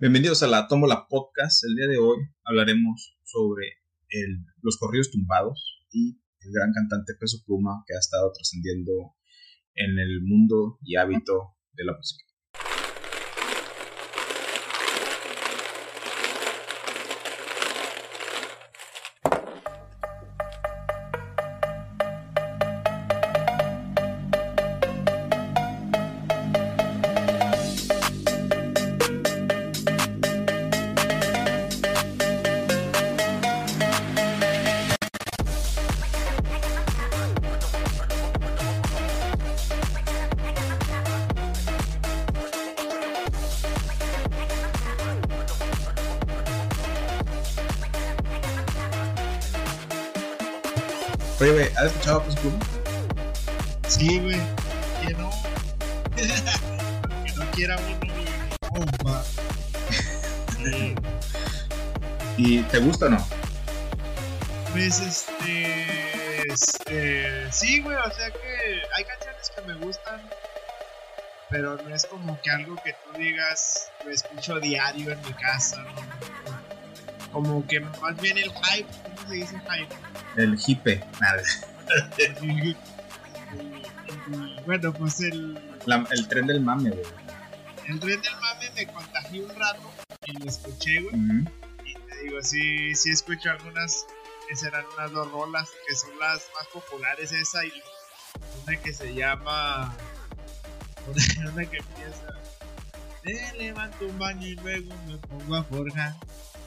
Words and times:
Bienvenidos 0.00 0.42
a 0.42 0.46
la 0.46 0.66
Tómbola 0.66 1.06
Podcast. 1.08 1.62
El 1.64 1.74
día 1.76 1.86
de 1.86 1.98
hoy 1.98 2.16
hablaremos 2.44 3.18
sobre 3.22 3.66
el- 4.08 4.46
los 4.62 4.78
corridos 4.78 5.10
tumbados 5.10 5.84
y 5.92 6.18
el 6.40 6.52
gran 6.52 6.72
cantante 6.72 7.12
Peso 7.20 7.38
Pluma 7.44 7.84
que 7.86 7.94
ha 7.94 7.98
estado 7.98 8.32
trascendiendo 8.32 9.14
en 9.74 9.98
el 9.98 10.22
mundo 10.22 10.78
y 10.82 10.96
hábito 10.96 11.54
de 11.74 11.84
la 11.84 11.92
música. 11.96 12.24
Pero 71.60 71.76
no 71.76 71.94
es 71.94 72.06
como 72.06 72.40
que 72.40 72.50
algo 72.50 72.74
que 72.82 72.94
tú 73.04 73.18
digas. 73.18 73.90
Lo 74.02 74.10
escucho 74.10 74.58
diario 74.60 75.12
en 75.12 75.20
mi 75.20 75.32
casa, 75.34 75.76
¿no? 75.82 77.30
Como 77.32 77.66
que 77.66 77.80
más 77.80 78.18
bien 78.18 78.38
el 78.38 78.50
hype. 78.50 78.88
¿Cómo 79.14 79.28
se 79.28 79.34
dice 79.34 79.60
hype? 79.68 79.94
El 80.42 80.58
hipe. 80.66 81.04
Nada. 81.20 81.42
Bueno, 84.64 84.92
pues 84.92 85.20
el. 85.20 85.54
La- 85.86 86.06
el 86.10 86.28
tren 86.28 86.46
del 86.46 86.60
mame, 86.60 86.90
güey. 86.90 87.02
El 87.88 88.00
tren 88.00 88.22
del 88.22 88.34
mame 88.40 88.70
me 88.74 88.86
contagió 88.86 89.44
un 89.44 89.54
rato 89.54 89.92
y 90.24 90.32
lo 90.32 90.46
escuché, 90.48 91.00
güey. 91.00 91.14
Y 91.84 91.94
te 91.94 92.16
digo, 92.24 92.42
sí, 92.42 92.94
sí 92.94 93.10
escucho 93.10 93.50
algunas 93.50 94.06
que 94.48 94.56
serán 94.56 94.84
unas 94.96 95.10
dos 95.12 95.30
rolas 95.30 95.68
que 95.86 95.94
son 95.94 96.10
las 96.20 96.42
más 96.54 96.66
populares, 96.72 97.32
esa 97.32 97.64
y 97.66 97.72
una 98.66 98.76
que 98.80 98.92
se 98.94 99.12
llama. 99.14 99.94
Una, 101.52 101.64
que 101.64 101.78
empieza. 101.78 102.26
Me 103.24 103.58
levanto 103.58 104.06
un 104.06 104.18
baño 104.18 104.46
y 104.46 104.54
luego 104.56 104.94
me 105.06 105.18
pongo 105.18 105.56
a 105.56 105.64
forjar. 105.64 106.14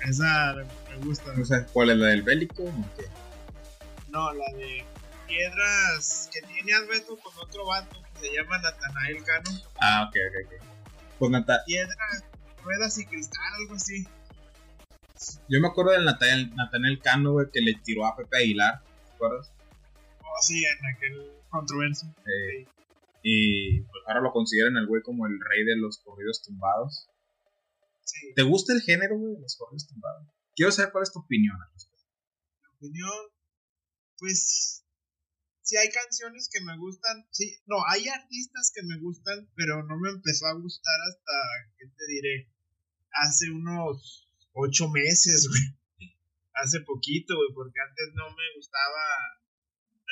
Esa 0.07 0.55
me 0.55 1.05
gusta. 1.05 1.33
No 1.33 1.45
sé 1.45 1.65
cuál 1.73 1.91
es 1.91 1.97
la 1.97 2.07
del 2.07 2.23
bélico 2.23 2.63
o 2.63 2.73
qué. 2.97 3.05
No, 4.09 4.31
la 4.33 4.45
de 4.57 4.85
piedras 5.27 6.29
que 6.31 6.41
tiene 6.41 6.73
Alberto 6.73 7.17
con 7.17 7.33
otro 7.39 7.65
vato 7.65 8.01
que 8.13 8.27
se 8.27 8.35
llama 8.35 8.59
Natanael 8.59 9.23
Cano. 9.23 9.49
Ah, 9.79 10.07
ok, 10.09 10.15
ok, 10.29 10.45
ok. 10.45 10.63
Pues 11.17 11.31
Nata, 11.31 11.63
Piedras, 11.65 12.23
ruedas 12.63 12.97
y 12.97 13.05
cristal, 13.05 13.41
algo 13.61 13.75
así. 13.75 14.05
yo 15.47 15.59
me 15.61 15.67
acuerdo 15.67 15.91
del 15.91 16.05
Nathaniel, 16.05 16.53
Nathaniel 16.55 16.99
Cano, 17.01 17.31
güey, 17.31 17.47
que 17.51 17.61
le 17.61 17.75
tiró 17.75 18.05
a 18.05 18.15
Pepe 18.15 18.37
Aguilar. 18.37 18.81
¿Te 18.81 19.13
acuerdas? 19.15 19.51
Oh, 20.21 20.41
sí, 20.41 20.63
en 20.65 20.95
aquel 20.95 21.31
controversia. 21.49 22.09
Eh, 22.25 22.67
y 23.23 23.81
pues 23.83 24.03
ahora 24.05 24.21
lo 24.21 24.33
consideran 24.33 24.75
el 24.75 24.85
güey 24.85 25.01
como 25.01 25.25
el 25.25 25.39
rey 25.39 25.63
de 25.63 25.77
los 25.77 25.99
corridos 26.03 26.43
tumbados. 26.43 27.09
Sí. 28.03 28.33
¿Te 28.35 28.43
gusta 28.43 28.73
el 28.73 28.81
género, 28.81 29.17
güey, 29.17 29.33
de 29.33 29.39
los 29.39 29.55
corridos 29.55 29.87
tumbados? 29.87 30.27
Quiero 30.55 30.71
saber 30.71 30.91
cuál 30.91 31.03
es 31.03 31.13
tu 31.13 31.19
opinión. 31.19 31.55
al 31.55 31.71
respecto. 31.71 32.05
opinión, 32.75 33.31
pues 34.19 34.83
sí 35.61 35.77
hay 35.77 35.89
canciones 35.89 36.49
que 36.51 36.61
me 36.65 36.77
gustan, 36.77 37.25
sí, 37.31 37.57
no, 37.65 37.77
hay 37.87 38.09
artistas 38.09 38.73
que 38.75 38.83
me 38.83 38.99
gustan, 38.99 39.49
pero 39.55 39.83
no 39.83 39.97
me 39.97 40.09
empezó 40.09 40.45
a 40.47 40.53
gustar 40.59 40.99
hasta, 41.07 41.33
¿qué 41.77 41.85
te 41.87 42.05
diré? 42.07 42.51
Hace 43.13 43.49
unos 43.51 44.29
ocho 44.51 44.89
meses, 44.89 45.47
güey. 45.99 46.17
Hace 46.55 46.81
poquito, 46.81 47.35
güey, 47.35 47.49
porque 47.55 47.79
antes 47.79 48.13
no 48.13 48.29
me 48.29 48.43
gustaba, 48.57 49.39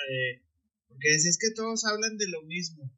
eh, 0.09 0.41
porque 0.87 1.09
decías 1.09 1.37
que 1.37 1.51
todos 1.53 1.85
hablan 1.85 2.17
de 2.17 2.29
lo 2.29 2.41
mismo. 2.43 2.89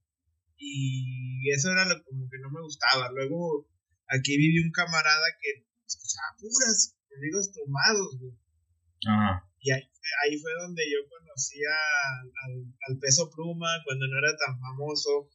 Y 0.63 1.51
eso 1.51 1.72
era 1.72 1.84
lo, 1.85 2.01
como 2.03 2.29
que 2.29 2.40
no 2.40 2.50
me 2.50 2.62
gustaba. 2.62 3.12
Luego, 3.12 3.68
aquí 4.07 4.38
viví 4.38 4.63
un 4.63 4.72
camarada 4.72 5.28
que 5.41 5.68
escuchaba 5.85 6.38
puras, 6.40 6.96
corridos 7.09 7.51
tomados, 7.51 8.18
güey. 8.19 8.34
Ajá. 9.07 9.44
Y 9.59 9.72
ahí, 9.72 9.84
ahí 10.23 10.40
fue 10.40 10.52
donde 10.62 10.84
yo 10.88 11.03
conocí 11.09 11.59
al, 11.68 12.73
al 12.88 13.00
peso 13.00 13.29
pluma 13.29 13.68
cuando 13.85 14.07
no 14.07 14.18
era 14.19 14.31
tan 14.38 14.59
famoso. 14.59 15.29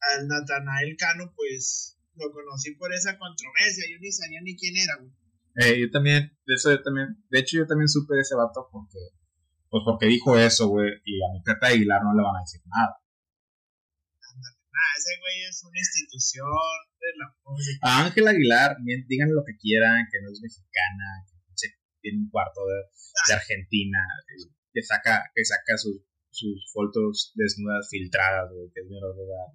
Al 0.00 0.28
Natanael 0.28 0.96
Cano, 0.96 1.32
pues 1.36 1.98
lo 2.16 2.32
conocí 2.32 2.74
por 2.76 2.92
esa 2.92 3.18
controversia. 3.18 3.84
Yo 3.92 3.98
ni 4.00 4.10
sabía 4.10 4.40
ni 4.42 4.56
quién 4.56 4.76
era, 4.76 4.96
güey. 4.96 5.12
Eh, 5.56 5.80
yo 5.80 5.90
también, 5.90 6.36
de 6.46 6.54
eso 6.54 6.70
yo 6.70 6.82
también, 6.82 7.24
de 7.30 7.38
hecho 7.38 7.56
yo 7.56 7.66
también 7.66 7.88
supe 7.88 8.14
de 8.14 8.20
ese 8.20 8.34
vato 8.34 8.68
porque, 8.70 9.00
pues 9.70 9.82
porque 9.86 10.06
dijo 10.06 10.36
eso, 10.36 10.68
güey, 10.68 10.90
y 11.04 11.22
a 11.24 11.32
mi 11.32 11.40
Pepe 11.42 11.66
Aguilar 11.66 12.02
no 12.04 12.14
le 12.14 12.22
van 12.22 12.36
a 12.36 12.40
decir 12.40 12.60
nada. 12.66 13.00
Ah, 14.96 14.98
ese 14.98 15.12
güey 15.20 15.42
es 15.44 15.62
una 15.62 15.78
institución 15.78 16.48
de 17.00 17.08
la 17.20 17.26
música. 17.44 17.78
A 17.82 18.04
Ángel 18.06 18.28
Aguilar, 18.28 18.76
bien, 18.80 19.04
digan 19.08 19.28
lo 19.34 19.44
que 19.44 19.56
quieran, 19.60 20.06
que 20.10 20.22
no 20.22 20.32
es 20.32 20.40
mexicana, 20.40 21.04
que 21.60 21.68
tiene 22.00 22.20
un 22.24 22.30
cuarto 22.30 22.64
de, 22.64 22.80
de 23.28 23.34
Argentina, 23.34 23.98
que 24.72 24.82
saca, 24.82 25.30
que 25.34 25.44
saca 25.44 25.76
sus, 25.76 26.00
sus 26.30 26.70
fotos 26.72 27.32
desnudas 27.34 27.88
filtradas, 27.90 28.50
güey, 28.52 28.70
que 28.72 28.80
es 28.80 28.86
menor 28.88 29.14
de 29.16 29.24
edad. 29.24 29.52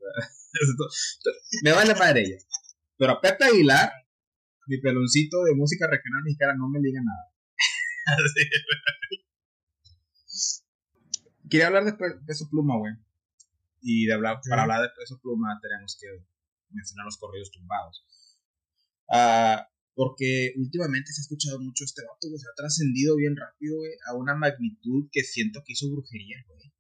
Me 1.64 1.72
vale 1.74 1.96
madre 1.96 2.22
ella. 2.22 2.38
Pero 2.98 3.14
a 3.14 3.22
Pepe 3.22 3.46
Aguilar, 3.46 3.92
mi 4.68 4.80
peloncito 4.80 5.44
de 5.44 5.56
música 5.56 5.88
regional 5.90 6.22
mexicana, 6.24 6.54
no 6.56 6.70
me 6.70 6.80
diga 6.82 7.02
nada. 7.02 7.34
Quería 11.50 11.68
hablar 11.68 11.86
de 11.86 11.94
Pe- 11.94 12.20
Peso 12.26 12.48
Pluma, 12.50 12.78
güey. 12.78 12.94
Y 13.82 14.06
de 14.06 14.14
hablar, 14.14 14.40
para 14.48 14.64
hablar 14.64 14.82
de 14.82 14.90
Peso 14.98 15.20
Pluma 15.22 15.60
tenemos 15.62 15.98
que 16.00 16.08
mencionar 16.70 17.06
los 17.06 17.18
corridos 17.18 17.52
tumbados. 17.52 18.06
Ah, 19.10 19.68
porque 19.94 20.54
últimamente 20.58 21.12
se 21.12 21.22
ha 21.22 21.24
escuchado 21.24 21.60
mucho 21.60 21.84
este 21.84 22.02
vato, 22.04 22.30
güey. 22.30 22.40
Se 22.40 22.48
ha 22.48 22.56
trascendido 22.56 23.16
bien 23.18 23.36
rápido, 23.36 23.78
güey, 23.78 23.92
a 24.08 24.16
una 24.16 24.36
magnitud 24.36 25.10
que 25.12 25.24
siento 25.24 25.62
que 25.66 25.74
hizo 25.74 25.92
brujería, 25.92 26.38
güey. 26.48 26.72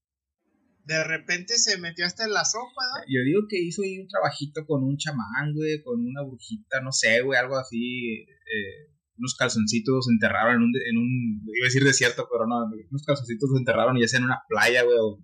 De 0.85 1.03
repente 1.03 1.57
se 1.57 1.77
metió 1.77 2.05
hasta 2.05 2.25
en 2.25 2.33
la 2.33 2.43
sopa, 2.43 2.81
¿no? 2.97 3.03
Yo 3.07 3.21
digo 3.23 3.41
que 3.47 3.61
hizo 3.61 3.83
ahí 3.83 3.99
un 3.99 4.07
trabajito 4.07 4.65
con 4.65 4.83
un 4.83 4.97
chamán, 4.97 5.53
güey, 5.53 5.83
con 5.83 5.99
una 5.99 6.23
brujita, 6.23 6.81
no 6.81 6.91
sé, 6.91 7.21
güey, 7.21 7.39
algo 7.39 7.57
así. 7.57 8.23
eh, 8.23 8.91
unos 9.21 9.35
calzoncitos 9.35 10.05
se 10.05 10.11
enterraron 10.11 10.55
en 10.55 10.61
un, 10.63 10.73
en 10.75 10.97
un, 10.97 11.41
iba 11.45 11.65
a 11.65 11.69
decir 11.69 11.83
desierto, 11.83 12.27
pero 12.31 12.47
no, 12.47 12.65
unos 12.65 13.05
calzoncitos 13.05 13.51
se 13.51 13.59
enterraron 13.59 13.99
ya 13.99 14.07
sea 14.07 14.17
en 14.17 14.25
una 14.25 14.41
playa, 14.49 14.83
güey, 14.83 14.97
o, 14.99 15.23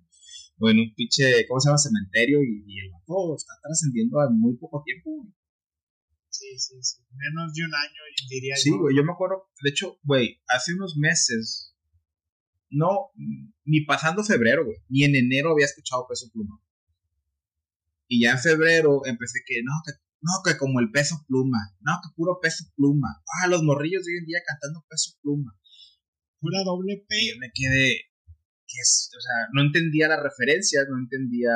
o 0.59 0.69
en 0.69 0.79
un 0.79 0.93
pinche, 0.95 1.45
¿cómo 1.47 1.59
se 1.59 1.69
llama? 1.69 1.77
Cementerio, 1.77 2.43
y, 2.43 2.63
y 2.67 2.79
el 2.79 2.91
vato 2.91 3.35
está 3.35 3.53
trascendiendo 3.61 4.19
a 4.19 4.29
muy 4.29 4.55
poco 4.57 4.81
tiempo, 4.83 5.11
güey. 5.11 5.33
Sí, 6.29 6.57
sí, 6.59 6.75
sí. 6.81 7.01
Menos 7.15 7.53
de 7.53 7.63
un 7.63 7.73
año, 7.73 8.01
diría 8.29 8.55
Sí, 8.55 8.69
yo. 8.69 8.77
güey, 8.79 8.95
yo 8.95 9.03
me 9.03 9.11
acuerdo, 9.11 9.49
de 9.63 9.69
hecho, 9.69 9.97
güey, 10.03 10.41
hace 10.47 10.73
unos 10.73 10.97
meses, 10.97 11.75
no, 12.69 13.11
ni 13.65 13.81
pasando 13.85 14.23
febrero, 14.23 14.65
güey, 14.65 14.77
ni 14.89 15.03
en 15.03 15.15
enero 15.15 15.51
había 15.51 15.65
escuchado 15.65 16.05
Peso 16.07 16.29
Pluma. 16.31 16.61
Y 18.07 18.23
ya 18.23 18.31
en 18.31 18.39
febrero 18.39 19.01
empecé 19.05 19.39
que, 19.45 19.61
no, 19.63 19.71
que, 19.85 19.91
no, 20.21 20.31
que 20.45 20.57
como 20.57 20.79
el 20.79 20.91
Peso 20.91 21.23
Pluma, 21.27 21.57
no, 21.81 21.93
que 22.03 22.09
puro 22.15 22.39
Peso 22.41 22.65
Pluma. 22.75 23.21
Ah, 23.41 23.47
los 23.47 23.63
morrillos 23.63 24.05
de 24.05 24.13
hoy 24.13 24.17
en 24.19 24.25
día 24.25 24.39
cantando 24.45 24.85
Peso 24.89 25.11
Pluma. 25.21 25.57
Pura 26.39 26.59
doble 26.63 27.03
P. 27.07 27.21
Y 27.21 27.29
yo 27.31 27.35
me 27.39 27.51
quedé, 27.53 28.01
que 28.67 28.79
es, 28.81 29.09
o 29.17 29.21
sea, 29.21 29.47
no 29.53 29.61
entendía 29.61 30.07
las 30.07 30.21
referencias, 30.21 30.85
no 30.89 30.97
entendía 30.99 31.55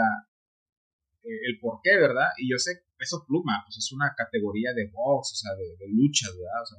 eh, 1.24 1.40
el 1.48 1.60
por 1.60 1.80
qué, 1.84 1.98
¿verdad? 1.98 2.30
Y 2.38 2.50
yo 2.50 2.58
sé, 2.58 2.84
Peso 2.98 3.26
Pluma, 3.28 3.62
pues 3.66 3.78
es 3.78 3.92
una 3.92 4.14
categoría 4.16 4.74
de 4.74 4.90
box, 4.92 5.34
o 5.34 5.36
sea, 5.36 5.52
de, 5.56 5.76
de 5.78 5.92
luchas, 5.92 6.32
¿verdad? 6.32 6.62
O 6.64 6.66
sea, 6.66 6.78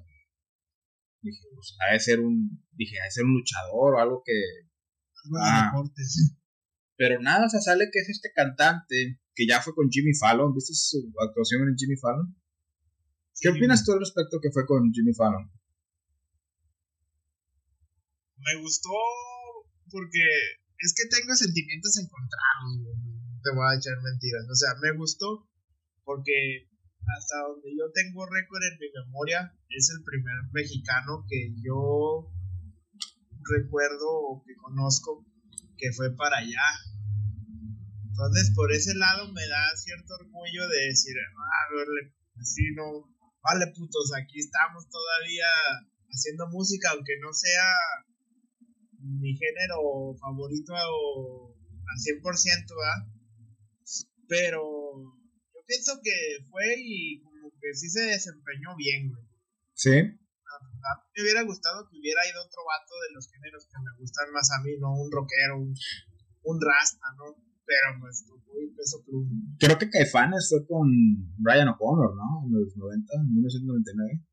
dije, 1.20 1.40
pues 1.54 1.76
ha 1.78 1.92
de 1.92 2.00
ser 2.00 2.20
un, 2.20 2.64
dije, 2.72 3.00
ha 3.00 3.04
de 3.04 3.10
ser 3.10 3.24
un 3.24 3.34
luchador 3.34 3.94
o 3.94 3.98
algo 4.00 4.22
que, 4.24 4.32
Ah. 5.38 5.70
deportes. 5.70 6.34
pero 6.96 7.20
nada, 7.20 7.46
o 7.46 7.48
sea, 7.48 7.60
sale 7.60 7.90
que 7.92 8.00
es 8.00 8.08
este 8.08 8.32
cantante 8.34 9.20
que 9.34 9.46
ya 9.46 9.62
fue 9.62 9.74
con 9.74 9.88
Jimmy 9.88 10.14
Fallon, 10.18 10.52
¿viste 10.52 10.74
su 10.74 11.12
actuación 11.24 11.68
en 11.68 11.76
Jimmy 11.76 11.96
Fallon? 11.96 12.36
¿Qué 13.40 13.48
opinas 13.48 13.84
tú 13.84 13.92
al 13.92 14.00
respecto 14.00 14.38
que 14.42 14.50
fue 14.50 14.66
con 14.66 14.92
Jimmy 14.92 15.14
Fallon? 15.14 15.50
Me 18.38 18.60
gustó 18.60 18.90
porque 19.92 20.24
es 20.78 20.94
que 20.96 21.06
tengo 21.06 21.34
sentimientos 21.36 21.94
encontrados, 22.00 22.82
te 23.44 23.50
voy 23.54 23.66
a 23.68 23.76
echar 23.76 24.00
mentiras. 24.02 24.48
O 24.50 24.56
sea, 24.56 24.74
me 24.80 24.96
gustó 24.96 25.46
porque 26.04 26.66
hasta 27.06 27.36
donde 27.46 27.70
yo 27.76 27.90
tengo 27.92 28.26
récord 28.26 28.62
en 28.62 28.78
mi 28.78 28.88
memoria, 28.90 29.52
es 29.68 29.90
el 29.90 30.02
primer 30.02 30.34
mexicano 30.52 31.24
que 31.28 31.54
yo 31.62 32.30
recuerdo 33.42 34.08
o 34.08 34.42
que 34.46 34.54
conozco 34.56 35.26
que 35.76 35.92
fue 35.92 36.14
para 36.16 36.38
allá. 36.38 36.66
Entonces, 38.06 38.52
por 38.54 38.72
ese 38.72 38.94
lado 38.94 39.32
me 39.32 39.46
da 39.46 39.76
cierto 39.76 40.14
orgullo 40.14 40.68
de 40.68 40.86
decir, 40.86 41.14
ah, 41.18 41.66
verle, 41.74 42.14
así 42.40 42.62
no, 42.74 43.08
vale 43.42 43.66
putos, 43.74 44.12
aquí 44.14 44.38
estamos 44.38 44.88
todavía 44.88 45.48
haciendo 46.08 46.46
música, 46.48 46.90
aunque 46.90 47.18
no 47.20 47.32
sea 47.32 47.66
mi 49.02 49.34
género 49.36 50.14
favorito 50.18 50.74
al 50.74 51.98
100%, 51.98 52.22
¿verdad? 52.22 53.12
Pero 54.28 54.62
yo 55.54 55.60
pienso 55.66 56.00
que 56.02 56.46
fue 56.50 56.74
y 56.78 57.20
como 57.22 57.50
que 57.60 57.74
sí 57.74 57.90
se 57.90 58.02
desempeñó 58.02 58.74
bien, 58.76 59.10
güey. 59.10 59.24
Sí. 59.74 59.90
Me 61.14 61.22
hubiera 61.22 61.42
gustado 61.42 61.88
que 61.88 61.98
hubiera 61.98 62.22
ido 62.26 62.40
otro 62.40 62.62
vato 62.66 62.94
de 63.08 63.14
los 63.14 63.28
géneros 63.30 63.66
que 63.66 63.78
me 63.78 63.98
gustan 63.98 64.32
más 64.32 64.50
a 64.52 64.62
mí, 64.62 64.72
¿no? 64.78 64.92
Un 64.92 65.10
rockero, 65.10 65.58
un, 65.58 65.74
un 66.44 66.60
rasta, 66.60 67.06
¿no? 67.16 67.36
Pero 67.64 68.00
pues 68.00 68.24
muy 68.52 68.74
peso 68.74 69.02
pluma. 69.04 69.30
Creo 69.58 69.78
que 69.78 69.90
Caifanes 69.90 70.48
fue 70.48 70.66
con 70.66 70.88
Brian 71.38 71.68
O'Connor, 71.68 72.14
¿no? 72.14 72.44
En 72.46 72.52
los 72.52 72.76
90, 72.76 73.14
en 73.16 73.34
1999. 73.34 74.24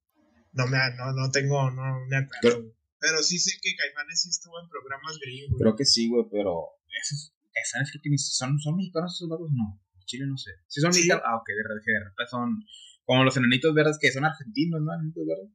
No, 0.53 0.67
me, 0.67 0.77
no, 0.97 1.13
no 1.13 1.31
tengo, 1.31 1.71
no 1.71 2.05
me 2.07 2.17
acuerdo. 2.17 2.39
Pero 2.41 2.78
sí 3.23 3.39
sé 3.39 3.57
que 3.61 3.75
Caifanes 3.75 4.21
sí 4.21 4.29
estuvo 4.29 4.59
en 4.61 4.69
programas 4.69 5.17
gringos. 5.19 5.59
Creo 5.59 5.75
que 5.75 5.85
sí, 5.85 6.09
güey, 6.09 6.25
pero 6.31 6.67
esos 7.01 7.33
Caifanes 7.53 7.91
creo 7.91 8.01
que 8.03 8.17
son, 8.17 8.59
son 8.59 8.75
mexicanos 8.75 9.15
esos 9.15 9.29
vatos, 9.29 9.49
no. 9.51 9.79
Chile 10.05 10.25
no 10.25 10.37
sé. 10.37 10.51
Sí 10.67 10.81
son 10.81 10.89
mexicanos. 10.89 11.23
Ah, 11.25 11.37
ok, 11.37 11.47
de 11.47 11.63
repente 11.63 12.29
son 12.29 12.65
como 13.05 13.23
los 13.23 13.37
enanitos 13.37 13.73
verdes 13.73 13.97
que 13.99 14.11
son 14.11 14.25
argentinos, 14.25 14.81
¿no? 14.81 14.93
Enanitos 14.93 15.25
verdes. 15.25 15.53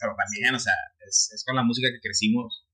Pero 0.00 0.16
también, 0.16 0.54
o 0.54 0.58
sea, 0.58 0.74
es, 1.06 1.30
es 1.32 1.44
con 1.44 1.56
la 1.56 1.62
música 1.62 1.88
que 1.92 2.00
crecimos. 2.00 2.66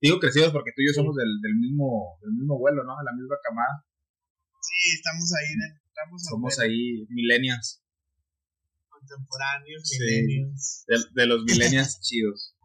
Digo 0.00 0.18
crecidos 0.18 0.52
porque 0.52 0.72
tú 0.74 0.82
y 0.82 0.86
yo 0.88 0.94
somos 0.94 1.14
del, 1.16 1.28
del 1.42 1.54
mismo 1.56 2.18
del 2.22 2.32
mismo 2.32 2.58
vuelo, 2.58 2.84
¿no? 2.84 2.96
De 2.96 3.04
la 3.04 3.12
misma 3.12 3.36
camada. 3.42 3.84
Sí, 4.60 4.94
estamos 4.94 5.32
ahí. 5.34 5.54
Estamos 5.86 6.24
somos 6.24 6.58
ahí 6.58 7.06
millennials. 7.10 7.82
Contemporáneos, 8.88 9.90
millennials. 9.98 10.84
De, 10.86 10.98
de 11.12 11.26
los 11.26 11.44
millennials 11.44 12.00
chidos. 12.00 12.56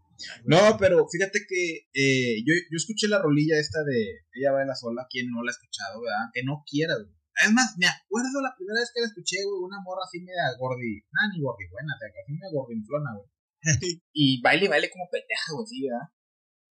No, 0.45 0.77
pero 0.79 1.07
fíjate 1.07 1.45
que 1.47 1.87
eh, 1.93 2.43
yo, 2.45 2.53
yo 2.71 2.77
escuché 2.77 3.07
la 3.07 3.21
rolilla 3.21 3.59
esta 3.59 3.83
de 3.83 4.25
Ella 4.33 4.51
va 4.51 4.65
la 4.65 4.75
sola, 4.75 5.07
quien 5.09 5.29
no 5.29 5.43
la 5.43 5.51
ha 5.51 5.57
escuchado, 5.57 6.01
¿verdad? 6.01 6.31
Que 6.33 6.43
no 6.43 6.63
quiera, 6.65 6.95
güey. 6.95 7.15
Es 7.35 7.51
más, 7.51 7.75
me 7.77 7.87
acuerdo 7.87 8.39
la 8.39 8.55
primera 8.55 8.79
vez 8.79 8.91
que 8.95 9.01
la 9.01 9.07
escuché, 9.07 9.43
güey, 9.43 9.59
una 9.59 9.83
morra 9.83 10.07
así 10.07 10.23
media 10.23 10.55
gordi, 10.57 11.03
nada, 11.11 11.27
ni 11.35 11.43
gordi 11.43 11.67
buena, 11.67 11.91
te 11.99 12.07
así 12.07 12.31
media 12.31 12.47
gordinflona, 12.53 13.11
güey. 13.11 13.27
y 14.13 14.41
baile, 14.41 14.71
baile 14.71 14.89
como 14.89 15.09
pendeja, 15.11 15.51
güey, 15.51 15.67
sí, 15.67 15.83
¿verdad? 15.83 16.07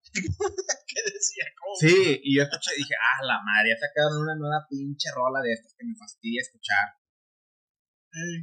¿Qué 0.89 1.01
decía? 1.05 1.45
¿Cómo? 1.61 1.75
Sí, 1.77 2.21
y 2.25 2.37
yo 2.37 2.49
escuché 2.49 2.73
y 2.77 2.81
dije, 2.81 2.97
ah, 2.97 3.21
la 3.29 3.45
madre, 3.45 3.77
ya 3.77 3.79
sacaron 3.81 4.25
una 4.25 4.37
nueva 4.37 4.65
pinche 4.69 5.13
rola 5.13 5.43
de 5.43 5.53
estas 5.53 5.75
que 5.77 5.85
me 5.85 5.97
fastidia 5.97 6.41
escuchar. 6.41 6.97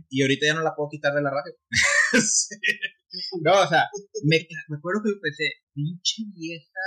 Y 0.09 0.21
ahorita 0.21 0.45
ya 0.47 0.53
no 0.53 0.61
la 0.61 0.75
puedo 0.75 0.89
quitar 0.89 1.13
de 1.13 1.21
la 1.21 1.31
radio. 1.31 1.53
No, 3.43 3.61
o 3.61 3.67
sea, 3.67 3.89
me, 4.23 4.47
me 4.69 4.77
acuerdo 4.77 5.01
que 5.03 5.19
pensé, 5.21 5.43
pinche 5.73 6.23
vieja, 6.33 6.85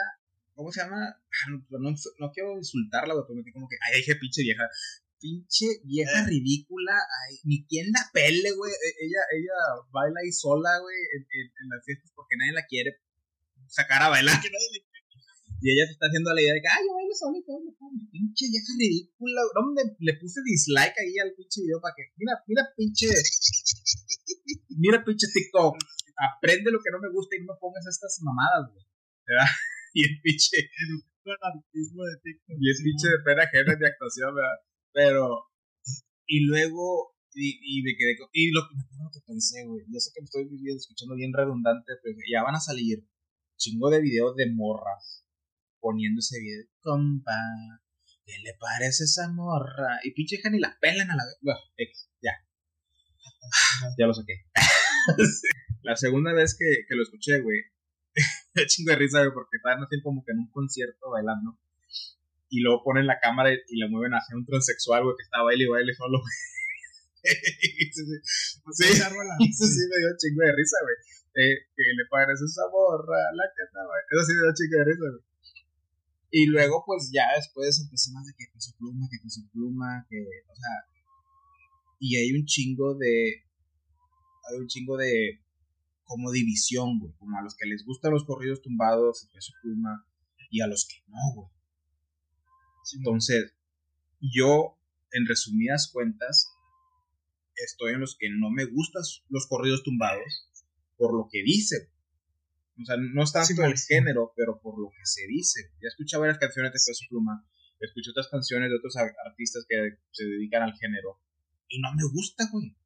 ¿cómo 0.55 0.73
se 0.73 0.81
llama? 0.81 1.05
Ah, 1.05 1.51
no, 1.51 1.95
no, 2.19 2.33
quiero 2.33 2.57
insultarla, 2.57 3.15
pero 3.27 3.43
me 3.43 3.53
como 3.53 3.69
que, 3.69 3.77
ay, 3.85 4.01
dije 4.01 4.17
pinche 4.17 4.43
vieja. 4.43 4.65
Pinche 5.21 5.67
vieja 5.85 6.25
eh. 6.25 6.27
ridícula, 6.27 6.95
ay, 6.97 7.37
ni 7.45 7.67
quien 7.67 7.93
la 7.93 8.09
pele, 8.13 8.53
güey. 8.57 8.73
E, 8.73 9.05
ella, 9.05 9.21
ella 9.37 9.57
baila 9.91 10.21
ahí 10.23 10.33
sola, 10.33 10.79
güey, 10.81 10.97
en, 10.97 11.23
en, 11.23 11.69
las 11.69 11.85
fiestas 11.85 12.13
porque 12.15 12.37
nadie 12.37 12.53
la 12.53 12.67
quiere 12.67 12.97
sacar 13.69 14.03
a 14.03 14.09
bailar. 14.09 14.41
Y 15.65 15.73
ella 15.73 15.87
se 15.87 15.93
está 15.93 16.07
haciendo 16.07 16.29
la 16.35 16.43
idea 16.43 16.53
de 16.53 16.61
que, 16.61 16.69
ay, 16.69 16.85
yo 16.85 16.93
bailo 16.93 17.15
sola 17.17 17.39
y 17.41 17.45
todo, 17.45 17.57
pinche 18.13 18.49
vieja 18.53 18.73
ridícula. 18.77 19.41
No, 19.57 19.73
le, 19.73 19.97
le 19.97 20.13
puse 20.21 20.41
dislike 20.45 20.99
ahí 21.01 21.17
al 21.17 21.33
pinche 21.33 21.63
video 21.63 21.81
para 21.81 21.95
que, 21.97 22.13
mira, 22.17 22.37
mira, 22.47 22.69
pinche, 22.77 23.09
mira, 24.79 25.05
pinche 25.05 25.27
TikTok 25.33 25.77
aprende 26.17 26.71
lo 26.71 26.81
que 26.83 26.91
no 26.91 27.01
me 27.01 27.11
gusta 27.11 27.37
y 27.37 27.45
no 27.45 27.59
pongas 27.59 27.87
estas 27.87 28.19
mamadas, 28.23 28.71
güey. 28.73 28.85
¿Verdad? 29.27 29.47
Y 29.97 30.03
el 30.03 30.21
pinche. 30.23 30.59
de 30.59 32.17
TikTok. 32.23 32.57
Y 32.59 32.67
el 32.69 32.79
pinche 32.83 33.09
de 33.15 33.23
pena 33.25 33.45
ajena 33.45 33.77
de 33.77 33.87
actuación, 33.87 34.35
¿verdad? 34.35 34.59
Pero. 34.93 35.47
Y 36.27 36.47
luego. 36.47 37.15
Y, 37.33 37.63
y 37.63 37.83
me 37.83 37.95
quedé 37.97 38.19
con. 38.19 38.29
Y 38.33 38.51
lo, 38.51 38.67
que 38.67 39.21
pensé, 39.25 39.65
güey. 39.65 39.87
Yo 39.87 40.01
sé 40.01 40.11
que 40.13 40.21
me 40.21 40.25
estoy 40.25 40.51
escuchando 40.75 41.15
bien 41.15 41.33
redundante, 41.33 41.93
pero 42.03 42.19
ya 42.27 42.43
van 42.43 42.57
a 42.57 42.61
salir 42.61 43.07
chingo 43.57 43.89
de 43.89 44.01
videos 44.01 44.35
de 44.35 44.51
morras 44.51 45.25
poniendo 45.79 46.19
ese 46.19 46.41
video. 46.41 46.67
Compa, 46.81 47.39
¿qué 48.27 48.35
le 48.43 48.55
parece 48.59 49.05
esa 49.05 49.31
morra? 49.31 50.01
Y 50.03 50.11
pinche 50.11 50.43
ni 50.51 50.59
la 50.59 50.77
pelan 50.81 51.09
a 51.09 51.15
la 51.15 51.25
vez. 51.25 51.39
Bueno, 51.41 51.61
ya. 52.21 52.33
Ya 53.99 54.07
lo 54.07 54.15
saqué. 54.15 54.45
La 55.83 55.97
segunda 55.97 56.33
vez 56.33 56.57
que, 56.59 56.87
que 56.89 56.95
lo 56.97 57.03
escuché, 57.03 57.41
güey, 57.41 57.61
me 58.55 58.67
chingo 58.67 58.93
de 58.93 58.99
risa, 58.99 59.21
güey, 59.21 59.33
porque 59.35 59.57
estaban 59.57 59.83
así 59.83 60.01
como 60.03 60.25
que 60.25 60.33
en 60.33 60.39
un 60.39 60.51
concierto 60.51 61.11
bailando. 61.11 61.59
Y 62.49 62.61
luego 62.61 62.85
ponen 62.85 63.07
la 63.07 63.19
cámara 63.21 63.53
y, 63.53 63.77
le 63.77 63.89
mueven 63.89 64.13
hacia 64.13 64.37
un 64.37 64.47
transexual, 64.47 65.03
güey, 65.03 65.17
que 65.17 65.25
estaba 65.25 65.45
baile 65.45 65.65
y 65.65 65.69
baile 65.69 65.95
solo, 65.95 66.23
sí, 67.25 67.33
sí, 67.91 68.05
sí, 68.05 68.21
sí, 69.53 69.83
me 69.89 69.97
dio 69.99 70.13
chingo 70.17 70.43
de 70.45 70.53
risa, 70.53 70.77
güey. 70.85 70.97
Eh, 71.35 71.57
que 71.75 71.83
le 71.83 72.05
parece 72.09 72.45
esa 72.45 72.63
borra, 72.71 73.19
la 73.35 73.45
que 73.51 73.65
estaba. 73.65 73.91
Eso 74.13 74.23
sí 74.23 74.33
me 74.35 74.43
dio 74.45 74.55
chingo 74.55 74.77
de 74.79 74.85
risa, 74.85 75.07
güey. 75.11 75.25
Y 76.31 76.47
luego, 76.47 76.85
pues 76.87 77.11
ya 77.13 77.27
después 77.35 77.81
empecé 77.81 78.13
más 78.13 78.27
de 78.27 78.35
que 78.37 78.51
con 78.51 78.61
su 78.61 78.77
pluma, 78.77 79.09
que 79.11 79.21
con 79.21 79.31
su 79.31 79.49
pluma, 79.51 80.07
que, 80.09 80.21
o 80.21 80.55
sea. 80.55 80.94
Y 81.99 82.17
hay 82.17 82.33
un 82.33 82.45
chingo 82.47 82.95
de. 82.95 83.45
Hay 84.51 84.59
un 84.59 84.67
chingo 84.67 84.97
de 84.97 85.41
como 86.05 86.31
división, 86.31 86.99
güey, 87.01 87.15
como 87.15 87.39
a 87.39 87.43
los 87.43 87.57
que 87.57 87.67
les 87.67 87.85
gustan 87.85 88.13
los 88.13 88.25
corridos 88.25 88.61
tumbados, 88.61 89.27
su 89.39 89.53
pluma, 89.63 90.07
y 90.51 90.61
a 90.61 90.67
los 90.67 90.87
que 90.87 91.03
no, 91.09 91.35
güey. 91.35 91.49
Entonces, 92.99 93.55
yo, 94.21 94.79
en 95.13 95.27
resumidas 95.27 95.91
cuentas, 95.91 96.51
estoy 97.57 97.95
en 97.95 98.01
los 98.01 98.17
que 98.19 98.29
no 98.31 98.51
me 98.51 98.67
gustan 98.67 99.03
los 99.29 99.47
corridos 99.47 99.83
tumbados 99.83 100.51
por 100.97 101.15
lo 101.17 101.29
que 101.31 101.43
dice. 101.43 101.91
O 102.81 102.85
sea, 102.85 102.97
no 102.99 103.23
es 103.23 103.33
tanto 103.33 103.65
el 103.65 103.79
género, 103.79 104.33
pero 104.37 104.61
por 104.61 104.79
lo 104.81 104.91
que 104.91 105.05
se 105.05 105.27
dice. 105.27 105.71
Ya 105.81 105.89
escuché 105.89 106.17
varias 106.17 106.39
canciones 106.39 106.73
de 106.73 106.79
Peso 106.85 107.05
Pluma, 107.09 107.47
escuché 107.81 108.11
otras 108.11 108.29
canciones 108.29 108.69
de 108.69 108.77
otros 108.77 108.97
artistas 108.97 109.65
que 109.69 109.99
se 110.11 110.25
dedican 110.25 110.63
al 110.63 110.75
género, 110.75 111.21
y 111.69 111.81
no 111.81 111.93
me 111.95 112.05
gusta, 112.13 112.49
güey. 112.53 112.77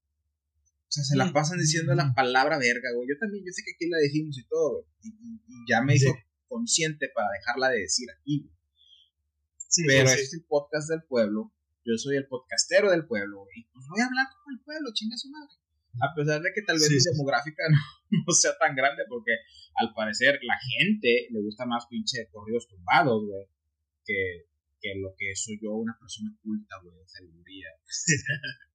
O 0.88 0.90
sea, 0.90 1.04
se 1.04 1.16
la 1.16 1.32
pasan 1.32 1.58
diciendo 1.58 1.94
la 1.94 2.14
palabra 2.14 2.56
verga, 2.56 2.88
güey. 2.94 3.08
Yo 3.08 3.18
también, 3.20 3.44
yo 3.44 3.52
sé 3.52 3.62
que 3.62 3.72
aquí 3.76 3.90
la 3.90 3.98
decimos 3.98 4.38
y 4.38 4.48
todo, 4.48 4.72
güey. 4.72 4.86
Y, 5.02 5.70
ya 5.70 5.82
me 5.82 5.94
hizo 5.94 6.14
consciente 6.48 7.10
para 7.14 7.28
dejarla 7.28 7.68
de 7.68 7.80
decir 7.80 8.08
aquí, 8.10 8.40
güey. 8.40 8.56
Pero 9.86 10.08
este 10.08 10.22
es 10.22 10.34
el 10.34 10.44
podcast 10.48 10.88
del 10.88 11.02
pueblo. 11.04 11.52
Yo 11.84 11.92
soy 11.98 12.16
el 12.16 12.26
podcastero 12.26 12.90
del 12.90 13.06
pueblo, 13.06 13.44
güey. 13.44 13.60
Y 13.60 13.64
pues 13.68 13.84
voy 13.90 14.00
a 14.00 14.06
hablar 14.06 14.26
con 14.32 14.54
el 14.54 14.60
pueblo, 14.64 14.88
chinga 14.94 15.16
su 15.16 15.28
madre. 15.28 15.52
A 16.00 16.14
pesar 16.14 16.40
de 16.40 16.50
que 16.54 16.62
tal 16.62 16.78
vez 16.78 16.88
mi 16.88 16.96
demográfica 17.12 17.62
no, 18.10 18.32
sea 18.32 18.56
tan 18.56 18.74
grande, 18.74 19.04
porque 19.08 19.32
al 19.76 19.92
parecer 19.92 20.38
la 20.42 20.56
gente 20.56 21.28
le 21.30 21.40
gusta 21.42 21.66
más 21.66 21.84
pinche 21.86 22.28
corridos 22.32 22.66
tumbados, 22.66 23.26
güey. 23.26 23.44
Que, 24.06 24.48
que 24.80 24.94
lo 24.96 25.12
que 25.18 25.36
soy 25.36 25.60
yo, 25.60 25.72
una 25.72 25.96
persona 26.00 26.32
culta, 26.42 26.76
güey, 26.82 26.96
de 26.96 27.08
sabiduría. 27.08 27.68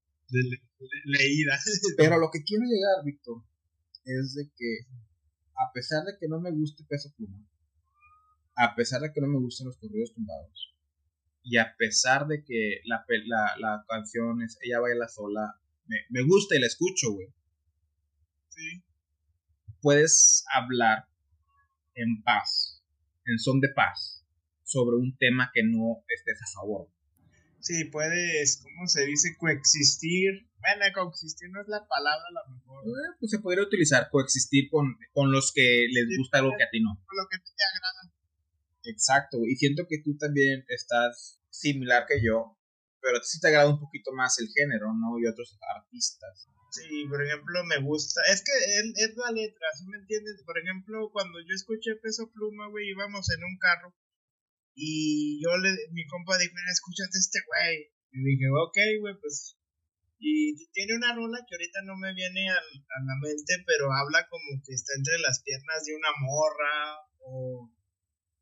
leída. 1.05 1.59
Pero 1.97 2.19
lo 2.19 2.29
que 2.31 2.43
quiero 2.43 2.63
llegar, 2.65 3.03
Víctor, 3.05 3.43
es 4.05 4.35
de 4.35 4.51
que 4.55 4.87
a 5.55 5.71
pesar 5.73 6.03
de 6.03 6.17
que 6.19 6.27
no 6.27 6.39
me 6.39 6.51
guste 6.51 6.83
Peso 6.87 7.13
Pluma, 7.15 7.47
a 8.55 8.75
pesar 8.75 9.01
de 9.01 9.11
que 9.11 9.21
no 9.21 9.27
me 9.27 9.39
gusten 9.39 9.67
los 9.67 9.77
corridos 9.77 10.13
tumbados, 10.13 10.73
y 11.43 11.57
a 11.57 11.75
pesar 11.77 12.27
de 12.27 12.43
que 12.43 12.81
la, 12.85 13.05
la, 13.25 13.53
la 13.59 13.85
canción 13.87 14.41
es 14.41 14.57
Ella 14.61 14.79
baila 14.79 15.07
sola, 15.07 15.59
me, 15.85 15.97
me 16.09 16.23
gusta 16.23 16.55
y 16.55 16.59
la 16.59 16.67
escucho, 16.67 17.11
güey. 17.11 17.27
Sí. 18.49 18.83
Puedes 19.81 20.45
hablar 20.53 21.07
en 21.95 22.23
paz, 22.23 22.81
en 23.25 23.37
son 23.39 23.59
de 23.59 23.69
paz, 23.69 24.25
sobre 24.63 24.95
un 24.95 25.17
tema 25.17 25.51
que 25.53 25.63
no 25.63 26.03
estés 26.07 26.41
a 26.41 26.51
favor. 26.53 26.89
Sí, 27.63 27.85
puedes, 27.85 28.61
¿cómo 28.61 28.87
se 28.87 29.05
dice? 29.05 29.37
Coexistir. 29.39 30.51
Bueno, 30.59 30.83
coexistir 30.93 31.49
no 31.49 31.61
es 31.61 31.67
la 31.69 31.87
palabra 31.87 32.25
la 32.35 32.53
mejor. 32.53 32.83
Eh, 32.83 33.15
pues 33.17 33.31
se 33.31 33.39
podría 33.39 33.63
utilizar 33.63 34.09
coexistir 34.11 34.67
con, 34.69 34.97
con 35.13 35.31
los 35.31 35.53
que 35.55 35.87
les 35.89 36.17
gusta 36.17 36.39
algo 36.39 36.51
que 36.57 36.63
a 36.65 36.69
ti 36.69 36.83
no. 36.83 36.99
Con 37.07 37.17
lo 37.17 37.27
que 37.31 37.37
te 37.39 37.63
agrada. 37.71 38.11
Exacto, 38.83 39.37
y 39.47 39.55
siento 39.55 39.87
que 39.87 40.03
tú 40.03 40.17
también 40.17 40.65
estás 40.67 41.39
similar 41.49 42.05
que 42.05 42.19
yo, 42.19 42.59
pero 42.99 43.15
a 43.15 43.21
ti 43.21 43.27
sí 43.31 43.39
te 43.39 43.47
agrada 43.47 43.69
un 43.69 43.79
poquito 43.79 44.11
más 44.11 44.37
el 44.39 44.49
género, 44.51 44.91
¿no? 44.93 45.17
Y 45.17 45.25
otros 45.25 45.57
artistas. 45.73 46.49
Sí, 46.69 47.05
por 47.07 47.23
ejemplo, 47.23 47.63
me 47.63 47.79
gusta. 47.79 48.19
Es 48.27 48.43
que 48.43 48.51
es, 48.51 49.09
es 49.09 49.15
la 49.15 49.31
letra, 49.31 49.67
¿sí 49.79 49.85
me 49.87 49.99
entiendes? 49.99 50.43
Por 50.43 50.59
ejemplo, 50.59 51.09
cuando 51.13 51.39
yo 51.39 51.55
escuché 51.55 51.95
Peso 51.95 52.29
Pluma, 52.29 52.67
güey, 52.67 52.89
íbamos 52.89 53.29
en 53.31 53.41
un 53.45 53.57
carro 53.57 53.95
y 54.75 55.41
yo 55.43 55.55
le, 55.57 55.69
mi 55.91 56.05
compa 56.07 56.37
dijo, 56.37 56.53
mira, 56.55 56.71
escúchate 56.71 57.17
este 57.17 57.39
güey. 57.45 57.93
Y 58.11 58.23
dije, 58.23 58.47
ok, 58.49 58.77
güey, 59.01 59.15
pues. 59.19 59.57
Y 60.19 60.55
tiene 60.71 60.95
una 60.95 61.13
rola 61.15 61.39
que 61.45 61.55
ahorita 61.55 61.81
no 61.83 61.97
me 61.97 62.13
viene 62.13 62.49
a 62.49 62.99
la 63.05 63.15
mente, 63.21 63.59
pero 63.67 63.91
habla 63.91 64.25
como 64.29 64.61
que 64.63 64.73
está 64.73 64.93
entre 64.95 65.19
las 65.19 65.43
piernas 65.43 65.83
de 65.83 65.95
una 65.95 66.09
morra 66.21 66.95
o, 67.19 67.69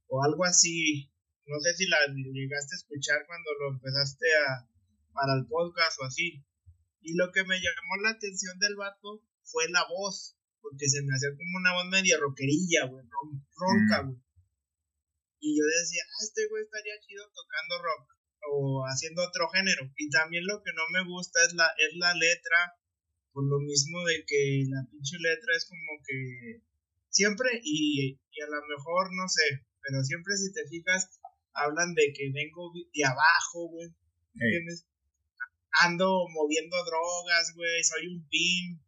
o 0.08 0.24
algo 0.24 0.46
así. 0.46 1.10
No 1.48 1.60
sé 1.60 1.74
si 1.74 1.88
la 1.88 1.98
llegaste 2.08 2.76
a 2.76 2.78
escuchar 2.78 3.26
cuando 3.26 3.50
lo 3.60 3.74
empezaste 3.74 4.28
a 4.46 4.70
para 5.14 5.36
el 5.36 5.46
podcast 5.48 6.00
o 6.02 6.06
así. 6.06 6.44
Y 7.02 7.16
lo 7.16 7.32
que 7.32 7.44
me 7.44 7.58
llamó 7.58 8.04
la 8.04 8.12
atención 8.12 8.58
del 8.60 8.76
vato 8.76 9.24
fue 9.44 9.70
la 9.70 9.84
voz, 9.90 10.38
porque 10.62 10.88
se 10.88 11.02
me 11.02 11.14
hacía 11.14 11.30
como 11.36 11.58
una 11.58 11.74
voz 11.74 11.88
media 11.90 12.18
rockerilla, 12.20 12.86
güey, 12.86 13.04
ronca, 13.10 14.04
mm. 14.04 14.06
güey. 14.06 14.22
Y 15.42 15.58
yo 15.58 15.66
decía, 15.66 16.04
ah, 16.06 16.22
este 16.24 16.48
güey 16.48 16.64
estaría 16.64 17.02
chido 17.02 17.26
tocando 17.34 17.82
rock 17.82 18.16
o 18.54 18.86
haciendo 18.86 19.26
otro 19.26 19.50
género. 19.50 19.90
Y 19.98 20.10
también 20.10 20.46
lo 20.46 20.62
que 20.64 20.72
no 20.74 20.86
me 20.94 21.04
gusta 21.04 21.44
es 21.46 21.54
la, 21.54 21.68
es 21.78 21.98
la 21.98 22.14
letra, 22.14 22.78
por 23.34 23.44
lo 23.44 23.60
mismo 23.60 24.06
de 24.06 24.24
que 24.26 24.66
la 24.70 24.86
pinche 24.90 25.18
letra 25.18 25.56
es 25.58 25.66
como 25.66 25.98
que 26.06 26.62
siempre, 27.10 27.60
y, 27.64 28.20
y 28.32 28.42
a 28.42 28.48
lo 28.48 28.62
mejor 28.70 29.10
no 29.14 29.28
sé, 29.28 29.66
pero 29.82 30.04
siempre 30.04 30.38
si 30.38 30.54
te 30.54 30.68
fijas, 30.68 31.20
hablan 31.54 31.94
de 31.94 32.14
que 32.14 32.32
vengo 32.32 32.72
de 32.74 33.04
abajo, 33.04 33.68
güey. 33.70 33.90
¿Entiendes? 34.34 34.88
Ando 35.82 36.28
moviendo 36.30 36.78
drogas, 36.86 37.54
güey, 37.56 37.84
soy 37.84 38.08
un 38.08 38.28
pin. 38.28 38.82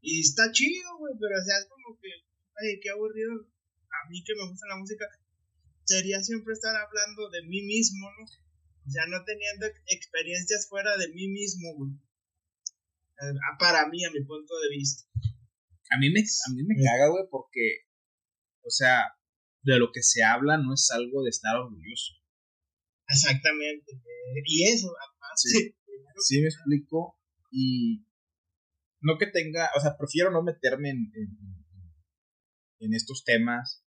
Y 0.00 0.20
está 0.20 0.50
chido, 0.52 0.98
güey, 0.98 1.14
pero 1.18 1.40
o 1.40 1.44
sea, 1.44 1.58
es 1.58 1.66
como 1.66 1.98
que, 2.00 2.08
ay, 2.60 2.78
qué 2.80 2.90
aburrido. 2.90 3.48
A 3.88 4.08
mí 4.10 4.22
que 4.22 4.34
me 4.34 4.48
gusta 4.48 4.66
la 4.68 4.76
música, 4.76 5.06
sería 5.88 6.22
siempre 6.22 6.52
estar 6.52 6.76
hablando 6.76 7.30
de 7.30 7.42
mí 7.48 7.62
mismo, 7.62 8.10
¿no? 8.10 8.24
O 8.24 8.90
sea, 8.90 9.06
no 9.06 9.24
teniendo 9.24 9.66
experiencias 9.86 10.68
fuera 10.68 10.96
de 10.96 11.08
mí 11.08 11.28
mismo, 11.28 11.74
güey. 11.76 11.92
Eh, 13.20 13.34
para 13.58 13.88
mí, 13.88 14.04
a 14.04 14.10
mi 14.10 14.22
punto 14.24 14.54
de 14.60 14.68
vista. 14.76 15.04
A 15.90 15.98
mí 15.98 16.10
me, 16.10 16.20
a 16.20 16.48
mí 16.52 16.62
me 16.64 16.76
caga, 16.76 17.08
güey, 17.08 17.24
porque, 17.30 17.88
o 18.62 18.70
sea, 18.70 19.14
de 19.62 19.78
lo 19.78 19.90
que 19.92 20.02
se 20.02 20.22
habla 20.22 20.58
no 20.58 20.74
es 20.74 20.90
algo 20.90 21.22
de 21.22 21.30
estar 21.30 21.56
orgulloso. 21.56 22.14
Exactamente. 23.08 24.00
Y 24.44 24.68
eso, 24.68 24.88
Sí, 25.36 25.74
sí 26.18 26.40
me 26.42 26.48
explico. 26.48 27.18
Y 27.50 28.04
no 29.00 29.16
que 29.16 29.26
tenga, 29.26 29.70
o 29.76 29.80
sea, 29.80 29.96
prefiero 29.96 30.30
no 30.30 30.42
meterme 30.42 30.90
en, 30.90 31.12
en, 31.14 31.38
en 32.80 32.94
estos 32.94 33.24
temas 33.24 33.87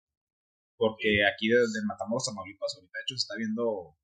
porque 0.80 1.28
aquí 1.28 1.52
desde 1.52 1.86
Matamoros, 1.86 2.24
Tamaulipas, 2.24 2.74
ahorita 2.74 2.98
de 2.98 3.04
hecho 3.04 3.20
se 3.20 3.28
está 3.28 3.36
viendo, 3.36 4.00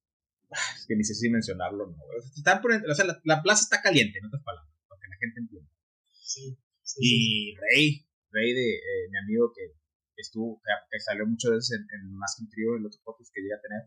es 0.52 0.86
que 0.86 0.96
ni 1.00 1.08
sé 1.08 1.16
si 1.16 1.32
mencionarlo, 1.32 1.88
no, 1.88 1.98
están 2.36 2.60
o 2.60 2.94
sea, 2.94 3.08
la, 3.24 3.42
plaza 3.42 3.64
está 3.64 3.82
caliente, 3.82 4.20
en 4.20 4.28
otras 4.28 4.44
palabras, 4.44 4.76
para 4.92 5.00
que 5.00 5.08
la 5.08 5.18
gente 5.24 5.40
entienda. 5.40 5.72
Sí, 6.20 6.60
Y 7.00 7.56
Rey, 7.56 8.04
Rey 8.30 8.54
de 8.54 8.76
eh, 8.76 9.08
mi 9.10 9.18
amigo 9.24 9.54
que 9.56 9.72
estuvo, 10.18 10.62
que, 10.92 11.00
salió 11.00 11.26
muchas 11.26 11.52
veces 11.52 11.80
en, 11.80 11.88
en 11.96 12.12
Más 12.12 12.36
que 12.36 12.44
un 12.44 12.50
trío, 12.50 12.76
en 12.76 12.84
los 12.84 13.00
fotos 13.02 13.32
que 13.32 13.40
llegué 13.40 13.56
a 13.56 13.64
tener, 13.64 13.84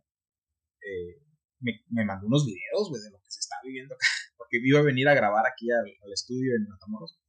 eh, 0.81 1.21
me, 1.61 1.85
me, 1.91 2.07
mandó 2.07 2.27
unos 2.27 2.47
videos, 2.47 2.89
güey, 2.89 3.03
de 3.03 3.11
lo 3.11 3.21
que 3.21 3.31
se 3.31 3.41
está 3.41 3.57
viviendo 3.63 3.95
acá, 3.95 4.07
porque 4.39 4.65
iba 4.65 4.81
a 4.81 4.89
venir 4.89 5.09
a 5.09 5.15
grabar 5.15 5.45
aquí 5.45 5.71
al, 5.71 5.85
al 5.85 6.13
estudio 6.13 6.57
en 6.57 6.65
Matamoros. 6.67 7.21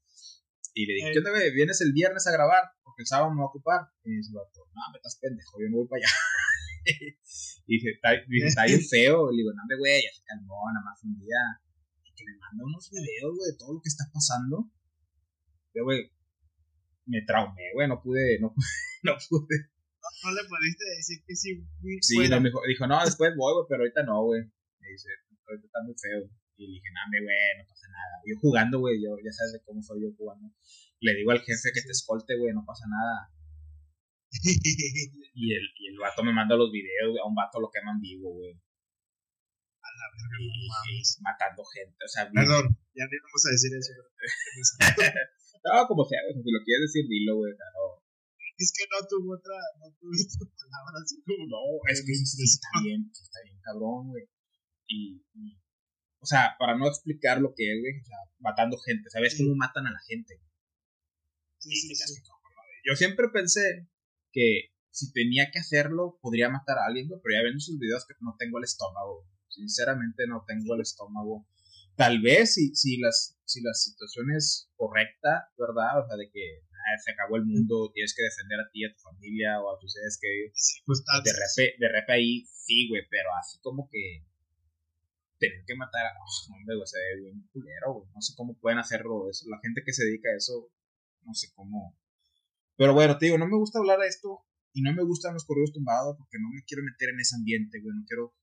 Y 0.74 0.86
le 0.86 0.94
dije, 0.96 1.12
¿qué 1.14 1.20
onda, 1.20 1.32
güey? 1.32 1.52
¿Vienes 1.54 1.82
el 1.82 1.94
viernes 1.94 2.28
a 2.28 2.32
grabar? 2.32 2.64
Porque 2.84 3.02
el 3.04 3.08
sábado 3.08 3.32
me 3.32 3.42
voy 3.42 3.48
a 3.48 3.54
ocupar. 3.54 3.82
Y 4.04 4.18
dice, 4.18 4.32
no, 4.34 4.84
me 4.92 4.98
estás 4.98 5.18
pendejo, 5.22 5.58
yo 5.60 5.70
me 5.70 5.78
voy 5.78 5.88
para 5.88 6.00
allá. 6.00 6.14
y 7.68 7.74
dije, 7.76 7.90
está, 7.92 8.14
está 8.14 8.66
bien 8.66 8.82
feo. 8.82 9.32
Le 9.32 9.38
digo, 9.38 9.52
no, 9.54 9.64
güey, 9.78 10.02
ya 10.04 10.12
se 10.14 10.24
calmó, 10.24 10.62
nada 10.74 10.86
más 10.86 11.04
un 11.04 11.18
día. 11.20 11.42
Y 12.06 12.14
que 12.14 12.24
me 12.26 12.38
manda 12.38 12.64
unos 12.66 12.90
videos, 12.92 13.36
güey, 13.36 13.52
de 13.52 13.58
todo 13.58 13.74
lo 13.74 13.82
que 13.82 13.90
está 13.90 14.06
pasando. 14.14 14.70
Yo, 15.74 15.84
güey, 15.84 16.12
me 17.06 17.22
traumé, 17.26 17.74
güey, 17.74 17.88
no 17.88 18.02
pude, 18.02 18.40
no, 18.40 18.54
no 19.04 19.14
pude. 19.30 19.58
No, 20.24 20.32
le 20.32 20.42
pudiste 20.48 20.86
decir 20.98 21.18
que 21.26 21.36
sí. 21.36 21.50
Sí, 22.02 22.30
no, 22.30 22.40
me 22.42 22.50
dijo, 22.50 22.62
dijo, 22.68 22.88
no, 22.88 23.04
después 23.04 23.34
voy, 23.36 23.54
güey, 23.54 23.66
pero 23.70 23.84
ahorita 23.84 24.04
no, 24.04 24.24
güey. 24.24 24.42
Me 24.80 24.88
dice, 24.90 25.10
ahorita 25.48 25.66
está 25.66 25.80
muy 25.84 25.96
feo. 25.98 26.30
Y 26.60 26.68
le 26.68 26.74
dije, 26.76 26.92
no, 26.92 27.00
güey, 27.08 27.56
no 27.56 27.64
pasa 27.72 27.88
nada. 27.88 28.16
Yo 28.28 28.36
jugando, 28.44 28.84
güey, 28.84 29.00
yo 29.00 29.16
ya 29.24 29.32
sabes 29.32 29.56
de 29.56 29.64
cómo 29.64 29.80
soy 29.80 30.04
yo 30.04 30.12
jugando. 30.20 30.52
Le 31.00 31.16
digo 31.16 31.32
al 31.32 31.40
jefe 31.40 31.72
que 31.72 31.88
te 31.88 31.96
escolte, 31.96 32.36
güey, 32.36 32.52
no 32.52 32.68
pasa 32.68 32.84
nada. 32.84 33.32
y, 35.40 35.56
el, 35.56 35.66
y 35.80 35.88
el 35.88 35.98
vato 35.98 36.20
me 36.20 36.36
manda 36.36 36.60
los 36.60 36.68
videos, 36.68 37.16
a 37.16 37.24
un 37.24 37.34
vato 37.34 37.64
lo 37.64 37.72
queman 37.72 38.04
vivo, 38.04 38.36
güey. 38.36 38.52
A 38.52 39.88
la 39.88 40.06
verga, 40.12 40.36
no 40.36 40.60
Matando 41.24 41.64
gente, 41.64 41.96
o 42.04 42.12
sea. 42.12 42.28
Perdón, 42.28 42.76
ya 42.92 43.08
ni 43.08 43.16
vamos 43.24 43.44
a 43.48 43.56
decir 43.56 43.72
eso. 43.80 43.96
no, 45.64 45.88
como 45.88 46.04
sea, 46.04 46.20
si 46.28 46.44
lo 46.44 46.60
quieres 46.68 46.92
decir, 46.92 47.08
dilo, 47.08 47.40
güey, 47.40 47.56
no. 47.56 48.04
Es 48.60 48.76
que 48.76 48.84
no 48.92 49.00
tuvo 49.08 49.40
otra, 49.40 49.56
no 49.80 49.88
tuvo 49.96 50.12
otra 50.12 50.68
palabra 50.68 51.00
así 51.00 51.24
como. 51.24 51.48
No, 51.48 51.64
es 51.88 52.04
que 52.04 52.12
sí, 52.12 52.44
está 52.44 52.68
bien, 52.84 53.08
está 53.16 53.40
bien 53.48 53.56
cabrón, 53.64 54.12
güey. 54.12 54.28
y, 54.92 55.24
o 56.22 56.26
sea, 56.26 56.56
para 56.60 56.78
no 56.78 56.88
explicar 56.88 57.40
lo 57.40 57.54
que 57.56 57.72
es, 57.72 57.80
güey, 57.80 58.02
o 58.02 58.06
sea, 58.06 58.18
matando 58.40 58.78
gente, 58.78 59.10
¿sabes 59.10 59.38
cómo 59.38 59.56
matan 59.56 59.88
a 59.88 59.92
la 59.92 60.00
gente? 60.08 60.42
Sí, 61.60 61.72
sí, 61.72 61.96
sí. 61.96 62.22
Yo 62.86 62.96
siempre 62.96 63.28
pensé 63.30 63.88
que 64.32 64.72
si 64.92 65.12
tenía 65.12 65.52
que 65.52 65.60
hacerlo, 65.60 66.20
podría 66.22 66.50
matar 66.50 66.78
a 66.78 66.86
alguien, 66.88 67.08
pero 67.08 67.36
ya 67.36 67.44
viendo 67.44 67.60
sus 67.60 67.80
videos 67.80 68.06
que 68.06 68.16
no 68.22 68.36
tengo 68.38 68.58
el 68.58 68.64
estómago. 68.64 69.28
Sinceramente 69.48 70.28
no 70.28 70.44
tengo 70.48 70.76
el 70.76 70.82
estómago. 70.82 71.48
Tal 71.96 72.22
vez 72.22 72.54
si, 72.54 72.76
si, 72.76 72.98
las, 72.98 73.38
si 73.46 73.62
la 73.62 73.74
situación 73.74 74.32
es 74.36 74.70
correcta, 74.76 75.52
¿verdad? 75.58 76.04
O 76.04 76.08
sea, 76.08 76.16
de 76.16 76.30
que 76.32 76.64
ah, 76.72 76.98
se 77.04 77.12
acabó 77.12 77.36
el 77.36 77.46
mundo, 77.46 77.92
tienes 77.94 78.16
que 78.16 78.24
defender 78.24 78.60
a 78.60 78.70
ti, 78.72 78.86
a 78.86 78.94
tu 78.94 79.00
familia 79.00 79.60
o 79.62 79.76
a 79.76 79.80
tus 79.80 79.92
seres 79.94 80.18
que... 80.20 80.52
Sí, 80.54 80.82
pues 80.86 81.04
de 81.04 81.32
repente, 81.32 81.76
de 81.78 81.88
repente 81.88 82.14
ahí 82.14 82.46
sí, 82.48 82.88
güey, 82.88 83.04
pero 83.10 83.30
así 83.40 83.60
como 83.62 83.90
que 83.92 84.26
tener 85.40 85.64
que 85.66 85.76
matar 85.76 86.06
a 86.06 86.14
oh, 86.20 86.54
hombre, 86.54 86.76
güey, 86.76 86.88
se 86.88 87.00
ve 87.00 87.22
bien 87.22 87.48
culero, 87.52 87.94
güey. 87.94 88.08
No 88.14 88.22
sé 88.22 88.34
cómo 88.36 88.60
pueden 88.60 88.78
hacerlo 88.78 89.30
eso. 89.30 89.50
La 89.50 89.60
gente 89.64 89.82
que 89.86 89.94
se 89.94 90.06
dedica 90.06 90.30
a 90.30 90.38
eso, 90.38 90.70
no 91.24 91.34
sé 91.34 91.48
cómo. 91.56 91.98
Pero 92.76 92.94
bueno, 92.94 93.18
te 93.18 93.26
digo, 93.26 93.38
no 93.38 93.48
me 93.48 93.58
gusta 93.58 93.80
hablar 93.80 94.00
de 94.00 94.08
esto 94.08 94.46
y 94.74 94.82
no 94.82 94.94
me 94.94 95.04
gustan 95.04 95.34
los 95.34 95.46
correos 95.46 95.72
tumbados 95.74 96.16
porque 96.18 96.38
no 96.40 96.50
me 96.54 96.64
quiero 96.64 96.84
meter 96.84 97.10
en 97.10 97.20
ese 97.20 97.36
ambiente, 97.36 97.80
güey. 97.82 97.96
No 97.96 98.04
quiero, 98.06 98.36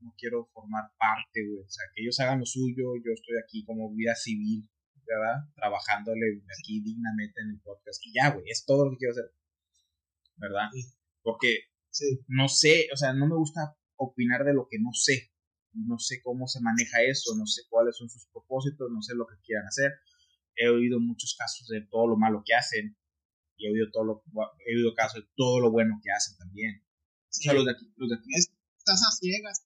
no 0.00 0.14
quiero 0.16 0.46
formar 0.52 0.92
parte, 0.98 1.44
güey. 1.44 1.64
O 1.64 1.70
sea, 1.70 1.84
que 1.94 2.02
ellos 2.02 2.20
hagan 2.20 2.40
lo 2.40 2.46
suyo, 2.46 2.94
yo 2.96 3.12
estoy 3.12 3.36
aquí 3.42 3.64
como 3.64 3.92
vida 3.92 4.14
civil, 4.14 4.68
¿verdad? 5.06 5.48
Trabajándole 5.56 6.44
aquí 6.60 6.82
dignamente 6.82 7.40
en 7.40 7.50
el 7.50 7.60
podcast. 7.60 8.04
Y 8.04 8.12
ya, 8.12 8.30
güey, 8.30 8.44
es 8.48 8.64
todo 8.64 8.84
lo 8.84 8.92
que 8.92 8.98
quiero 8.98 9.12
hacer. 9.12 9.32
¿Verdad? 10.36 10.68
Porque 11.22 11.68
no 12.28 12.48
sé, 12.48 12.88
o 12.92 12.96
sea, 12.96 13.12
no 13.12 13.26
me 13.26 13.34
gusta 13.34 13.76
opinar 13.96 14.44
de 14.44 14.54
lo 14.54 14.68
que 14.70 14.78
no 14.78 14.92
sé 14.92 15.32
no 15.72 15.98
sé 15.98 16.20
cómo 16.22 16.46
se 16.46 16.60
maneja 16.60 17.02
eso, 17.02 17.34
no 17.36 17.46
sé 17.46 17.62
cuáles 17.68 17.96
son 17.96 18.08
sus 18.08 18.26
propósitos, 18.32 18.90
no 18.90 19.02
sé 19.02 19.14
lo 19.14 19.26
que 19.26 19.36
quieran 19.44 19.66
hacer. 19.66 19.92
He 20.56 20.68
oído 20.68 20.98
muchos 21.00 21.36
casos 21.38 21.68
de 21.68 21.86
todo 21.90 22.06
lo 22.06 22.16
malo 22.16 22.42
que 22.44 22.54
hacen 22.54 22.96
y 23.56 23.66
he 23.66 23.72
oído, 23.72 23.90
todo 23.92 24.04
lo, 24.04 24.22
he 24.66 24.76
oído 24.76 24.94
casos 24.94 25.22
de 25.22 25.28
todo 25.36 25.60
lo 25.60 25.70
bueno 25.70 26.00
que 26.02 26.10
hacen 26.10 26.36
también. 26.38 26.82
o 27.50 27.52
los 27.52 27.64
de 27.64 27.72
aquí, 27.72 27.92
los 27.96 28.08
de 28.08 28.16
aquí. 28.16 28.30
Estás 28.34 29.02
a 29.06 29.10
ciegas. 29.12 29.64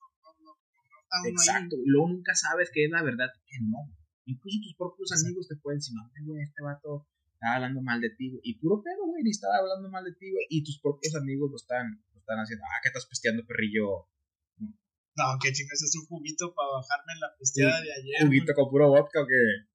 Exacto, 1.29 1.77
y 1.77 1.89
luego 1.91 2.09
nunca 2.09 2.35
sabes 2.35 2.71
que 2.73 2.85
es 2.87 2.91
la 2.91 3.03
verdad 3.03 3.29
que 3.47 3.59
no. 3.61 3.93
Incluso 4.25 4.59
tus 4.63 4.75
propios 4.77 5.13
amigos 5.13 5.47
te 5.47 5.57
pueden 5.57 5.79
decir, 5.79 5.95
no, 5.95 6.09
güey, 6.25 6.43
este 6.43 6.63
vato 6.63 7.07
está 7.35 7.57
hablando 7.57 7.83
mal 7.83 8.01
de 8.01 8.11
ti, 8.11 8.33
Y 8.43 8.59
puro 8.59 8.83
pedo, 8.83 9.07
güey, 9.07 9.23
ni 9.23 9.31
estaba 9.31 9.59
hablando 9.59 9.91
mal 9.91 10.05
de 10.05 10.15
ti, 10.15 10.31
güey. 10.31 10.47
Y 10.49 10.65
tus 10.65 10.81
propios 10.81 11.15
amigos 11.15 11.51
lo 11.51 11.57
están, 11.57 12.03
lo 12.15 12.21
están 12.21 12.39
haciendo, 12.39 12.65
ah, 12.65 12.81
que 12.83 12.89
estás 12.89 13.07
pesteando, 13.07 13.45
perrillo 13.45 14.09
no, 15.17 15.25
que 15.41 15.53
chingas 15.53 15.83
es 15.83 15.95
un 16.01 16.07
juguito 16.07 16.55
para 16.55 16.81
bajarme 16.81 17.13
la 17.21 17.29
pisteada 17.39 17.81
de 17.81 17.93
ayer. 17.93 18.25
¿Juguito 18.25 18.55
con 18.55 18.71
puro 18.71 18.89
vodka 18.89 19.21
o 19.21 19.27
qué? 19.27 19.69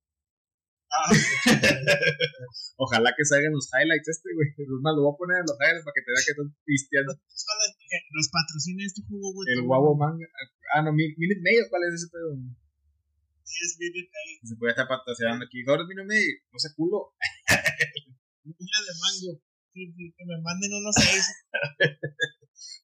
Ah, 0.88 1.12
Ojalá 2.77 3.12
que 3.12 3.25
salgan 3.25 3.51
los 3.51 3.67
highlights 3.70 4.08
este, 4.08 4.34
güey. 4.34 4.50
Es 4.56 4.67
más, 4.82 4.96
lo 4.96 5.03
voy 5.03 5.13
a 5.13 5.20
poner 5.20 5.38
en 5.44 5.48
los 5.51 5.60
highlights 5.60 5.84
para 5.84 5.94
que 5.94 6.06
te 6.06 6.10
vea 6.10 6.24
que 6.25 6.34
están 6.34 6.50
cristianos. 6.63 7.15
Nos 7.17 8.29
patrocina 8.32 8.82
este 8.82 9.01
jugo, 9.06 9.34
güey. 9.34 9.46
El 9.51 9.62
guavo 9.67 9.94
manga. 9.94 10.25
Ah, 10.74 10.82
no, 10.82 10.94
Minute 10.94 11.44
Maid, 11.44 11.70
¿cuál 11.70 11.86
es 11.86 12.01
ese 12.01 12.08
pedo? 12.10 12.34
Es 12.34 13.77
Minute 13.77 14.10
Maid. 14.10 14.38
Se 14.48 14.56
puede 14.56 14.72
estar 14.72 14.88
patrocinando 14.88 15.46
aquí. 15.46 15.62
Ahora 15.67 15.84
es 15.84 15.89
Minute 15.91 16.08
Maid, 16.08 16.34
no 16.50 16.58
sé 16.58 16.70
culo. 16.75 17.13
Una 18.48 18.77
de 18.79 18.94
mango. 18.96 19.32
Sí, 19.75 19.94
sí, 19.94 20.03
que 20.17 20.25
me 20.25 20.41
manden 20.41 20.74
unos 20.74 20.96
seis. 20.96 21.27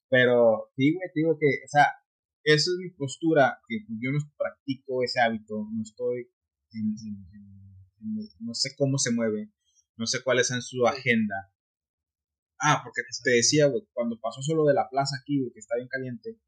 Pero, 0.09 0.69
sí, 0.75 0.93
güey, 0.93 1.09
digo 1.15 1.39
que, 1.39 1.65
o 1.65 1.69
sea, 1.71 1.87
esa 2.43 2.71
es 2.71 2.77
mi 2.79 2.89
postura, 2.91 3.59
que 3.67 3.79
pues, 3.87 3.99
yo 4.01 4.11
no 4.11 4.19
practico 4.37 5.03
ese 5.03 5.21
hábito, 5.21 5.67
no 5.71 5.81
estoy 5.81 6.29
en, 6.71 6.95
en, 7.05 7.27
en, 7.33 8.29
no 8.39 8.53
sé 8.53 8.75
cómo 8.75 8.97
se 8.97 9.11
mueve, 9.11 9.51
no 9.97 10.05
sé 10.05 10.23
cuál 10.23 10.39
es 10.39 10.51
en 10.51 10.61
su 10.61 10.85
agenda. 10.85 11.51
Ah, 12.59 12.81
porque 12.83 13.01
te 13.23 13.31
decía, 13.31 13.67
güey, 13.67 13.87
cuando 13.93 14.19
pasó 14.19 14.41
solo 14.41 14.65
de 14.65 14.73
la 14.73 14.89
plaza 14.89 15.17
aquí, 15.21 15.39
güey, 15.39 15.51
que 15.53 15.59
está 15.59 15.75
bien 15.75 15.87
caliente, 15.87 16.39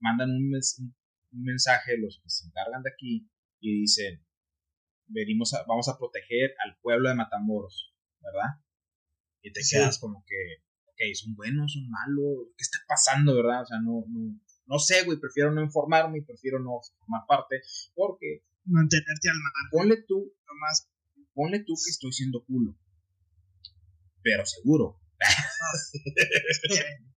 mandan 0.00 0.30
un, 0.30 0.50
mes, 0.50 0.76
un, 0.80 1.42
mensaje 1.42 1.98
los 1.98 2.20
que 2.22 2.30
se 2.30 2.46
encargan 2.46 2.82
de 2.82 2.90
aquí 2.90 3.30
y 3.60 3.80
dicen, 3.80 4.24
venimos 5.06 5.54
a, 5.54 5.64
vamos 5.66 5.88
a 5.88 5.98
proteger 5.98 6.54
al 6.64 6.78
pueblo 6.80 7.08
de 7.08 7.14
Matamoros, 7.14 7.94
¿verdad? 8.20 8.60
Y 9.42 9.52
te 9.52 9.60
quedas 9.68 9.98
como 9.98 10.24
que, 10.26 10.62
ok, 10.86 11.14
son 11.14 11.34
buenos, 11.34 11.72
son 11.72 11.88
malos, 11.88 12.48
¿qué 12.56 12.62
está 12.62 12.78
pasando, 12.86 13.34
verdad? 13.34 13.62
O 13.62 13.66
sea, 13.66 13.80
no, 13.80 14.04
no, 14.08 14.38
no 14.66 14.78
sé, 14.78 15.04
güey, 15.04 15.18
prefiero 15.18 15.52
no 15.52 15.62
informarme 15.62 16.18
y 16.18 16.24
prefiero 16.24 16.58
no 16.58 16.80
formar 16.98 17.22
parte, 17.26 17.60
porque... 17.94 18.44
Mantenerte 18.64 19.28
al 19.28 19.36
margen. 19.42 19.70
Ponle 19.72 20.04
tú, 20.06 20.32
nomás, 20.46 20.88
ponle 21.34 21.64
tú 21.64 21.74
que 21.74 21.90
estoy 21.90 22.12
siendo 22.12 22.44
culo, 22.44 22.78
pero 24.22 24.46
seguro. 24.46 25.00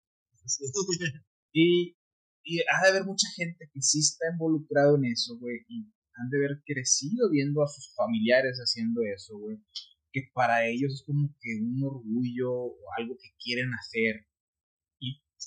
y, 1.51 1.97
y 2.43 2.59
ha 2.61 2.81
de 2.83 2.89
haber 2.89 3.05
mucha 3.05 3.27
gente 3.35 3.69
que 3.73 3.81
sí 3.81 3.99
está 3.99 4.31
involucrado 4.31 4.95
en 4.95 5.05
eso, 5.05 5.37
güey, 5.37 5.65
y 5.67 5.91
han 6.15 6.29
de 6.29 6.37
haber 6.37 6.63
crecido 6.65 7.29
viendo 7.29 7.63
a 7.63 7.67
sus 7.67 7.93
familiares 7.95 8.57
haciendo 8.57 9.01
eso, 9.03 9.37
güey, 9.37 9.57
que 10.11 10.29
para 10.33 10.65
ellos 10.67 10.93
es 10.93 11.03
como 11.05 11.35
que 11.41 11.55
un 11.61 11.81
orgullo 11.83 12.51
o 12.53 12.77
algo 12.97 13.17
que 13.17 13.29
quieren 13.43 13.71
hacer. 13.73 14.27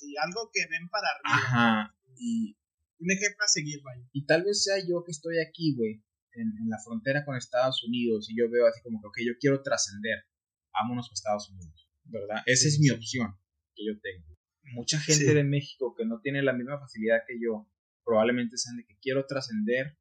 Y, 0.01 0.09
sí, 0.09 0.15
algo 0.17 0.49
que 0.53 0.65
ven 0.69 0.89
para 0.89 1.07
arriba. 1.09 1.47
Ajá, 1.47 1.95
y... 2.17 2.57
Un 2.99 3.11
ejemplo 3.11 3.45
a 3.45 3.47
seguir, 3.47 3.79
vaya. 3.83 4.03
Y 4.11 4.25
tal 4.25 4.43
vez 4.43 4.63
sea 4.63 4.77
yo 4.79 5.03
que 5.05 5.11
estoy 5.11 5.37
aquí, 5.37 5.75
güey, 5.75 6.03
en, 6.31 6.47
en, 6.57 6.67
la 6.67 6.79
frontera 6.83 7.23
con 7.23 7.35
Estados 7.35 7.83
Unidos, 7.83 8.27
y 8.27 8.35
yo 8.35 8.49
veo 8.49 8.65
así 8.65 8.81
como 8.81 8.99
que, 8.99 9.07
ok, 9.07 9.17
yo 9.23 9.33
quiero 9.39 9.61
trascender, 9.61 10.25
vámonos 10.73 11.07
a 11.07 11.13
Estados 11.13 11.49
Unidos, 11.51 11.91
¿verdad? 12.05 12.41
Esa 12.47 12.63
sí, 12.63 12.67
es 12.69 12.79
mi 12.79 12.89
opción 12.89 13.37
que 13.75 13.85
yo 13.85 13.99
tengo. 14.01 14.35
Mucha 14.73 14.99
gente 14.99 15.25
sí. 15.25 15.33
de 15.33 15.43
México 15.43 15.93
que 15.95 16.05
no 16.05 16.19
tiene 16.21 16.41
la 16.41 16.53
misma 16.53 16.79
facilidad 16.79 17.21
que 17.27 17.39
yo, 17.39 17.69
probablemente 18.03 18.57
sean 18.57 18.77
de 18.77 18.85
que 18.85 18.97
quiero 18.99 19.27
trascender, 19.27 19.95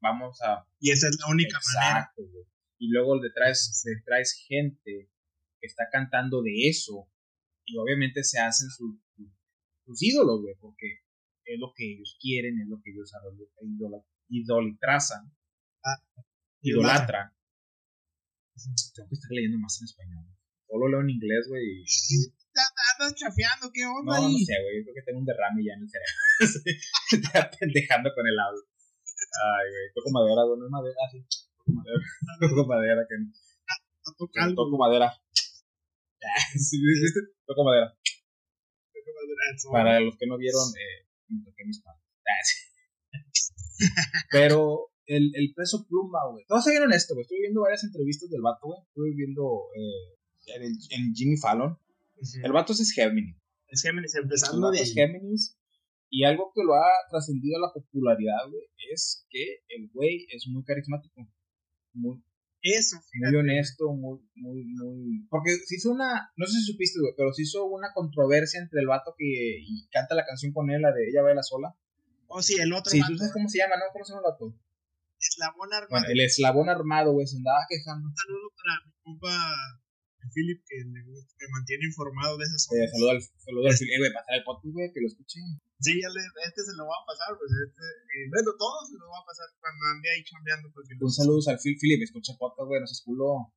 vamos 0.00 0.40
a... 0.42 0.66
Y 0.80 0.90
esa 0.90 1.08
es 1.08 1.18
la 1.20 1.28
única 1.30 1.58
Exacto, 1.58 2.22
manera. 2.22 2.32
Güey. 2.32 2.44
Y 2.80 2.90
luego 2.90 3.22
le 3.22 3.30
traes, 3.30 3.82
le 3.84 4.02
traes 4.02 4.44
gente 4.48 5.10
que 5.60 5.66
está 5.66 5.84
cantando 5.90 6.42
de 6.42 6.68
eso, 6.68 7.08
y 7.64 7.76
obviamente 7.76 8.24
se 8.24 8.40
hacen 8.40 8.70
sus, 8.70 8.96
sus 9.88 10.02
ídolos, 10.02 10.44
güey, 10.44 10.54
porque 10.60 11.00
es 11.48 11.58
lo 11.58 11.72
que 11.74 11.96
ellos 11.96 12.16
quieren, 12.20 12.60
es 12.60 12.68
lo 12.68 12.76
que 12.84 12.92
ellos 12.92 13.10
idolatrazan, 14.28 15.32
ah, 15.84 15.96
idolatran. 16.60 17.32
Tengo 18.92 19.08
que 19.08 19.14
estar 19.16 19.32
leyendo 19.32 19.56
más 19.58 19.80
en 19.80 19.86
español. 19.86 20.28
Solo 20.68 20.88
leo 20.88 21.00
en 21.00 21.10
inglés, 21.10 21.48
güey. 21.48 21.80
Y... 21.80 21.84
Andas 22.92 23.14
chafeando, 23.14 23.70
¿qué 23.72 23.86
onda? 23.86 24.20
No, 24.20 24.28
no 24.28 24.38
sé, 24.44 24.52
güey. 24.60 24.82
Creo 24.84 24.94
que 24.94 25.06
tengo 25.06 25.20
un 25.20 25.24
derrame 25.24 25.64
ya 25.64 25.72
en 25.72 25.82
el 25.82 25.88
cerebro. 25.88 26.12
Estoy 27.16 27.58
pendejando 27.58 28.10
con 28.12 28.26
el 28.26 28.36
audio. 28.36 28.60
Ay, 28.60 29.66
güey. 29.72 29.86
Toco 29.94 30.10
madera, 30.10 30.42
güey. 30.44 30.58
No 30.58 30.66
es 30.66 30.72
madera, 30.74 31.02
sí. 31.08 31.24
Toco 31.56 31.72
madera. 31.72 31.96
Toco 32.42 32.66
madera. 32.66 33.00
Que... 33.08 33.14
Toco, 34.04 34.26
madera. 34.84 35.08
Toco 37.46 37.64
madera. 37.64 37.94
Para 39.70 40.00
los 40.00 40.16
que 40.16 40.26
no 40.26 40.36
vieron, 40.36 40.68
eh, 40.76 41.06
me 41.28 41.44
toqué 41.44 41.64
mis 41.64 41.82
manos. 41.84 42.02
Pero 44.30 44.90
el, 45.06 45.32
el 45.34 45.52
peso 45.54 45.86
pluma, 45.88 46.18
güey. 46.30 46.44
Todos 46.46 46.64
se 46.64 46.70
vieron 46.70 46.92
esto, 46.92 47.14
güey. 47.14 47.22
Estoy 47.22 47.40
viendo 47.40 47.62
varias 47.62 47.84
entrevistas 47.84 48.30
del 48.30 48.42
vato, 48.42 48.66
güey. 48.66 48.80
Estoy 48.82 49.14
viendo 49.14 49.68
eh, 49.74 50.18
en, 50.56 50.72
en, 50.90 51.14
Jimmy 51.14 51.36
Fallon. 51.36 51.78
El 52.42 52.52
vato 52.52 52.72
es 52.72 52.92
Géminis. 52.92 53.36
Es 53.68 53.82
Géminis, 53.82 54.14
empezando 54.14 54.70
de 54.70 54.80
es 54.80 54.92
Géminis. 54.92 55.56
Y 56.10 56.24
algo 56.24 56.52
que 56.54 56.62
lo 56.64 56.74
ha 56.74 56.88
trascendido 57.10 57.58
a 57.58 57.66
la 57.66 57.72
popularidad, 57.72 58.48
güey, 58.50 58.64
es 58.92 59.26
que 59.28 59.60
el 59.68 59.90
güey 59.92 60.26
es 60.30 60.46
muy 60.48 60.64
carismático. 60.64 61.28
Muy, 61.92 62.22
eso, 62.62 62.96
muy 63.14 63.36
honesto, 63.36 63.92
muy, 63.92 64.20
muy, 64.34 64.64
muy. 64.64 65.26
Porque 65.28 65.50
se 65.64 65.76
hizo 65.76 65.90
una. 65.90 66.32
No 66.36 66.46
sé 66.46 66.52
si 66.58 66.72
supiste, 66.72 67.00
güey, 67.00 67.14
pero 67.16 67.32
se 67.32 67.42
hizo 67.42 67.64
una 67.66 67.92
controversia 67.94 68.60
entre 68.60 68.80
el 68.80 68.86
vato 68.86 69.14
que 69.16 69.24
y 69.24 69.88
canta 69.90 70.14
la 70.14 70.24
canción 70.24 70.52
con 70.52 70.70
él, 70.70 70.82
la 70.82 70.92
de 70.92 71.08
Ella 71.08 71.22
baila 71.22 71.42
sola. 71.42 71.74
Oh, 72.26 72.42
sí, 72.42 72.60
el 72.60 72.72
otro. 72.72 72.90
Sí, 72.90 73.00
tú 73.06 73.16
sabes 73.16 73.32
cómo 73.32 73.48
se 73.48 73.58
llama, 73.58 73.76
¿no? 73.76 73.84
¿Cómo 73.92 74.04
se 74.04 74.12
llama 74.12 74.22
el 74.26 74.32
vato? 74.32 74.54
Eslabón 75.20 75.72
armado. 75.72 75.88
Bueno, 75.90 76.06
el 76.08 76.20
eslabón 76.20 76.68
armado, 76.68 77.12
güey, 77.12 77.26
se 77.26 77.36
andaba 77.36 77.66
quejando. 77.68 78.08
Un 78.08 78.16
saludo 78.16 78.52
para 78.56 78.86
mi 78.86 78.92
compa 79.02 79.82
Philip, 80.34 80.58
que 80.66 80.84
me, 80.84 81.00
me 81.02 81.46
mantiene 81.54 81.86
informado 81.86 82.36
de 82.36 82.44
esas 82.44 82.66
cosas. 82.66 82.84
Eh, 82.84 82.90
saludo 82.90 83.10
al, 83.10 83.22
saludo 83.22 83.66
al 83.70 83.76
Philip, 83.78 83.94
eh, 83.94 83.98
güey, 83.98 84.12
pasar 84.12 84.34
el 84.34 84.44
podcast, 84.44 84.74
güey, 84.74 84.90
que 84.92 85.00
lo 85.00 85.08
escuche. 85.08 85.40
Sí, 85.78 85.92
ya 86.02 86.10
le, 86.10 86.20
este 86.20 86.60
se 86.66 86.74
lo 86.74 86.84
va 86.90 86.96
a 86.98 87.06
pasar, 87.06 87.38
pues 87.38 87.50
este, 87.54 87.86
eh, 87.86 88.26
bueno, 88.34 88.50
todo 88.58 88.82
se 88.82 88.98
lo 88.98 89.06
va 89.08 89.22
a 89.22 89.26
pasar 89.26 89.46
cuando 89.62 89.82
ande 89.94 90.10
ahí 90.10 90.22
chambeando. 90.26 90.66
Porque 90.74 90.98
Un 90.98 91.14
saludo 91.14 91.38
al 91.46 91.58
Phil, 91.62 91.78
Philip, 91.78 92.02
escucha 92.02 92.34
el 92.34 92.38
podcast, 92.38 92.66
güey, 92.66 92.80
no 92.82 92.86
seas 92.86 93.02
culo. 93.06 93.54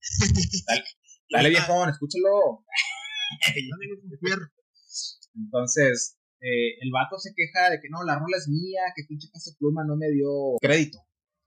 dale, 0.68 0.84
dale 1.30 1.48
viejón, 1.50 1.90
escúchalo. 1.90 2.62
Entonces, 5.34 6.18
eh, 6.44 6.76
el 6.80 6.90
vato 6.92 7.18
se 7.18 7.32
queja 7.34 7.70
de 7.70 7.80
que 7.80 7.88
no, 7.88 8.04
la 8.04 8.18
rola 8.18 8.36
es 8.36 8.48
mía, 8.48 8.82
que 8.94 9.04
pinche 9.08 9.28
Peso 9.32 9.56
Pluma 9.58 9.82
no 9.84 9.96
me 9.96 10.10
dio 10.10 10.60
crédito. 10.60 10.98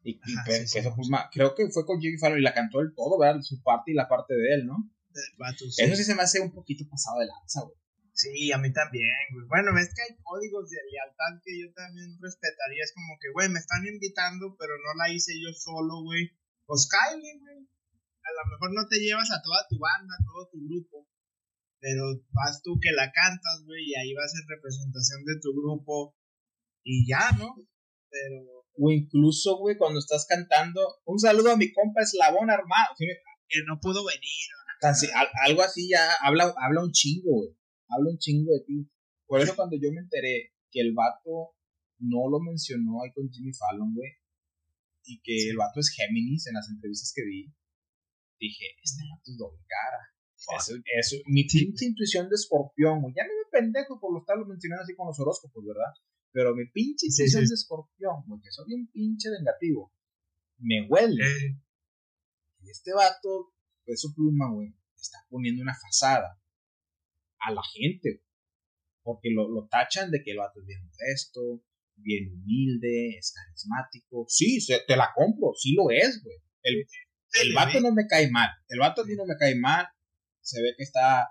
Y, 0.08 0.22
sí, 0.66 0.80
Pluma, 0.96 1.30
creo 1.32 1.54
que 1.54 1.68
fue 1.70 1.86
con 1.86 2.00
Jimmy 2.00 2.18
Fallon 2.18 2.40
y 2.40 2.42
la 2.42 2.54
cantó 2.54 2.80
el 2.80 2.96
todo, 2.96 3.20
¿verdad? 3.20 3.42
Su 3.42 3.62
parte 3.62 3.92
y 3.92 3.94
la 3.94 4.08
parte 4.08 4.34
de 4.36 4.56
él, 4.56 4.66
¿no? 4.66 4.90
Eso 5.12 5.96
sí 5.96 6.04
se 6.04 6.16
me 6.16 6.22
hace 6.22 6.40
un 6.40 6.54
poquito 6.54 6.88
pasado 6.88 7.20
de 7.20 7.28
lanza, 7.28 7.62
güey. 7.62 7.76
Sí, 8.14 8.52
a 8.52 8.58
mí 8.58 8.74
también, 8.74 9.30
güey. 9.34 9.46
Bueno, 9.46 9.76
ves 9.76 9.94
que 9.94 10.02
hay 10.02 10.18
códigos 10.24 10.70
de 10.72 10.82
lealtad 10.90 11.38
que 11.46 11.54
yo 11.54 11.70
también 11.74 12.18
respetaría. 12.18 12.82
Es 12.82 12.94
como 12.96 13.14
que, 13.22 13.30
güey, 13.30 13.50
me 13.50 13.60
están 13.60 13.86
invitando, 13.86 14.56
pero 14.58 14.74
no 14.74 14.98
la 14.98 15.14
hice 15.14 15.38
yo 15.38 15.54
solo, 15.54 16.02
güey. 16.02 16.34
Pues 16.66 16.90
cállate, 16.90 17.38
güey. 17.38 17.62
A 17.62 18.32
lo 18.34 18.44
mejor 18.50 18.74
no 18.74 18.88
te 18.90 18.98
llevas 18.98 19.30
a 19.30 19.42
toda 19.44 19.68
tu 19.70 19.78
banda, 19.78 20.18
a 20.18 20.26
todo 20.26 20.50
tu 20.50 20.58
grupo. 20.66 21.06
Pero 21.78 22.26
vas 22.34 22.64
tú 22.64 22.80
que 22.82 22.90
la 22.92 23.12
cantas, 23.12 23.62
güey, 23.66 23.86
y 23.86 23.94
ahí 23.94 24.14
vas 24.16 24.34
en 24.34 24.50
representación 24.50 25.22
de 25.24 25.38
tu 25.38 25.54
grupo. 25.54 26.18
Y 26.82 27.06
ya, 27.06 27.38
¿no? 27.38 27.54
Pero. 28.10 28.57
O 28.80 28.92
incluso, 28.92 29.58
güey, 29.58 29.78
cuando 29.78 30.00
estás 30.00 30.26
cantando, 30.28 30.82
un 31.06 31.20
saludo 31.20 31.52
a 31.52 31.58
mi 31.58 31.72
compa 31.72 32.02
Eslabón 32.02 32.50
Armado. 32.50 32.96
¿sí? 32.98 33.06
Que 33.48 33.60
no 33.66 33.80
pudo 33.80 34.06
venir. 34.06 35.02
Algo 35.46 35.64
así 35.64 35.90
ya 35.90 36.14
habla, 36.22 36.54
habla 36.58 36.84
un 36.84 36.92
chingo, 36.92 37.32
güey 37.32 37.58
habla 37.90 38.12
un 38.12 38.18
chingo 38.18 38.52
de 38.54 38.64
ti. 38.66 38.90
Por 39.26 39.42
eso 39.42 39.56
cuando 39.56 39.76
yo 39.76 39.92
me 39.92 40.02
enteré 40.02 40.54
que 40.72 40.82
el 40.82 40.94
vato 40.94 41.56
no 42.00 42.30
lo 42.30 42.40
mencionó 42.40 43.04
ahí 43.04 43.12
con 43.12 43.30
Jimmy 43.30 43.52
Fallon, 43.54 43.94
güey, 43.94 44.12
y 45.04 45.20
que 45.22 45.40
sí. 45.40 45.50
el 45.50 45.58
vato 45.58 45.80
es 45.80 45.90
Géminis 45.90 46.48
en 46.48 46.54
las 46.54 46.70
entrevistas 46.70 47.12
que 47.16 47.26
vi, 47.26 47.54
dije, 48.40 48.66
este 48.84 49.04
vato 49.10 49.32
es 49.32 49.38
doble 49.38 49.64
cara. 49.68 50.02
Eso, 50.38 50.76
eso, 50.86 51.16
mi 51.26 51.46
pinche 51.46 51.86
intuición 51.86 52.30
de 52.30 52.36
escorpión, 52.36 53.02
güey. 53.02 53.14
Ya 53.18 53.24
no 53.26 53.34
me 53.34 53.50
pendejo 53.52 54.00
por 54.00 54.14
lo 54.14 54.20
estarlo 54.20 54.46
mencionando 54.46 54.84
así 54.84 54.96
con 54.96 55.08
los 55.08 55.20
horóscopos, 55.20 55.66
¿verdad? 55.66 55.92
Pero 56.38 56.54
mi 56.54 56.66
pinche 56.68 57.08
sí, 57.10 57.28
sí. 57.28 57.40
de 57.40 57.46
escorpión, 57.46 58.22
güey, 58.28 58.40
que 58.44 58.52
soy 58.52 58.66
bien 58.68 58.88
pinche 58.92 59.28
vengativo, 59.32 59.92
me 60.60 60.86
huele. 60.88 61.26
Eh. 61.26 61.60
Y 62.62 62.70
este 62.70 62.94
vato, 62.94 63.56
su 63.96 64.14
pluma, 64.14 64.52
güey, 64.52 64.72
está 64.96 65.18
poniendo 65.30 65.64
una 65.64 65.74
fasada 65.74 66.40
a 67.40 67.52
la 67.52 67.64
gente, 67.74 68.22
porque 69.02 69.32
lo, 69.32 69.50
lo, 69.50 69.68
tachan 69.68 70.12
de 70.12 70.22
que 70.24 70.30
el 70.30 70.38
vato 70.38 70.60
es 70.60 70.68
bien 70.68 70.86
modesto, 70.86 71.64
bien 71.96 72.32
humilde, 72.32 73.18
es 73.18 73.34
carismático. 73.34 74.26
Sí, 74.28 74.62
se, 74.62 74.82
te 74.86 74.96
la 74.96 75.10
compro, 75.16 75.54
sí 75.56 75.74
lo 75.74 75.90
es, 75.90 76.22
güey. 76.24 76.38
El, 76.62 76.86
el 77.42 77.56
vato 77.56 77.82
no 77.82 77.96
me 77.96 78.06
cae 78.06 78.30
mal, 78.30 78.52
el 78.68 78.78
vato 78.78 79.02
a 79.02 79.06
mí 79.06 79.16
no 79.16 79.26
me 79.26 79.38
cae 79.38 79.56
mal, 79.56 79.88
se 80.42 80.62
ve 80.62 80.76
que 80.78 80.84
está 80.84 81.30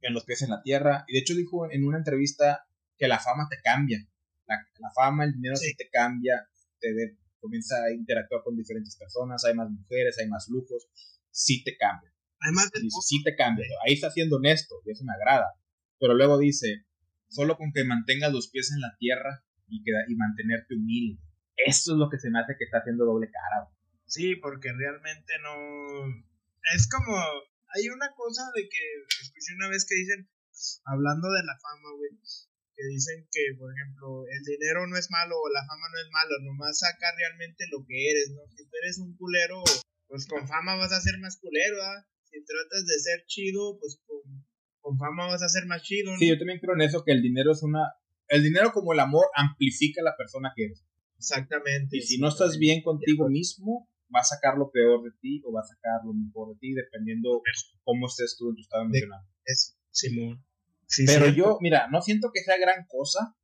en 0.00 0.14
los 0.14 0.24
pies 0.24 0.40
en 0.40 0.48
la 0.48 0.62
tierra, 0.62 1.04
y 1.06 1.12
de 1.12 1.18
hecho 1.18 1.34
dijo 1.34 1.70
en 1.70 1.84
una 1.84 1.98
entrevista 1.98 2.66
que 2.96 3.08
la 3.08 3.18
fama 3.18 3.46
te 3.50 3.60
cambia, 3.62 4.08
la, 4.48 4.56
la 4.78 4.90
fama, 4.94 5.24
el 5.24 5.32
dinero 5.34 5.56
sí. 5.56 5.74
te 5.76 5.88
cambia, 5.90 6.48
te, 6.80 6.92
de, 6.92 7.18
comienza 7.40 7.76
a 7.84 7.92
interactuar 7.92 8.42
con 8.42 8.56
diferentes 8.56 8.96
personas, 8.96 9.44
hay 9.44 9.54
más 9.54 9.70
mujeres, 9.70 10.18
hay 10.18 10.28
más 10.28 10.48
lujos, 10.48 10.88
sí 11.30 11.62
te 11.62 11.76
cambia. 11.76 12.12
Además, 12.40 12.70
dice, 12.72 12.98
sí 13.02 13.22
te 13.22 13.34
cambia. 13.34 13.66
Ahí 13.86 13.94
está 13.94 14.10
siendo 14.10 14.36
honesto 14.36 14.76
y 14.84 14.92
eso 14.92 15.04
me 15.04 15.12
agrada. 15.12 15.54
Pero 15.98 16.14
luego 16.14 16.38
dice, 16.38 16.86
solo 17.28 17.56
con 17.56 17.72
que 17.72 17.84
mantengas 17.84 18.32
los 18.32 18.48
pies 18.48 18.70
en 18.72 18.80
la 18.80 18.96
tierra 18.98 19.44
y, 19.66 19.82
que, 19.82 19.90
y 20.08 20.14
mantenerte 20.14 20.74
humilde. 20.74 21.20
Eso 21.56 21.92
es 21.92 21.98
lo 21.98 22.08
que 22.08 22.18
se 22.18 22.30
me 22.30 22.38
hace 22.38 22.54
que 22.56 22.64
está 22.64 22.78
haciendo 22.78 23.04
doble 23.04 23.28
cara. 23.30 23.68
Sí, 24.06 24.36
porque 24.36 24.72
realmente 24.72 25.32
no... 25.42 25.54
Es 26.74 26.88
como... 26.88 27.16
Hay 27.74 27.88
una 27.90 28.14
cosa 28.14 28.48
de 28.54 28.62
que 28.62 28.84
escuché 29.20 29.54
una 29.56 29.68
vez 29.68 29.84
que 29.86 29.96
dicen, 29.96 30.30
hablando 30.86 31.28
de 31.28 31.42
la 31.44 31.58
fama, 31.60 31.90
güey, 31.98 32.10
que 32.78 32.86
dicen 32.86 33.26
que, 33.26 33.58
por 33.58 33.74
ejemplo, 33.74 34.22
el 34.30 34.42
dinero 34.46 34.86
no 34.86 34.94
es 34.94 35.10
malo 35.10 35.34
o 35.34 35.50
la 35.50 35.66
fama 35.66 35.90
no 35.90 35.98
es 35.98 36.06
malo, 36.14 36.38
nomás 36.46 36.78
saca 36.78 37.10
realmente 37.18 37.66
lo 37.74 37.82
que 37.82 37.98
eres, 38.06 38.30
¿no? 38.30 38.46
Si 38.54 38.62
tú 38.62 38.74
eres 38.80 39.02
un 39.02 39.18
culero, 39.18 39.58
pues 40.06 40.30
con 40.30 40.46
fama 40.46 40.78
vas 40.78 40.94
a 40.94 41.02
ser 41.02 41.18
más 41.18 41.42
culero, 41.42 41.82
¿ah? 41.82 42.06
Si 42.22 42.38
tratas 42.46 42.86
de 42.86 42.98
ser 43.02 43.26
chido, 43.26 43.80
pues 43.80 43.98
con, 44.06 44.22
con 44.78 44.96
fama 44.96 45.26
vas 45.26 45.42
a 45.42 45.48
ser 45.48 45.66
más 45.66 45.82
chido. 45.82 46.14
Sí, 46.18 46.28
yo 46.28 46.38
también 46.38 46.60
creo 46.60 46.74
en 46.74 46.82
eso, 46.82 47.02
que 47.02 47.10
el 47.10 47.20
dinero 47.20 47.50
es 47.50 47.64
una... 47.64 47.82
El 48.28 48.44
dinero 48.44 48.70
como 48.72 48.92
el 48.92 49.00
amor 49.00 49.26
amplifica 49.34 50.00
la 50.02 50.14
persona 50.16 50.52
que 50.54 50.66
eres. 50.66 50.84
Exactamente. 51.18 51.96
Y 51.96 52.02
si 52.02 52.18
no 52.18 52.28
estás 52.28 52.58
bien 52.58 52.82
contigo 52.82 53.28
mismo, 53.28 53.88
va 54.14 54.20
a 54.20 54.24
sacar 54.24 54.56
lo 54.56 54.70
peor 54.70 55.02
de 55.02 55.10
ti 55.20 55.42
o 55.44 55.52
va 55.52 55.62
a 55.62 55.66
sacar 55.66 56.06
lo 56.06 56.12
mejor 56.14 56.54
de 56.54 56.60
ti, 56.60 56.74
dependiendo 56.74 57.42
cómo 57.82 58.06
estés 58.06 58.36
tú 58.38 58.50
en 58.50 58.54
tu 58.54 58.60
estado 58.62 58.84
emocional. 58.84 59.26
Es 59.44 59.76
Simón. 59.90 60.44
Pero 61.06 61.28
yo, 61.28 61.58
mira, 61.60 61.88
no 61.90 62.00
siento 62.00 62.30
que 62.32 62.42
sea 62.42 62.58
gran 62.58 62.86
cosa. 62.88 63.36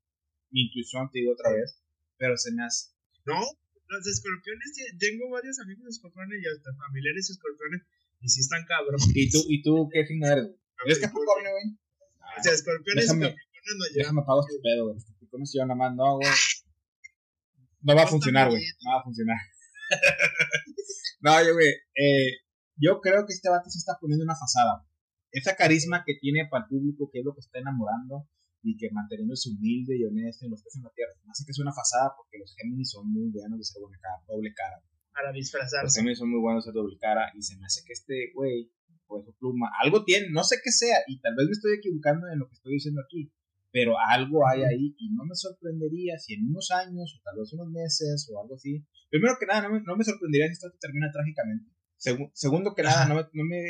Mi 0.50 0.66
intuición, 0.66 1.10
te 1.10 1.18
digo 1.18 1.32
otra 1.32 1.50
vez, 1.52 1.82
pero 2.16 2.36
se 2.36 2.52
me 2.52 2.64
hace. 2.64 2.92
No, 3.26 3.40
los 3.88 4.06
escorpiones, 4.06 4.72
tengo 4.98 5.30
varios 5.30 5.58
amigos 5.60 5.86
escorpiones 5.88 6.40
y 6.42 6.46
hasta 6.46 6.74
familiares 6.76 7.30
escorpiones, 7.30 7.82
y 8.20 8.28
sí 8.28 8.40
están 8.40 8.64
cabrón. 8.66 9.00
¿Y 9.14 9.30
tú, 9.30 9.44
y 9.48 9.62
tú 9.62 9.88
qué 9.92 10.06
signo 10.06 10.26
eres? 10.26 10.50
¿Eres 10.84 10.98
Capricornio, 10.98 11.50
güey? 11.50 11.78
O 12.38 12.42
sea, 12.42 12.52
escorpiones 12.52 13.04
déjame, 13.04 13.26
y 13.26 13.30
capricornios 13.30 13.76
no 13.78 13.84
Déjame 13.94 14.20
apagar 14.20 14.44
este 14.48 14.60
pedo, 14.62 14.88
güey. 14.88 15.04
Capricornio 15.04 15.46
yo 15.52 15.66
nada 15.66 15.74
más, 15.74 15.94
no, 15.94 16.16
güey. 16.16 16.30
No 17.82 17.94
va 17.94 18.02
a 18.02 18.06
funcionar, 18.06 18.48
güey. 18.48 18.62
No 18.82 18.90
va 18.92 19.00
a 19.00 19.04
funcionar. 19.04 19.36
no, 21.20 21.46
yo, 21.46 21.54
güey. 21.54 21.68
Eh, 21.94 22.38
yo 22.76 23.00
creo 23.00 23.26
que 23.26 23.32
este 23.32 23.48
vato 23.48 23.70
se 23.70 23.78
está 23.78 23.98
poniendo 24.00 24.24
una 24.24 24.34
fasada. 24.34 24.84
Esa 25.34 25.56
carisma 25.56 26.04
que 26.06 26.14
tiene 26.14 26.46
para 26.48 26.64
el 26.64 26.68
público, 26.68 27.10
que 27.12 27.18
es 27.18 27.24
lo 27.24 27.34
que 27.34 27.40
está 27.40 27.58
enamorando, 27.58 28.26
y 28.64 28.76
que 28.76 28.88
manteniéndose 28.90 29.50
humilde 29.50 29.92
y 29.98 30.04
honesto 30.04 30.46
en 30.46 30.52
los 30.52 30.62
pies 30.62 30.76
en 30.76 30.84
la 30.84 30.90
tierra. 30.96 31.12
Así 31.28 31.44
que 31.44 31.52
es 31.52 31.60
una 31.60 31.72
fasada 31.72 32.16
porque 32.16 32.38
los 32.38 32.56
Géminis 32.56 32.90
son 32.90 33.12
muy 33.12 33.28
buenos 33.28 33.58
de 33.58 33.64
ser 33.64 33.82
buena 33.82 33.98
cara, 34.00 34.24
doble 34.26 34.54
cara. 34.54 34.80
Para 35.12 35.30
disfrazarse. 35.32 35.84
Los 35.84 35.94
Géminis 35.94 36.18
son 36.18 36.30
muy 36.30 36.40
buenos 36.40 36.64
de 36.64 36.72
ser 36.72 36.74
doble 36.74 36.96
cara 36.98 37.30
y 37.36 37.42
se 37.42 37.56
me 37.58 37.66
hace 37.66 37.84
que 37.84 37.92
este 37.92 38.32
güey, 38.34 38.72
pues 39.06 39.26
su 39.26 39.36
pluma, 39.36 39.68
algo 39.84 40.02
tiene, 40.04 40.32
no 40.32 40.42
sé 40.42 40.56
qué 40.64 40.72
sea, 40.72 40.96
y 41.06 41.20
tal 41.20 41.36
vez 41.36 41.46
me 41.46 41.52
estoy 41.52 41.76
equivocando 41.76 42.26
en 42.32 42.38
lo 42.38 42.48
que 42.48 42.54
estoy 42.54 42.72
diciendo 42.72 43.02
aquí, 43.04 43.30
pero 43.70 44.00
algo 44.00 44.48
hay 44.48 44.64
ahí 44.64 44.96
y 44.96 45.12
no 45.12 45.26
me 45.28 45.36
sorprendería 45.36 46.16
si 46.18 46.32
en 46.32 46.48
unos 46.48 46.70
años 46.70 47.12
o 47.12 47.22
tal 47.22 47.36
vez 47.36 47.52
unos 47.52 47.68
meses 47.68 48.26
o 48.32 48.40
algo 48.40 48.54
así. 48.54 48.80
Primero 49.10 49.36
que 49.38 49.44
nada, 49.44 49.68
no 49.68 49.74
me, 49.74 49.82
no 49.82 49.94
me 49.94 50.04
sorprendería 50.04 50.48
si 50.48 50.54
esto 50.54 50.72
termina 50.80 51.12
trágicamente. 51.12 51.68
segundo 52.32 52.74
que 52.74 52.82
nada, 52.82 53.06
no 53.06 53.16
me, 53.16 53.22
no 53.34 53.44
me 53.44 53.60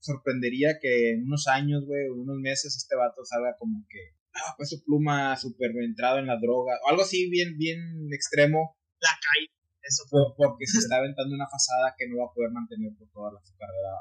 sorprendería 0.00 0.78
que 0.80 1.12
en 1.12 1.24
unos 1.24 1.46
años, 1.46 1.84
güey, 1.86 2.08
o 2.08 2.14
unos 2.14 2.38
meses 2.38 2.76
este 2.76 2.96
vato 2.96 3.24
salga 3.24 3.56
como 3.58 3.84
que, 3.88 4.16
ah, 4.34 4.54
pues 4.56 4.70
su 4.70 4.82
pluma 4.82 5.36
súper 5.36 5.70
entrado 5.82 6.18
en 6.18 6.26
la 6.26 6.38
droga, 6.40 6.72
o 6.84 6.90
algo 6.90 7.02
así 7.02 7.30
bien, 7.30 7.56
bien 7.56 8.08
extremo. 8.12 8.76
La 9.00 9.10
caída, 9.20 9.52
eso 9.82 10.04
fue. 10.08 10.20
porque 10.36 10.66
se 10.66 10.78
está 10.82 10.96
aventando 10.96 11.34
una 11.34 11.48
fasada 11.48 11.94
que 11.96 12.08
no 12.08 12.18
va 12.18 12.26
a 12.26 12.34
poder 12.34 12.50
mantener 12.50 12.92
por 12.98 13.08
toda 13.10 13.32
la, 13.32 13.40
su 13.44 13.56
carrera 13.56 13.94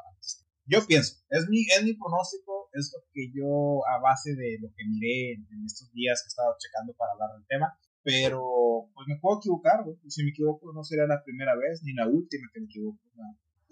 yo 0.70 0.86
pienso, 0.86 1.18
es 1.30 1.50
mi, 1.50 1.66
es 1.66 1.84
mi 1.84 1.96
pronóstico, 1.96 2.70
es 2.74 2.94
lo 2.94 3.02
que 3.12 3.32
yo, 3.34 3.82
a 3.90 3.98
base 4.00 4.36
de 4.36 4.60
lo 4.62 4.70
que 4.78 4.86
miré 4.86 5.34
en, 5.34 5.66
estos 5.66 5.92
días 5.94 6.22
que 6.22 6.28
he 6.28 6.30
estado 6.30 6.54
checando 6.60 6.94
para 6.94 7.14
hablar 7.14 7.34
del 7.34 7.48
tema, 7.48 7.74
pero 8.04 8.86
pues 8.94 9.08
me 9.08 9.18
puedo 9.18 9.40
equivocar, 9.40 9.84
güey. 9.84 9.98
Si 10.08 10.24
me 10.24 10.30
equivoco, 10.30 10.72
no 10.72 10.84
sería 10.84 11.08
la 11.08 11.24
primera 11.24 11.56
vez 11.56 11.82
ni 11.82 11.94
la 11.94 12.08
última 12.08 12.48
que 12.54 12.60
me 12.62 12.68
equivoco. 12.68 13.00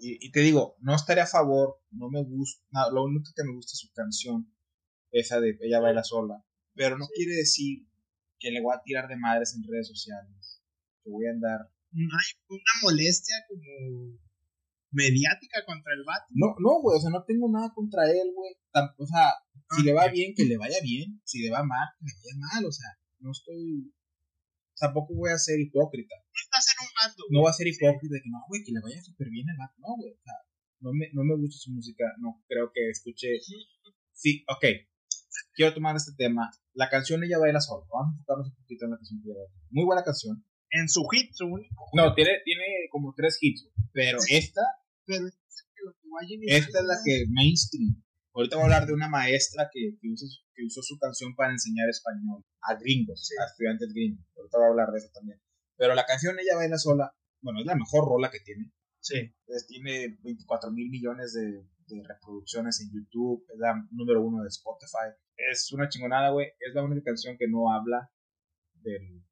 Y, 0.00 0.30
te 0.30 0.40
digo, 0.40 0.76
no 0.80 0.94
estaré 0.94 1.20
a 1.20 1.26
favor, 1.26 1.80
no 1.90 2.08
me 2.08 2.22
gusta, 2.22 2.62
lo 2.92 3.04
único 3.04 3.30
que 3.34 3.42
me 3.42 3.52
gusta 3.52 3.72
es 3.72 3.80
su 3.80 3.92
canción, 3.92 4.54
esa 5.10 5.40
de 5.40 5.58
Ella 5.60 5.80
baila 5.80 6.04
sola, 6.04 6.44
pero 6.74 6.96
no 6.96 7.06
quiere 7.12 7.32
decir 7.32 7.88
que 8.38 8.52
le 8.52 8.62
voy 8.62 8.74
a 8.76 8.82
tirar 8.84 9.08
de 9.08 9.16
madres 9.16 9.56
en 9.56 9.68
redes 9.68 9.88
sociales, 9.88 10.62
que 11.02 11.10
voy 11.10 11.26
a 11.26 11.30
andar. 11.30 11.60
Hay 11.92 12.30
una 12.48 12.72
molestia 12.82 13.34
como 13.48 14.18
mediática 14.90 15.64
contra 15.66 15.92
el 15.94 16.04
vato. 16.04 16.26
No, 16.30 16.54
no, 16.58 16.80
güey, 16.80 16.96
o 16.96 17.00
sea, 17.00 17.10
no 17.10 17.24
tengo 17.24 17.50
nada 17.50 17.72
contra 17.74 18.04
él, 18.10 18.32
güey. 18.34 18.54
O 18.98 19.06
sea, 19.06 19.32
si 19.76 19.82
le 19.82 19.92
va 19.92 20.08
bien, 20.08 20.34
que 20.34 20.44
le 20.44 20.56
vaya 20.56 20.78
bien. 20.82 21.20
Si 21.24 21.42
le 21.42 21.50
va 21.50 21.62
mal, 21.64 21.88
que 21.98 22.06
le 22.06 22.12
vaya 22.12 22.36
mal. 22.38 22.64
O 22.66 22.72
sea, 22.72 22.88
no 23.20 23.32
estoy. 23.32 23.92
Tampoco 24.78 25.14
voy 25.14 25.30
a 25.30 25.38
ser 25.38 25.60
hipócrita. 25.60 26.14
No 27.30 27.40
voy 27.40 27.50
a 27.50 27.52
ser 27.52 27.66
hipócrita 27.66 28.14
de 28.14 28.22
que 28.22 28.30
no, 28.30 28.38
güey, 28.48 28.62
que 28.62 28.72
le 28.72 28.80
vaya 28.80 29.02
súper 29.02 29.28
bien 29.30 29.48
al 29.50 29.56
vato. 29.58 29.74
No, 29.78 29.96
güey, 29.96 30.12
o 30.12 30.22
sea, 30.22 30.34
no 30.80 30.92
me, 30.92 31.08
no 31.12 31.24
me 31.24 31.36
gusta 31.36 31.58
su 31.58 31.72
música. 31.72 32.04
No 32.18 32.42
creo 32.46 32.70
que 32.72 32.90
escuche. 32.90 33.38
Sí, 34.12 34.44
ok. 34.48 34.64
Quiero 35.54 35.74
tomar 35.74 35.96
este 35.96 36.12
tema. 36.16 36.50
La 36.74 36.88
canción 36.88 37.22
ella 37.24 37.38
baila 37.38 37.60
sola. 37.60 37.86
Vamos 37.90 38.08
a 38.08 38.12
enfocarnos 38.14 38.48
un 38.48 38.54
poquito 38.54 38.84
en 38.84 38.90
la 38.92 38.96
canción 38.96 39.20
que 39.22 39.30
Muy 39.70 39.84
buena 39.84 40.04
canción 40.04 40.44
en 40.70 40.88
su 40.88 41.04
hit, 41.08 41.32
su 41.32 41.46
único. 41.46 41.86
No, 41.94 42.14
tiene, 42.14 42.30
tiene 42.44 42.64
como 42.90 43.14
tres 43.16 43.38
hits, 43.40 43.68
pero 43.92 44.18
esta. 44.28 44.62
Pero 45.04 45.26
esta 45.26 46.78
es 46.78 46.84
la 46.84 46.96
que 47.04 47.24
mainstream. 47.30 48.02
Ahorita 48.38 48.54
voy 48.54 48.62
a 48.62 48.64
hablar 48.66 48.86
de 48.86 48.92
una 48.92 49.08
maestra 49.08 49.68
que, 49.72 49.98
que, 50.00 50.08
usó, 50.64 50.80
su 50.80 50.96
canción 50.96 51.34
para 51.34 51.50
enseñar 51.50 51.88
español 51.88 52.44
a 52.62 52.76
gringos, 52.76 53.28
a 53.40 53.46
estudiantes 53.46 53.92
gringos. 53.92 54.24
Ahorita 54.36 54.58
voy 54.58 54.66
a 54.66 54.70
hablar 54.70 54.92
de 54.92 54.98
eso 54.98 55.10
también. 55.12 55.42
Pero 55.76 55.96
la 55.96 56.06
canción 56.06 56.38
ella 56.38 56.54
baila 56.54 56.78
sola, 56.78 57.12
bueno, 57.42 57.58
es 57.58 57.66
la 57.66 57.74
mejor 57.74 58.06
rola 58.08 58.30
que 58.30 58.38
tiene. 58.38 58.70
Sí. 59.00 59.34
tiene 59.66 60.18
24 60.22 60.70
mil 60.70 60.88
millones 60.88 61.32
de, 61.32 61.66
de, 61.88 62.02
reproducciones 62.06 62.80
en 62.80 62.92
YouTube, 62.94 63.44
es 63.52 63.58
la 63.58 63.74
número 63.90 64.22
uno 64.22 64.42
de 64.44 64.48
Spotify. 64.48 65.10
Es 65.36 65.72
una 65.72 65.88
chingonada, 65.88 66.30
güey. 66.30 66.46
Es 66.60 66.72
la 66.74 66.84
única 66.84 67.02
canción 67.06 67.36
que 67.36 67.48
no 67.48 67.72
habla 67.72 68.08
del 68.74 69.24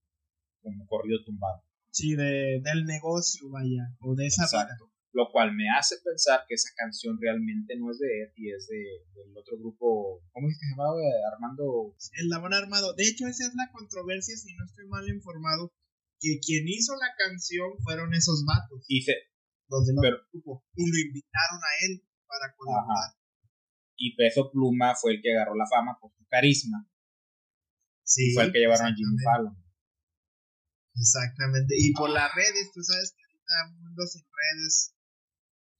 como 0.63 0.85
corrido 0.89 1.23
tumbado. 1.25 1.63
Sí, 1.93 2.17
de, 2.17 2.61
del 2.61 2.85
negocio, 2.85 3.51
vaya, 3.51 3.95
o 4.01 4.17
de 4.17 4.27
esa 4.27 4.43
Exacto. 4.43 4.91
Lo 5.17 5.33
cual 5.33 5.57
me 5.57 5.65
hace 5.73 5.97
pensar 6.05 6.45
que 6.47 6.61
esa 6.61 6.69
canción 6.77 7.17
realmente 7.17 7.73
no 7.81 7.89
es 7.91 7.97
de 7.97 8.05
él 8.21 8.29
y 8.37 8.53
es 8.53 8.69
de, 8.69 8.85
del 9.17 9.33
otro 9.33 9.57
grupo, 9.57 10.21
¿cómo 10.29 10.45
es 10.45 10.61
que 10.61 10.69
se 10.69 10.71
llamaba? 10.77 11.01
Armando. 11.33 11.97
El 12.21 12.29
Labor 12.29 12.53
Armado. 12.53 12.93
De 12.93 13.09
hecho, 13.09 13.25
esa 13.25 13.49
es 13.49 13.55
la 13.57 13.73
controversia, 13.73 14.37
si 14.37 14.53
no 14.53 14.67
estoy 14.69 14.85
mal 14.89 15.09
informado, 15.09 15.73
que 16.21 16.37
quien 16.45 16.69
hizo 16.69 16.93
la 17.01 17.17
canción 17.17 17.81
fueron 17.81 18.13
esos 18.13 18.45
vatos. 18.45 18.85
Y 18.89 19.01
se, 19.09 19.15
los 19.71 19.87
del 19.87 19.97
grupo. 19.97 20.67
Y 20.77 20.85
lo 20.85 20.99
invitaron 21.09 21.61
a 21.65 21.73
él 21.89 22.05
para 22.29 22.55
colaborar. 22.55 23.17
Y 23.97 24.15
Peso 24.17 24.51
Pluma 24.53 24.95
fue 25.01 25.15
el 25.15 25.23
que 25.23 25.33
agarró 25.33 25.57
la 25.57 25.67
fama 25.67 25.97
por 25.99 26.13
su 26.13 26.27
carisma. 26.29 26.87
Sí. 28.05 28.35
Fue 28.35 28.45
el 28.45 28.53
que 28.53 28.59
llevaron 28.59 28.93
a 28.93 28.95
Jimmy 28.95 29.17
Fallon. 29.25 29.57
Exactamente. 30.95 31.75
Y 31.79 31.95
por 31.95 32.11
las 32.11 32.29
redes, 32.35 32.71
tú 32.75 32.83
sabes 32.83 33.17
que 33.17 33.25
ahorita 33.25 33.81
mundo 33.81 34.07
sin 34.07 34.25
redes. 34.29 34.93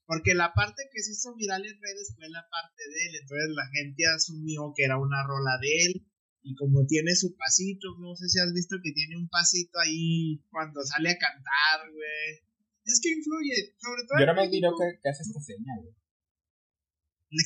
Porque 0.07 0.35
la 0.35 0.55
parte 0.55 0.87
que 0.93 1.03
se 1.03 1.13
hizo 1.13 1.35
viral 1.35 1.67
en 1.67 1.83
redes 1.83 2.15
fue 2.15 2.31
la 2.31 2.47
parte 2.49 2.83
de 2.87 2.99
él. 3.07 3.13
Entonces 3.21 3.51
la 3.51 3.67
gente 3.75 4.07
asumió 4.07 4.73
que 4.75 4.85
era 4.85 4.99
una 4.99 5.27
rola 5.27 5.59
de 5.61 5.71
él. 5.87 6.07
Y 6.47 6.55
como 6.55 6.87
tiene 6.87 7.17
su 7.17 7.35
pasito, 7.37 7.99
no 7.99 8.15
sé 8.15 8.29
si 8.29 8.39
has 8.39 8.55
visto 8.55 8.79
que 8.79 8.93
tiene 8.93 9.19
un 9.19 9.29
pasito 9.29 9.81
ahí 9.83 10.39
cuando 10.49 10.81
sale 10.87 11.11
a 11.11 11.19
cantar, 11.19 11.91
güey. 11.91 12.39
Es 12.87 13.01
que 13.03 13.11
influye, 13.11 13.75
sobre 13.83 14.07
todo. 14.07 14.21
Yo 14.21 14.27
no 14.27 14.35
me 14.35 14.49
miro 14.49 14.71
que, 14.79 15.09
hace 15.11 15.27
esta 15.27 15.41
señal, 15.41 15.83
güey. 15.83 15.95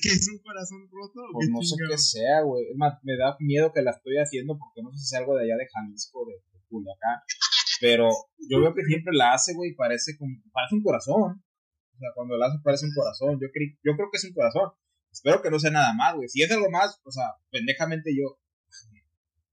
¿Que 0.04 0.10
es 0.12 0.28
un 0.28 0.38
corazón 0.44 0.84
roto? 0.92 1.24
Pues 1.32 1.48
no 1.48 1.62
sé 1.62 1.76
qué 1.88 1.96
sea, 1.96 2.42
güey. 2.42 2.68
Es 2.68 2.76
más, 2.76 3.00
me 3.02 3.16
da 3.16 3.34
miedo 3.40 3.72
que 3.72 3.80
la 3.80 3.92
estoy 3.92 4.18
haciendo 4.18 4.58
porque 4.58 4.82
no 4.82 4.92
sé 4.92 4.98
si 4.98 5.16
es 5.16 5.18
algo 5.18 5.34
de 5.34 5.44
allá 5.44 5.56
de 5.56 5.66
Jalisco, 5.72 6.26
de, 6.28 6.36
de 6.52 6.60
Culiacán. 6.68 7.24
Pero 7.80 8.10
yo 8.50 8.60
veo 8.60 8.74
que 8.74 8.84
siempre 8.84 9.16
la 9.16 9.32
hace, 9.32 9.54
güey, 9.54 9.72
parece 9.72 10.18
como, 10.18 10.36
parece 10.52 10.74
un 10.74 10.82
corazón. 10.82 11.42
O 12.00 12.02
sea, 12.02 12.12
cuando 12.14 12.38
la 12.38 12.46
hace 12.46 12.58
parece 12.64 12.86
un 12.86 12.94
corazón. 12.94 13.38
Yo, 13.38 13.48
creo, 13.52 13.68
yo 13.84 13.92
creo 13.92 14.08
que 14.10 14.16
es 14.16 14.24
un 14.24 14.32
corazón. 14.32 14.72
Espero 15.12 15.42
que 15.42 15.50
no 15.50 15.58
sea 15.58 15.70
nada 15.70 15.92
más, 15.92 16.16
güey. 16.16 16.30
Si 16.30 16.40
es 16.40 16.50
algo 16.50 16.70
más, 16.70 16.98
o 17.04 17.10
sea, 17.10 17.36
pendejamente 17.50 18.10
yo. 18.16 18.40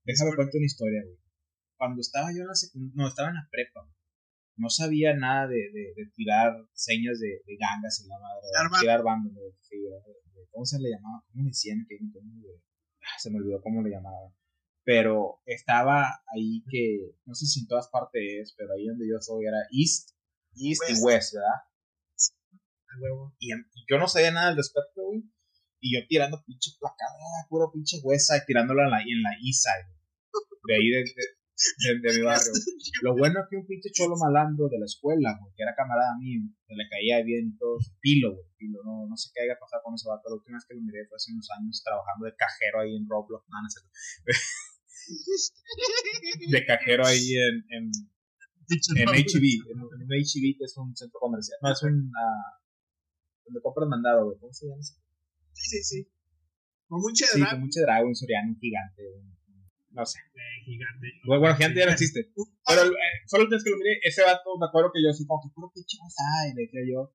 Déjame 0.04 0.34
cuento 0.34 0.56
una 0.56 0.64
historia, 0.64 1.02
güey. 1.04 1.18
Cuando 1.76 2.00
estaba 2.00 2.32
yo 2.32 2.40
en 2.40 2.48
la 2.48 2.54
no, 2.94 3.06
estaba 3.06 3.28
en 3.28 3.34
la 3.34 3.48
prepa, 3.52 3.86
no 4.56 4.70
sabía 4.70 5.14
nada 5.14 5.46
de, 5.46 5.70
de, 5.70 6.10
tirar 6.16 6.56
señas 6.72 7.20
de, 7.20 7.42
de, 7.44 7.56
gangas 7.56 8.00
en 8.00 8.08
la 8.08 8.18
madre, 8.18 8.40
de 8.42 8.80
tirar 8.80 9.02
bandos, 9.02 9.32
¿cómo 10.50 10.64
se 10.64 10.80
le 10.80 10.88
llamaba? 10.88 11.22
¿Cómo 11.30 11.44
me 11.44 11.50
decían? 11.50 11.86
que 11.86 11.98
ah, 12.00 13.18
se 13.18 13.30
me 13.30 13.38
olvidó 13.38 13.60
cómo 13.60 13.82
le 13.82 13.90
llamaban. 13.90 14.32
pero 14.82 15.40
estaba 15.44 16.08
ahí 16.34 16.64
que, 16.68 17.14
no 17.26 17.34
sé 17.34 17.46
si 17.46 17.60
en 17.60 17.68
todas 17.68 17.88
partes 17.88 18.54
pero 18.56 18.72
ahí 18.72 18.86
donde 18.86 19.06
yo 19.06 19.20
soy 19.20 19.44
era 19.46 19.58
East, 19.70 20.16
East 20.56 20.82
y 20.88 21.04
West, 21.04 21.34
¿verdad? 21.34 21.67
Y, 23.38 23.50
yo 23.88 23.98
no 23.98 24.08
sabía 24.08 24.30
nada 24.30 24.48
al 24.48 24.56
respecto, 24.56 25.02
güey. 25.02 25.22
Y 25.80 25.94
yo 25.94 26.00
tirando 26.08 26.42
pinche 26.44 26.72
placada, 26.78 27.46
puro 27.48 27.70
pinche 27.72 27.98
huesa, 28.02 28.36
y 28.36 28.44
tirándola 28.46 28.84
en 28.84 28.90
la, 28.90 29.00
en 29.00 29.22
la 29.22 29.30
Side. 29.40 29.88
De 30.64 30.74
ahí 30.74 30.90
de, 30.90 31.04
de, 32.02 32.18
mi 32.18 32.22
barrio. 32.22 32.52
Lo 33.02 33.16
bueno 33.16 33.40
es 33.40 33.46
que 33.50 33.56
un 33.56 33.66
pinche 33.66 33.90
cholo 33.92 34.16
malandro 34.16 34.68
de 34.68 34.78
la 34.78 34.86
escuela, 34.86 35.36
güey, 35.40 35.52
que 35.56 35.62
era 35.62 35.74
camarada 35.74 36.16
mío, 36.18 36.42
se 36.66 36.74
le 36.74 36.88
caía 36.88 37.22
bien 37.22 37.52
y 37.54 37.58
todo, 37.58 37.78
pilo, 38.00 38.34
güey, 38.34 38.46
pilo, 38.56 38.82
no, 38.84 39.06
no 39.08 39.16
sé 39.16 39.30
qué 39.34 39.42
haya 39.42 39.58
pasado 39.58 39.82
con 39.84 39.94
ese 39.94 40.08
vato. 40.08 40.28
La 40.28 40.36
última 40.36 40.56
vez 40.56 40.64
que 40.66 40.74
lo 40.74 40.82
miré 40.82 41.04
fue 41.06 41.16
hace 41.16 41.32
unos 41.32 41.50
años 41.50 41.82
trabajando 41.82 42.26
de 42.26 42.36
cajero 42.36 42.80
ahí 42.80 42.94
en 42.94 43.08
Roblox, 43.08 43.48
no, 43.48 43.62
no 43.62 43.70
sé. 43.70 43.80
de 46.50 46.66
cajero 46.66 47.06
ahí 47.06 47.34
en, 47.34 47.64
en, 47.70 47.90
en 47.90 49.08
HB, 49.08 49.66
en, 49.66 49.80
en 49.82 50.06
HB, 50.06 50.58
que 50.58 50.64
es 50.64 50.76
un 50.76 50.94
centro 50.94 51.18
comercial, 51.18 51.58
no, 51.62 51.72
es 51.72 51.82
un, 51.82 52.06
uh, 52.06 52.57
donde 53.48 53.60
compras 53.60 53.88
mandado, 53.88 54.26
güey, 54.26 54.38
¿cómo 54.38 54.52
se 54.52 54.68
llama? 54.68 54.82
Sí, 54.82 54.94
sí, 55.52 55.82
sí. 55.82 56.08
Con 56.86 57.00
mucho 57.00 57.24
Sí, 57.26 57.40
con 57.40 57.60
mucho 57.60 57.80
dragón, 57.80 58.08
un 58.08 58.16
soriano, 58.16 58.48
un 58.52 58.60
gigante, 58.60 59.02
no 59.90 60.04
sé. 60.06 60.20
gigante. 60.64 61.08
Bueno, 61.24 61.56
gigante 61.56 61.80
ya 61.80 61.86
no 61.86 61.92
existe. 61.92 62.32
Pero 62.34 62.82
eh, 62.84 63.16
solo 63.26 63.44
el 63.44 63.50
que 63.50 63.70
lo 63.70 63.76
miré, 63.76 64.00
ese 64.02 64.22
vato, 64.22 64.56
me 64.58 64.66
acuerdo 64.66 64.92
que 64.92 65.02
yo 65.02 65.10
así 65.10 65.26
como 65.26 65.42
que 65.42 65.52
puro 65.54 65.72
pinche 65.74 65.96
y 65.96 66.54
le 66.54 66.62
decía 66.62 66.80
yo. 66.86 67.12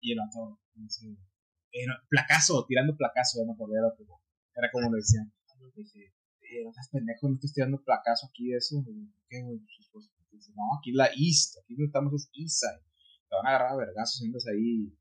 Y 0.00 0.12
el 0.12 0.18
vato, 0.18 0.60
no 0.74 0.88
sé, 0.88 1.16
era 1.72 1.94
placazo, 2.08 2.64
tirando 2.66 2.96
placazo, 2.96 3.40
ya 3.40 3.46
me 3.46 3.52
acordé, 3.52 3.78
era 3.78 3.90
como, 3.96 4.20
era 4.54 4.70
como 4.70 4.90
le 4.92 4.98
decían. 4.98 5.32
Dije, 5.74 6.12
eh, 6.40 6.62
no 6.62 6.70
estás 6.70 6.88
pendejo, 6.90 7.28
no 7.28 7.34
estás 7.34 7.52
tirando 7.52 7.82
placazo 7.82 8.26
aquí 8.28 8.50
de 8.50 8.58
eso. 8.58 8.84
¿Qué, 9.28 9.42
güey? 9.42 9.58
Pues, 9.92 10.10
pues, 10.30 10.50
no, 10.54 10.62
aquí 10.78 10.90
es 10.90 10.96
la 10.96 11.08
East, 11.16 11.58
aquí 11.62 11.74
no 11.76 11.86
estamos 11.86 12.12
es 12.14 12.28
Side. 12.30 12.84
Te 13.28 13.34
van 13.36 13.46
a 13.46 13.48
agarrar 13.50 13.72
a 13.72 13.76
vergazos, 13.76 14.18
sientas 14.18 14.46
ahí 14.46 14.92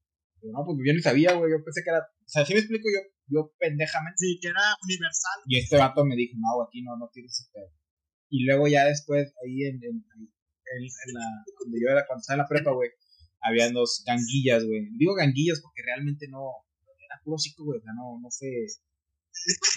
no, 0.52 0.66
pues 0.66 0.78
yo 0.84 0.94
ni 0.94 1.02
sabía, 1.02 1.34
güey. 1.34 1.52
Yo 1.52 1.64
pensé 1.64 1.84
que 1.84 1.90
era. 1.90 2.00
O 2.00 2.28
sea, 2.28 2.46
si 2.46 2.54
me 2.54 2.60
explico 2.60 2.88
yo, 2.92 3.00
yo 3.28 3.54
pendejamente. 3.60 4.18
Sí, 4.18 4.40
que 4.42 4.50
era 4.50 4.76
universal. 4.84 5.40
Y 5.48 5.60
este 5.60 5.78
vato 5.78 6.04
me 6.04 6.16
dijo, 6.16 6.36
no, 6.38 6.64
aquí 6.64 6.82
no, 6.82 6.98
no 6.98 7.10
tienes 7.14 7.32
ese 7.40 7.50
pedo. 7.54 7.72
Y 8.30 8.46
luego 8.46 8.68
ya 8.68 8.86
después, 8.86 9.32
ahí 9.46 9.64
en, 9.64 9.76
en, 9.84 10.04
en, 10.04 11.14
la. 11.14 11.26
Donde 11.64 11.80
yo 11.80 11.88
era, 11.90 12.06
cuando 12.06 12.22
estaba 12.22 12.36
en 12.36 12.44
la 12.44 12.48
prepa, 12.48 12.72
güey, 12.72 12.90
habían 13.42 13.74
dos 13.74 14.04
ganguillas, 14.06 14.66
güey. 14.66 14.90
Digo 14.98 15.16
ganguillas 15.16 15.62
porque 15.62 15.84
realmente 15.84 16.28
no. 16.28 16.44
Era 17.00 17.22
puro 17.24 17.38
ciclo, 17.38 17.66
güey. 17.66 17.80
O 17.80 17.84
sea, 17.84 17.94
no, 17.94 18.20
no 18.20 18.30
fue. 18.30 18.50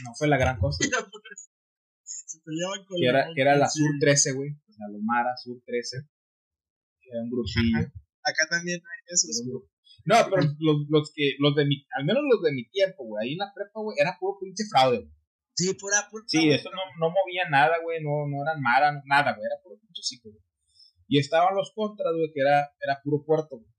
No 0.04 0.14
fue 0.14 0.28
la 0.28 0.38
gran 0.38 0.58
cosa. 0.58 0.78
Se 2.02 2.38
peleaban 2.44 2.84
con 2.84 2.98
que 3.00 3.06
era, 3.06 3.28
que 3.34 3.40
era 3.40 3.56
la 3.56 3.68
Sur 3.68 3.90
13, 4.00 4.32
güey. 4.32 4.50
O 4.50 4.72
sea, 4.72 4.86
Lomara, 4.90 5.36
Sur 5.36 5.62
13. 5.64 5.98
Era 7.10 7.22
un 7.22 7.30
grupillo. 7.30 7.78
Acá 8.22 8.46
también 8.50 8.80
hay 8.80 9.14
esos. 9.14 9.42
No, 10.06 10.14
pero 10.30 10.42
los, 10.60 10.86
los 10.88 11.12
que, 11.12 11.34
los 11.40 11.54
de 11.56 11.66
mi, 11.66 11.84
al 11.98 12.04
menos 12.06 12.22
los 12.30 12.40
de 12.40 12.52
mi 12.52 12.70
tiempo, 12.70 13.04
güey, 13.04 13.26
ahí 13.26 13.32
en 13.32 13.42
la 13.42 13.52
prepa, 13.52 13.80
güey, 13.82 13.98
era 13.98 14.16
puro 14.18 14.38
pinche 14.38 14.62
fraude, 14.70 15.02
güey. 15.02 15.12
Sí, 15.58 15.74
pura, 15.74 16.06
pura. 16.08 16.22
Sí, 16.28 16.48
eso 16.48 16.70
no, 16.70 16.78
no 17.00 17.10
movía 17.10 17.50
nada, 17.50 17.74
güey, 17.82 17.98
no, 18.04 18.22
no 18.30 18.42
eran 18.46 18.62
mara, 18.62 19.02
nada, 19.04 19.34
güey, 19.34 19.44
era 19.44 19.60
puro 19.64 19.80
pinche 19.82 20.02
ciclo, 20.02 20.30
güey. 20.30 20.44
Y 21.08 21.18
estaban 21.18 21.56
los 21.56 21.72
contras, 21.74 22.14
güey, 22.14 22.30
que 22.32 22.40
era, 22.40 22.70
era 22.80 23.00
puro 23.02 23.24
puerto, 23.24 23.58
güey. 23.58 23.70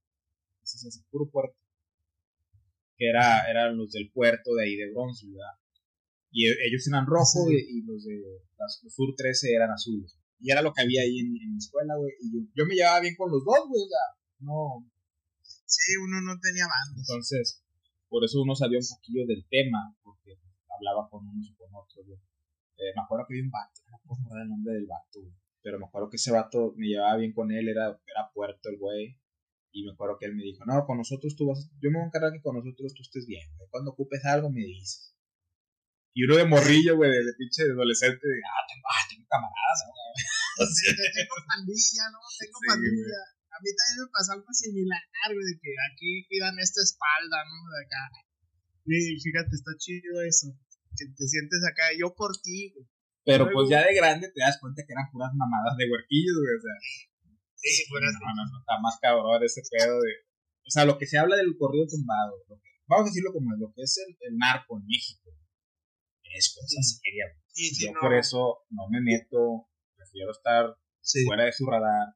Es 0.62 0.76
así, 0.86 1.00
puro 1.10 1.32
puerto. 1.32 1.56
Que 2.98 3.08
era, 3.08 3.50
eran 3.50 3.78
los 3.78 3.92
del 3.92 4.12
puerto 4.12 4.54
de 4.56 4.66
ahí 4.66 4.76
de 4.76 4.92
bronce, 4.92 5.28
¿verdad? 5.32 5.56
Y 6.32 6.48
e, 6.48 6.56
ellos 6.68 6.86
eran 6.88 7.06
rojos 7.06 7.48
y, 7.52 7.86
los 7.86 8.04
de 8.04 8.20
las, 8.58 8.82
los 8.84 8.94
Sur 8.94 9.16
13 9.16 9.54
eran 9.54 9.72
azules. 9.72 10.20
Y 10.40 10.52
era 10.52 10.62
lo 10.62 10.74
que 10.74 10.82
había 10.82 11.04
ahí 11.04 11.20
en, 11.20 11.28
en 11.28 11.52
la 11.54 11.58
escuela, 11.58 11.96
güey. 11.96 12.12
Y 12.20 12.34
yo, 12.34 12.40
yo 12.54 12.66
me 12.66 12.76
llevaba 12.76 13.00
bien 13.00 13.16
con 13.16 13.32
los 13.32 13.46
dos, 13.46 13.64
güey, 13.70 13.84
o 13.84 13.88
sea, 13.88 14.06
no, 14.40 14.84
Sí, 15.68 15.98
uno 16.00 16.22
no 16.22 16.40
tenía 16.40 16.64
bandos. 16.64 17.04
Entonces, 17.04 17.62
por 18.08 18.24
eso 18.24 18.42
uno 18.42 18.56
sabía 18.56 18.80
un 18.80 18.88
poquillo 18.88 19.28
del 19.28 19.46
tema, 19.52 19.94
porque 20.02 20.40
hablaba 20.72 21.10
con 21.10 21.28
unos 21.28 21.46
y 21.46 21.56
con 21.56 21.68
otros. 21.76 22.08
Eh, 22.08 22.96
me 22.96 23.04
acuerdo 23.04 23.26
que 23.28 23.34
había 23.36 23.44
un 23.44 23.52
vato, 23.52 23.82
no 23.92 24.00
puedo 24.08 24.42
el 24.42 24.48
nombre 24.48 24.74
del 24.74 24.88
vato, 24.88 25.20
pero 25.62 25.80
me 25.80 25.86
acuerdo 25.86 26.10
que 26.10 26.16
ese 26.16 26.32
vato 26.32 26.74
me 26.78 26.88
llevaba 26.88 27.18
bien 27.18 27.34
con 27.34 27.52
él, 27.52 27.68
era, 27.68 28.00
era 28.08 28.32
puerto 28.34 28.70
el 28.70 28.78
güey. 28.78 29.20
Y 29.72 29.84
me 29.84 29.92
acuerdo 29.92 30.18
que 30.18 30.26
él 30.26 30.36
me 30.36 30.44
dijo, 30.44 30.64
no, 30.66 30.86
con 30.86 30.98
nosotros 30.98 31.36
tú 31.36 31.48
vas, 31.48 31.70
yo 31.84 31.92
me 31.92 32.00
voy 32.00 32.06
a 32.06 32.08
encargar 32.08 32.32
que 32.32 32.42
con 32.42 32.56
nosotros 32.56 32.94
tú 32.96 33.04
estés 33.04 33.28
bien, 33.28 33.46
Cuando 33.70 33.92
ocupes 33.92 34.24
algo 34.26 34.50
me 34.50 34.62
dices. 34.62 35.14
Y 36.14 36.24
uno 36.24 36.38
de 36.38 36.46
morrillo, 36.46 36.96
güey, 36.96 37.12
de, 37.12 37.34
pinche 37.38 37.64
adolescente, 37.64 38.26
de, 38.26 38.40
ah, 38.42 38.66
tengo, 38.66 38.88
ah, 38.90 39.04
tengo 39.10 39.26
camaradas, 39.30 39.80
tengo 41.14 41.36
pandilla, 41.46 42.10
¿no? 42.10 42.20
Tengo 42.40 42.58
pandilla 42.66 43.37
a 43.58 43.62
mí 43.66 43.74
también 43.74 44.06
me 44.06 44.14
pasó 44.14 44.30
algo 44.38 44.54
similar, 44.54 45.02
güey, 45.34 45.46
de 45.50 45.56
que 45.58 45.72
aquí 45.90 46.10
cuidan 46.30 46.54
esta 46.62 46.82
espalda, 46.86 47.42
¿no? 47.50 47.58
De 47.74 47.80
acá. 47.82 48.04
Y 48.86 49.18
fíjate, 49.18 49.54
está 49.58 49.74
chido 49.82 50.22
eso. 50.22 50.54
Que 50.94 51.10
te 51.10 51.26
sientes 51.26 51.62
acá, 51.66 51.90
yo 51.98 52.14
por 52.14 52.38
ti, 52.38 52.70
güey. 52.74 52.86
Pero 53.26 53.50
pues 53.52 53.68
ya 53.68 53.84
de 53.84 53.98
grande 53.98 54.32
te 54.32 54.40
das 54.40 54.62
cuenta 54.62 54.86
que 54.86 54.94
eran 54.94 55.12
puras 55.12 55.34
mamadas 55.34 55.76
de 55.76 55.90
huerquillos, 55.90 56.38
güey, 56.38 56.54
o 56.54 56.64
sea. 56.64 56.78
Sí, 57.58 57.84
buenas 57.90 58.14
no, 58.14 58.30
no, 58.32 58.46
no, 58.46 58.60
está 58.62 58.80
más 58.80 58.96
cabrón 59.02 59.44
ese 59.44 59.62
pedo 59.66 60.00
de. 60.00 60.12
O 60.64 60.70
sea, 60.70 60.86
lo 60.86 60.98
que 60.98 61.08
se 61.10 61.18
habla 61.18 61.36
del 61.36 61.58
corrido 61.58 61.88
tumbado, 61.90 62.38
vamos 62.88 63.08
a 63.08 63.10
decirlo 63.10 63.34
como 63.34 63.54
es, 63.54 63.60
lo 63.60 63.74
que 63.74 63.82
es 63.82 63.98
el, 63.98 64.16
el 64.22 64.38
narco 64.38 64.78
en 64.78 64.86
México, 64.86 65.32
es 66.24 66.54
cosa 66.54 66.80
seria. 66.84 67.26
Sí, 67.48 67.74
sí, 67.74 67.86
Yo 67.88 68.00
por 68.00 68.14
eso 68.14 68.64
no 68.70 68.88
me 68.90 69.02
meto, 69.02 69.68
prefiero 69.96 70.32
estar 70.32 70.78
fuera 71.26 71.46
de 71.46 71.52
su 71.52 71.66
radar 71.66 72.16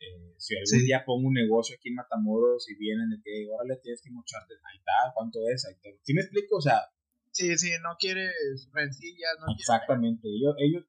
eh, 0.00 0.34
si 0.38 0.54
algún 0.56 0.86
día 0.86 1.04
pongo 1.04 1.28
un 1.28 1.34
negocio 1.34 1.76
aquí 1.76 1.88
en 1.88 1.96
Matamoros 1.96 2.68
y 2.70 2.76
vienen 2.76 3.10
de 3.10 3.20
que, 3.22 3.46
ahora 3.50 3.74
le 3.74 3.80
tienes 3.80 4.00
que 4.02 4.10
mocharte, 4.10 4.54
ahí 4.54 4.78
está, 4.78 4.92
¿cuánto 5.14 5.40
es? 5.48 5.66
Ahí 5.66 5.74
está. 5.74 5.88
¿Sí 6.02 6.14
me 6.14 6.20
explico? 6.20 6.56
O 6.56 6.60
sea. 6.60 6.86
Sí, 7.30 7.56
sí, 7.58 7.70
no 7.82 7.96
quieres 7.98 8.32
rencillas, 8.72 9.36
no 9.40 9.52
Exactamente, 9.52 10.26
ellos, 10.28 10.54
ellos, 10.58 10.84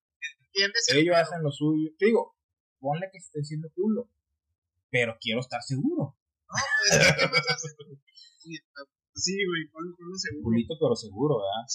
ellos 0.95 1.15
hacen 1.15 1.43
lo 1.43 1.51
suyo. 1.51 1.91
Te 1.97 2.07
digo, 2.07 2.35
ponle 2.79 3.09
que 3.11 3.17
esté 3.17 3.43
siendo 3.43 3.69
culo, 3.75 4.09
pero 4.89 5.17
quiero 5.19 5.41
estar 5.41 5.61
seguro. 5.61 6.17
Pues. 8.41 8.65
Sí, 9.13 9.35
güey, 9.45 9.67
ponle 9.69 9.95
culo 9.97 10.15
seguro. 10.15 10.43
Culito, 10.43 10.75
pero 10.79 10.95
seguro, 10.95 11.37
¿verdad? 11.37 11.67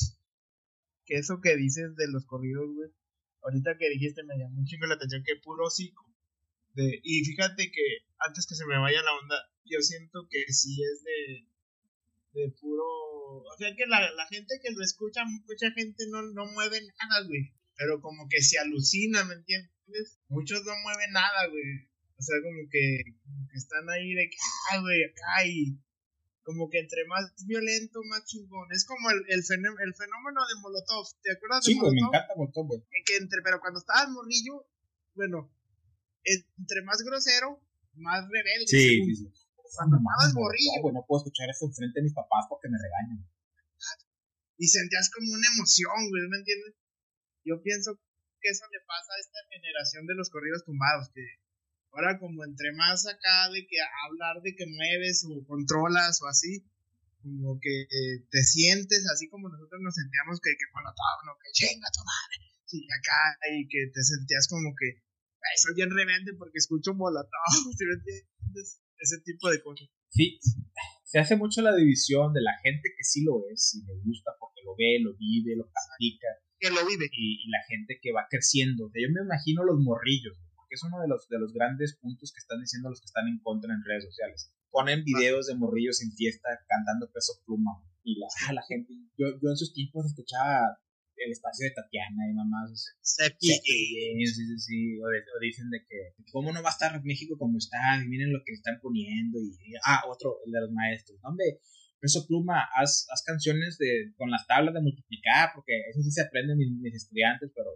Que 1.05 1.17
eso 1.19 1.41
que 1.43 1.57
dices 1.57 1.95
de 1.95 2.09
los 2.09 2.25
corridos, 2.25 2.65
güey. 2.75 2.91
Ahorita 3.43 3.77
que 3.79 3.91
dijiste 3.91 4.25
me 4.25 4.39
llamó 4.39 4.61
un 4.61 4.65
chingo 4.65 4.87
la 4.87 4.95
atención 4.95 5.23
que 5.23 5.37
puro 5.37 5.67
hocico 5.67 6.14
y 6.77 7.25
fíjate 7.25 7.71
que 7.71 7.83
antes 8.19 8.47
que 8.47 8.55
se 8.55 8.67
me 8.67 8.79
vaya 8.79 9.03
la 9.03 9.15
onda, 9.15 9.37
yo 9.65 9.81
siento 9.81 10.27
que 10.31 10.53
sí 10.53 10.77
es 10.83 11.05
de, 11.05 12.41
de 12.41 12.51
puro... 12.61 12.85
O 12.85 13.57
sea 13.59 13.75
que 13.77 13.87
la, 13.87 14.11
la 14.13 14.27
gente 14.27 14.59
que 14.63 14.73
lo 14.73 14.83
escucha, 14.83 15.23
mucha 15.25 15.71
gente 15.73 16.05
no, 16.11 16.23
no 16.23 16.47
mueve 16.47 16.81
nada, 16.81 17.27
güey. 17.27 17.53
Pero 17.77 18.01
como 18.01 18.29
que 18.29 18.43
se 18.43 18.59
alucina, 18.59 19.25
¿me 19.25 19.35
entiendes? 19.35 20.21
Muchos 20.29 20.65
no 20.65 20.73
mueven 20.83 21.13
nada, 21.13 21.49
güey. 21.49 21.89
O 22.17 22.23
sea, 22.23 22.37
como 22.43 22.69
que, 22.71 23.03
están 23.55 23.91
ahí 23.91 24.15
de 24.15 24.31
que, 24.31 24.37
ay, 24.71 24.81
güey, 24.81 25.05
acá 25.05 25.47
y 25.47 25.79
como 26.43 26.69
que 26.69 26.79
entre 26.79 27.05
más 27.07 27.33
violento, 27.47 28.01
más 28.05 28.25
chingón. 28.25 28.69
Es 28.71 28.85
como 28.85 29.11
el, 29.11 29.25
el, 29.29 29.43
fenómeno, 29.43 29.83
el 29.83 29.95
fenómeno 29.95 30.41
de 30.47 30.61
Molotov. 30.61 31.07
¿Te 31.23 31.33
acuerdas 31.33 31.65
de 31.65 31.75
Molotov? 31.75 31.95
Me 31.95 32.07
encanta 32.07 32.35
Molotov, 32.37 32.67
güey. 32.67 32.83
Que 33.05 33.17
entre, 33.17 33.41
pero 33.43 33.61
cuando 33.61 33.81
estabas 33.81 34.11
morrillo, 34.11 34.67
bueno, 35.15 35.51
entre 36.25 36.83
más 36.83 37.03
grosero, 37.03 37.61
más 37.95 38.25
rebelde. 38.29 38.67
Sí, 38.67 39.05
sí, 39.05 39.17
sí. 39.17 39.45
Cuando 39.77 39.99
más 40.01 40.33
morrillo. 40.35 40.93
no 40.93 41.05
puedo 41.07 41.23
escuchar 41.23 41.51
esto 41.51 41.67
enfrente 41.67 41.99
de 41.99 42.05
mis 42.05 42.15
papás 42.15 42.47
porque 42.49 42.69
me 42.69 42.79
regañan. 42.79 43.27
Y 44.57 44.69
sentías 44.69 45.11
como 45.11 45.33
una 45.35 45.49
emoción, 45.57 45.99
güey, 46.11 46.23
¿me 46.31 46.39
entiendes? 46.39 46.75
Yo 47.45 47.61
pienso 47.61 47.99
que 48.41 48.51
eso 48.51 48.65
le 48.71 48.81
pasa 48.87 49.11
a 49.17 49.21
esta 49.21 49.41
generación 49.51 50.07
de 50.07 50.15
los 50.15 50.31
corridos 50.31 50.65
tumbados, 50.65 51.11
que 51.11 51.27
ahora 51.91 52.19
como 52.19 52.45
entre 52.45 52.73
más 52.73 53.07
acá 53.07 53.51
de 53.51 53.67
que 53.67 53.77
hablar 54.07 54.43
de 54.43 54.55
que 54.55 54.67
mueves 54.67 55.27
o 55.27 55.45
controlas 55.47 56.23
o 56.23 56.29
así, 56.29 56.63
como 57.25 57.59
que 57.59 57.89
te 58.31 58.43
sientes 58.45 59.03
así 59.11 59.29
como 59.29 59.49
nosotros 59.49 59.81
nos 59.81 59.95
sentíamos 59.95 60.41
que, 60.41 60.51
que 60.55 60.69
todo, 60.71 61.19
no, 61.25 61.33
que 61.41 61.51
chinga 61.53 61.89
tu 61.91 62.05
madre, 62.05 62.37
sí, 62.67 62.87
acá, 62.93 63.39
y 63.51 63.67
que 63.67 63.91
te 63.93 64.03
sentías 64.05 64.47
como 64.47 64.77
que 64.77 65.03
soy 65.57 65.75
bien 65.75 65.91
rebelde 65.91 66.35
porque 66.39 66.59
escucho 66.59 66.93
un 66.93 66.99
molotov, 66.99 67.31
Ese 68.99 69.21
tipo 69.25 69.51
de 69.51 69.63
cosas. 69.63 69.89
Sí, 70.09 70.39
se 71.05 71.19
hace 71.19 71.37
mucho 71.37 71.63
la 71.63 71.75
división 71.75 72.33
de 72.33 72.41
la 72.41 72.59
gente 72.63 72.91
que 72.97 73.05
sí 73.05 73.25
lo 73.25 73.43
es 73.53 73.75
y 73.75 73.85
le 73.85 73.95
gusta 74.03 74.33
porque 74.39 74.63
lo 74.65 74.75
ve, 74.75 74.99
lo 75.03 75.15
vive, 75.15 75.57
lo 75.57 75.69
practica. 75.71 76.27
Que 76.59 76.71
lo 76.71 76.87
vive. 76.87 77.07
Y, 77.13 77.51
la 77.51 77.63
gente 77.69 77.99
que 78.01 78.13
va 78.13 78.27
creciendo. 78.31 78.91
yo 78.95 79.09
me 79.11 79.23
imagino 79.23 79.65
los 79.65 79.79
morrillos, 79.81 80.39
porque 80.57 80.75
es 80.75 80.83
uno 80.83 81.01
de 81.03 81.09
los, 81.09 81.29
de 81.29 81.39
los 81.39 81.53
grandes 81.53 81.99
puntos 82.01 82.33
que 82.33 82.39
están 82.39 82.61
diciendo 82.61 82.89
los 82.89 83.01
que 83.01 83.07
están 83.07 83.29
en 83.29 83.39
contra 83.41 83.75
en 83.75 83.85
redes 83.85 84.05
sociales. 84.05 84.51
Ponen 84.71 85.05
videos 85.05 85.47
de 85.47 85.55
morrillos 85.55 86.03
en 86.03 86.11
fiesta 86.13 86.49
cantando 86.67 87.11
peso 87.13 87.35
pluma. 87.45 87.83
Y 88.03 88.19
la, 88.19 88.27
la 88.55 88.63
gente, 88.63 88.95
yo, 89.19 89.27
yo 89.43 89.51
en 89.51 89.57
sus 89.57 89.73
tiempos 89.73 90.07
escuchaba 90.07 90.79
el 91.17 91.33
espacio 91.33 91.69
de 91.69 91.75
Tatiana 91.75 92.29
y 92.31 92.35
mamás. 92.35 92.97
sí, 93.03 93.37
sí, 93.39 94.27
sí, 94.27 94.59
sí. 94.59 94.99
O, 95.01 95.07
dicen 95.41 95.71
de 95.71 95.81
que, 95.87 96.15
¿cómo 96.33 96.53
no 96.53 96.63
va 96.63 96.71
a 96.71 96.73
estar 96.73 97.03
México 97.05 97.37
como 97.39 97.59
está? 97.59 97.79
Y 98.03 98.09
miren 98.09 98.33
lo 98.33 98.41
que 98.45 98.53
le 98.53 98.57
están 98.57 98.81
poniendo. 98.81 99.39
Y, 99.39 99.75
ah, 99.87 100.03
otro, 100.09 100.39
el 100.47 100.53
de 100.53 100.61
los 100.61 100.73
maestros. 100.73 101.19
Hombre, 101.23 101.61
Peso 102.01 102.27
Pluma, 102.27 102.69
haz, 102.77 103.07
haz 103.11 103.23
canciones 103.25 103.79
de, 103.79 104.13
con 104.17 104.31
las 104.31 104.47
tablas 104.47 104.75
de 104.75 104.83
multiplicar, 104.83 105.51
porque 105.55 105.73
eso 105.91 106.03
sí 106.03 106.11
se 106.11 106.23
aprenden 106.23 106.59
mis, 106.59 106.71
mis 106.71 106.95
estudiantes, 106.95 107.51
pero, 107.55 107.71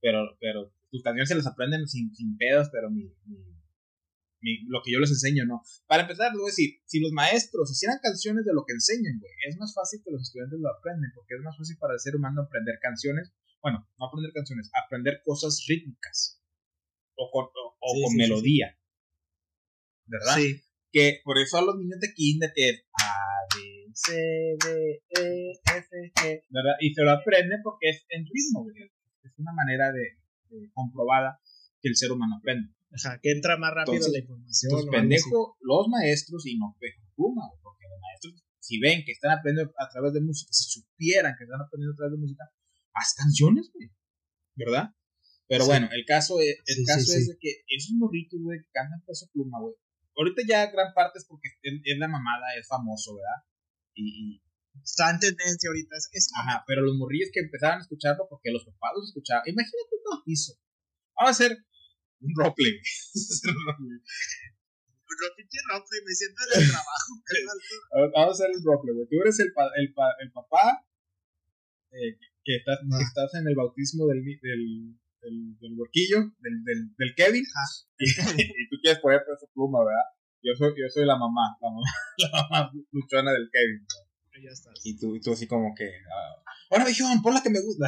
pero, 0.00 0.36
pero 0.38 0.72
tus 0.90 1.02
canciones 1.02 1.28
se 1.28 1.34
las 1.34 1.46
aprenden 1.46 1.86
sin, 1.88 2.14
sin 2.14 2.36
pedos, 2.36 2.68
pero 2.70 2.90
mi, 2.90 3.10
lo 4.68 4.82
que 4.82 4.92
yo 4.92 5.00
les 5.00 5.10
enseño, 5.10 5.44
no. 5.46 5.62
Para 5.86 6.02
empezar, 6.02 6.30
les 6.30 6.38
voy 6.38 6.48
a 6.48 6.54
decir, 6.54 6.80
si 6.84 7.00
los 7.00 7.12
maestros 7.12 7.70
hicieran 7.70 7.98
canciones 8.02 8.44
de 8.44 8.52
lo 8.52 8.64
que 8.66 8.74
enseñan, 8.74 9.18
güey, 9.18 9.32
es 9.48 9.56
más 9.56 9.72
fácil 9.74 10.00
que 10.04 10.10
los 10.10 10.22
estudiantes 10.22 10.58
lo 10.60 10.68
aprenden, 10.70 11.10
porque 11.14 11.34
es 11.34 11.42
más 11.42 11.56
fácil 11.56 11.76
para 11.78 11.94
el 11.94 12.00
ser 12.00 12.16
humano 12.16 12.42
aprender 12.42 12.78
canciones, 12.80 13.32
bueno, 13.62 13.88
no 13.98 14.06
aprender 14.06 14.32
canciones, 14.32 14.70
aprender 14.74 15.20
cosas 15.24 15.64
rítmicas 15.66 16.42
o 17.16 17.30
con, 17.30 17.46
o, 17.46 17.88
con 18.04 18.16
melodía. 18.16 18.76
¿Verdad? 20.06 20.36
Sí. 20.36 20.60
Que 20.92 21.20
por 21.24 21.38
eso 21.38 21.58
a 21.58 21.62
los 21.62 21.76
niños 21.76 21.98
de 21.98 22.12
kinder 22.12 22.52
que 22.54 22.84
A, 22.92 23.40
B, 23.56 23.90
C, 23.94 24.12
D, 24.62 25.02
E, 25.08 25.52
F, 25.64 25.88
G, 26.14 26.44
¿verdad? 26.50 26.76
Y 26.80 26.94
se 26.94 27.02
lo 27.02 27.10
aprenden 27.10 27.60
porque 27.64 27.88
es 27.88 28.04
en 28.10 28.24
ritmo, 28.24 28.62
güey. 28.62 28.76
Es 29.22 29.32
una 29.38 29.52
manera 29.52 29.90
de 29.90 30.18
comprobada 30.72 31.40
que 31.80 31.88
el 31.88 31.96
ser 31.96 32.12
humano 32.12 32.36
aprende. 32.38 32.72
Ajá, 32.94 33.18
que 33.20 33.32
entra 33.32 33.58
más 33.58 33.74
rápido 33.74 34.06
la 34.06 34.18
información. 34.18 34.70
Entonces, 34.70 34.90
pendejo, 34.90 35.56
los 35.60 35.88
maestros 35.88 36.46
y 36.46 36.56
no 36.56 36.76
Pejo 36.78 37.02
Pluma, 37.16 37.42
porque 37.62 37.86
los 37.90 38.00
maestros, 38.00 38.44
si 38.60 38.78
ven 38.78 39.02
que 39.04 39.12
están 39.12 39.36
aprendiendo 39.36 39.72
a 39.78 39.88
través 39.88 40.12
de 40.12 40.20
música, 40.20 40.52
si 40.52 40.70
supieran 40.70 41.34
que 41.36 41.44
están 41.44 41.60
aprendiendo 41.60 41.94
a 41.94 41.96
través 41.96 42.12
de 42.14 42.20
música, 42.22 42.44
haz 42.94 43.14
canciones, 43.14 43.70
güey. 43.74 43.90
¿Verdad? 44.54 44.94
Pero 45.48 45.66
bueno, 45.66 45.88
el 45.92 46.04
caso, 46.06 46.40
es, 46.40 46.56
el 46.64 46.86
caso 46.86 47.12
es 47.12 47.28
de 47.28 47.36
que 47.38 47.66
esos 47.68 47.92
morritos, 47.98 48.40
güey, 48.40 48.60
que 48.60 48.70
cantan 48.72 49.02
Peso 49.04 49.26
Pluma, 49.32 49.60
güey. 49.60 49.74
Ahorita 50.16 50.42
ya 50.46 50.70
gran 50.70 50.94
parte 50.94 51.18
es 51.18 51.26
porque 51.26 51.50
es, 51.62 51.98
la 51.98 52.08
mamada, 52.08 52.54
es 52.58 52.66
famoso, 52.68 53.16
¿verdad? 53.16 53.42
Y, 53.94 54.40
está 54.82 55.10
en 55.10 55.18
tendencia 55.18 55.68
ahorita. 55.68 55.96
Es, 56.12 56.30
Ajá, 56.38 56.64
pero 56.66 56.82
los 56.82 56.96
morrillos 56.96 57.30
que 57.32 57.40
empezaban 57.40 57.78
a 57.78 57.82
escucharlo 57.82 58.26
porque 58.30 58.52
los 58.52 58.64
papás 58.64 58.92
los 58.94 59.08
escuchaban. 59.08 59.42
Imagínate 59.46 59.90
un 59.92 60.22
hizo. 60.26 60.54
Vamos 61.18 61.28
a 61.28 61.34
hacer 61.34 61.58
un 62.24 62.32
roleplay. 62.36 62.74
roleplay, 65.20 66.00
me 66.04 66.14
siento 66.14 66.40
en 66.42 66.62
el 66.62 66.68
trabajo. 66.68 67.10
Vamos 68.14 68.40
a 68.40 68.44
hacer 68.44 68.50
el 68.50 68.64
roleplay, 68.64 68.94
güey. 68.96 69.08
Tú 69.08 69.20
eres 69.20 69.38
el, 69.40 69.52
el, 69.52 69.94
el 69.94 70.30
papá 70.32 70.84
eh, 71.92 72.18
que, 72.44 72.56
estás, 72.56 72.78
que 72.80 73.04
estás 73.04 73.34
en 73.34 73.46
el 73.48 73.54
bautismo 73.54 74.06
del, 74.06 74.24
del, 74.24 74.98
del, 75.22 75.58
del 75.60 75.72
huerquillo, 75.78 76.34
del, 76.40 76.64
del, 76.64 76.94
del 76.96 77.14
Kevin, 77.14 77.44
y, 77.98 78.10
y, 78.10 78.68
tú 78.68 78.76
quieres 78.82 79.00
poner 79.00 79.20
peso 79.24 79.48
pluma, 79.54 79.84
¿verdad? 79.84 80.04
Yo 80.42 80.52
soy, 80.56 80.74
yo 80.76 80.88
soy 80.90 81.06
la 81.06 81.16
mamá, 81.16 81.56
la 81.60 81.70
mamá, 81.70 81.86
la 82.18 82.28
mamá 82.42 82.72
luchona 82.90 83.32
del 83.32 83.48
Kevin. 83.50 83.86
Ya 84.42 84.50
estás. 84.50 84.74
Y 84.84 84.98
tú, 84.98 85.14
y 85.14 85.20
tú 85.20 85.32
así 85.32 85.46
como 85.46 85.72
que, 85.74 85.86
uh, 85.86 86.42
ahora 86.70 86.84
viejón, 86.84 87.22
pon 87.22 87.34
la 87.34 87.42
que 87.42 87.50
me 87.50 87.62
gusta. 87.62 87.86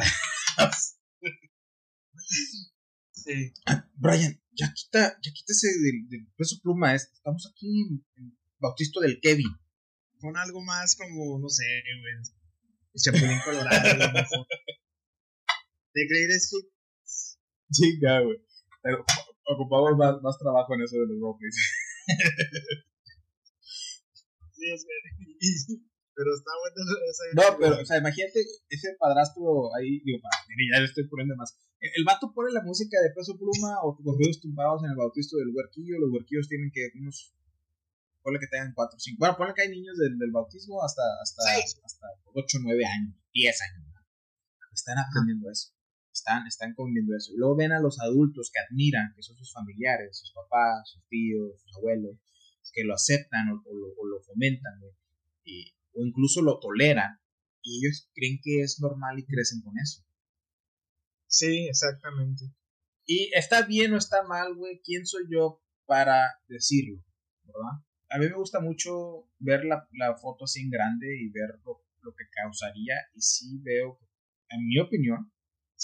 Brian, 3.95 4.41
ya 4.53 4.73
quita, 4.73 5.17
ya 5.21 5.31
quítese 5.31 5.67
del, 5.67 6.07
del 6.09 6.27
peso 6.35 6.57
pluma. 6.61 6.95
Estamos 6.95 7.51
aquí 7.51 7.81
en, 7.81 8.05
en 8.17 8.37
Bautisto 8.59 8.99
del 8.99 9.19
Kevin. 9.21 9.49
Pon 10.19 10.35
algo 10.37 10.61
más 10.63 10.95
como, 10.95 11.39
no 11.39 11.49
sé, 11.49 11.63
güey. 12.01 12.13
Chapulín 12.97 13.39
Colorado, 13.45 13.91
a 13.91 14.07
lo 14.07 14.13
mejor. 14.13 14.47
The 15.93 16.07
Greatest 16.09 16.53
Hits. 16.53 17.39
Sí, 17.71 17.99
ya, 18.01 18.21
güey. 18.21 18.37
Pero 18.81 19.05
ocupamos 19.45 19.97
más, 19.97 20.21
más, 20.21 20.37
trabajo 20.37 20.73
en 20.75 20.81
eso 20.81 20.95
de 20.95 21.07
los 21.07 21.19
roleplays. 21.19 21.55
sí, 24.51 24.71
es 24.73 24.85
verdad. 24.85 25.17
Pero 26.17 26.33
está 26.33 26.49
bueno 26.49 26.81
esa 27.13 27.23
No, 27.37 27.45
pero, 27.61 27.73
o 27.77 27.85
sea, 27.85 28.01
imagínate 28.01 28.41
ese 28.73 28.97
padrastro 28.97 29.69
ahí, 29.77 30.01
digo, 30.01 30.17
ya 30.17 30.79
le 30.81 30.89
estoy 30.89 31.05
poniendo 31.05 31.37
más. 31.37 31.53
El, 31.79 32.03
vato 32.03 32.33
pone 32.33 32.51
la 32.51 32.63
música 32.65 32.97
de 33.05 33.13
peso 33.13 33.37
pluma 33.37 33.77
o 33.85 33.93
los 34.01 34.17
ruidos 34.17 34.41
tumbados 34.41 34.83
en 34.83 34.89
el 34.89 34.97
bautizo 34.97 35.37
del 35.37 35.53
huerquillo. 35.53 36.01
Los 36.01 36.09
huerquillos 36.09 36.49
tienen 36.49 36.71
que 36.73 36.89
unos. 36.97 37.37
Ponle 38.23 38.39
que 38.39 38.47
tengan 38.47 38.73
4 38.73 38.97
o 38.97 38.99
5. 38.99 39.15
Bueno, 39.19 39.37
ponle 39.37 39.53
que 39.53 39.61
hay 39.61 39.69
niños 39.69 39.95
del, 39.95 40.17
del 40.17 40.31
bautismo 40.31 40.83
hasta, 40.83 41.03
hasta, 41.21 41.43
hasta 41.85 42.07
8 42.33 42.57
9 42.63 42.83
años, 42.83 43.15
10 43.31 43.61
años. 43.61 43.87
Están 44.73 44.97
aprendiendo 44.97 45.49
eso. 45.51 45.69
Están, 46.11 46.47
están 46.47 46.73
conviviendo 46.73 47.15
eso. 47.15 47.31
Y 47.31 47.37
luego 47.37 47.55
ven 47.55 47.71
a 47.71 47.79
los 47.79 47.99
adultos 48.01 48.49
que 48.51 48.59
admiran, 48.59 49.13
que 49.15 49.21
son 49.21 49.37
sus 49.37 49.53
familiares, 49.53 50.17
sus 50.17 50.33
papás, 50.33 50.89
sus 50.89 51.07
tíos, 51.07 51.61
sus 51.61 51.77
abuelos, 51.77 52.17
que 52.73 52.83
lo 52.83 52.95
aceptan 52.95 53.49
o, 53.49 53.61
lo, 53.73 53.87
o 53.97 54.05
lo, 54.05 54.19
fomentan. 54.21 54.73
Y 55.45 55.76
o 55.97 56.05
incluso 56.05 56.41
lo 56.41 56.59
toleran 56.59 57.19
y 57.61 57.79
ellos 57.79 58.09
creen 58.13 58.39
que 58.41 58.61
es 58.61 58.79
normal 58.79 59.19
y 59.19 59.25
crecen 59.25 59.61
con 59.61 59.77
eso. 59.77 60.05
Sí, 61.27 61.67
exactamente. 61.67 62.45
Y 63.05 63.31
está 63.33 63.63
bien 63.63 63.93
o 63.93 63.97
está 63.97 64.23
mal, 64.23 64.55
güey, 64.55 64.81
¿quién 64.83 65.05
soy 65.05 65.25
yo 65.29 65.61
para 65.85 66.39
decirlo? 66.47 67.03
¿Verdad? 67.43 67.83
A 68.09 68.17
mí 68.19 68.25
me 68.27 68.37
gusta 68.37 68.59
mucho 68.59 69.29
ver 69.39 69.65
la, 69.65 69.87
la 69.91 70.15
foto 70.17 70.45
así 70.45 70.61
en 70.61 70.69
grande 70.69 71.07
y 71.19 71.29
ver 71.29 71.59
lo, 71.65 71.83
que 72.15 72.23
causaría 72.31 72.95
y 73.13 73.21
sí 73.21 73.59
veo, 73.61 73.99
en 74.49 74.65
mi 74.65 74.79
opinión, 74.79 75.33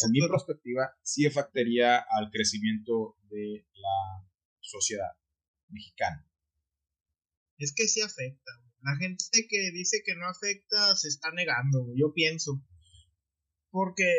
en 0.05 0.11
mi 0.11 0.25
perspectiva, 0.25 0.95
sí 1.01 1.25
afectaría 1.25 1.97
al 1.97 2.31
crecimiento 2.31 3.17
de 3.29 3.67
la 3.73 4.25
sociedad 4.61 5.11
mexicana. 5.67 6.25
Es 7.57 7.73
que 7.75 7.89
sí 7.89 8.01
afecta. 8.01 8.62
La 8.83 8.95
gente 8.97 9.47
que 9.49 9.71
dice 9.71 10.03
que 10.05 10.15
no 10.15 10.27
afecta 10.27 10.95
se 10.95 11.07
está 11.07 11.31
negando, 11.31 11.87
yo 11.95 12.13
pienso. 12.13 12.61
Porque, 13.71 14.11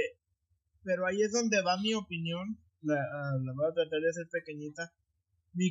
pero 0.83 1.07
ahí 1.07 1.23
es 1.23 1.33
donde 1.33 1.63
va 1.63 1.81
mi 1.81 1.95
opinión, 1.95 2.59
la, 2.81 2.95
ah, 2.95 3.39
la 3.43 3.53
voy 3.53 3.67
a 3.71 3.75
tratar 3.75 4.01
de 4.01 4.09
hacer 4.09 4.29
pequeñita, 4.31 4.93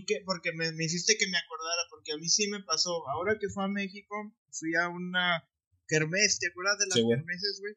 que, 0.07 0.21
porque 0.25 0.53
me, 0.53 0.67
hiciste 0.83 1.17
que 1.17 1.27
me 1.27 1.37
acordara, 1.37 1.81
porque 1.89 2.13
a 2.13 2.17
mí 2.17 2.29
sí 2.29 2.47
me 2.49 2.63
pasó. 2.63 3.07
Ahora 3.09 3.37
que 3.39 3.49
fui 3.49 3.63
a 3.63 3.67
México, 3.67 4.15
fui 4.51 4.75
a 4.75 4.87
una 4.89 5.43
kermés, 5.87 6.39
¿te 6.39 6.47
acuerdas 6.47 6.77
de 6.79 6.87
las 6.87 7.09
kermeses, 7.09 7.59
güey? 7.59 7.73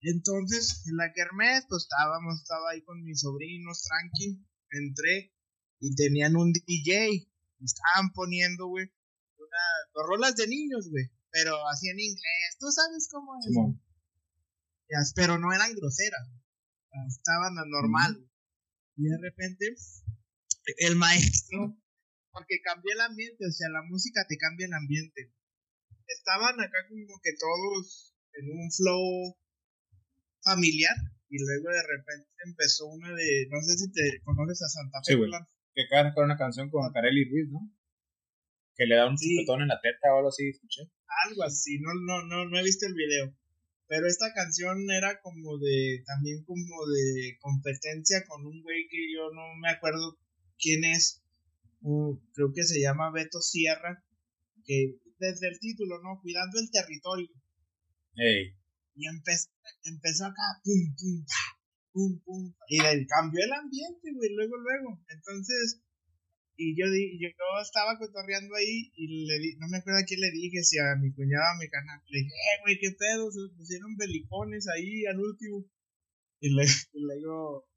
Entonces, 0.00 0.84
en 0.86 0.96
la 0.96 1.12
kermés, 1.12 1.64
pues 1.68 1.84
estábamos, 1.84 2.40
estaba 2.40 2.70
ahí 2.70 2.82
con 2.82 3.02
mis 3.02 3.20
sobrinos, 3.20 3.82
tranqui, 3.82 4.44
entré 4.70 5.32
y 5.80 5.94
tenían 5.94 6.36
un 6.36 6.52
DJ, 6.52 7.28
me 7.58 7.64
estaban 7.64 8.12
poniendo, 8.12 8.66
güey, 8.66 8.90
una, 9.94 10.06
rolas 10.06 10.36
de 10.36 10.46
niños, 10.46 10.88
güey, 10.90 11.10
pero 11.30 11.66
así 11.68 11.88
en 11.88 12.00
inglés, 12.00 12.56
tú 12.58 12.66
sabes 12.70 13.08
cómo 13.10 13.32
es. 13.38 15.12
pero 15.14 15.38
no 15.38 15.52
eran 15.52 15.74
groseras, 15.74 16.28
estaban 17.08 17.54
normal. 17.68 18.28
Y 18.96 19.04
de 19.04 19.18
repente, 19.20 19.74
el 20.78 20.96
maestro, 20.96 21.76
porque 22.32 22.60
cambió 22.62 22.94
el 22.94 23.00
ambiente, 23.00 23.46
o 23.46 23.52
sea, 23.52 23.68
la 23.68 23.82
música 23.82 24.24
te 24.28 24.38
cambia 24.38 24.66
el 24.66 24.74
ambiente. 24.74 25.32
Estaban 26.06 26.60
acá 26.60 26.78
como 26.88 27.20
que 27.22 27.32
todos 27.38 28.14
en 28.32 28.50
un 28.50 28.70
flow 28.70 29.36
familiar 30.42 30.96
y 31.28 31.38
luego 31.38 31.68
de 31.70 31.82
repente 31.82 32.28
empezó 32.44 32.86
una 32.86 33.12
de, 33.12 33.48
no 33.50 33.60
sé 33.62 33.76
si 33.76 33.90
te 33.90 34.22
conoces 34.22 34.62
a 34.62 34.68
Santa 34.68 35.00
Fe. 35.04 35.16
que 35.74 35.82
acaba 35.82 36.10
de 36.10 36.24
una 36.24 36.38
canción 36.38 36.70
con 36.70 36.90
Carelli 36.92 37.28
Ruiz, 37.28 37.50
¿no? 37.50 37.70
Que 38.76 38.86
le 38.86 38.96
da 38.96 39.08
un 39.08 39.16
sí. 39.16 39.38
en 39.38 39.68
la 39.68 39.80
teta 39.80 40.12
o 40.12 40.18
algo 40.18 40.28
así, 40.28 40.48
escuché. 40.48 40.82
Algo 41.26 41.42
así, 41.44 41.78
no, 41.80 41.94
no, 41.94 42.26
no, 42.26 42.48
no 42.48 42.58
he 42.58 42.62
visto 42.62 42.86
el 42.86 42.94
video. 42.94 43.34
Pero 43.88 44.06
esta 44.06 44.32
canción 44.34 44.90
era 44.90 45.20
como 45.20 45.58
de, 45.58 46.02
también 46.06 46.44
como 46.44 46.86
de 46.86 47.38
competencia 47.40 48.24
con 48.26 48.44
un 48.44 48.62
güey 48.62 48.88
que 48.88 48.98
yo 49.12 49.30
no 49.32 49.54
me 49.60 49.70
acuerdo 49.70 50.18
quién 50.58 50.84
es. 50.84 51.22
creo 52.34 52.52
que 52.52 52.64
se 52.64 52.80
llama 52.80 53.12
Beto 53.12 53.40
Sierra. 53.40 54.04
Que 54.64 54.98
desde 55.18 55.48
el 55.48 55.58
título, 55.60 56.02
¿no? 56.02 56.20
Cuidando 56.20 56.58
el 56.58 56.70
territorio. 56.70 57.30
Ey. 58.16 58.56
Y 58.96 59.06
empezó, 59.06 59.50
empezó 59.84 60.24
acá, 60.26 60.42
pum, 60.64 60.94
pum, 60.96 61.24
pum, 61.92 62.20
pum. 62.24 62.54
Y 62.68 62.78
cambió 63.06 63.44
el 63.44 63.52
ambiente, 63.52 64.12
güey, 64.12 64.30
luego, 64.34 64.56
luego. 64.56 65.00
Entonces, 65.08 65.80
y 66.56 66.72
yo, 66.72 66.90
di, 66.90 67.18
yo, 67.20 67.28
estaba 67.60 67.98
cotorreando 67.98 68.54
ahí 68.56 68.90
y 68.96 69.26
le 69.26 69.38
di, 69.38 69.56
no 69.56 69.68
me 69.68 69.78
acuerdo 69.78 70.00
a 70.00 70.08
quién 70.08 70.20
le 70.20 70.30
dije, 70.30 70.64
si 70.64 70.78
a 70.78 70.96
mi 70.96 71.12
cuñada 71.12 71.52
a 71.52 71.60
mi 71.60 71.68
canal. 71.68 72.00
Le 72.08 72.20
dije, 72.20 72.32
eh, 72.32 72.56
güey, 72.62 72.78
qué 72.80 72.90
pedo, 72.96 73.30
se 73.30 73.40
pusieron 73.56 73.96
belicones 73.96 74.66
ahí 74.68 75.04
al 75.04 75.20
último. 75.20 75.64
Y 76.40 76.54
le, 76.56 76.64
digo, 77.20 77.68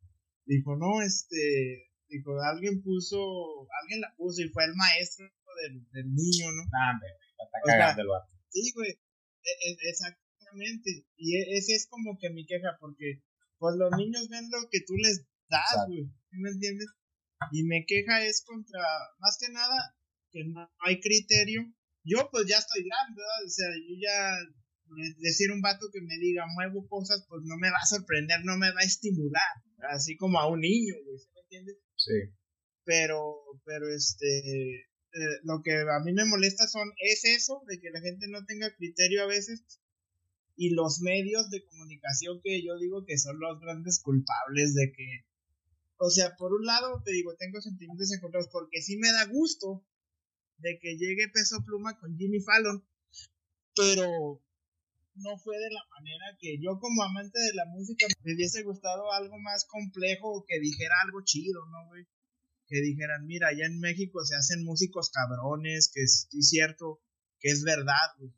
dijo, 0.45 0.77
no, 0.77 1.01
este, 1.01 1.91
dijo, 2.07 2.39
alguien 2.39 2.81
puso, 2.81 3.67
alguien 3.83 3.99
la 3.99 4.15
puso 4.15 4.41
y 4.41 4.49
fue 4.49 4.63
el 4.63 4.75
maestro 4.75 5.27
del, 5.27 5.83
del 5.91 6.07
niño, 6.15 6.47
¿no? 6.55 6.63
Ah, 6.71 6.95
me 6.95 7.07
está 7.07 7.59
cagando 7.65 8.01
el 8.01 8.07
vato. 8.07 8.31
Sí, 8.49 8.71
güey, 8.73 8.91
e, 8.91 9.51
e. 9.59 9.77
Exactamente. 9.89 11.03
Y 11.17 11.35
e, 11.35 11.57
ese 11.57 11.75
es 11.75 11.87
como 11.87 12.17
que 12.17 12.29
mi 12.29 12.45
queja, 12.45 12.77
porque 12.79 13.21
pues 13.57 13.75
los 13.75 13.91
niños 13.97 14.29
ven 14.29 14.47
lo 14.49 14.69
que 14.71 14.79
tú 14.87 14.95
les 14.95 15.27
das, 15.49 15.85
güey. 15.87 16.07
¿Me 16.31 16.49
entiendes? 16.49 16.87
Y 17.51 17.63
mi 17.63 17.85
queja 17.85 18.23
es 18.25 18.43
contra, 18.45 18.81
más 19.19 19.37
que 19.39 19.51
nada, 19.51 19.95
que 20.31 20.43
no 20.45 20.69
hay 20.79 20.99
criterio. 20.99 21.61
Yo 22.03 22.29
pues 22.31 22.47
ya 22.47 22.57
estoy 22.57 22.83
grande, 22.83 23.15
¿verdad? 23.15 23.45
O 23.45 23.49
sea, 23.49 23.67
yo 23.69 23.95
ya 23.99 24.37
decir 25.19 25.51
un 25.51 25.61
vato 25.61 25.87
que 25.91 26.01
me 26.01 26.17
diga 26.17 26.45
muevo 26.55 26.87
cosas, 26.87 27.25
pues 27.29 27.43
no 27.45 27.57
me 27.57 27.69
va 27.69 27.77
a 27.81 27.85
sorprender, 27.85 28.39
no 28.43 28.57
me 28.57 28.71
va 28.71 28.81
a 28.81 28.85
estimular, 28.85 29.53
así 29.89 30.17
como 30.17 30.39
a 30.39 30.47
un 30.47 30.61
niño, 30.61 30.95
güey, 31.05 31.17
¿me 31.33 31.41
entiendes? 31.41 31.77
Sí. 31.95 32.33
Pero, 32.85 33.35
pero 33.65 33.87
este, 33.93 34.75
eh, 34.79 35.39
lo 35.43 35.61
que 35.63 35.73
a 35.73 35.99
mí 36.03 36.13
me 36.13 36.25
molesta 36.25 36.67
son, 36.67 36.89
es 36.97 37.23
eso, 37.25 37.61
de 37.67 37.79
que 37.79 37.91
la 37.91 38.01
gente 38.01 38.27
no 38.29 38.45
tenga 38.45 38.73
criterio 38.75 39.23
a 39.23 39.27
veces, 39.27 39.63
y 40.55 40.71
los 40.71 41.01
medios 41.01 41.49
de 41.51 41.63
comunicación 41.65 42.41
que 42.43 42.61
yo 42.63 42.77
digo 42.79 43.05
que 43.05 43.17
son 43.17 43.39
los 43.39 43.59
grandes 43.59 44.01
culpables 44.01 44.73
de 44.73 44.91
que, 44.91 45.28
o 46.01 46.09
sea, 46.09 46.35
por 46.37 46.53
un 46.53 46.65
lado 46.65 47.01
te 47.03 47.11
digo, 47.11 47.35
tengo 47.35 47.59
sentimientos 47.61 48.11
encontrados 48.13 48.49
porque 48.51 48.81
sí 48.81 48.97
me 48.97 49.11
da 49.11 49.25
gusto 49.25 49.85
de 50.57 50.79
que 50.79 50.97
llegue 50.97 51.27
Peso 51.33 51.57
Pluma 51.65 51.99
con 51.99 52.17
Jimmy 52.17 52.39
Fallon, 52.39 52.87
pero 53.75 54.41
no 55.15 55.37
fue 55.37 55.57
de 55.57 55.69
la 55.71 55.83
manera 55.91 56.37
que 56.39 56.57
yo 56.61 56.79
como 56.79 57.03
amante 57.03 57.39
de 57.39 57.53
la 57.53 57.65
música 57.65 58.05
me 58.23 58.33
hubiese 58.33 58.63
gustado 58.63 59.11
algo 59.11 59.37
más 59.39 59.65
complejo 59.65 60.45
que 60.47 60.59
dijera 60.59 60.95
algo 61.03 61.21
chido, 61.23 61.65
¿no, 61.65 61.87
güey? 61.87 62.07
Que 62.67 62.79
dijeran, 62.81 63.25
mira, 63.25 63.49
allá 63.49 63.65
en 63.65 63.79
México 63.79 64.23
se 64.23 64.35
hacen 64.35 64.63
músicos 64.63 65.09
cabrones, 65.09 65.91
que 65.93 66.03
es, 66.03 66.27
cierto, 66.29 67.01
que 67.39 67.49
es 67.49 67.63
verdad, 67.63 68.15
güey. 68.19 68.31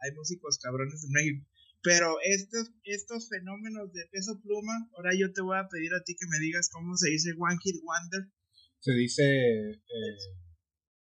Hay 0.00 0.12
músicos 0.16 0.58
cabrones 0.58 1.04
en 1.04 1.12
México. 1.12 1.46
Pero 1.86 2.16
estos, 2.24 2.72
estos 2.82 3.28
fenómenos 3.28 3.92
de 3.92 4.04
peso 4.10 4.40
pluma, 4.42 4.90
ahora 4.96 5.12
yo 5.16 5.32
te 5.32 5.40
voy 5.40 5.56
a 5.56 5.68
pedir 5.68 5.94
a 5.94 6.02
ti 6.02 6.16
que 6.18 6.26
me 6.28 6.40
digas 6.40 6.68
cómo 6.68 6.96
se 6.96 7.10
dice 7.10 7.30
One 7.38 7.58
Hit 7.62 7.76
Wonder. 7.80 8.28
Se 8.80 8.92
dice 8.92 9.22
eh, 9.22 10.18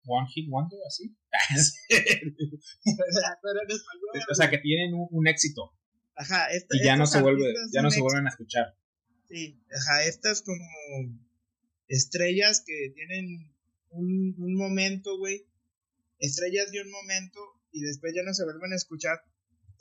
One 0.07 0.27
Hit 0.33 0.49
Wonder, 0.49 0.79
así. 0.87 1.15
o 4.31 4.33
sea, 4.33 4.49
que 4.49 4.57
tienen 4.57 4.95
un, 4.95 5.27
éxito. 5.27 5.71
Ajá, 6.15 6.47
y 6.71 6.83
ya 6.83 6.97
no 6.97 7.05
se 7.05 7.21
vuelve, 7.21 7.53
ya 7.71 7.83
no 7.83 7.91
se 7.91 8.01
vuelven 8.01 8.25
a 8.25 8.31
escuchar. 8.31 8.75
Sí, 9.29 9.63
ajá, 9.71 10.05
estas 10.05 10.41
como 10.41 10.65
estrellas 11.89 12.63
que 12.65 12.91
tienen 12.95 13.53
un, 13.91 14.33
un 14.35 14.55
momento, 14.55 15.19
güey. 15.19 15.45
Estrellas 16.17 16.71
de 16.71 16.81
un 16.81 16.89
momento 16.89 17.39
y 17.71 17.81
después 17.81 18.15
ya 18.15 18.23
no 18.23 18.33
se 18.33 18.45
vuelven 18.45 18.73
a 18.73 18.77
escuchar. 18.77 19.21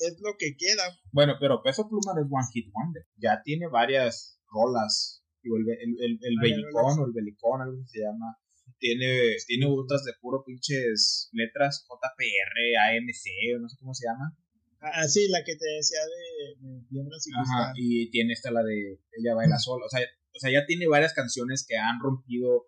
Es 0.00 0.16
lo 0.20 0.34
que 0.38 0.56
queda. 0.56 0.84
Bueno, 1.12 1.34
pero 1.38 1.62
Peso 1.62 1.88
Pluma 1.88 2.14
no 2.14 2.22
es 2.22 2.28
One 2.30 2.46
Hit 2.52 2.72
Wonder. 2.72 3.06
Ya 3.16 3.42
tiene 3.42 3.68
varias 3.68 4.40
rolas. 4.50 5.22
El, 5.42 5.52
el, 5.52 5.96
el, 6.00 6.18
el 6.20 6.36
Bellicón 6.40 7.00
o 7.00 7.06
el 7.06 7.12
Belicón, 7.12 7.62
algo 7.62 7.78
que 7.82 7.88
se 7.88 8.00
llama 8.00 8.36
tiene, 8.80 9.36
tiene 9.46 9.66
otras 9.68 10.04
de 10.04 10.12
puro 10.20 10.42
pinches 10.44 11.28
letras, 11.32 11.86
JPR, 11.86 12.56
AMC, 12.80 13.60
no 13.60 13.68
sé 13.68 13.76
cómo 13.78 13.94
se 13.94 14.06
llama. 14.06 14.36
Ah, 14.80 15.06
sí, 15.06 15.28
la 15.28 15.44
que 15.44 15.54
te 15.54 15.66
decía 15.76 16.00
de, 16.00 16.82
piedras 16.88 17.26
y 17.26 17.30
Ajá, 17.36 17.72
y 17.76 18.10
tiene 18.10 18.32
esta 18.32 18.50
la 18.50 18.62
de 18.62 18.98
Ella 19.12 19.34
baila 19.34 19.58
sola, 19.58 19.84
o 19.84 19.88
sea, 19.88 20.00
o 20.00 20.38
sea, 20.38 20.50
ya 20.50 20.64
tiene 20.66 20.88
varias 20.88 21.12
canciones 21.12 21.66
que 21.68 21.76
han 21.76 22.00
rompido 22.00 22.66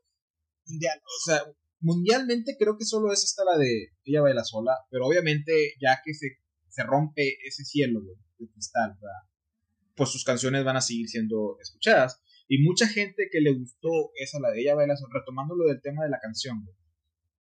mundial. 0.66 1.00
O 1.00 1.24
sea, 1.24 1.42
mundialmente 1.80 2.56
creo 2.58 2.76
que 2.76 2.84
solo 2.84 3.12
es 3.12 3.24
esta 3.24 3.44
la 3.44 3.56
de 3.56 3.88
Ella 4.04 4.20
baila 4.20 4.44
sola, 4.44 4.76
pero 4.90 5.06
obviamente 5.06 5.52
ya 5.80 6.00
que 6.04 6.12
se, 6.12 6.26
se 6.72 6.82
rompe 6.84 7.36
ese 7.46 7.64
cielo 7.64 8.00
de 8.00 8.48
cristal, 8.48 8.96
pues 9.94 10.08
sus 10.08 10.24
canciones 10.24 10.64
van 10.64 10.76
a 10.76 10.80
seguir 10.80 11.06
siendo 11.06 11.58
escuchadas. 11.60 12.20
Y 12.48 12.62
mucha 12.62 12.88
gente 12.88 13.28
que 13.30 13.40
le 13.40 13.52
gustó 13.52 14.10
esa, 14.16 14.40
la 14.40 14.50
de 14.50 14.62
ella 14.62 14.74
baila, 14.74 14.94
retomando 15.12 15.54
lo 15.54 15.68
del 15.68 15.82
tema 15.82 16.02
de 16.02 16.10
la 16.10 16.18
canción, 16.18 16.66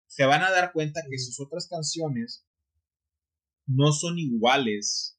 se 0.08 0.26
van 0.26 0.44
a 0.44 0.52
dar 0.52 0.74
cuenta 0.74 1.02
que 1.10 1.18
sus 1.18 1.40
otras 1.40 1.68
canciones 1.68 2.46
no 3.66 3.94
son 3.94 4.20
iguales 4.20 5.18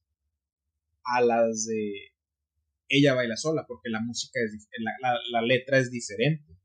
a 1.04 1.22
las 1.22 1.64
de 1.64 2.12
ella 2.88 3.14
baila 3.14 3.36
sola, 3.36 3.64
porque 3.66 3.88
la 3.88 4.00
música 4.00 4.38
es 4.44 4.68
la, 5.30 5.42
letra 5.42 5.78
es 5.78 5.90
diferente. 5.90 6.58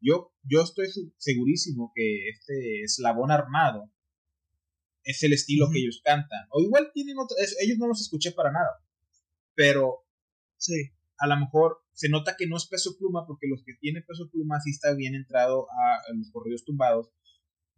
Yo, 0.00 0.32
yo 0.44 0.62
estoy 0.62 0.86
segurísimo 1.16 1.90
que 1.94 2.28
este 2.28 2.82
eslabón 2.82 3.32
armado 3.32 3.90
es 5.06 5.22
el 5.22 5.32
estilo 5.32 5.70
que 5.72 5.78
ellos 5.78 6.02
cantan. 6.04 6.46
O 6.50 6.60
igual 6.60 6.90
tienen 6.92 7.16
otros, 7.18 7.38
ellos 7.62 7.78
no 7.78 7.86
los 7.86 8.02
escuché 8.02 8.32
para 8.32 8.52
nada. 8.52 8.84
Pero 9.54 10.04
sí 10.58 10.92
a 11.18 11.26
lo 11.26 11.36
mejor 11.36 11.82
se 11.92 12.08
nota 12.08 12.36
que 12.36 12.46
no 12.46 12.56
es 12.56 12.66
peso 12.66 12.96
pluma 12.98 13.26
porque 13.26 13.46
los 13.48 13.62
que 13.64 13.74
tienen 13.74 14.04
peso 14.06 14.28
pluma 14.30 14.60
sí 14.60 14.70
está 14.70 14.94
bien 14.94 15.14
entrado 15.14 15.66
a, 15.70 16.12
los 16.14 16.30
corridos 16.30 16.64
tumbados 16.64 17.10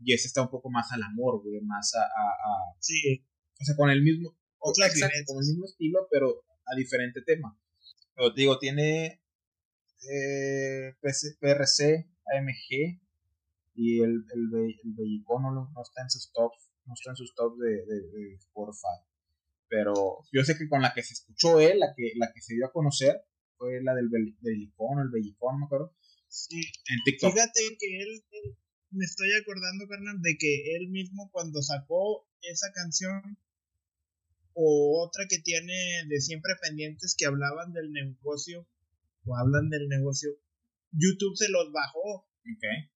y 0.01 0.13
ese 0.13 0.27
está 0.27 0.43
un 0.43 0.51
poco 0.51 0.71
más 0.71 0.91
al 0.93 1.03
amor, 1.03 1.43
güey, 1.43 1.61
más 1.61 1.93
a, 1.95 2.03
a, 2.03 2.77
sí. 2.81 3.25
o 3.61 3.65
sea, 3.65 3.77
con 3.77 3.91
el 3.91 4.03
mismo 4.03 4.37
con 4.59 4.75
el 4.81 5.47
mismo 5.47 5.65
estilo, 5.65 6.09
pero 6.11 6.45
a 6.67 6.77
diferente 6.77 7.23
tema. 7.23 7.57
Pero 8.15 8.35
te 8.35 8.41
digo, 8.41 8.59
tiene 8.59 9.23
eh, 10.11 10.95
PRC, 11.01 12.09
AMG 12.27 13.01
y 13.75 14.01
el, 14.03 14.25
el, 14.35 14.75
el 14.85 15.25
no, 15.29 15.73
está 15.81 16.03
en 16.03 16.11
sus 16.11 16.33
tops, 16.33 16.71
no 16.89 16.95
está 16.95 17.11
en 17.11 17.17
sus 17.17 17.35
tops 17.35 17.59
de, 17.59 17.85
de, 17.85 18.01
de 18.09 18.35
Spotify. 18.37 18.99
Pero 19.69 20.25
yo 20.33 20.43
sé 20.43 20.57
que 20.57 20.69
con 20.69 20.81
la 20.81 20.95
que 20.95 21.03
se 21.03 21.13
escuchó 21.13 21.61
él, 21.61 21.79
la 21.79 21.95
que, 21.95 22.13
la 22.17 22.33
que 22.33 22.41
se 22.41 22.55
dio 22.55 22.67
a 22.67 22.73
conocer, 22.73 23.21
fue 23.59 23.83
la 23.83 23.95
del 23.95 24.09
Bellicón 24.09 24.99
o 24.99 25.03
el 25.03 25.11
Bellicón, 25.11 25.55
no 25.55 25.59
me 25.61 25.67
acuerdo. 25.67 25.95
Sí. 26.29 26.57
En 26.57 27.03
TikTok. 27.05 27.33
Fíjate 27.33 27.61
que 27.79 28.01
él, 28.01 28.25
me 28.91 29.05
estoy 29.05 29.29
acordando, 29.41 29.87
Fernando, 29.87 30.21
de 30.23 30.37
que 30.39 30.77
él 30.77 30.89
mismo 30.89 31.31
cuando 31.31 31.61
sacó 31.63 32.27
esa 32.41 32.73
canción 32.73 33.39
o 34.55 35.05
otra 35.05 35.27
que 35.29 35.39
tiene 35.39 36.05
de 36.09 36.21
siempre 36.21 36.53
pendientes 36.63 37.15
que 37.17 37.27
hablaban 37.27 37.73
del 37.73 37.93
negocio 37.93 38.67
o 39.27 39.37
hablan 39.37 39.69
del 39.69 39.89
negocio, 39.89 40.31
YouTube 40.93 41.37
se 41.37 41.51
los 41.51 41.71
bajó. 41.73 42.27
Okay. 42.57 42.91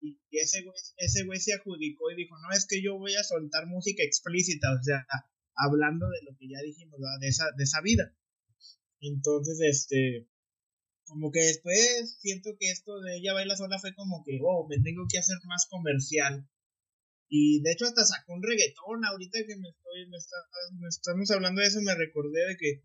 Y 0.00 0.18
ese 0.30 0.62
güey, 0.62 0.76
ese 0.98 1.24
güey 1.24 1.40
se 1.40 1.54
adjudicó 1.54 2.10
y 2.10 2.16
dijo, 2.16 2.36
no, 2.38 2.52
es 2.52 2.66
que 2.66 2.82
yo 2.82 2.98
voy 2.98 3.14
a 3.14 3.24
soltar 3.24 3.66
música 3.66 4.02
explícita, 4.02 4.68
o 4.72 4.82
sea, 4.82 5.06
hablando 5.56 6.08
de 6.08 6.22
lo 6.22 6.36
que 6.38 6.48
ya 6.48 6.60
dijimos, 6.62 7.00
de 7.20 7.28
esa, 7.28 7.46
de 7.56 7.64
esa 7.64 7.80
vida. 7.80 8.14
Entonces, 9.00 9.58
este, 9.60 10.28
como 11.06 11.30
que 11.30 11.40
después 11.40 12.18
siento 12.20 12.50
que 12.58 12.70
esto 12.70 13.00
de 13.00 13.18
ella 13.18 13.32
baila 13.32 13.56
sola 13.56 13.78
fue 13.78 13.94
como 13.94 14.22
que, 14.24 14.38
oh, 14.42 14.66
me 14.68 14.78
tengo 14.80 15.06
que 15.10 15.18
hacer 15.18 15.36
más 15.46 15.66
comercial. 15.70 16.48
Y 17.28 17.60
de 17.62 17.72
hecho 17.72 17.86
hasta 17.86 18.04
sacó 18.04 18.34
un 18.34 18.42
reggaetón, 18.42 19.04
ahorita 19.04 19.38
que 19.46 19.56
me 19.56 19.68
estoy, 19.68 20.08
me, 20.08 20.16
está, 20.16 20.36
estamos 20.88 21.30
hablando 21.30 21.60
de 21.60 21.66
eso, 21.66 21.80
me 21.82 21.94
recordé 21.94 22.46
de 22.46 22.56
que, 22.56 22.84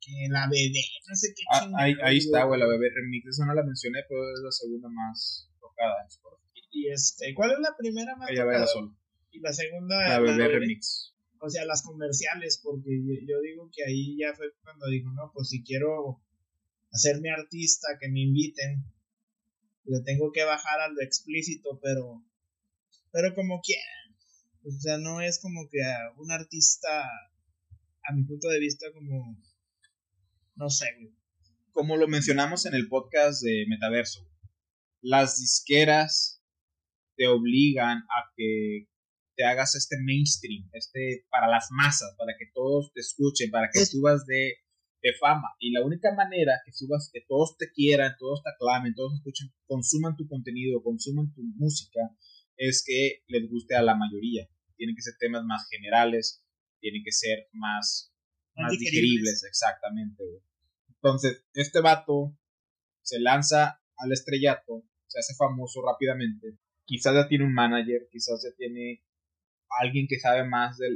que 0.00 0.28
la 0.30 0.48
bebé, 0.48 0.84
no 1.06 1.14
sé 1.14 1.34
qué 1.36 1.42
ah, 1.52 1.68
ahí, 1.76 1.92
ahí 2.02 2.18
está, 2.18 2.44
güey, 2.44 2.58
la 2.58 2.66
bebé 2.66 2.88
remix, 2.94 3.26
esa 3.26 3.44
no 3.44 3.54
la 3.54 3.62
mencioné, 3.62 4.00
pero 4.08 4.32
es 4.32 4.40
la 4.42 4.50
segunda 4.50 4.88
más 4.88 5.50
tocada 5.76 6.06
Y 6.70 6.88
este, 6.88 7.34
¿cuál 7.34 7.52
es 7.52 7.58
la 7.60 7.76
primera 7.76 8.16
más 8.16 8.30
ella. 8.30 8.44
Y 9.30 9.40
la 9.40 9.52
segunda, 9.52 10.08
la 10.08 10.20
bebé 10.20 10.48
remix. 10.48 11.14
O 11.40 11.50
sea, 11.50 11.64
las 11.66 11.82
comerciales, 11.82 12.60
porque 12.62 12.90
yo 13.26 13.40
digo 13.40 13.70
que 13.72 13.84
ahí 13.84 14.16
ya 14.18 14.34
fue 14.34 14.46
cuando 14.62 14.86
digo, 14.86 15.12
no, 15.12 15.30
pues 15.34 15.50
si 15.50 15.62
quiero 15.62 16.22
hacerme 16.90 17.30
artista, 17.30 17.98
que 18.00 18.08
me 18.08 18.20
inviten, 18.20 18.84
le 19.84 20.00
tengo 20.00 20.32
que 20.32 20.44
bajar 20.44 20.80
a 20.80 20.88
lo 20.88 21.02
explícito, 21.02 21.78
pero, 21.82 22.24
pero 23.12 23.34
como 23.34 23.60
quieran. 23.60 24.16
O 24.64 24.80
sea, 24.80 24.98
no 24.98 25.20
es 25.20 25.38
como 25.38 25.68
que 25.68 25.78
un 26.16 26.32
artista, 26.32 27.04
a 28.02 28.12
mi 28.14 28.24
punto 28.24 28.48
de 28.48 28.58
vista, 28.58 28.86
como, 28.92 29.36
no 30.56 30.70
sé, 30.70 30.86
Como 31.72 31.96
lo 31.96 32.08
mencionamos 32.08 32.64
en 32.66 32.74
el 32.74 32.88
podcast 32.88 33.42
de 33.42 33.66
Metaverso, 33.68 34.26
las 35.02 35.38
disqueras 35.38 36.42
te 37.16 37.26
obligan 37.28 37.98
a 37.98 38.32
que 38.36 38.88
te 39.36 39.44
hagas 39.44 39.74
este 39.74 39.96
mainstream, 40.02 40.68
este 40.72 41.26
para 41.30 41.46
las 41.48 41.68
masas, 41.70 42.14
para 42.16 42.32
que 42.38 42.46
todos 42.54 42.92
te 42.92 43.00
escuchen, 43.00 43.50
para 43.50 43.68
que 43.70 43.84
subas 43.84 44.24
de, 44.26 44.54
de, 45.02 45.12
fama. 45.20 45.48
Y 45.58 45.72
la 45.72 45.84
única 45.84 46.14
manera 46.14 46.52
que 46.64 46.72
subas, 46.72 47.10
que 47.12 47.20
todos 47.28 47.56
te 47.58 47.70
quieran, 47.70 48.14
todos 48.18 48.42
te 48.42 48.50
aclamen, 48.50 48.94
todos 48.94 49.14
escuchen, 49.14 49.52
consuman 49.66 50.16
tu 50.16 50.26
contenido, 50.26 50.82
consuman 50.82 51.32
tu 51.34 51.42
música, 51.42 52.00
es 52.56 52.82
que 52.86 53.22
les 53.28 53.48
guste 53.50 53.76
a 53.76 53.82
la 53.82 53.94
mayoría. 53.94 54.48
Tienen 54.76 54.96
que 54.96 55.02
ser 55.02 55.14
temas 55.18 55.44
más 55.44 55.68
generales, 55.70 56.42
tienen 56.80 57.02
que 57.04 57.12
ser 57.12 57.48
más, 57.52 58.12
más 58.56 58.72
digeribles. 58.72 59.44
exactamente. 59.44 60.24
Entonces, 60.88 61.44
este 61.52 61.80
vato 61.80 62.36
se 63.02 63.20
lanza 63.20 63.80
al 63.98 64.12
estrellato, 64.12 64.84
se 65.06 65.18
hace 65.18 65.34
famoso 65.34 65.82
rápidamente. 65.84 66.58
Quizás 66.84 67.14
ya 67.14 67.28
tiene 67.28 67.44
un 67.44 67.54
manager, 67.54 68.08
quizás 68.10 68.42
ya 68.44 68.54
tiene 68.56 69.02
alguien 69.80 70.06
que 70.08 70.18
sabe 70.18 70.44
más 70.44 70.78
de, 70.78 70.88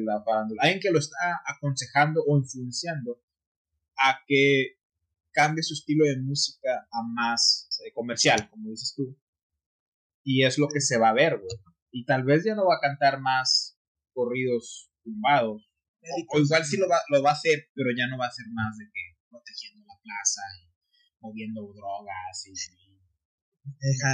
la 0.00 0.22
farándula, 0.24 0.62
alguien 0.62 0.80
que 0.80 0.90
lo 0.90 0.98
está 0.98 1.42
aconsejando 1.46 2.22
o 2.26 2.38
influenciando 2.38 3.20
a 3.96 4.18
que 4.26 4.78
cambie 5.32 5.62
su 5.62 5.74
estilo 5.74 6.04
de 6.06 6.20
música 6.20 6.86
a 6.90 7.02
más 7.02 7.68
eh, 7.84 7.92
comercial, 7.92 8.48
como 8.50 8.70
dices 8.70 8.94
tú. 8.96 9.16
Y 10.22 10.44
es 10.44 10.58
lo 10.58 10.68
que 10.68 10.80
se 10.80 10.96
va 10.96 11.10
a 11.10 11.14
ver, 11.14 11.38
güey. 11.38 11.56
Y 11.90 12.06
tal 12.06 12.24
vez 12.24 12.44
ya 12.44 12.54
no 12.54 12.66
va 12.66 12.76
a 12.76 12.80
cantar 12.80 13.20
más 13.20 13.78
corridos 14.12 14.90
tumbados. 15.02 15.68
O, 16.32 16.40
igual 16.40 16.64
sí 16.64 16.76
lo 16.76 16.88
va, 16.88 17.00
lo 17.10 17.22
va 17.22 17.30
a 17.30 17.34
hacer, 17.34 17.68
pero 17.74 17.90
ya 17.96 18.06
no 18.08 18.18
va 18.18 18.26
a 18.26 18.32
ser 18.32 18.46
más 18.52 18.76
de 18.78 18.86
que 18.86 19.18
protegiendo 19.28 19.84
la 19.86 20.00
plaza 20.02 20.40
y 20.60 20.73
moviendo 21.20 21.62
drogas 21.72 22.46
y, 22.46 22.54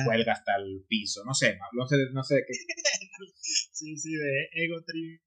cuelga 0.05 0.33
hasta 0.33 0.57
el 0.57 0.85
piso. 0.89 1.25
No 1.25 1.35
sé, 1.35 1.59
no, 1.73 1.87
sé, 1.87 1.97
no 2.13 2.23
sé 2.23 2.37
de 2.37 2.45
qué. 2.47 2.53
sí, 3.73 3.97
sí, 3.97 4.15
de 4.15 4.49
ego 4.53 4.83
trip. 4.85 5.21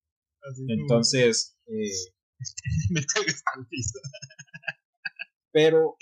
Entonces, 0.68 1.58
eh, 1.68 2.14
me 2.92 3.00
hasta 3.00 3.52
el 3.60 3.68
piso. 3.68 4.00
Pero 5.52 5.96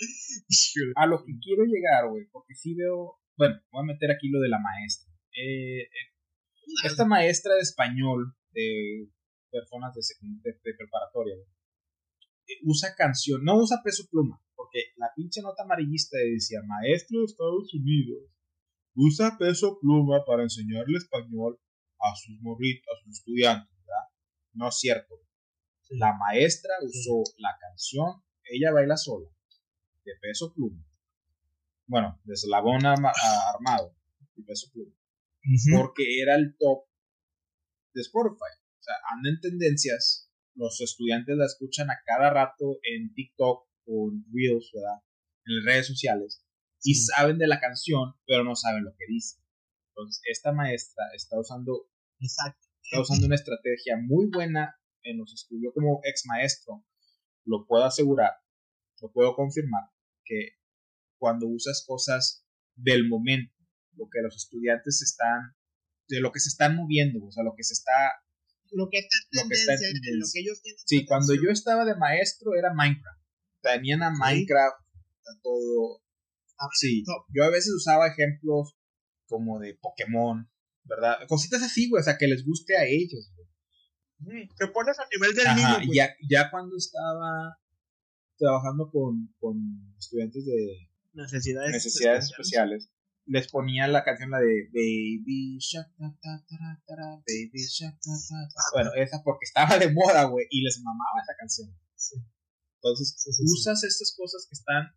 a 0.96 1.06
lo 1.06 1.24
que 1.24 1.32
quiero 1.42 1.64
llegar, 1.64 2.08
güey, 2.08 2.26
porque 2.32 2.54
sí 2.54 2.74
veo, 2.74 3.20
bueno, 3.36 3.60
voy 3.70 3.82
a 3.82 3.92
meter 3.92 4.10
aquí 4.10 4.28
lo 4.28 4.40
de 4.40 4.48
la 4.48 4.58
maestra. 4.58 5.12
Eh, 5.36 5.82
eh 5.82 6.12
esta 6.84 7.04
maestra 7.04 7.54
de 7.54 7.60
español 7.60 8.34
de 8.52 9.08
personas 9.50 9.94
de, 9.94 10.00
de, 10.42 10.52
de 10.52 10.74
preparatoria, 10.74 11.34
eh, 11.34 11.61
usa 12.62 12.94
canción, 12.96 13.44
no 13.44 13.56
usa 13.56 13.80
peso 13.82 14.04
pluma, 14.10 14.40
porque 14.54 14.78
la 14.96 15.08
pinche 15.14 15.42
nota 15.42 15.62
amarillista 15.62 16.18
decía, 16.18 16.60
maestro 16.66 17.20
de 17.20 17.24
Estados 17.26 17.72
Unidos, 17.74 18.22
usa 18.94 19.36
peso 19.38 19.78
pluma 19.80 20.24
para 20.24 20.42
enseñarle 20.42 20.98
español 20.98 21.58
a 21.98 22.14
sus 22.16 22.40
morritos, 22.40 22.86
a 22.92 23.04
sus 23.04 23.18
estudiantes, 23.18 23.76
¿verdad? 23.76 24.08
No 24.54 24.68
es 24.68 24.78
cierto. 24.78 25.14
La 25.90 26.16
maestra 26.16 26.72
usó 26.82 27.22
la 27.38 27.56
canción, 27.60 28.22
ella 28.44 28.72
baila 28.72 28.96
sola, 28.96 29.28
de 30.04 30.12
peso 30.20 30.52
pluma. 30.54 30.84
Bueno, 31.86 32.20
de 32.24 32.34
eslabón 32.34 32.86
armado, 32.86 33.94
de 34.34 34.42
peso 34.42 34.70
pluma. 34.72 34.94
Porque 35.76 36.20
era 36.22 36.36
el 36.36 36.56
top 36.56 36.84
de 37.94 38.00
Spotify. 38.00 38.56
O 38.78 38.82
sea, 38.82 38.94
anda 39.14 39.30
en 39.30 39.40
tendencias. 39.40 40.31
Los 40.54 40.80
estudiantes 40.80 41.36
la 41.36 41.46
escuchan 41.46 41.90
a 41.90 42.00
cada 42.04 42.30
rato 42.30 42.78
en 42.82 43.12
TikTok 43.14 43.66
o 43.86 44.10
en 44.10 44.24
Reels, 44.32 44.70
¿verdad? 44.72 45.02
En 45.46 45.64
redes 45.64 45.86
sociales. 45.86 46.44
Y 46.82 46.94
saben 46.94 47.38
de 47.38 47.46
la 47.46 47.60
canción, 47.60 48.14
pero 48.26 48.44
no 48.44 48.54
saben 48.54 48.84
lo 48.84 48.92
que 48.96 49.06
dice. 49.08 49.40
Entonces, 49.88 50.22
esta 50.24 50.52
maestra 50.52 51.04
está 51.14 51.38
usando, 51.38 51.88
está 52.18 53.00
usando 53.00 53.26
una 53.26 53.34
estrategia 53.36 53.96
muy 53.96 54.30
buena 54.30 54.74
en 55.02 55.18
los 55.18 55.32
estudios 55.32 55.72
como 55.74 56.00
ex 56.04 56.24
maestro. 56.26 56.84
Lo 57.44 57.66
puedo 57.66 57.84
asegurar, 57.84 58.32
lo 59.00 59.12
puedo 59.12 59.34
confirmar, 59.34 59.90
que 60.24 60.58
cuando 61.18 61.46
usas 61.46 61.84
cosas 61.86 62.46
del 62.74 63.08
momento, 63.08 63.54
lo 63.94 64.08
que 64.10 64.22
los 64.22 64.36
estudiantes 64.36 65.02
están, 65.02 65.54
de 66.08 66.20
lo 66.20 66.32
que 66.32 66.40
se 66.40 66.48
están 66.48 66.76
moviendo, 66.76 67.24
o 67.24 67.30
sea, 67.30 67.44
lo 67.44 67.54
que 67.56 67.64
se 67.64 67.74
está... 67.74 68.21
Lo 68.72 68.88
que 68.90 68.98
está 68.98 69.16
en 69.32 69.48
tendencia, 69.48 69.88
lo 69.92 70.26
que 70.32 70.40
ellos 70.40 70.62
tienen. 70.62 70.80
Sí, 70.86 71.04
cuando 71.06 71.34
yo 71.34 71.50
estaba 71.50 71.84
de 71.84 71.94
maestro 71.96 72.54
era 72.54 72.72
Minecraft. 72.74 73.20
Tenían 73.60 74.02
a 74.02 74.10
Minecraft, 74.10 74.80
a 74.80 75.40
todo. 75.42 76.02
Ah, 76.58 76.68
sí, 76.72 77.04
yo 77.34 77.44
a 77.44 77.50
veces 77.50 77.72
usaba 77.74 78.08
ejemplos 78.08 78.76
como 79.26 79.58
de 79.58 79.78
Pokémon, 79.80 80.48
¿verdad? 80.84 81.16
Cositas 81.28 81.62
así, 81.62 81.88
güey, 81.88 82.00
o 82.00 82.04
sea, 82.04 82.16
que 82.18 82.28
les 82.28 82.44
guste 82.44 82.76
a 82.76 82.84
ellos, 82.86 83.32
güey. 83.34 84.48
Te 84.56 84.68
pones 84.68 84.98
a 84.98 85.06
nivel 85.10 85.34
del 85.34 85.56
niño, 85.56 85.86
güey. 85.86 85.96
Ya, 85.96 86.14
ya 86.28 86.50
cuando 86.50 86.76
estaba 86.76 87.58
trabajando 88.38 88.90
con, 88.90 89.34
con 89.38 89.94
estudiantes 89.98 90.44
de 90.46 90.88
necesidades, 91.12 91.72
necesidades 91.72 92.24
especiales. 92.30 92.90
Les 93.26 93.50
ponía 93.50 93.86
la 93.86 94.04
canción 94.04 94.30
la 94.30 94.40
de 94.40 94.68
Baby 94.72 95.58
Shark, 95.58 95.92
Baby 95.98 97.66
Shark, 97.68 97.98
bueno, 98.74 98.90
esa 98.96 99.22
porque 99.22 99.44
estaba 99.44 99.78
de 99.78 99.92
moda, 99.92 100.24
güey, 100.24 100.46
y 100.50 100.62
les 100.62 100.80
mamaba 100.82 101.22
esa 101.22 101.36
canción. 101.38 101.68
Entonces, 102.76 103.40
usas 103.44 103.84
estas 103.84 104.14
cosas 104.16 104.46
que 104.48 104.54
están 104.54 104.90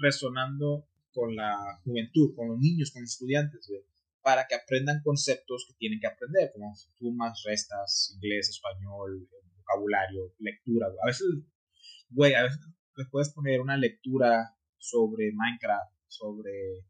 resonando 0.00 0.88
con 1.12 1.36
la 1.36 1.80
juventud, 1.84 2.34
con 2.34 2.48
los 2.48 2.58
niños, 2.58 2.90
con 2.92 3.02
los 3.02 3.12
estudiantes, 3.12 3.66
güey, 3.68 3.82
para 4.22 4.46
que 4.46 4.54
aprendan 4.54 5.02
conceptos 5.02 5.66
que 5.68 5.74
tienen 5.74 6.00
que 6.00 6.06
aprender, 6.06 6.50
como 6.52 6.74
sumas, 6.98 7.42
restas, 7.44 8.12
inglés, 8.14 8.48
español, 8.48 9.28
vocabulario, 9.58 10.34
lectura, 10.38 10.88
güey. 10.88 10.98
A 11.02 11.06
veces, 11.06 11.26
güey, 12.08 12.34
a 12.34 12.42
veces 12.42 12.60
le 12.96 13.04
puedes 13.06 13.30
poner 13.30 13.60
una 13.60 13.76
lectura 13.76 14.56
sobre 14.78 15.32
Minecraft, 15.32 15.92
sobre 16.06 16.86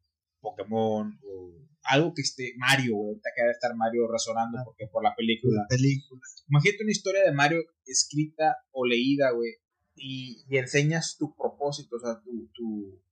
Pokémon 0.46 1.18
o 1.22 1.52
algo 1.82 2.12
que 2.14 2.22
esté 2.22 2.54
Mario, 2.56 2.96
güey. 2.96 3.08
Ahorita 3.08 3.30
que 3.34 3.42
debe 3.42 3.52
estar 3.52 3.74
Mario 3.74 4.08
resonando 4.10 4.58
porque 4.64 4.86
por 4.86 5.02
la 5.02 5.14
película. 5.14 5.66
película. 5.68 6.20
Imagínate 6.48 6.82
una 6.82 6.92
historia 6.92 7.22
de 7.24 7.32
Mario 7.32 7.64
escrita 7.84 8.56
o 8.72 8.86
leída, 8.86 9.30
güey, 9.30 9.52
y, 9.94 10.44
enseñas 10.50 11.16
tu 11.18 11.34
propósito, 11.34 11.96
o 11.96 12.00
sea, 12.00 12.20
tu, 12.22 12.50
tu, 12.54 13.02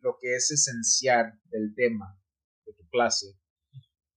lo 0.00 0.16
que 0.20 0.36
es 0.36 0.50
esencial 0.50 1.40
del 1.50 1.74
tema 1.74 2.18
de 2.66 2.72
tu 2.72 2.88
clase. 2.88 3.26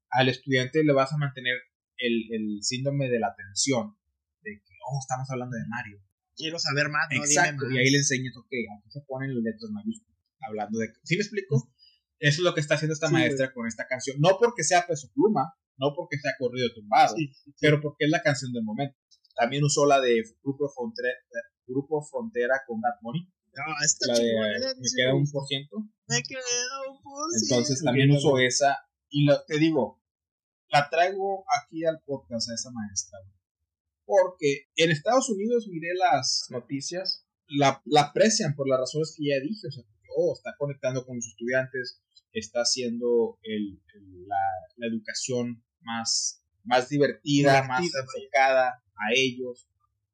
Al 0.10 0.30
estudiante 0.30 0.84
le 0.84 0.93
vas 0.93 1.12
a 1.12 1.18
mantener 1.18 1.58
el, 1.97 2.32
el 2.32 2.64
síndrome 2.64 3.10
de 3.10 3.20
la 3.20 3.28
atención, 3.28 3.97
de 4.41 4.51
que, 4.51 4.74
oh, 4.89 4.99
estamos 5.01 5.30
hablando 5.30 5.58
de 5.58 5.68
Mario 5.68 6.01
quiero 6.38 6.60
saber 6.60 6.88
más. 6.89 7.10
¿no? 7.10 7.18
Exacto, 7.18 7.66
y 7.70 7.78
ahí 7.78 7.89
le 7.89 7.97
enseñas, 7.97 8.38
ok, 8.38 8.53
aquí 8.78 8.89
se 8.91 9.01
ponen 9.01 9.34
las 9.34 9.43
letras 9.43 9.72
mayúsculas, 9.72 10.22
hablando 10.47 10.80
de... 10.80 10.93
¿Sí 11.03 11.18
me 11.18 11.24
explico? 11.24 11.74
Eso 12.20 12.41
es 12.41 12.43
lo 12.43 12.53
que 12.53 12.61
está 12.61 12.76
haciendo 12.76 12.93
esta 12.93 13.09
maestra 13.09 13.53
con 13.53 13.68
esta 13.68 13.88
canción. 13.88 14.18
No 14.20 14.38
porque 14.39 14.63
sea 14.63 14.86
peso 14.88 15.09
pluma, 15.13 15.53
no 15.78 15.93
porque 15.95 16.18
sea 16.18 16.32
corrido 16.38 16.74
tumbado, 16.74 17.15
pero 17.59 17.82
porque 17.82 18.05
es 18.05 18.11
la 18.11 18.22
canción 18.22 18.51
del 18.51 18.63
momento. 18.63 18.97
También 19.36 19.63
usó 19.63 19.86
la 19.86 20.01
de 20.01 20.24
Grupo 20.41 20.70
Frontera, 20.70 21.09
Grupo 21.68 22.01
Frontera 22.01 22.61
con 22.65 22.82
Bad 22.82 22.95
Money. 23.01 23.22
No, 23.53 23.63
esta 23.84 24.07
la 24.07 24.20
de, 24.20 24.76
me 24.80 24.88
queda 24.95 25.15
un 25.15 25.30
por 25.30 25.45
ciento. 25.47 25.78
Me 26.07 26.22
queda 26.24 26.41
un 26.89 27.01
por 27.01 27.32
ciento. 27.32 27.55
Entonces 27.55 27.84
también 27.84 28.11
usó 28.11 28.39
esa. 28.39 28.78
Y 29.09 29.26
lo, 29.26 29.43
te 29.45 29.57
digo, 29.57 30.01
la 30.70 30.89
traigo 30.89 31.45
aquí 31.61 31.86
al 31.86 32.01
podcast 32.05 32.49
a 32.49 32.55
esa 32.55 32.72
maestra 32.72 33.20
porque 34.07 34.70
en 34.78 34.89
Estados 34.89 35.30
Unidos 35.30 35.68
miré 35.70 35.89
las 35.93 36.47
noticias, 36.49 37.28
la, 37.47 37.84
aprecian 37.99 38.55
por 38.55 38.68
las 38.68 38.80
razones 38.80 39.13
que 39.15 39.28
ya 39.28 39.39
dije, 39.43 39.68
o 39.68 39.72
sea, 39.72 39.84
oh, 40.15 40.34
está 40.34 40.55
conectando 40.57 41.05
con 41.05 41.18
los 41.18 41.28
estudiantes, 41.28 42.01
está 42.32 42.62
haciendo 42.62 43.40
la, 44.26 44.88
educación 44.88 45.64
más, 45.82 46.44
más 46.64 46.90
divertida, 46.90 47.64
más 47.68 47.84
enfocada 47.84 48.84
a 48.96 49.14
ellos, 49.16 49.68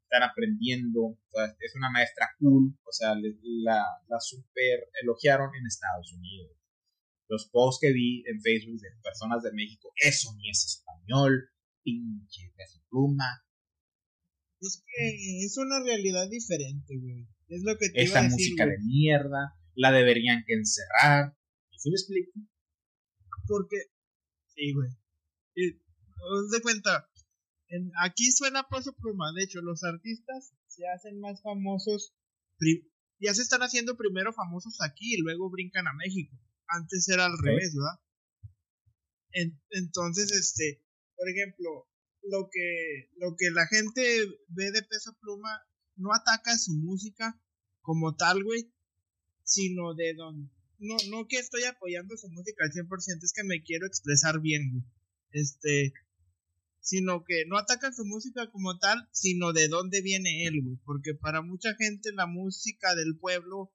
están 0.03 0.23
aprendiendo, 0.23 1.17
es 1.59 1.75
una 1.75 1.89
maestra 1.89 2.29
cool, 2.39 2.77
o 2.83 2.91
sea, 2.91 3.15
la, 3.15 3.83
la 4.07 4.19
super 4.19 4.89
elogiaron 5.01 5.49
en 5.55 5.65
Estados 5.65 6.13
Unidos. 6.13 6.51
Los 7.27 7.49
posts 7.49 7.79
que 7.81 7.93
vi 7.93 8.23
en 8.27 8.41
Facebook 8.41 8.79
de 8.79 8.89
personas 9.01 9.41
de 9.43 9.53
México, 9.53 9.91
eso 9.95 10.35
ni 10.37 10.49
es 10.49 10.65
español, 10.65 11.49
pinche 11.83 12.53
de 12.55 12.67
su 12.67 12.79
pluma, 12.89 13.43
es 14.67 14.83
que 14.85 15.45
es 15.45 15.57
una 15.57 15.83
realidad 15.83 16.29
diferente, 16.29 16.97
güey. 16.97 17.27
Es 17.49 17.63
lo 17.63 17.77
que 17.77 17.89
te 17.89 18.03
Esa 18.03 18.23
música 18.23 18.65
de 18.65 18.77
mierda, 18.79 19.55
la 19.75 19.91
deberían 19.91 20.43
que 20.45 20.53
encerrar. 20.53 21.35
¿Sí 21.83 21.89
me 21.89 21.95
explico? 21.95 22.31
Porque, 23.45 23.75
sí, 24.55 24.71
güey. 24.71 24.89
De 25.53 26.61
cuenta, 26.61 27.09
aquí 28.01 28.31
suena 28.31 28.63
paso 28.69 28.93
pluma. 28.93 29.33
De 29.33 29.43
hecho, 29.43 29.61
los 29.61 29.83
artistas 29.83 30.53
se 30.67 30.87
hacen 30.87 31.19
más 31.19 31.41
famosos. 31.41 32.15
Ya 33.19 33.33
se 33.33 33.41
están 33.41 33.63
haciendo 33.63 33.97
primero 33.97 34.31
famosos 34.31 34.77
aquí 34.79 35.15
y 35.15 35.17
luego 35.17 35.49
brincan 35.49 35.85
a 35.85 35.93
México. 35.93 36.39
Antes 36.69 37.09
era 37.09 37.25
al 37.25 37.37
revés, 37.37 37.75
¿verdad? 37.75 37.99
entonces, 39.71 40.31
este, 40.31 40.85
por 41.17 41.27
ejemplo, 41.27 41.89
lo 42.21 42.49
que, 42.49 43.09
lo 43.17 43.35
que 43.35 43.49
la 43.51 43.67
gente 43.67 44.25
ve 44.47 44.71
de 44.71 44.83
peso 44.83 45.17
pluma 45.19 45.49
no 45.97 46.13
ataca 46.13 46.55
su 46.57 46.71
música 46.75 47.41
como 47.81 48.15
tal, 48.15 48.41
güey, 48.41 48.71
sino 49.43 49.95
de 49.95 50.13
donde... 50.13 50.52
No, 50.83 50.97
no 51.09 51.27
que 51.27 51.37
estoy 51.37 51.63
apoyando 51.63 52.17
su 52.17 52.27
música 52.29 52.65
al 52.65 52.71
100%, 52.71 53.23
es 53.23 53.33
que 53.33 53.43
me 53.43 53.63
quiero 53.63 53.87
expresar 53.87 54.41
bien, 54.41 54.69
güey. 54.71 54.83
Este, 55.31 55.93
sino 56.81 57.23
que 57.23 57.45
no 57.47 57.57
ataca 57.57 57.93
su 57.93 58.03
música 58.05 58.51
como 58.51 58.77
tal, 58.77 59.07
sino 59.11 59.53
de 59.53 59.69
dónde 59.69 60.01
viene 60.01 60.45
él, 60.45 60.61
güey. 60.61 60.77
Porque 60.83 61.13
para 61.15 61.41
mucha 61.41 61.73
gente 61.75 62.11
la 62.11 62.27
música 62.27 62.95
del 62.95 63.17
pueblo 63.17 63.71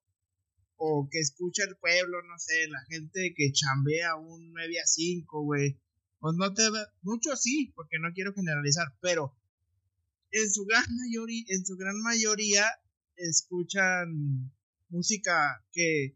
o 0.77 1.09
que 1.11 1.19
escucha 1.19 1.63
el 1.63 1.75
pueblo, 1.77 2.21
no 2.21 2.37
sé, 2.37 2.67
la 2.67 2.85
gente 2.87 3.33
que 3.35 3.51
chambea 3.51 4.15
un 4.15 4.53
9 4.53 4.79
a 4.79 4.85
5, 4.85 5.43
güey, 5.43 5.79
pues 6.19 6.35
no 6.37 6.53
te 6.53 6.63
muchos 7.01 7.41
sí, 7.41 7.73
porque 7.75 7.97
no 7.99 8.13
quiero 8.13 8.33
generalizar, 8.33 8.87
pero 9.01 9.35
en 10.31 10.51
su 10.51 10.63
gran 10.65 10.85
mayoría, 10.95 11.43
en 11.47 11.65
su 11.65 11.75
gran 11.75 11.99
mayoría 12.01 12.65
escuchan 13.15 14.53
música 14.89 15.65
que 15.71 16.15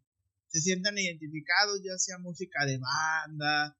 se 0.53 0.61
sientan 0.61 0.97
identificados, 0.97 1.81
ya 1.83 1.97
sea 1.97 2.19
música 2.19 2.65
de 2.65 2.77
banda. 2.77 3.75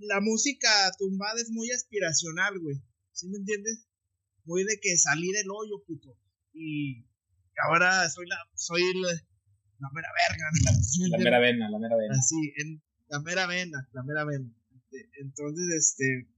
La 0.00 0.20
música 0.20 0.68
tumbada 0.98 1.40
es 1.40 1.50
muy 1.50 1.70
aspiracional, 1.72 2.58
güey. 2.60 2.80
¿Sí 3.10 3.28
me 3.28 3.38
entiendes? 3.38 3.88
Muy 4.44 4.64
de 4.64 4.78
que 4.80 4.96
salí 4.96 5.32
del 5.32 5.50
hoyo, 5.50 5.82
puto. 5.84 6.16
Y 6.52 7.04
ahora 7.66 8.08
soy 8.08 8.26
la, 8.26 8.36
soy 8.54 8.82
la, 9.00 9.08
la 9.80 9.90
mera 9.92 10.08
verga. 10.28 10.44
La 11.10 11.18
mera 11.18 11.38
vena, 11.40 11.68
la 11.68 11.78
mera 11.78 11.96
vena. 11.96 12.14
Así, 12.14 12.36
en, 12.56 12.80
la 13.08 13.20
mera 13.20 13.46
vena, 13.46 13.88
la 13.92 14.02
mera 14.04 14.24
vena. 14.24 14.48
Entonces, 15.20 15.66
este, 15.76 16.28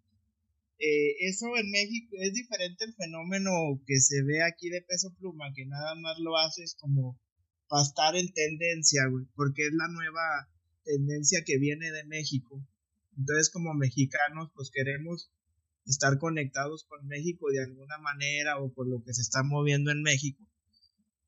eh, 0.78 1.28
eso 1.28 1.46
en 1.56 1.70
México 1.70 2.16
es 2.20 2.32
diferente 2.32 2.86
el 2.86 2.94
fenómeno 2.94 3.50
que 3.86 4.00
se 4.00 4.22
ve 4.22 4.42
aquí 4.42 4.70
de 4.70 4.80
peso 4.80 5.14
pluma, 5.18 5.52
que 5.54 5.66
nada 5.66 5.94
más 5.94 6.18
lo 6.20 6.38
haces 6.38 6.74
como 6.80 7.20
para 7.68 7.82
estar 7.82 8.16
en 8.16 8.32
tendencia, 8.32 9.06
güey, 9.10 9.26
porque 9.34 9.66
es 9.66 9.72
la 9.72 9.88
nueva 9.88 10.48
tendencia 10.84 11.42
que 11.44 11.58
viene 11.58 11.90
de 11.90 12.04
México. 12.04 12.64
Entonces, 13.16 13.50
como 13.50 13.74
mexicanos, 13.74 14.50
pues 14.54 14.70
queremos 14.70 15.30
estar 15.86 16.18
conectados 16.18 16.84
con 16.84 17.06
México 17.06 17.48
de 17.50 17.62
alguna 17.62 17.98
manera 17.98 18.58
o 18.58 18.72
por 18.72 18.88
lo 18.88 19.02
que 19.02 19.14
se 19.14 19.22
está 19.22 19.42
moviendo 19.42 19.90
en 19.90 20.02
México. 20.02 20.44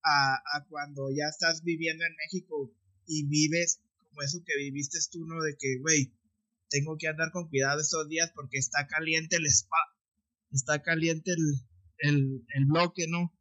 A, 0.03 0.37
a 0.55 0.65
cuando 0.69 1.11
ya 1.11 1.27
estás 1.29 1.63
viviendo 1.65 2.05
en 2.05 2.15
México 2.17 2.73
y 3.07 3.27
vives 3.27 3.81
como 3.97 4.23
eso 4.23 4.43
que 4.45 4.57
viviste 4.57 4.99
tú, 5.11 5.27
¿no? 5.27 5.43
De 5.43 5.57
que, 5.59 5.79
güey, 5.81 6.13
tengo 6.71 6.97
que 6.97 7.09
andar 7.09 7.31
con 7.33 7.49
cuidado 7.49 7.81
estos 7.81 8.09
días 8.09 8.31
porque 8.35 8.59
está 8.59 8.87
caliente 8.87 9.37
el 9.37 9.47
spa, 9.47 9.77
está 10.53 10.83
caliente 10.83 11.33
el, 11.33 11.61
el, 11.99 12.45
el 12.55 12.65
bloque, 12.67 13.07
¿no? 13.09 13.33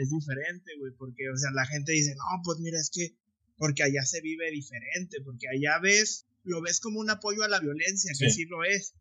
Es 0.00 0.08
diferente, 0.08 0.72
güey, 0.78 0.92
porque, 0.96 1.28
o 1.28 1.36
sea, 1.36 1.50
la 1.52 1.66
gente 1.66 1.92
dice, 1.92 2.14
no, 2.14 2.40
pues 2.42 2.58
mira, 2.60 2.78
es 2.80 2.88
que, 2.90 3.18
porque 3.58 3.82
allá 3.82 4.02
se 4.06 4.22
vive 4.22 4.50
diferente, 4.50 5.20
porque 5.22 5.46
allá 5.46 5.78
ves, 5.78 6.26
lo 6.42 6.62
ves 6.62 6.80
como 6.80 7.00
un 7.00 7.10
apoyo 7.10 7.42
a 7.42 7.48
la 7.48 7.60
violencia, 7.60 8.10
que 8.18 8.30
sí 8.30 8.46
lo 8.46 8.64
es. 8.64 8.94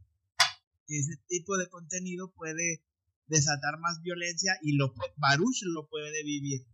Ese 0.90 1.16
tipo 1.30 1.58
de 1.58 1.70
contenido 1.70 2.34
puede 2.34 2.84
desatar 3.28 3.80
más 3.80 4.02
violencia 4.02 4.60
y 4.62 4.76
lo 4.76 4.94
Baruch 5.16 5.62
lo 5.62 5.88
puede 5.88 6.22
vivir. 6.26 6.66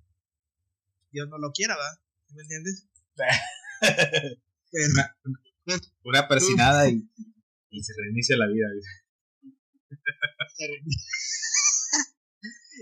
Dios 1.11 1.29
no 1.29 1.37
lo 1.37 1.51
quiera, 1.51 1.75
¿va? 1.75 2.01
¿Me 2.29 2.41
entiendes? 2.41 2.87
Pero, 4.71 4.93
una 6.03 6.27
persinada 6.27 6.89
y, 6.89 7.07
y 7.69 7.83
se 7.83 7.93
reinicia 7.95 8.37
la 8.37 8.47
vida. 8.47 8.69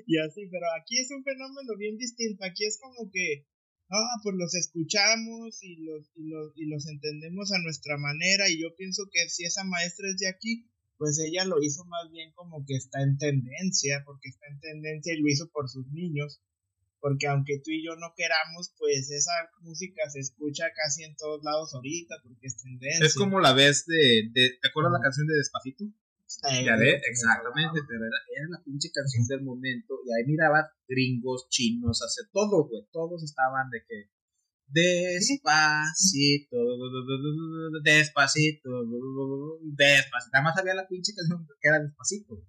y 0.08 0.18
así, 0.20 0.48
pero 0.52 0.66
aquí 0.80 1.00
es 1.00 1.12
un 1.12 1.24
fenómeno 1.24 1.78
bien 1.78 1.98
distinto. 1.98 2.44
Aquí 2.44 2.66
es 2.66 2.80
como 2.80 3.10
que, 3.12 3.46
ah, 3.90 4.20
pues 4.24 4.36
los 4.36 4.56
escuchamos 4.56 5.64
y 5.64 5.78
los, 5.78 6.12
y 6.16 6.28
los, 6.28 6.54
y 6.56 6.66
los 6.66 6.88
entendemos 6.88 7.52
a 7.52 7.60
nuestra 7.60 7.98
manera. 7.98 8.50
Y 8.50 8.62
yo 8.62 8.76
pienso 8.76 9.04
que 9.12 9.30
si 9.30 9.46
esa 9.46 9.64
maestra 9.64 10.08
es 10.10 10.18
de 10.18 10.28
aquí, 10.28 10.70
pues 10.98 11.20
ella 11.20 11.46
lo 11.46 11.62
hizo 11.62 11.84
más 11.86 12.12
bien 12.12 12.32
como 12.34 12.66
que 12.66 12.76
está 12.76 13.02
en 13.02 13.18
tendencia, 13.18 14.04
porque 14.06 14.30
está 14.30 14.48
en 14.48 14.60
tendencia 14.60 15.14
y 15.14 15.22
lo 15.22 15.30
hizo 15.30 15.50
por 15.52 15.70
sus 15.70 15.88
niños 15.92 16.42
porque 17.04 17.28
aunque 17.28 17.60
tú 17.60 17.70
y 17.70 17.84
yo 17.86 17.98
no 17.98 18.14
queramos, 18.16 18.74
pues 18.78 19.12
esa 19.12 19.34
música 19.60 20.10
se 20.10 20.22
escucha 20.22 20.72
casi 20.74 21.04
en 21.04 21.18
todos 21.18 21.44
lados 21.44 21.74
ahorita, 21.74 22.16
porque 22.24 22.48
es 22.48 22.56
tendencia. 22.56 23.06
Es 23.06 23.16
como 23.16 23.42
la 23.42 23.52
vez 23.52 23.86
de, 23.86 24.30
de 24.32 24.52
¿te 24.62 24.70
acuerdas 24.70 24.94
la 24.94 25.02
canción 25.02 25.28
de 25.28 25.36
Despacito? 25.36 25.84
Ya 26.42 26.76
exactamente, 26.76 27.82
pero 27.88 28.06
era, 28.06 28.18
era, 28.36 28.48
la 28.50 28.64
pinche 28.64 28.90
canción 28.92 29.26
del 29.28 29.44
momento, 29.44 30.00
y 30.06 30.12
ahí 30.12 30.26
miraba 30.26 30.72
gringos, 30.88 31.48
chinos, 31.50 32.02
hace 32.02 32.30
todo, 32.32 32.68
güey, 32.68 32.88
todos 32.92 33.24
estaban 33.24 33.70
de 33.70 33.84
que 33.88 34.10
despacito, 34.68 36.58
despacito, 37.84 38.70
despacito, 39.62 40.32
nada 40.34 40.44
más 40.44 40.58
había 40.58 40.74
la 40.74 40.88
pinche 40.88 41.14
canción 41.14 41.48
que 41.62 41.68
era 41.70 41.80
despacito. 41.80 42.42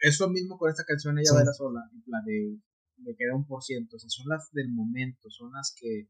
Eso 0.00 0.28
mismo 0.28 0.58
con 0.58 0.70
esta 0.70 0.84
canción, 0.84 1.18
ella 1.18 1.30
sí. 1.30 1.36
va 1.36 1.52
sola, 1.54 1.80
en 1.92 2.02
plan 2.02 2.24
de 2.24 2.58
le 3.04 3.16
queda 3.16 3.34
un 3.34 3.46
por 3.46 3.62
ciento, 3.62 3.96
o 3.96 3.98
sea, 3.98 4.08
son 4.08 4.28
las 4.28 4.50
del 4.52 4.68
momento, 4.70 5.30
son 5.30 5.52
las 5.52 5.74
que 5.78 6.08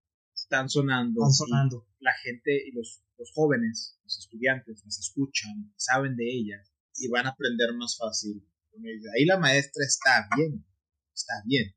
están 0.53 0.68
sonando. 0.68 1.22
Están 1.22 1.32
sonando. 1.32 1.88
La 2.00 2.12
gente 2.22 2.68
y 2.68 2.72
los, 2.72 3.03
los 3.18 3.32
jóvenes, 3.32 3.98
los 4.05 4.18
estudiantes, 4.18 4.82
las 4.84 4.98
escuchan, 4.98 5.72
saben 5.76 6.14
de 6.16 6.28
ellas 6.28 6.70
y 6.96 7.09
van 7.09 7.26
a 7.26 7.30
aprender 7.30 7.74
más 7.74 7.96
fácil. 7.98 8.46
Ahí 9.16 9.24
la 9.24 9.38
maestra 9.38 9.84
está 9.84 10.28
bien, 10.36 10.64
está 11.14 11.34
bien. 11.46 11.74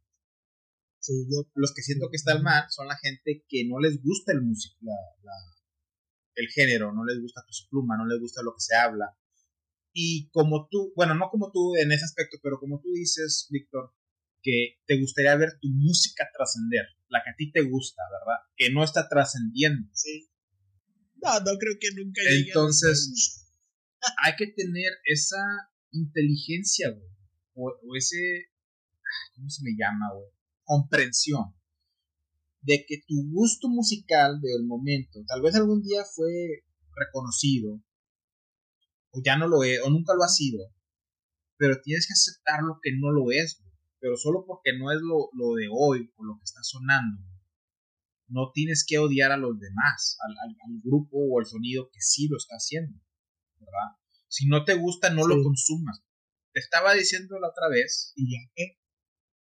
Sí, 1.00 1.14
yo, 1.30 1.50
los 1.54 1.74
que 1.74 1.84
siento 1.84 2.10
que 2.10 2.18
están 2.18 2.42
mal 2.42 2.66
son 2.70 2.88
la 2.88 2.98
gente 2.98 3.46
que 3.48 3.66
no 3.68 3.80
les 3.80 4.02
gusta 4.02 4.34
el 4.34 4.42
músico, 4.42 4.76
la, 4.82 4.96
la, 5.24 5.34
el 6.36 6.48
género, 6.50 6.92
no 6.94 7.06
les 7.06 7.22
gusta 7.22 7.42
su 7.50 7.70
pluma, 7.70 7.96
no 7.98 8.06
les 8.08 8.20
gusta 8.20 8.42
lo 8.42 8.54
que 8.54 8.62
se 8.62 8.76
habla. 8.76 9.16
Y 9.94 10.30
como 10.32 10.68
tú, 10.70 10.92
bueno, 10.96 11.16
no 11.16 11.30
como 11.30 11.52
tú 11.52 11.76
en 11.76 11.92
ese 11.92 12.04
aspecto, 12.04 12.38
pero 12.42 12.60
como 12.60 12.82
tú 12.82 12.92
dices, 12.92 13.48
Víctor, 13.52 13.94
que 14.46 14.78
te 14.86 15.00
gustaría 15.00 15.36
ver 15.36 15.58
tu 15.60 15.68
música 15.70 16.30
trascender, 16.32 16.86
la 17.10 17.24
que 17.24 17.32
a 17.32 17.36
ti 17.36 17.52
te 17.52 17.64
gusta, 17.64 18.04
¿verdad? 18.12 18.40
Que 18.56 18.70
no 18.72 18.84
está 18.84 19.10
trascendiendo. 19.10 19.90
Sí. 19.92 20.30
No, 21.16 21.40
no 21.40 21.58
creo 21.58 21.74
que 21.80 21.90
nunca 21.96 22.22
llegue. 22.22 22.50
Entonces, 22.50 23.44
hay 24.24 24.36
que 24.38 24.46
tener 24.46 24.92
esa 25.06 25.42
inteligencia, 25.92 26.92
güey. 26.92 27.10
O, 27.56 27.72
o, 27.72 27.96
ese. 27.98 28.18
¿Cómo 29.36 29.50
se 29.50 29.64
me 29.64 29.72
llama, 29.72 30.14
güey? 30.14 30.30
Comprensión. 30.64 31.56
De 32.62 32.86
que 32.88 32.98
tu 33.08 33.16
gusto 33.32 33.68
musical 33.68 34.40
del 34.42 34.66
momento, 34.66 35.24
tal 35.26 35.42
vez 35.42 35.56
algún 35.56 35.82
día 35.82 36.04
fue 36.04 36.66
reconocido, 36.96 37.82
o 39.10 39.22
ya 39.24 39.38
no 39.38 39.48
lo 39.48 39.64
es, 39.64 39.82
o 39.82 39.90
nunca 39.90 40.14
lo 40.16 40.24
ha 40.24 40.28
sido, 40.28 40.74
pero 41.58 41.82
tienes 41.82 42.08
que 42.08 42.14
aceptar 42.14 42.62
lo 42.64 42.80
que 42.82 42.92
no 42.98 43.12
lo 43.12 43.32
es, 43.32 43.62
pero 44.06 44.18
solo 44.18 44.46
porque 44.46 44.78
no 44.78 44.92
es 44.92 45.00
lo, 45.02 45.30
lo, 45.34 45.56
de 45.56 45.68
hoy 45.68 46.14
o 46.16 46.26
lo 46.26 46.38
que 46.38 46.44
está 46.44 46.62
sonando, 46.62 47.24
no 48.28 48.52
tienes 48.54 48.86
que 48.88 49.00
odiar 49.00 49.32
a 49.32 49.38
los 49.38 49.60
demás, 49.60 50.20
al, 50.20 50.32
al, 50.44 50.56
al, 50.64 50.82
grupo 50.84 51.18
o 51.18 51.40
al 51.40 51.48
sonido 51.48 51.90
que 51.92 52.00
sí 52.02 52.28
lo 52.28 52.38
está 52.38 52.54
haciendo, 52.54 53.02
¿verdad? 53.58 53.98
Si 54.28 54.46
no 54.46 54.64
te 54.64 54.76
gusta, 54.76 55.10
no 55.10 55.24
sí. 55.24 55.30
lo 55.30 55.42
consumas. 55.42 56.04
Te 56.54 56.60
estaba 56.60 56.94
diciendo 56.94 57.40
la 57.40 57.50
otra 57.50 57.68
vez, 57.68 58.14
y 58.16 58.32
ya 58.32 58.48
que, 58.54 58.80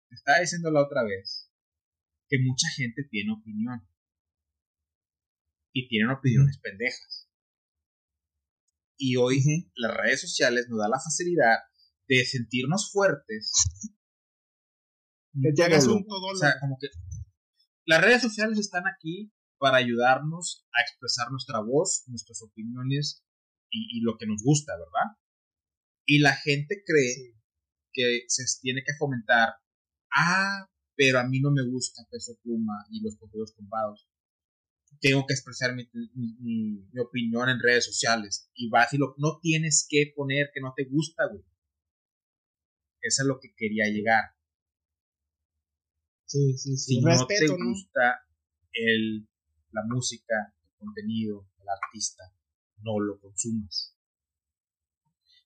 te 0.09 0.15
estaba 0.15 0.39
diciendo 0.39 0.71
la 0.71 0.81
otra 0.81 1.03
vez, 1.03 1.51
que 2.27 2.39
mucha 2.39 2.67
gente 2.75 3.03
tiene 3.11 3.33
opinión. 3.33 3.87
Y 5.71 5.87
tienen 5.87 6.09
opiniones 6.09 6.57
pendejas. 6.57 7.29
Y 8.97 9.17
hoy 9.17 9.39
las 9.75 9.95
redes 9.95 10.21
sociales 10.21 10.65
nos 10.67 10.79
da 10.79 10.89
la 10.89 10.99
facilidad 10.99 11.59
de 12.07 12.25
sentirnos 12.25 12.91
fuertes 12.91 13.53
que 15.41 15.53
te 15.53 15.63
hagas 15.63 15.87
un 15.87 16.05
todo 16.05 16.27
o 16.27 16.35
sea, 16.35 16.59
como 16.59 16.77
que 16.79 16.87
las 17.85 18.01
redes 18.01 18.21
sociales 18.21 18.59
están 18.59 18.83
aquí 18.87 19.31
para 19.59 19.77
ayudarnos 19.77 20.67
a 20.77 20.81
expresar 20.81 21.31
nuestra 21.31 21.61
voz, 21.61 22.03
nuestras 22.07 22.41
opiniones 22.41 23.23
y, 23.71 23.97
y 23.97 24.01
lo 24.01 24.17
que 24.17 24.27
nos 24.27 24.43
gusta, 24.43 24.73
¿verdad? 24.73 25.17
Y 26.05 26.19
la 26.19 26.35
gente 26.35 26.83
cree 26.85 27.13
sí. 27.13 27.33
que 27.93 28.23
se 28.27 28.43
tiene 28.61 28.83
que 28.85 28.93
fomentar, 28.99 29.55
ah, 30.13 30.69
pero 30.95 31.19
a 31.19 31.23
mí 31.23 31.39
no 31.39 31.51
me 31.51 31.63
gusta 31.63 32.03
Peso 32.11 32.37
Pluma 32.43 32.85
y 32.91 33.01
los 33.01 33.17
correos 33.17 33.53
comprados. 33.55 34.07
Tengo 34.99 35.25
que 35.25 35.33
expresar 35.33 35.75
mi, 35.75 35.89
mi, 36.13 36.37
mi, 36.39 36.99
opinión 36.99 37.49
en 37.49 37.59
redes 37.59 37.85
sociales. 37.85 38.49
Y 38.55 38.69
vas 38.69 38.93
y 38.93 38.97
lo, 38.97 39.15
no 39.17 39.39
tienes 39.41 39.85
que 39.87 40.11
poner 40.15 40.49
que 40.53 40.61
no 40.61 40.73
te 40.75 40.85
gusta, 40.85 41.27
güey. 41.27 41.43
Eso 43.01 43.21
es 43.23 43.27
lo 43.27 43.39
que 43.39 43.53
quería 43.55 43.85
llegar 43.85 44.36
Sí, 46.27 46.57
sí, 46.57 46.77
sí. 46.77 46.95
Si 46.95 47.01
Respeto, 47.01 47.53
no 47.53 47.57
te 47.57 47.63
gusta 47.63 48.19
el, 48.73 49.27
la 49.71 49.81
música, 49.87 50.53
el 50.65 50.77
contenido, 50.77 51.49
el 51.59 51.67
artista, 51.69 52.23
no 52.79 52.99
lo 52.99 53.19
consumas. 53.19 53.95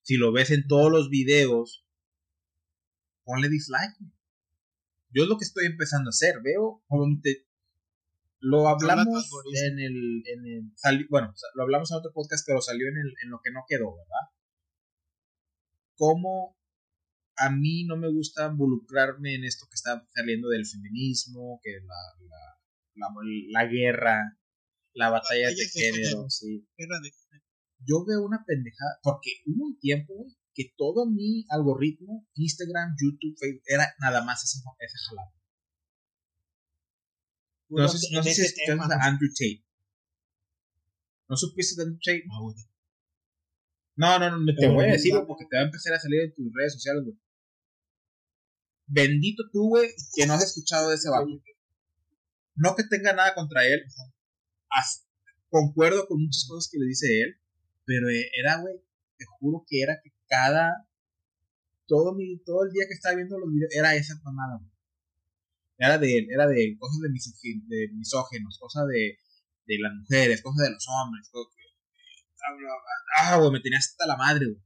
Si 0.02 0.18
lo 0.18 0.32
ves 0.32 0.50
en 0.50 0.68
todos 0.68 0.92
los 0.92 1.10
videos, 1.10 1.86
ponle 3.24 3.48
dislike. 3.48 3.96
Yo 5.12 5.24
es 5.24 5.30
lo 5.30 5.38
que 5.38 5.46
estoy 5.46 5.66
empezando 5.68 6.10
a 6.10 6.12
hacer. 6.12 6.42
Veo, 6.42 6.84
te, 7.22 7.46
lo 8.40 8.68
hablamos 8.68 9.30
en 9.54 9.80
el, 9.80 10.24
en 10.26 10.46
el 10.48 10.72
sali, 10.76 11.06
bueno, 11.10 11.32
lo 11.54 11.64
hablamos 11.64 11.92
en 11.92 11.98
otro 11.98 12.12
podcast, 12.12 12.44
pero 12.48 12.60
salió 12.60 12.88
en, 12.88 12.98
el, 12.98 13.14
en 13.24 13.30
lo 13.30 13.40
que 13.44 13.52
no 13.52 13.66
quedó, 13.68 13.96
¿verdad? 13.96 14.34
Cómo 15.96 16.58
a 17.38 17.50
mí 17.50 17.86
no 17.86 17.98
me 17.98 18.12
gusta 18.12 18.48
involucrarme 18.48 19.36
en 19.36 19.44
esto 19.44 19.66
que 19.70 19.76
está 19.76 20.06
saliendo 20.14 20.50
del 20.50 20.66
feminismo, 20.66 21.60
que 21.64 21.72
la, 21.72 22.26
la, 22.28 22.60
la, 22.96 23.08
la 23.50 23.66
guerra, 23.66 24.38
la 24.94 25.10
batalla, 25.10 25.50
batalla 25.50 25.56
de 25.56 25.68
género, 25.68 26.30
sí. 26.30 26.68
Yo 27.84 28.06
veo 28.06 28.24
una 28.24 28.44
pendejada, 28.46 29.00
porque 29.02 29.32
hubo 29.48 29.66
un 29.66 29.80
tiempo, 29.80 30.14
güey, 30.14 30.36
que 30.54 30.74
todo 30.78 31.10
mi 31.10 31.46
algoritmo, 31.50 32.28
Instagram, 32.36 32.96
YouTube, 33.02 33.38
Facebook, 33.40 33.64
era 33.66 33.92
nada 34.00 34.24
más 34.24 34.44
esa, 34.44 34.60
esa 34.80 34.98
jalada. 35.10 35.34
No 37.70 37.88
sé, 37.88 38.08
no 38.12 38.22
sé 38.22 38.34
si 38.34 38.70
a 38.70 39.08
Andrew 39.08 39.30
Tate. 39.30 39.66
¿No 41.30 41.38
supiste 41.38 41.76
de 41.78 41.84
Andrew 41.84 42.00
Tate? 42.04 42.24
No, 42.28 42.54
no, 43.96 44.20
no, 44.20 44.54
te 44.58 44.68
voy 44.70 44.86
a 44.86 44.94
decir, 44.94 45.14
porque 45.28 45.46
te 45.50 45.58
va 45.58 45.64
a 45.64 45.66
empezar 45.66 45.94
a 45.94 46.00
salir 46.00 46.22
en 46.22 46.34
tus 46.34 46.52
redes 46.54 46.74
sociales, 46.74 47.04
güey. 47.04 47.18
Bendito 48.88 49.44
tú, 49.52 49.70
güey, 49.70 49.90
que 50.16 50.26
no 50.26 50.34
has 50.34 50.44
escuchado 50.44 50.90
de 50.90 50.96
ese 50.96 51.10
vato. 51.10 51.28
No 52.56 52.76
que 52.76 52.84
tenga 52.84 53.14
nada 53.14 53.34
contra 53.34 53.66
él. 53.66 53.84
concuerdo 55.50 56.08
con 56.08 56.22
muchas 56.22 56.46
cosas 56.48 56.70
que 56.72 56.80
le 56.80 56.88
dice 56.88 57.08
él. 57.22 57.36
Pero 57.86 58.08
era, 58.10 58.62
güey, 58.62 58.76
te 59.18 59.26
juro 59.40 59.66
que 59.68 59.82
era 59.82 60.00
que 60.04 60.12
cada. 60.28 60.88
Todo, 61.88 62.16
mi, 62.16 62.40
todo 62.44 62.64
el 62.64 62.72
día 62.72 62.86
que 62.88 62.94
estaba 62.94 63.16
viendo 63.16 63.38
los 63.38 63.52
videos 63.52 63.74
era 63.74 63.96
esa 63.96 64.16
mamada, 64.24 64.58
güey. 64.58 64.72
Era 65.78 65.98
de 65.98 66.18
él, 66.18 66.28
era 66.32 66.48
de 66.48 66.64
él, 66.64 66.78
cosas 66.78 67.00
de, 67.02 67.90
misógenos, 67.94 68.60
cosas 68.60 68.86
de, 68.88 69.18
de 69.66 69.80
las 69.80 69.94
mujeres, 69.96 70.42
cosas 70.42 70.68
de 70.68 70.74
los 70.74 70.86
hombres. 70.88 71.30
Ah, 73.18 73.38
güey, 73.38 73.52
me 73.52 73.60
tenía 73.60 73.80
hasta 73.80 74.06
la 74.06 74.18
madre, 74.18 74.46
güey. 74.46 74.62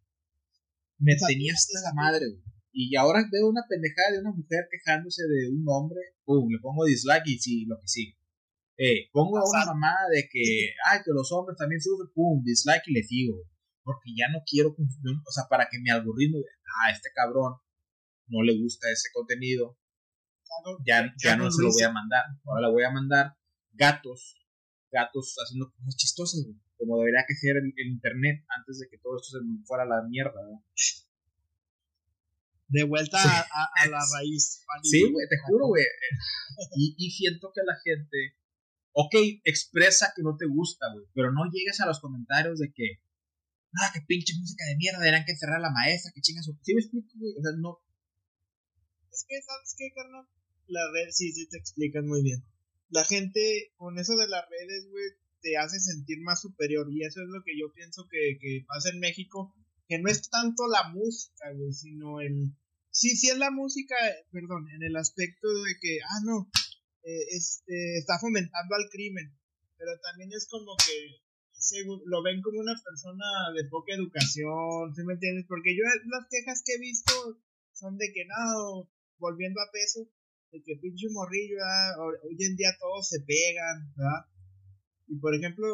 Me 0.99 1.15
tenía 1.15 1.53
hasta 1.53 1.79
la 1.81 1.93
madre, 1.93 2.27
güey. 2.29 2.43
Y 2.71 2.95
ahora 2.97 3.23
veo 3.31 3.47
una 3.49 3.63
pendejada 3.69 4.11
de 4.11 4.19
una 4.19 4.31
mujer 4.31 4.67
quejándose 4.69 5.23
de 5.23 5.49
un 5.49 5.63
hombre, 5.67 5.99
pum, 6.25 6.49
le 6.49 6.59
pongo 6.59 6.83
dislike 6.83 7.27
y 7.27 7.39
sí, 7.39 7.65
lo 7.65 7.79
que 7.79 7.87
sí. 7.87 8.17
Eh, 8.77 9.07
pongo 9.13 9.37
a 9.37 9.49
una 9.49 9.65
mamá 9.65 9.95
de 10.11 10.27
que, 10.29 10.75
ay, 10.91 10.99
que 11.05 11.11
los 11.13 11.31
hombres 11.31 11.57
también 11.57 11.79
sufren, 11.79 12.11
pum, 12.13 12.43
dislike 12.43 12.83
y 12.87 12.93
le 12.93 13.03
sigo. 13.03 13.37
Porque 13.83 14.11
ya 14.17 14.27
no 14.27 14.39
quiero, 14.45 14.75
o 14.75 15.31
sea, 15.31 15.45
para 15.49 15.67
que 15.71 15.79
mi 15.79 15.89
algoritmo, 15.89 16.39
ah, 16.39 16.91
este 16.91 17.09
cabrón 17.15 17.53
no 18.27 18.41
le 18.43 18.59
gusta 18.59 18.91
ese 18.91 19.09
contenido, 19.13 19.77
ya, 20.85 21.13
ya, 21.21 21.35
no, 21.35 21.51
se 21.51 21.61
lo 21.61 21.69
voy 21.71 21.83
a 21.83 21.91
mandar. 21.91 22.25
Ahora 22.45 22.67
le 22.67 22.73
voy 22.73 22.83
a 22.83 22.91
mandar 22.91 23.37
gatos, 23.73 24.35
gatos 24.91 25.35
haciendo 25.37 25.71
cosas 25.71 25.95
chistosas, 25.95 26.45
como 26.77 26.99
debería 26.99 27.25
que 27.27 27.35
ser 27.35 27.57
el, 27.57 27.73
internet 27.77 28.45
antes 28.57 28.79
de 28.79 28.87
que 28.89 28.97
todo 28.97 29.17
esto 29.17 29.39
se 29.39 29.65
fuera 29.65 29.83
a 29.83 29.87
la 29.87 30.03
mierda. 30.07 30.41
de 32.67 32.83
vuelta 32.83 33.17
a, 33.19 33.87
la 33.87 33.99
raíz. 34.13 34.63
Sí, 34.83 35.11
güey, 35.11 35.27
te 35.27 35.37
juro, 35.47 35.67
güey. 35.67 35.83
Y, 36.75 36.95
y, 36.97 37.11
siento 37.11 37.51
que 37.53 37.61
la 37.63 37.75
gente, 37.83 38.37
ok, 38.91 39.15
expresa 39.43 40.13
que 40.15 40.23
no 40.23 40.35
te 40.37 40.45
gusta, 40.45 40.87
güey, 40.93 41.05
pero 41.13 41.31
no 41.31 41.49
llegues 41.51 41.79
a 41.79 41.85
los 41.85 41.99
comentarios 41.99 42.59
de 42.59 42.71
que, 42.73 43.01
ah, 43.81 43.91
que 43.93 44.01
pinche 44.01 44.33
música 44.39 44.65
de 44.65 44.77
mierda, 44.77 44.99
deberían 44.99 45.25
que 45.25 45.31
encerrar 45.33 45.57
a 45.57 45.67
la 45.67 45.71
maestra, 45.71 46.11
que 46.13 46.21
chingas. 46.21 46.49
¿Sí 46.61 46.73
me 46.73 46.81
explico, 46.81 47.11
güey? 47.15 47.33
O 47.37 47.41
sea, 47.41 47.51
no. 47.57 47.79
Es 49.11 49.25
que, 49.27 49.41
¿sabes 49.41 49.75
qué, 49.77 49.91
carnal? 49.93 50.27
La 50.67 50.81
red, 50.91 51.11
sí, 51.11 51.31
sí 51.31 51.47
te 51.47 51.57
explicas 51.57 52.03
muy 52.03 52.23
bien. 52.23 52.43
La 52.89 53.05
gente, 53.05 53.71
con 53.77 53.97
eso 53.97 54.15
de 54.15 54.27
las 54.27 54.49
redes, 54.49 54.89
güey, 54.89 55.05
te 55.45 55.57
hace 55.57 55.79
sentir 55.79 56.17
más 56.21 56.41
superior. 56.41 56.87
Y 56.91 57.05
eso 57.05 57.21
es 57.21 57.29
lo 57.29 57.43
que 57.43 57.53
yo 57.53 57.71
pienso 57.71 58.07
que, 58.09 58.39
que 58.41 58.65
pasa 58.67 58.89
en 58.89 58.99
México 58.99 59.53
que 59.87 59.99
no 59.99 60.09
es 60.09 60.27
tanto 60.31 60.67
la 60.67 60.89
música, 60.89 61.53
güey, 61.53 61.71
sino 61.71 62.19
el... 62.19 62.57
Sí, 62.89 63.15
sí 63.15 63.29
es 63.29 63.37
la 63.37 63.51
música, 63.51 63.95
perdón, 64.31 64.67
en 64.73 64.81
el 64.81 64.95
aspecto 64.95 65.47
de 65.47 65.73
que, 65.79 65.99
ah, 66.01 66.21
no, 66.23 66.49
eh, 67.03 67.25
este, 67.29 67.99
está 67.99 68.17
fomentando 68.19 68.73
al 68.73 68.89
crimen, 68.89 69.37
pero 69.77 69.91
también 70.01 70.31
es 70.33 70.47
como 70.49 70.75
que 70.77 71.21
lo 72.05 72.23
ven 72.23 72.41
como 72.41 72.59
una 72.59 72.73
persona 72.73 73.25
de 73.55 73.65
poca 73.69 73.93
educación, 73.93 74.95
¿sí 74.95 75.03
me 75.03 75.13
entiendes? 75.13 75.45
Porque 75.47 75.75
yo 75.75 75.83
las 75.83 76.27
quejas 76.29 76.63
que 76.65 76.73
he 76.73 76.79
visto 76.79 77.13
son 77.73 77.97
de 77.97 78.11
que, 78.13 78.25
no, 78.25 78.89
volviendo 79.19 79.61
a 79.61 79.71
peso, 79.71 80.09
de 80.51 80.63
que 80.63 80.77
pinche 80.81 81.07
morrillo, 81.11 81.57
ah, 81.63 81.93
hoy 82.23 82.37
en 82.39 82.55
día 82.55 82.71
todos 82.79 83.09
se 83.09 83.19
pegan, 83.21 83.93
¿verdad? 83.95 84.25
Y 85.07 85.19
por 85.19 85.35
ejemplo, 85.35 85.67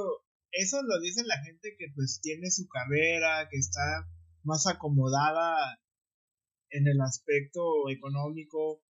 eso 0.52 0.82
lo 0.84 1.00
dice 1.00 1.24
la 1.26 1.42
gente 1.44 1.76
que 1.78 1.88
pues 1.96 2.20
tiene 2.22 2.52
su 2.52 2.68
carrera, 2.68 3.48
que 3.50 3.58
está 3.58 4.08
más 4.44 4.68
acomodada 4.68 5.80
en 6.70 6.88
el 6.88 7.00
aspecto 7.02 7.90
económico 7.90 8.82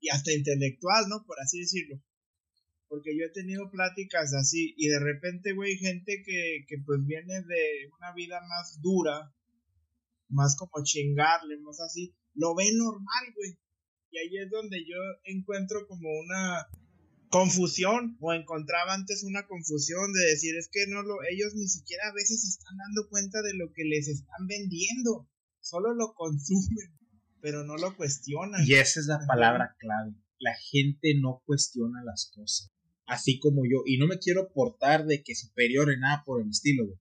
y 0.00 0.08
hasta 0.08 0.32
intelectual, 0.32 1.08
¿no? 1.08 1.24
Por 1.26 1.38
así 1.40 1.60
decirlo. 1.60 2.02
Porque 2.88 3.16
yo 3.16 3.26
he 3.26 3.32
tenido 3.32 3.70
pláticas 3.70 4.34
así 4.34 4.74
y 4.76 4.88
de 4.88 4.98
repente, 4.98 5.52
güey, 5.52 5.76
gente 5.76 6.22
que, 6.24 6.64
que 6.66 6.76
pues 6.84 7.04
viene 7.04 7.42
de 7.42 7.88
una 7.98 8.12
vida 8.14 8.40
más 8.40 8.80
dura, 8.80 9.32
más 10.28 10.56
como 10.56 10.82
chingarle, 10.82 11.58
más 11.58 11.80
así, 11.80 12.14
lo 12.34 12.54
ve 12.54 12.64
normal, 12.74 13.24
güey. 13.36 13.58
Y 14.10 14.18
ahí 14.18 14.38
es 14.38 14.50
donde 14.50 14.80
yo 14.80 14.98
encuentro 15.24 15.86
como 15.86 16.08
una 16.08 16.66
confusión 17.30 18.16
o 18.20 18.32
encontraba 18.32 18.92
antes 18.92 19.22
una 19.24 19.46
confusión 19.46 20.12
de 20.12 20.20
decir 20.30 20.56
es 20.56 20.68
que 20.70 20.86
no 20.88 21.02
lo 21.02 21.14
ellos 21.30 21.54
ni 21.54 21.68
siquiera 21.68 22.08
a 22.08 22.12
veces 22.12 22.44
están 22.44 22.76
dando 22.76 23.08
cuenta 23.08 23.40
de 23.42 23.54
lo 23.54 23.72
que 23.72 23.84
les 23.84 24.08
están 24.08 24.46
vendiendo 24.48 25.30
solo 25.60 25.94
lo 25.94 26.12
consumen 26.14 26.98
pero 27.40 27.64
no 27.64 27.76
lo 27.76 27.96
cuestionan 27.96 28.66
y 28.66 28.74
esa 28.74 29.00
es 29.00 29.06
la 29.06 29.20
palabra 29.26 29.76
clave 29.78 30.14
la 30.40 30.54
gente 30.70 31.14
no 31.20 31.42
cuestiona 31.44 32.02
las 32.02 32.32
cosas. 32.34 32.72
Así 33.06 33.38
como 33.38 33.62
yo 33.64 33.82
y 33.86 33.98
no 33.98 34.06
me 34.06 34.18
quiero 34.18 34.52
portar 34.52 35.04
de 35.04 35.22
que 35.22 35.34
superior 35.34 35.92
en 35.92 36.00
nada 36.00 36.22
por 36.24 36.42
el 36.42 36.48
estilo 36.48 36.86
güey. 36.86 36.98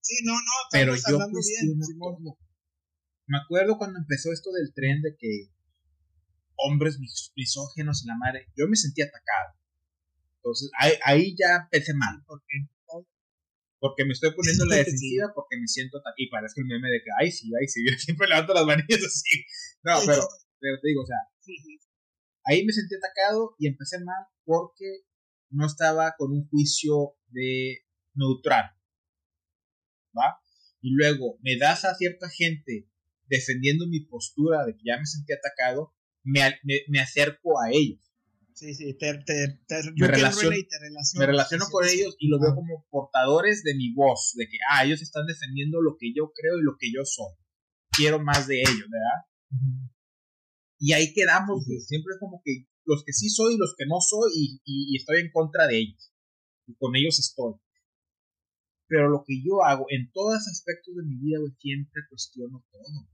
sí 0.00 0.16
no 0.24 0.32
no 0.32 0.52
pero 0.70 0.94
yo 0.94 1.18
cuestiono 1.30 2.38
me 3.26 3.38
acuerdo 3.38 3.76
cuando 3.76 3.98
empezó 3.98 4.32
esto 4.32 4.50
del 4.52 4.72
tren 4.74 5.02
de 5.02 5.16
que 5.18 5.50
hombres 6.58 6.98
misógenos 7.34 8.04
y 8.04 8.06
la 8.06 8.16
madre, 8.16 8.48
yo 8.56 8.66
me 8.68 8.76
sentí 8.76 9.02
atacado. 9.02 9.54
Entonces, 10.36 10.70
ahí, 11.04 11.34
ya 11.38 11.64
empecé 11.64 11.94
mal. 11.94 12.22
Porque, 12.26 12.68
porque 13.78 14.04
me 14.04 14.12
estoy 14.12 14.32
poniendo 14.34 14.64
la 14.66 14.76
defensiva, 14.82 15.32
porque 15.34 15.56
me 15.58 15.66
siento 15.66 15.98
atacado. 15.98 16.14
Y 16.18 16.30
parece 16.30 16.60
el 16.60 16.66
meme 16.66 16.88
de 16.88 17.00
que, 17.02 17.10
ay, 17.20 17.30
sí, 17.30 17.50
ay, 17.58 17.68
sí, 17.68 17.84
yo 17.88 17.96
siempre 17.98 18.28
levanto 18.28 18.54
las 18.54 18.66
manillas 18.66 19.04
así. 19.04 19.44
No, 19.82 19.98
pero, 20.06 20.22
pero 20.60 20.80
te 20.80 20.88
digo, 20.88 21.02
o 21.02 21.06
sea, 21.06 21.18
ahí 22.44 22.64
me 22.64 22.72
sentí 22.72 22.94
atacado 22.94 23.54
y 23.58 23.66
empecé 23.68 23.98
mal 24.04 24.26
porque 24.44 25.04
no 25.50 25.66
estaba 25.66 26.14
con 26.16 26.32
un 26.32 26.48
juicio 26.48 27.16
de 27.28 27.84
neutral. 28.14 28.70
¿Va? 30.16 30.40
Y 30.80 30.94
luego 30.94 31.38
me 31.42 31.56
das 31.58 31.84
a 31.84 31.94
cierta 31.94 32.28
gente 32.28 32.88
defendiendo 33.26 33.86
mi 33.86 34.00
postura 34.00 34.64
de 34.64 34.74
que 34.74 34.82
ya 34.84 34.98
me 34.98 35.06
sentí 35.06 35.32
atacado 35.32 35.94
me, 36.28 37.00
acerco 37.00 37.60
a 37.60 37.70
ellos. 37.70 38.00
Sí, 38.54 38.74
sí, 38.74 38.94
te, 38.98 39.12
me, 39.96 40.06
relaciono, 40.08 40.56
me 41.14 41.26
relaciono 41.26 41.66
con 41.70 41.86
ellos 41.86 42.16
y 42.18 42.28
los 42.28 42.40
veo 42.40 42.56
como 42.56 42.86
portadores 42.90 43.62
de 43.62 43.76
mi 43.76 43.94
voz, 43.94 44.32
de 44.34 44.48
que, 44.48 44.58
ah, 44.72 44.84
ellos 44.84 45.00
están 45.00 45.26
defendiendo 45.26 45.80
lo 45.80 45.96
que 45.96 46.12
yo 46.12 46.32
creo 46.34 46.58
y 46.58 46.64
lo 46.64 46.76
que 46.78 46.90
yo 46.92 47.04
soy. 47.04 47.32
Quiero 47.92 48.18
más 48.18 48.48
de 48.48 48.60
ellos, 48.60 48.86
¿verdad? 48.90 49.28
Y 50.80 50.92
ahí 50.92 51.12
quedamos, 51.12 51.64
siempre 51.86 52.14
es 52.14 52.20
como 52.20 52.42
que 52.44 52.66
los 52.84 53.04
que 53.04 53.12
sí 53.12 53.28
soy 53.28 53.54
y 53.54 53.58
los 53.58 53.74
que 53.76 53.86
no 53.86 54.00
soy 54.00 54.60
y, 54.64 54.96
estoy 54.96 55.20
en 55.20 55.30
contra 55.30 55.66
de 55.66 55.78
ellos. 55.78 56.12
Y 56.66 56.74
con 56.74 56.96
ellos 56.96 57.18
estoy. 57.18 57.54
Pero 58.88 59.08
lo 59.08 59.22
que 59.26 59.42
yo 59.44 59.62
hago 59.64 59.84
en 59.90 60.10
todos 60.12 60.48
aspectos 60.48 60.96
de 60.96 61.02
mi 61.02 61.16
vida, 61.16 61.38
siempre 61.58 62.02
cuestiono 62.08 62.64
todo. 62.72 63.08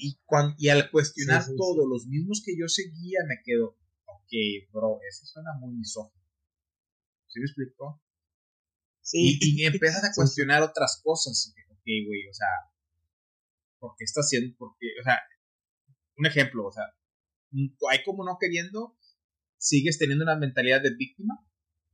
Y, 0.00 0.20
cuando, 0.24 0.54
y 0.58 0.68
al 0.68 0.92
cuestionar 0.92 1.44
todo, 1.56 1.88
los 1.88 2.06
mismos 2.06 2.40
que 2.46 2.56
yo 2.56 2.68
seguía, 2.68 3.18
me 3.26 3.42
quedo, 3.44 3.76
ok, 4.06 4.30
bro, 4.72 5.00
eso 5.08 5.26
suena 5.26 5.50
muy 5.58 5.74
misógino. 5.74 6.24
¿Sí 7.26 7.40
me 7.40 7.46
explicó? 7.46 8.00
Sí. 9.00 9.38
Y, 9.40 9.64
empiezas 9.64 10.04
a 10.04 10.12
cuestionar 10.14 10.62
otras 10.62 11.00
cosas. 11.02 11.52
Ok, 11.68 11.82
güey, 12.06 12.28
o 12.30 12.32
sea, 12.32 12.46
¿por 13.80 13.96
qué 13.98 14.04
estás 14.04 14.26
haciendo? 14.26 14.54
Porque, 14.56 14.86
o 15.00 15.02
sea, 15.02 15.18
un 16.16 16.26
ejemplo, 16.26 16.66
o 16.66 16.70
sea, 16.70 16.84
hay 17.90 18.04
como 18.04 18.24
no 18.24 18.38
queriendo, 18.40 18.96
sigues 19.56 19.98
teniendo 19.98 20.22
una 20.22 20.36
mentalidad 20.36 20.80
de 20.80 20.94
víctima, 20.94 21.44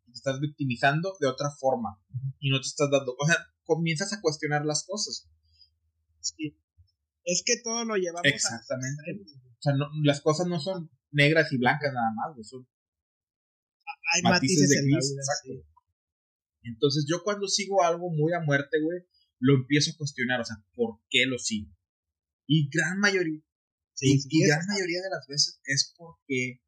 te 0.05 0.13
estás 0.13 0.41
victimizando 0.41 1.17
de 1.21 1.27
otra 1.27 1.51
forma 1.59 1.99
y 2.39 2.51
no 2.51 2.61
te 2.61 2.67
estás 2.67 2.91
dando, 2.91 3.17
o 3.19 3.27
sea, 3.27 3.39
comienzas 3.65 4.13
a 4.13 4.21
cuestionar 4.21 4.67
las 4.67 4.85
cosas. 4.87 5.27
Sí 6.21 6.59
es 7.25 7.43
que 7.45 7.55
todo 7.63 7.85
lo 7.85 7.97
llevamos 7.97 8.23
Exactamente. 8.25 9.03
o 9.13 9.63
sea, 9.63 9.73
las 10.03 10.21
cosas 10.21 10.47
no 10.47 10.61
son 10.61 10.91
negras 11.11 11.53
y 11.53 11.59
blancas 11.59 11.93
nada 11.93 12.11
más, 12.15 12.49
son 12.49 12.67
hay 14.13 14.23
matices, 14.23 14.69
de 14.69 14.83
gris. 14.83 15.15
Entonces 16.63 17.07
yo 17.09 17.23
cuando 17.23 17.49
sigo 17.49 17.83
algo 17.83 18.11
muy 18.11 18.33
a 18.33 18.41
muerte, 18.41 18.79
güey, 18.81 19.01
lo 19.39 19.55
empiezo 19.55 19.91
a 19.91 19.97
cuestionar, 19.97 20.41
o 20.41 20.45
sea, 20.45 20.57
¿por 20.75 21.01
qué 21.11 21.27
lo 21.27 21.39
sigo? 21.39 21.71
Y 22.47 22.69
gran 22.71 22.99
mayoría, 22.99 23.41
sí, 23.95 24.19
y, 24.29 24.47
gran 24.47 24.65
mayoría 24.67 25.01
de 25.03 25.11
las 25.11 25.27
veces 25.27 25.61
es 25.65 25.95
porque 25.97 26.63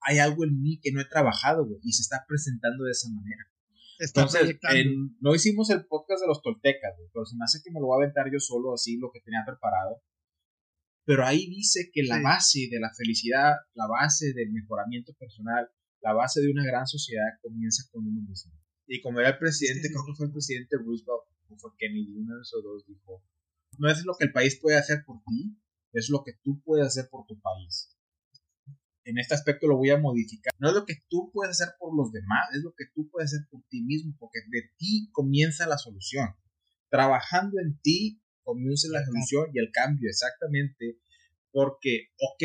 hay 0.00 0.18
algo 0.18 0.44
en 0.44 0.60
mí 0.60 0.80
que 0.80 0.92
no 0.92 1.00
he 1.00 1.04
trabajado, 1.06 1.66
güey, 1.66 1.80
y 1.82 1.92
se 1.92 2.02
está 2.02 2.24
presentando 2.28 2.84
de 2.84 2.92
esa 2.92 3.08
manera. 3.10 3.50
Entonces, 3.98 4.58
no 5.20 5.34
hicimos 5.34 5.70
el 5.70 5.86
podcast 5.86 6.22
de 6.22 6.28
los 6.28 6.42
toltecas, 6.42 6.92
pero 7.12 7.24
se 7.24 7.36
me 7.36 7.44
hace 7.44 7.60
que 7.64 7.70
me 7.70 7.80
lo 7.80 7.86
voy 7.86 7.96
a 7.96 8.04
aventar 8.04 8.26
yo 8.32 8.38
solo 8.38 8.74
así, 8.74 8.98
lo 8.98 9.10
que 9.12 9.20
tenía 9.20 9.42
preparado. 9.46 10.02
Pero 11.04 11.24
ahí 11.24 11.46
dice 11.46 11.90
que 11.92 12.02
la 12.02 12.20
base 12.20 12.68
de 12.70 12.80
la 12.80 12.92
felicidad, 12.92 13.54
la 13.74 13.86
base 13.86 14.32
del 14.34 14.50
mejoramiento 14.50 15.14
personal, 15.14 15.70
la 16.02 16.12
base 16.12 16.40
de 16.40 16.50
una 16.50 16.64
gran 16.64 16.86
sociedad 16.86 17.26
comienza 17.42 17.84
con 17.92 18.06
uno 18.06 18.20
mismo. 18.28 18.52
Y 18.86 19.00
como 19.00 19.20
era 19.20 19.30
el 19.30 19.38
presidente, 19.38 19.88
creo 19.88 20.04
que 20.04 20.14
fue 20.14 20.26
el 20.26 20.32
presidente 20.32 20.76
Roosevelt, 20.76 21.22
o 21.48 21.56
fue 21.58 21.70
Kennedy, 21.78 22.16
uno 22.16 22.36
de 22.36 22.42
esos 22.42 22.62
dos, 22.62 22.84
dijo, 22.86 23.22
no 23.78 23.90
es 23.90 24.04
lo 24.04 24.14
que 24.18 24.26
el 24.26 24.32
país 24.32 24.58
puede 24.60 24.76
hacer 24.76 25.04
por 25.06 25.22
ti, 25.24 25.56
es 25.92 26.10
lo 26.10 26.22
que 26.24 26.32
tú 26.42 26.60
puedes 26.62 26.86
hacer 26.86 27.08
por 27.10 27.24
tu 27.26 27.40
país. 27.40 27.95
En 29.06 29.18
este 29.18 29.34
aspecto 29.34 29.68
lo 29.68 29.76
voy 29.76 29.90
a 29.90 29.98
modificar. 29.98 30.52
No 30.58 30.68
es 30.68 30.74
lo 30.74 30.84
que 30.84 30.96
tú 31.08 31.30
puedes 31.32 31.52
hacer 31.52 31.74
por 31.78 31.96
los 31.96 32.10
demás, 32.10 32.48
es 32.54 32.62
lo 32.62 32.74
que 32.76 32.86
tú 32.92 33.08
puedes 33.08 33.32
hacer 33.32 33.46
por 33.48 33.62
ti 33.68 33.80
mismo, 33.82 34.16
porque 34.18 34.40
de 34.50 34.70
ti 34.76 35.08
comienza 35.12 35.68
la 35.68 35.78
solución. 35.78 36.34
Trabajando 36.90 37.60
en 37.60 37.78
ti 37.80 38.20
comienza 38.42 38.88
la 38.90 39.04
solución 39.04 39.46
y 39.54 39.60
el 39.60 39.70
cambio, 39.70 40.10
exactamente. 40.10 40.98
Porque, 41.52 42.08
ok, 42.18 42.42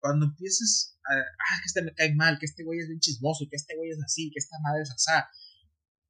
cuando 0.00 0.26
empieces 0.26 0.98
a, 1.04 1.14
ah, 1.14 1.60
que 1.62 1.66
este 1.66 1.82
me 1.82 1.94
cae 1.94 2.12
mal, 2.16 2.38
que 2.40 2.46
este 2.46 2.64
güey 2.64 2.80
es 2.80 2.88
bien 2.88 2.98
chismoso, 2.98 3.46
que 3.48 3.56
este 3.56 3.76
güey 3.76 3.90
es 3.90 4.02
así, 4.04 4.32
que 4.32 4.40
esta 4.40 4.56
madre 4.64 4.82
es 4.82 4.90
así, 4.90 5.12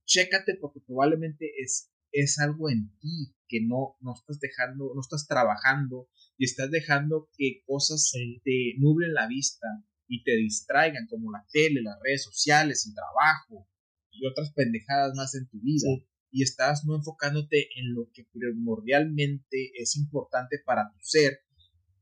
chécate 0.07 0.57
porque 0.61 0.81
probablemente 0.81 1.47
es, 1.59 1.91
es 2.11 2.39
algo 2.39 2.71
en 2.71 2.91
ti 3.01 3.35
que 3.49 3.61
no, 3.61 3.97
no 4.01 4.15
estás 4.15 4.41
dejando, 4.41 4.93
no 4.95 5.01
estás 5.03 5.27
trabajando 5.27 6.09
y 6.39 6.47
estás 6.47 6.71
dejando 6.71 7.29
que 7.37 7.63
cosas 7.67 8.11
te 8.45 8.75
nublen 8.79 9.13
la 9.13 9.27
vista 9.27 9.67
y 10.11 10.25
te 10.25 10.33
distraigan 10.33 11.07
como 11.07 11.31
la 11.31 11.47
tele, 11.53 11.83
las 11.83 11.97
redes 12.03 12.25
sociales, 12.25 12.85
el 12.85 12.95
trabajo 12.95 13.69
y 14.11 14.27
otras 14.27 14.53
pendejadas 14.53 15.15
más 15.15 15.37
en 15.37 15.49
tu 15.49 15.61
vida. 15.61 15.87
Y 16.33 16.43
estás 16.43 16.85
no 16.85 16.97
enfocándote 16.97 17.69
en 17.77 17.95
lo 17.95 18.11
que 18.13 18.27
primordialmente 18.33 19.71
es 19.75 19.97
importante 19.97 20.59
para 20.67 20.91
tu 20.93 20.99
ser 21.01 21.39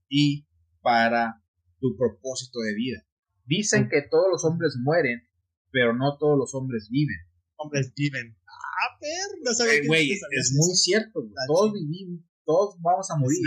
y 0.08 0.48
para 0.80 1.44
tu 1.80 1.96
propósito 1.98 2.60
de 2.60 2.74
vida. 2.74 3.06
Dicen 3.44 3.90
que 3.90 4.02
todos 4.10 4.26
los 4.30 4.44
hombres 4.44 4.76
mueren, 4.82 5.20
pero 5.70 5.94
no 5.94 6.16
todos 6.18 6.38
los 6.38 6.54
hombres 6.54 6.88
viven. 6.90 7.16
Hombres 7.56 7.92
viven. 7.94 8.38
Ah, 8.46 8.96
eh, 9.02 9.86
Güey, 9.86 10.12
es 10.12 10.54
muy 10.56 10.74
cierto. 10.74 11.20
Todos 11.46 11.74
vivimos, 11.74 12.24
todos 12.46 12.76
vamos 12.80 13.10
a 13.10 13.16
morir, 13.16 13.38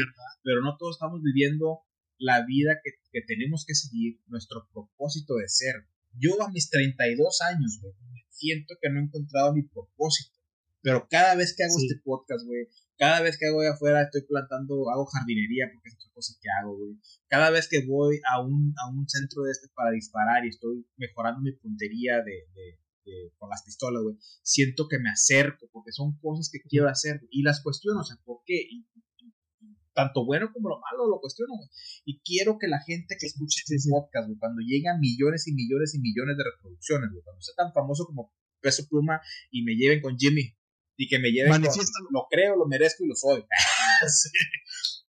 pero 0.44 0.62
no 0.62 0.78
todos 0.78 0.98
estamos 0.98 1.22
viviendo 1.24 1.82
la 2.22 2.46
vida 2.46 2.80
que, 2.84 2.92
que, 3.12 3.22
tenemos 3.26 3.66
que 3.68 3.76
seguir, 3.76 4.22
nuestro 4.28 4.68
propósito 4.72 5.36
de 5.36 5.50
ser. 5.50 5.76
Yo 6.14 6.42
a 6.42 6.52
mis 6.52 6.70
32 6.70 7.42
años, 7.42 7.80
güey, 7.82 7.94
siento 8.30 8.76
que 8.82 8.90
no 8.90 9.00
he 9.00 9.04
encontrado 9.04 9.54
mi 9.54 9.64
propósito. 9.64 10.38
Pero 10.82 11.08
cada 11.10 11.36
vez 11.36 11.56
que 11.56 11.64
hago 11.64 11.76
este 11.78 12.02
podcast, 12.04 12.46
güey, 12.46 12.68
cada 12.98 13.22
vez 13.22 13.38
que 13.38 13.46
hago 13.46 13.62
afuera 13.62 14.04
estoy 14.04 14.24
plantando, 14.28 14.90
hago 14.90 15.06
jardinería 15.06 15.70
porque 15.72 15.90
es 15.90 15.96
otra 15.96 16.14
cosa 16.14 16.34
que 16.42 16.50
hago, 16.60 16.78
güey. 16.78 16.98
Cada 17.28 17.50
vez 17.50 17.68
que 17.70 17.86
voy 17.86 18.20
a 18.32 18.42
un, 18.42 18.74
a 18.78 18.90
un 18.90 19.08
centro 19.08 19.44
de 19.44 19.52
este 19.52 19.70
para 19.76 19.92
disparar 19.92 20.46
y 20.46 20.50
estoy 20.50 20.86
mejorando 20.98 21.42
mi 21.42 21.52
puntería 21.54 22.18
de, 22.18 22.46
de, 22.54 23.32
con 23.38 23.50
las 23.50 23.64
pistolas, 23.64 24.04
güey, 24.04 24.16
siento 24.44 24.88
que 24.88 25.00
me 25.00 25.10
acerco 25.10 25.68
porque 25.72 25.92
son 25.92 26.18
cosas 26.20 26.50
que 26.52 26.62
quiero 26.62 26.88
hacer 26.88 27.22
y 27.30 27.44
las 27.44 27.62
cuestiono, 27.62 28.02
o 28.02 28.04
sea, 28.04 28.18
¿por 28.24 28.42
qué? 28.46 28.56
Y, 28.56 28.86
tanto 29.94 30.26
bueno 30.26 30.52
como 30.54 30.70
lo 30.70 30.80
malo 30.80 31.10
lo 31.10 31.20
cuestiono, 31.20 31.54
güey. 31.56 31.70
Y 32.06 32.22
quiero 32.22 32.58
que 32.60 32.68
la 32.68 32.82
gente 32.82 33.16
que 33.20 33.28
escuche 33.28 33.62
este 33.66 33.78
podcast, 33.90 34.28
güey, 34.28 34.40
cuando 34.40 34.62
lleguen 34.62 35.00
millones 35.00 35.48
y 35.48 35.54
millones 35.54 35.96
y 35.96 36.00
millones 36.00 36.38
de 36.38 36.44
reproducciones, 36.44 37.10
güey, 37.12 37.24
cuando 37.24 37.42
sea 37.42 37.56
tan 37.56 37.74
famoso 37.74 38.06
como 38.06 38.34
Peso 38.62 38.88
Pluma 38.90 39.22
y 39.50 39.64
me 39.64 39.76
lleven 39.76 40.02
con 40.02 40.18
Jimmy, 40.18 40.56
y 40.98 41.08
que 41.08 41.20
me 41.20 41.32
lleven 41.32 41.62
lo 42.12 42.28
creo, 42.30 42.56
lo 42.56 42.68
merezco 42.68 43.04
y 43.04 43.08
lo 43.08 43.16
soy. 43.16 43.44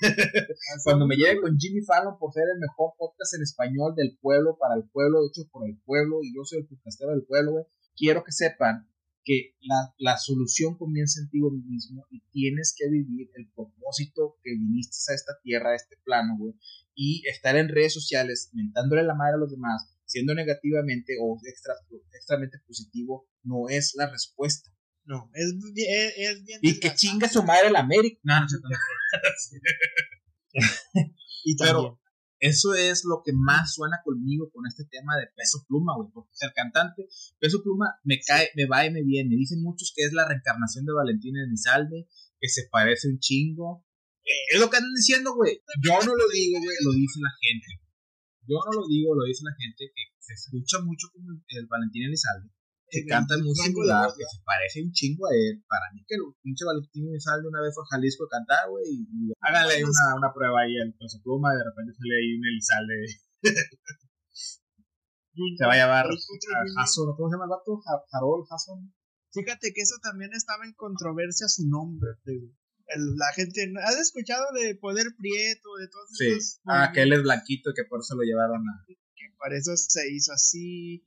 Cuando 0.84 1.06
me 1.06 1.16
lleven 1.16 1.40
con 1.40 1.58
Jimmy 1.58 1.82
Fallon 1.82 2.18
por 2.18 2.32
ser 2.32 2.44
el 2.52 2.60
mejor 2.60 2.92
podcast 2.98 3.34
en 3.34 3.42
español 3.42 3.94
del 3.96 4.18
pueblo, 4.20 4.56
para 4.58 4.74
el 4.74 4.88
pueblo, 4.90 5.26
hecho 5.26 5.48
por 5.50 5.66
el 5.68 5.80
pueblo, 5.84 6.20
y 6.22 6.34
yo 6.34 6.44
soy 6.44 6.60
el 6.60 6.68
podcastero 6.68 7.12
del 7.12 7.24
pueblo, 7.24 7.66
quiero 7.96 8.22
que 8.22 8.32
sepan 8.32 8.88
que 9.26 9.56
la, 9.60 9.92
la, 9.98 10.16
solución 10.18 10.78
comienza 10.78 11.20
en 11.20 11.28
ti 11.28 11.40
mismo 11.40 12.06
y 12.10 12.20
tienes 12.30 12.74
que 12.78 12.88
vivir 12.88 13.28
el 13.34 13.50
propósito 13.50 14.38
que 14.44 14.52
viniste 14.52 14.96
a 15.10 15.14
esta 15.16 15.32
tierra, 15.42 15.72
a 15.72 15.74
este 15.74 15.96
plano, 16.04 16.36
güey, 16.38 16.54
y 16.94 17.26
estar 17.28 17.56
en 17.56 17.68
redes 17.68 17.92
sociales 17.92 18.50
mentándole 18.52 19.02
la 19.02 19.16
madre 19.16 19.34
a 19.34 19.38
los 19.38 19.50
demás, 19.50 19.92
siendo 20.04 20.32
negativamente 20.32 21.14
o 21.20 21.38
extra, 21.44 21.74
extramente 22.14 22.58
positivo, 22.66 23.28
no 23.42 23.68
es 23.68 23.94
la 23.96 24.08
respuesta. 24.08 24.70
No, 25.04 25.28
es, 25.34 25.52
es, 25.74 26.14
es 26.16 26.44
bien. 26.44 26.60
Y 26.62 26.78
que 26.78 26.94
chinga 26.94 27.28
su 27.28 27.42
madre 27.42 27.70
la 27.70 27.80
América. 27.80 28.20
No, 28.22 28.40
no, 28.40 28.46
no. 28.46 28.68
y 31.44 31.56
Pero 31.56 32.00
eso 32.38 32.74
es 32.74 33.04
lo 33.04 33.22
que 33.24 33.32
más 33.32 33.74
suena 33.74 33.96
conmigo 34.04 34.50
con 34.52 34.66
este 34.66 34.84
tema 34.84 35.16
de 35.16 35.26
peso 35.34 35.64
pluma, 35.66 35.94
güey. 35.96 36.10
Porque 36.12 36.30
ser 36.32 36.52
cantante, 36.54 37.08
peso 37.38 37.62
pluma 37.62 37.98
me 38.04 38.20
cae, 38.20 38.50
me 38.56 38.66
va 38.66 38.86
y 38.86 38.90
me 38.90 39.02
viene. 39.02 39.36
Dicen 39.36 39.62
muchos 39.62 39.92
que 39.94 40.04
es 40.04 40.12
la 40.12 40.28
reencarnación 40.28 40.84
de 40.84 40.92
Valentina 40.92 41.42
Elizalde, 41.44 42.08
que 42.38 42.48
se 42.48 42.68
parece 42.70 43.08
un 43.08 43.18
chingo. 43.18 43.84
Es 44.52 44.60
lo 44.60 44.68
que 44.68 44.76
andan 44.76 44.94
diciendo, 44.94 45.34
güey. 45.34 45.62
Yo 45.82 45.92
no 46.04 46.14
lo 46.14 46.26
digo, 46.28 46.58
güey, 46.58 46.76
lo 46.84 46.92
dice 46.92 47.20
la 47.22 47.32
gente. 47.40 47.82
Yo 48.48 48.58
no 48.64 48.80
lo 48.80 48.86
digo, 48.86 49.14
lo 49.14 49.24
dice 49.24 49.42
la 49.44 49.56
gente 49.58 49.90
que 49.94 50.02
se 50.18 50.34
escucha 50.34 50.78
mucho 50.82 51.08
como 51.12 51.30
el 51.30 51.66
Valentín 51.66 52.04
Elizalde 52.04 52.55
que 52.96 53.04
canta 53.04 53.36
muy 53.36 53.54
singular, 53.54 54.08
que 54.16 54.24
se 54.24 54.40
parece 54.40 54.80
un 54.80 54.92
chingo 54.92 55.28
a 55.28 55.34
él. 55.36 55.60
Para 55.68 55.92
mí 55.92 56.00
que 56.08 56.16
el 56.16 56.24
pinche 56.40 56.64
Valentín 56.64 57.12
sale 57.20 57.44
una 57.44 57.60
vez 57.60 57.76
a 57.76 57.84
Jalisco 57.92 58.24
a 58.24 58.32
cantar, 58.32 58.70
güey, 58.72 58.88
y, 58.88 59.32
háganle 59.44 59.84
una, 59.84 60.16
una 60.16 60.32
prueba 60.32 60.64
ahí 60.64 60.72
en 60.80 61.08
su 61.08 61.20
pluma 61.20 61.52
y 61.52 61.58
de 61.60 61.64
repente 61.68 61.92
sale 61.92 62.14
ahí 62.16 62.32
un 62.32 62.44
Elizalde. 62.48 62.96
se 65.56 65.66
va 65.66 65.72
a 65.74 65.76
llamar 65.76 66.06
Jason, 66.08 67.12
¿cómo 67.16 67.28
se 67.28 67.34
llama 67.36 67.44
el 67.44 67.52
vato? 67.52 67.80
Harold 68.12 68.48
Jason. 68.48 68.92
Fíjate 69.32 69.72
que 69.74 69.82
eso 69.82 69.96
también 70.02 70.32
estaba 70.32 70.64
en 70.64 70.72
controversia 70.72 71.48
su 71.48 71.68
nombre, 71.68 72.16
la 72.94 73.32
gente, 73.34 73.72
¿has 73.82 73.98
escuchado 73.98 74.46
de 74.52 74.76
Poder 74.76 75.06
Prieto, 75.18 75.74
de 75.80 75.88
todos 75.88 76.08
sí. 76.12 76.58
Ah, 76.66 76.92
que 76.94 77.02
él 77.02 77.12
es 77.12 77.22
blanquito, 77.22 77.72
que 77.74 77.84
por 77.84 78.00
eso 78.00 78.14
lo 78.14 78.22
llevaron 78.22 78.62
a... 78.68 78.84
Que 78.86 79.34
por 79.36 79.52
eso 79.52 79.76
se 79.76 80.08
hizo 80.12 80.32
así 80.32 81.04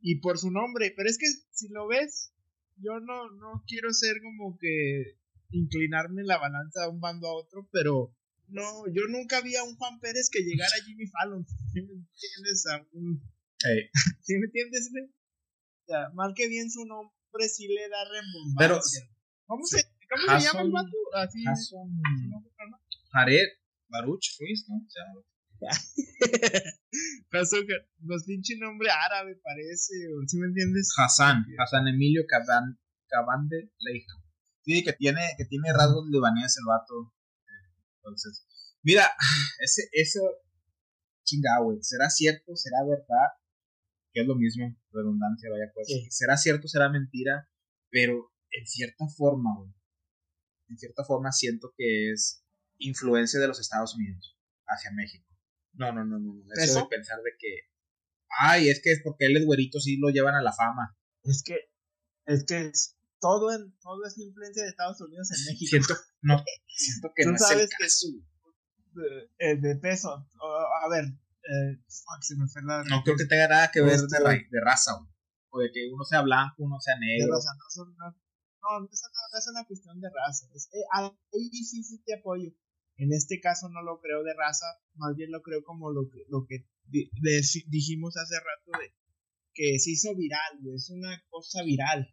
y 0.00 0.20
por 0.20 0.38
su 0.38 0.50
nombre. 0.50 0.92
Pero 0.96 1.08
es 1.08 1.18
que 1.18 1.26
si 1.50 1.68
lo 1.68 1.86
ves, 1.86 2.32
yo 2.76 3.00
no, 3.00 3.30
no 3.30 3.64
quiero 3.66 3.92
ser 3.92 4.20
como 4.22 4.58
que 4.58 5.18
inclinarme 5.50 6.22
la 6.24 6.38
balanza 6.38 6.82
de 6.82 6.88
un 6.88 7.00
bando 7.00 7.28
a 7.28 7.34
otro, 7.34 7.68
pero 7.72 8.14
no, 8.48 8.86
yo 8.88 9.02
nunca 9.08 9.40
vi 9.40 9.56
a 9.56 9.64
un 9.64 9.76
Juan 9.76 10.00
Pérez 10.00 10.28
que 10.30 10.42
llegara 10.42 10.72
a 10.80 10.84
Jimmy 10.84 11.06
Fallon. 11.06 11.46
¿Sí 11.46 11.82
me 11.82 11.92
entiendes? 11.92 12.66
A 12.66 12.86
un... 12.92 13.22
¿Sí 14.22 14.34
me 14.38 14.46
entiendes? 14.46 14.90
O 14.90 15.86
sea, 15.86 16.10
mal 16.14 16.32
que 16.34 16.48
bien 16.48 16.70
su 16.70 16.84
nombre 16.84 17.48
sí 17.48 17.68
le 17.68 17.88
da 17.88 18.04
rembombancia. 18.04 18.58
Pero, 18.58 18.80
¿Cómo, 19.46 19.66
se, 19.66 19.84
cómo 20.08 20.38
se 20.38 20.46
llama 20.46 20.62
el 20.62 20.70
vato? 20.70 20.96
Así, 21.14 21.44
Jared 23.12 23.48
Baruch 23.88 24.38
Ruiz, 24.38 24.64
¿no? 24.68 24.86
Los 28.00 28.24
pinche 28.24 28.56
nombre 28.56 28.90
árabe 28.90 29.36
parece, 29.42 29.94
¿sí 30.26 30.38
me 30.38 30.46
entiendes? 30.46 30.92
Hassan, 30.96 31.46
Hassan 31.58 31.88
Emilio 31.88 32.24
Cabande 32.26 33.70
Leija. 33.78 34.16
Sí, 34.62 34.84
que 34.84 34.92
tiene, 34.92 35.20
que 35.36 35.44
tiene 35.44 35.72
rasgos 35.72 36.08
libaneses 36.08 36.58
el 36.58 36.66
vato. 36.66 37.14
Entonces, 37.96 38.46
mira, 38.82 39.10
ese, 39.60 39.88
eso, 39.92 40.20
chingado, 41.24 41.64
güey. 41.64 41.78
¿Será 41.82 42.10
cierto? 42.10 42.56
¿Será 42.56 42.84
verdad? 42.84 43.28
Que 44.12 44.22
es 44.22 44.26
lo 44.26 44.34
mismo, 44.34 44.76
redundancia, 44.92 45.50
vaya 45.50 45.70
pues. 45.74 45.88
¿Será 46.10 46.36
cierto? 46.36 46.68
¿Será 46.68 46.90
mentira? 46.90 47.48
Pero 47.90 48.32
en 48.50 48.66
cierta 48.66 49.06
forma, 49.16 49.56
güey. 49.56 49.72
En 50.68 50.78
cierta 50.78 51.04
forma 51.04 51.32
siento 51.32 51.72
que 51.76 52.12
es 52.12 52.44
influencia 52.78 53.40
de 53.40 53.48
los 53.48 53.60
Estados 53.60 53.94
Unidos 53.94 54.36
hacia 54.66 54.92
México. 54.92 55.29
No, 55.74 55.92
no, 55.92 56.04
no, 56.04 56.18
no. 56.18 56.42
Eso, 56.56 56.80
de 56.80 56.86
pensar 56.86 57.18
de 57.22 57.30
que. 57.38 57.48
Ay, 58.40 58.68
es 58.68 58.80
que 58.82 58.92
es 58.92 59.00
porque 59.02 59.26
él 59.26 59.36
es 59.36 59.44
güerito, 59.44 59.80
sí 59.80 59.98
lo 59.98 60.10
llevan 60.10 60.34
a 60.34 60.42
la 60.42 60.52
fama. 60.52 60.96
Es 61.22 61.42
que. 61.44 61.56
Es 62.26 62.44
que 62.44 62.66
es 62.66 62.96
todo, 63.20 63.52
en, 63.52 63.76
todo 63.80 64.04
es 64.06 64.18
influencia 64.18 64.62
de 64.62 64.70
Estados 64.70 65.00
Unidos 65.00 65.30
en 65.30 65.52
México. 65.52 65.68
Siento, 65.70 65.94
no, 66.22 66.42
siento 66.66 67.12
que 67.14 67.24
no 67.26 67.38
sabes 67.38 67.56
es 67.56 67.62
el 67.62 67.78
caso. 67.78 68.06
Que 69.38 69.46
de, 69.46 69.56
de, 69.56 69.76
peso. 69.76 70.10
a 70.10 70.88
ver. 70.88 71.04
Eh, 71.04 71.78
se 72.20 72.36
me 72.36 72.46
fue 72.48 72.62
la 72.62 72.84
no 72.84 73.02
creo 73.02 73.16
que 73.16 73.24
tenga 73.24 73.48
nada 73.48 73.70
que 73.70 73.80
ver 73.80 73.98
de, 73.98 74.46
de 74.50 74.60
raza, 74.60 74.92
O 75.48 75.58
de 75.58 75.70
que 75.72 75.88
uno 75.92 76.04
sea 76.04 76.22
blanco, 76.22 76.54
uno 76.58 76.78
sea 76.80 76.98
negro. 76.98 77.26
De 77.26 77.32
raza, 77.32 77.50
no, 77.56 77.84
no, 77.84 78.10
no, 78.10 78.88
eso 78.90 79.06
no, 79.08 79.38
es 79.38 79.48
una 79.48 79.64
cuestión 79.64 80.00
de 80.00 80.08
raza. 80.08 80.46
Es, 80.54 80.68
eh, 80.72 80.84
ahí 80.92 81.48
sí, 81.64 81.82
sí 81.82 82.02
te 82.04 82.14
apoyo. 82.14 82.50
En 83.00 83.12
este 83.12 83.40
caso 83.40 83.68
no 83.70 83.82
lo 83.82 83.98
creo 84.00 84.22
de 84.22 84.34
raza, 84.34 84.66
más 84.94 85.16
bien 85.16 85.30
lo 85.30 85.40
creo 85.42 85.62
como 85.64 85.90
lo 85.90 86.08
que, 86.10 86.24
lo 86.28 86.44
que 86.46 86.66
dijimos 87.68 88.16
hace 88.16 88.36
rato 88.36 88.78
de 88.78 88.92
porque 89.50 89.78
se 89.78 89.90
hizo 89.90 90.14
viral, 90.14 90.58
güey, 90.62 90.76
es 90.76 90.90
una 90.90 91.22
cosa 91.28 91.62
viral. 91.62 92.08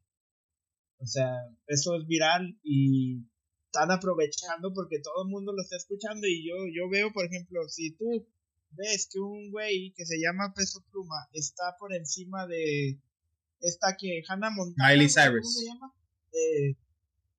O 0.99 1.05
sea, 1.05 1.31
eso 1.67 1.95
es 1.95 2.07
viral 2.07 2.59
y 2.63 3.27
están 3.65 3.91
aprovechando 3.91 4.73
porque 4.73 4.99
todo 4.99 5.23
el 5.23 5.29
mundo 5.29 5.53
lo 5.53 5.61
está 5.61 5.77
escuchando 5.77 6.25
y 6.25 6.47
yo, 6.47 6.55
yo 6.73 6.89
veo, 6.89 7.11
por 7.13 7.25
ejemplo, 7.25 7.61
si 7.69 7.95
tú 7.95 8.27
ves 8.71 9.09
que 9.11 9.19
un 9.19 9.51
güey 9.51 9.93
que 9.95 10.05
se 10.05 10.17
llama 10.19 10.53
Peso 10.55 10.83
Pluma 10.91 11.27
está 11.33 11.75
por 11.79 11.93
encima 11.93 12.47
de 12.47 12.99
esta 13.59 13.95
que 13.95 14.23
Hannah 14.27 14.49
Montana, 14.49 14.89
Miley 14.89 15.07
Cyrus. 15.07 15.41
¿cómo 15.41 15.51
se 15.51 15.65
llama? 15.65 15.93
De, 16.31 16.77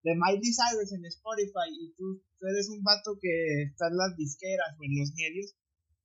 de 0.08 0.16
Miley 0.16 0.52
Cyrus 0.56 0.92
en 0.96 1.04
Spotify 1.04 1.68
y 1.68 1.92
tú, 1.92 2.16
tú 2.40 2.46
eres 2.48 2.68
un 2.72 2.82
vato 2.82 3.18
que 3.20 3.68
está 3.68 3.88
en 3.88 3.96
las 4.00 4.16
disqueras 4.16 4.72
o 4.78 4.84
en 4.84 4.96
los 4.96 5.12
medios, 5.12 5.52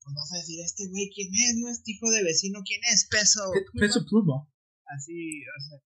pues 0.03 0.11
vas 0.11 0.33
a 0.33 0.43
decir, 0.43 0.59
este 0.59 0.91
güey, 0.91 1.07
¿quién 1.15 1.31
es? 1.31 1.55
¿No 1.55 1.69
es 1.71 1.79
hijo 1.87 2.11
de 2.11 2.23
vecino? 2.23 2.59
¿Quién 2.67 2.81
es? 2.91 3.07
Peso 3.07 3.47
Pluma. 3.71 3.79
Peso 3.79 4.05
Pluma. 4.05 4.37
Así, 4.91 5.39
o 5.47 5.59
sea, 5.63 5.79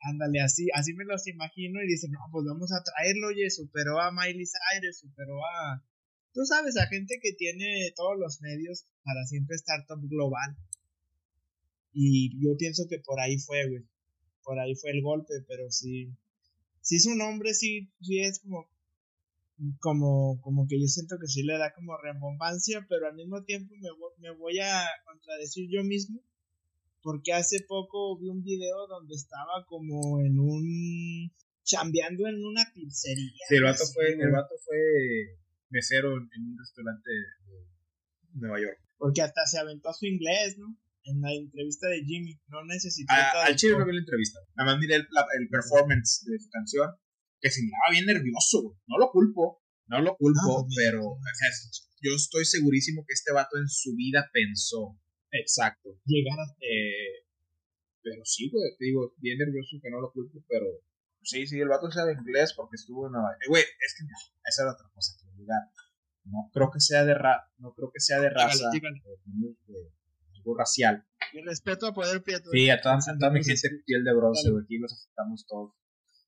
ándale, 0.00 0.40
así, 0.40 0.68
así 0.72 0.94
me 0.94 1.04
los 1.04 1.26
imagino 1.28 1.82
y 1.82 1.86
dicen, 1.88 2.12
no, 2.12 2.20
pues 2.32 2.46
vamos 2.48 2.72
a 2.72 2.82
traerlo, 2.82 3.28
oye, 3.28 3.50
superó 3.50 4.00
a 4.00 4.10
Miley 4.10 4.48
Cyrus, 4.48 4.98
superó 4.98 5.44
a, 5.44 5.84
tú 6.32 6.40
sabes, 6.44 6.76
a 6.78 6.86
gente 6.86 7.20
que 7.20 7.32
tiene 7.34 7.92
todos 7.94 8.16
los 8.18 8.40
medios 8.40 8.86
para 9.04 9.26
siempre 9.26 9.56
estar 9.56 9.84
top 9.86 10.00
global. 10.08 10.56
Y 11.92 12.42
yo 12.42 12.56
pienso 12.56 12.88
que 12.88 12.98
por 12.98 13.20
ahí 13.20 13.38
fue, 13.38 13.68
güey, 13.68 13.84
por 14.42 14.58
ahí 14.58 14.74
fue 14.74 14.90
el 14.90 15.02
golpe, 15.02 15.34
pero 15.46 15.70
sí, 15.70 16.16
sí 16.84 17.00
su 17.00 17.14
nombre, 17.16 17.54
sí, 17.54 17.90
sí 18.00 18.20
es 18.20 18.38
como, 18.40 18.68
como, 19.80 20.40
como 20.42 20.66
que 20.68 20.80
yo 20.80 20.86
siento 20.86 21.16
que 21.18 21.26
sí 21.26 21.42
le 21.42 21.58
da 21.58 21.72
como 21.72 21.96
rebombancia, 21.96 22.86
pero 22.88 23.08
al 23.08 23.14
mismo 23.14 23.42
tiempo 23.42 23.74
me, 23.76 23.88
me 24.18 24.36
voy 24.36 24.60
a 24.60 24.84
contradecir 25.04 25.68
yo 25.70 25.82
mismo 25.82 26.22
porque 27.02 27.34
hace 27.34 27.60
poco 27.68 28.18
vi 28.18 28.28
un 28.28 28.42
video 28.42 28.86
donde 28.88 29.14
estaba 29.14 29.64
como 29.66 30.20
en 30.20 30.38
un 30.38 31.30
chambeando 31.62 32.26
en 32.26 32.42
una 32.44 32.64
pizzería. 32.74 33.44
Sí, 33.48 33.56
el 33.56 33.64
vato 33.64 33.84
fue, 33.92 34.12
el 34.12 34.30
vato 34.30 34.54
fue 34.64 34.78
mesero 35.68 36.16
en, 36.16 36.28
en 36.34 36.46
un 36.46 36.58
restaurante 36.58 37.10
de 37.10 38.40
Nueva 38.40 38.60
York. 38.60 38.78
Porque 38.96 39.20
hasta 39.20 39.44
se 39.46 39.58
aventó 39.58 39.92
su 39.92 40.06
inglés, 40.06 40.56
¿no? 40.58 40.76
En 41.04 41.20
la 41.20 41.32
entrevista 41.32 41.88
de 41.88 42.02
Jimmy, 42.04 42.40
no 42.48 42.64
necesitó 42.64 43.12
A- 43.12 43.44
al 43.46 43.56
chile 43.56 43.76
no 43.76 43.84
vi 43.84 43.92
la 43.92 44.00
entrevista. 44.00 44.38
Nada 44.56 44.72
más 44.72 44.80
miré 44.80 44.96
el, 44.96 45.06
la- 45.10 45.26
el 45.38 45.48
performance 45.48 46.24
de 46.24 46.38
su 46.40 46.48
canción, 46.50 46.88
que 47.40 47.50
se 47.50 47.60
miraba 47.62 47.92
bien 47.92 48.06
nervioso, 48.06 48.62
güey. 48.62 48.76
No 48.88 48.96
lo 48.98 49.10
culpo, 49.10 49.62
no 49.86 50.00
lo 50.00 50.16
culpo, 50.16 50.40
No, 50.60 50.64
pues, 50.64 50.74
pero 50.76 51.04
o 51.04 51.18
sea, 51.20 51.48
yo 52.00 52.14
estoy 52.16 52.44
segurísimo 52.46 53.04
que 53.06 53.12
este 53.12 53.32
vato 53.32 53.58
en 53.58 53.68
su 53.68 53.94
vida 53.96 54.28
pensó. 54.32 54.98
Exacto. 55.30 55.90
llegar 56.06 56.38
a 56.40 56.44
Eh, 56.60 57.26
pero 58.02 58.22
sí, 58.24 58.48
güey, 58.50 58.64
te 58.78 58.84
digo, 58.84 59.12
bien 59.18 59.38
nervioso 59.38 59.76
que 59.82 59.90
no 59.90 60.00
lo 60.00 60.12
culpo, 60.12 60.38
pero 60.48 60.66
sí, 61.22 61.46
sí, 61.46 61.58
el 61.58 61.68
vato 61.68 61.90
sabe 61.90 62.12
inglés 62.12 62.52
porque 62.56 62.76
estuvo 62.76 63.06
en 63.06 63.12
Nueva 63.12 63.32
York. 63.32 63.48
Güey, 63.48 63.62
es 63.64 63.94
que 63.98 64.04
no, 64.04 64.16
esa 64.44 64.62
era 64.62 64.72
otra 64.72 64.88
cosa 64.94 65.12
que 65.20 65.28
olvidar. 65.28 65.62
No 66.24 66.50
creo 66.52 66.70
que 66.72 66.80
sea 66.80 67.04
de 67.04 67.12
ra 67.14 67.44
no 67.58 67.74
creo 67.74 67.90
que 67.92 68.00
sea 68.00 68.20
de 68.20 68.30
raza, 68.30 68.68
dígale. 68.72 68.96
eh, 68.96 69.90
racial. 70.52 71.06
Y 71.32 71.40
respeto 71.42 71.86
a 71.86 71.94
Poder 71.94 72.22
Prieto. 72.22 72.50
Sí, 72.52 72.68
a 72.68 72.80
toda, 72.82 72.96
a 72.96 73.18
toda 73.18 73.30
mi 73.30 73.42
gente 73.42 73.70
piel 73.86 74.04
de 74.04 74.14
bronce, 74.14 74.50
güey, 74.50 74.64
aquí 74.64 74.78
los 74.78 74.92
aceptamos 74.92 75.46
todos. 75.46 75.72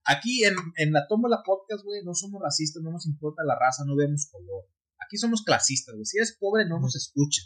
Aquí 0.05 0.45
en, 0.45 0.55
en 0.77 0.93
la 0.93 1.07
Tómbola 1.09 1.43
Podcast, 1.45 1.85
güey, 1.85 2.03
no 2.05 2.15
somos 2.15 2.41
racistas, 2.41 2.83
no 2.83 2.93
nos 2.93 3.07
importa 3.07 3.43
la 3.45 3.59
raza, 3.59 3.85
no 3.85 3.97
vemos 3.97 4.29
color. 4.31 4.65
Aquí 5.05 5.17
somos 5.19 5.43
clasistas, 5.43 5.95
güey. 5.95 6.07
Si 6.07 6.17
eres 6.19 6.37
pobre, 6.39 6.65
no 6.67 6.81
nos 6.81 6.95
escucha. 6.97 7.43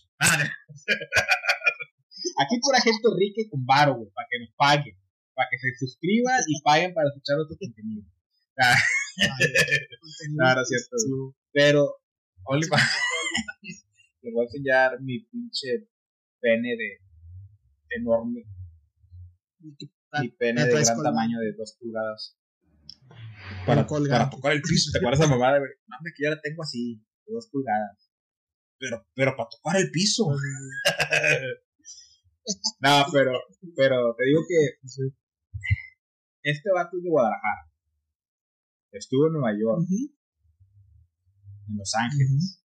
Aquí 2.41 2.61
pura 2.61 2.81
gente 2.81 3.09
rica 3.19 3.41
y 3.43 3.49
con 3.49 3.65
varo, 3.65 3.97
güey, 3.97 4.11
para 4.15 4.29
que 4.31 4.39
nos 4.41 4.51
paguen. 4.57 4.97
Para 5.35 5.49
que 5.51 5.59
se 5.59 5.69
suscriban 5.79 6.41
y 6.47 6.61
paguen 6.63 6.95
para 6.95 7.09
escuchar 7.09 7.37
nuestro 7.37 7.57
contenido. 7.59 8.05
Ah, 8.59 8.77
es 10.63 10.69
cierto. 10.69 10.97
Pero, 11.53 11.97
le 14.23 14.33
voy 14.33 14.43
a 14.43 14.45
enseñar 14.45 15.01
mi 15.01 15.21
pinche 15.25 15.89
pene 16.41 16.77
de 16.77 17.01
enorme, 17.97 18.45
mi 19.61 20.29
pene 20.31 20.65
me 20.65 20.69
de 20.69 20.83
gran 20.83 21.03
tamaño 21.03 21.39
de 21.39 21.53
dos 21.53 21.77
pulgadas. 21.79 22.37
Para, 23.67 23.87
tocar 23.87 24.53
el 24.53 24.63
piso, 24.63 24.91
¿te 24.93 24.99
acuerdas 24.99 25.21
de? 25.21 25.27
No, 25.29 25.35
hombre, 25.35 26.13
que 26.17 26.25
ya 26.25 26.31
la 26.31 26.41
tengo 26.41 26.63
así, 26.63 27.03
de 27.27 27.33
dos 27.33 27.49
pulgadas. 27.51 28.11
Pero, 28.79 29.07
pero 29.15 29.37
para 29.37 29.49
tocar 29.49 29.77
el 29.77 29.91
piso. 29.91 30.29
no, 32.81 33.05
pero, 33.13 33.33
pero 33.77 34.15
te 34.17 34.25
digo 34.25 34.41
que 34.49 34.79
este 36.43 36.71
vato 36.73 36.97
es 36.97 37.03
de 37.03 37.11
Guadalajara. 37.11 37.71
Estuvo 38.93 39.27
en 39.27 39.35
Nueva 39.35 39.53
York, 39.53 39.87
en 41.69 41.77
Los 41.77 41.95
Ángeles. 41.95 42.65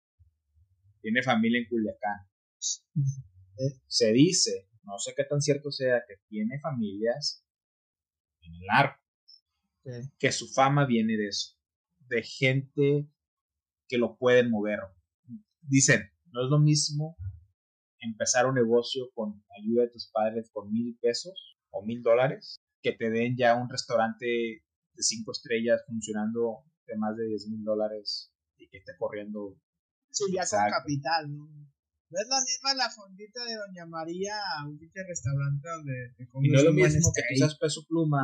Tiene 1.01 1.21
familia 1.21 1.59
en 1.59 1.67
Culiacán. 1.67 2.27
Se 3.87 4.11
dice, 4.11 4.69
no 4.83 4.97
sé 4.99 5.13
qué 5.15 5.23
tan 5.23 5.41
cierto 5.41 5.71
sea, 5.71 6.03
que 6.07 6.15
tiene 6.27 6.59
familias 6.59 7.45
en 8.41 8.53
el 8.55 8.69
arco. 8.69 9.01
Sí. 9.83 9.91
que 10.17 10.31
su 10.31 10.47
fama 10.47 10.87
viene 10.87 11.15
de 11.15 11.27
eso, 11.27 11.55
de 12.07 12.23
gente 12.23 13.07
que 13.87 13.99
lo 13.99 14.17
pueden 14.17 14.49
mover. 14.49 14.79
Dicen, 15.61 16.09
no 16.31 16.43
es 16.43 16.49
lo 16.49 16.57
mismo 16.57 17.15
empezar 17.99 18.47
un 18.47 18.55
negocio 18.55 19.11
con 19.13 19.43
ayuda 19.59 19.83
de 19.83 19.89
tus 19.89 20.09
padres 20.11 20.49
por 20.51 20.71
mil 20.71 20.97
pesos 20.99 21.57
o 21.69 21.85
mil 21.85 22.01
dólares, 22.01 22.57
que 22.81 22.93
te 22.93 23.09
den 23.09 23.35
ya 23.37 23.55
un 23.55 23.69
restaurante 23.69 24.25
de 24.25 25.03
cinco 25.03 25.31
estrellas 25.31 25.83
funcionando 25.85 26.63
de 26.87 26.97
más 26.97 27.15
de 27.15 27.27
diez 27.27 27.47
mil 27.47 27.63
dólares 27.63 28.31
y 28.57 28.67
que 28.69 28.77
esté 28.77 28.93
corriendo. 28.97 29.55
Sí, 30.09 30.25
ya 30.33 30.45
con 30.49 30.69
capital, 30.69 31.31
¿no? 31.31 31.47
No 32.09 32.21
es 32.21 32.27
la 32.29 32.39
misma 32.41 32.73
la 32.75 32.89
fondita 32.89 33.43
de 33.43 33.55
Doña 33.55 33.85
María 33.85 34.35
a 34.57 34.67
un 34.67 34.77
pinche 34.77 35.01
restaurante 35.03 35.67
donde 35.67 36.13
te 36.17 36.27
comes 36.29 36.47
Y 36.47 36.51
no 36.51 36.59
es 36.59 36.65
lo 36.65 36.73
mismo 36.73 37.11
que 37.13 37.21
tú 37.27 37.35
seas 37.37 37.57
peso 37.57 37.85
pluma, 37.87 38.21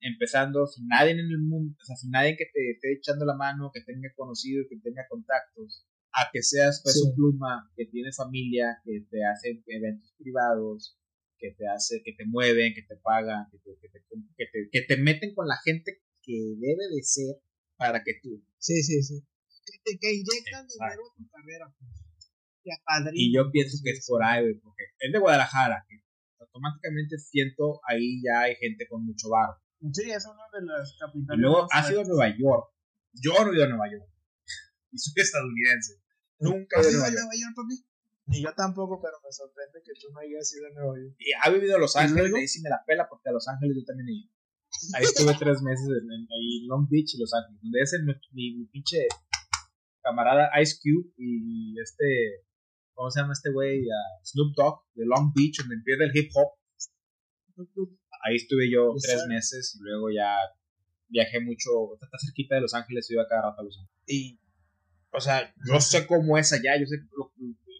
empezando 0.00 0.66
sin 0.66 0.86
nadie 0.86 1.12
en 1.12 1.20
el 1.20 1.38
mundo, 1.40 1.74
o 1.80 1.84
sea, 1.84 1.96
sin 1.96 2.10
nadie 2.10 2.36
que 2.36 2.44
te 2.52 2.72
esté 2.72 2.92
echando 2.92 3.24
la 3.24 3.34
mano, 3.34 3.70
que 3.72 3.80
tenga 3.80 4.08
conocidos, 4.14 4.66
que 4.68 4.78
tenga 4.78 5.06
contactos, 5.08 5.86
a 6.12 6.28
que 6.32 6.42
seas 6.42 6.82
peso 6.84 7.06
Sí. 7.06 7.12
pluma, 7.16 7.70
que 7.74 7.86
tiene 7.86 8.12
familia, 8.12 8.80
que 8.84 9.00
te 9.10 9.24
hace 9.24 9.62
eventos 9.66 10.12
privados, 10.18 10.98
que 11.38 11.52
te 11.52 11.66
hace, 11.68 12.02
que 12.04 12.12
te 12.12 12.24
mueven, 12.26 12.74
que 12.74 12.82
te 12.82 12.96
pagan, 12.96 13.48
que 13.50 13.58
te, 13.58 13.78
que 13.80 13.88
te, 13.88 14.04
que 14.36 14.44
te, 14.52 14.68
que 14.70 14.82
te 14.82 14.96
meten 15.02 15.34
con 15.34 15.46
la 15.48 15.56
gente 15.64 16.02
que 16.22 16.54
debe 16.58 16.84
de 16.94 17.02
ser 17.02 17.36
para 17.76 18.02
que 18.04 18.12
tú. 18.22 18.42
Sí, 18.58 18.82
sí, 18.82 19.02
sí. 19.02 19.20
Que, 19.64 19.78
te- 19.84 19.98
que 19.98 20.14
inyectan 20.14 20.64
Exacto. 20.64 20.74
dinero 20.84 21.02
a 21.10 21.16
tu 21.16 21.28
carrera, 21.30 21.74
pues. 21.78 22.05
Y 23.14 23.34
yo 23.34 23.50
pienso 23.50 23.78
que 23.84 23.90
es 23.90 24.06
por 24.06 24.22
ahí, 24.24 24.42
güey, 24.42 24.54
porque 24.60 24.84
es 24.98 25.12
de 25.12 25.18
Guadalajara, 25.18 25.84
que 25.88 26.02
automáticamente 26.40 27.18
siento 27.18 27.80
ahí 27.88 28.22
ya 28.22 28.40
hay 28.42 28.56
gente 28.56 28.86
con 28.88 29.04
mucho 29.04 29.28
barro. 29.30 29.60
Sí, 29.92 30.10
es 30.10 30.24
una 30.26 30.42
de 30.58 30.66
las 30.66 30.96
capitales. 30.98 31.38
Y 31.38 31.40
luego 31.42 31.62
más 31.62 31.68
has 31.72 31.90
ido 31.90 32.00
a 32.00 32.04
fuertes. 32.04 32.16
Nueva 32.16 32.36
York. 32.38 32.64
Yo 33.12 33.32
no 33.44 33.52
he 33.52 33.56
ido 33.56 33.64
a 33.64 33.68
Nueva 33.68 33.90
York. 33.92 34.08
Y 34.92 34.98
soy 34.98 35.12
estadounidense. 35.22 36.00
Nunca 36.38 36.76
he 36.76 36.80
¿Has 36.80 36.86
ido 36.92 37.04
a 37.04 37.10
Nueva 37.10 37.10
York. 37.10 37.22
Nueva 37.22 37.36
York, 37.42 37.54
papi? 37.56 37.76
Ni 38.28 38.42
yo 38.42 38.52
tampoco, 38.54 39.00
pero 39.00 39.14
me 39.22 39.30
sorprende 39.30 39.78
que 39.84 39.92
tú 40.00 40.10
no 40.12 40.18
hayas 40.20 40.50
ido 40.56 40.66
a 40.66 40.70
Nueva 40.74 40.94
York. 40.98 41.14
Y 41.18 41.30
ha 41.40 41.50
vivido 41.50 41.76
a 41.76 41.78
Los 41.78 41.94
¿Y 41.94 41.98
Ángeles, 42.00 42.32
ahí 42.34 42.48
sí 42.48 42.60
me 42.62 42.70
la 42.70 42.82
pela, 42.86 43.06
porque 43.08 43.28
a 43.28 43.32
Los 43.32 43.46
Ángeles 43.46 43.76
yo 43.78 43.84
también 43.84 44.08
he 44.08 44.12
ido. 44.24 44.30
Ahí 44.96 45.04
estuve 45.04 45.32
tres 45.38 45.62
meses 45.62 45.86
en, 45.86 46.10
en- 46.10 46.26
ahí 46.32 46.62
en 46.62 46.66
Long 46.68 46.88
Beach 46.90 47.14
y 47.14 47.18
Los 47.20 47.32
Ángeles, 47.32 47.60
donde 47.62 47.80
es 47.80 47.92
el, 47.94 48.02
mi, 48.32 48.56
mi 48.58 48.66
pinche 48.66 49.06
camarada 50.02 50.50
Ice 50.60 50.76
Cube 50.82 51.12
y 51.16 51.78
este, 51.80 52.45
¿cómo 52.96 53.10
se 53.10 53.20
llama 53.20 53.34
este 53.34 53.52
güey? 53.52 53.84
Snoop 54.24 54.56
Dogg 54.56 54.80
de 54.94 55.04
Long 55.06 55.32
Beach, 55.36 55.58
donde 55.60 55.76
empieza 55.76 56.04
el 56.04 56.16
hip 56.16 56.30
hop. 56.34 56.48
Ahí 58.24 58.36
estuve 58.36 58.70
yo 58.72 58.92
Yes, 58.94 59.02
tres 59.04 59.20
sir. 59.20 59.28
meses 59.28 59.76
y 59.78 59.82
luego 59.84 60.10
ya 60.10 60.34
viajé 61.08 61.40
mucho, 61.40 61.94
está 62.02 62.18
cerquita 62.18 62.56
de 62.56 62.62
Los 62.62 62.74
Ángeles, 62.74 63.08
iba 63.10 63.26
cada 63.28 63.42
rato 63.50 63.60
a 63.60 63.64
Los 63.64 63.78
Ángeles. 63.78 64.02
Y, 64.08 64.40
o 65.12 65.20
sea, 65.20 65.54
yo 65.70 65.80
sé 65.80 66.06
cómo 66.06 66.36
es 66.36 66.52
allá, 66.52 66.76
yo 66.80 66.86
sé 66.86 66.96
lo- 67.16 67.32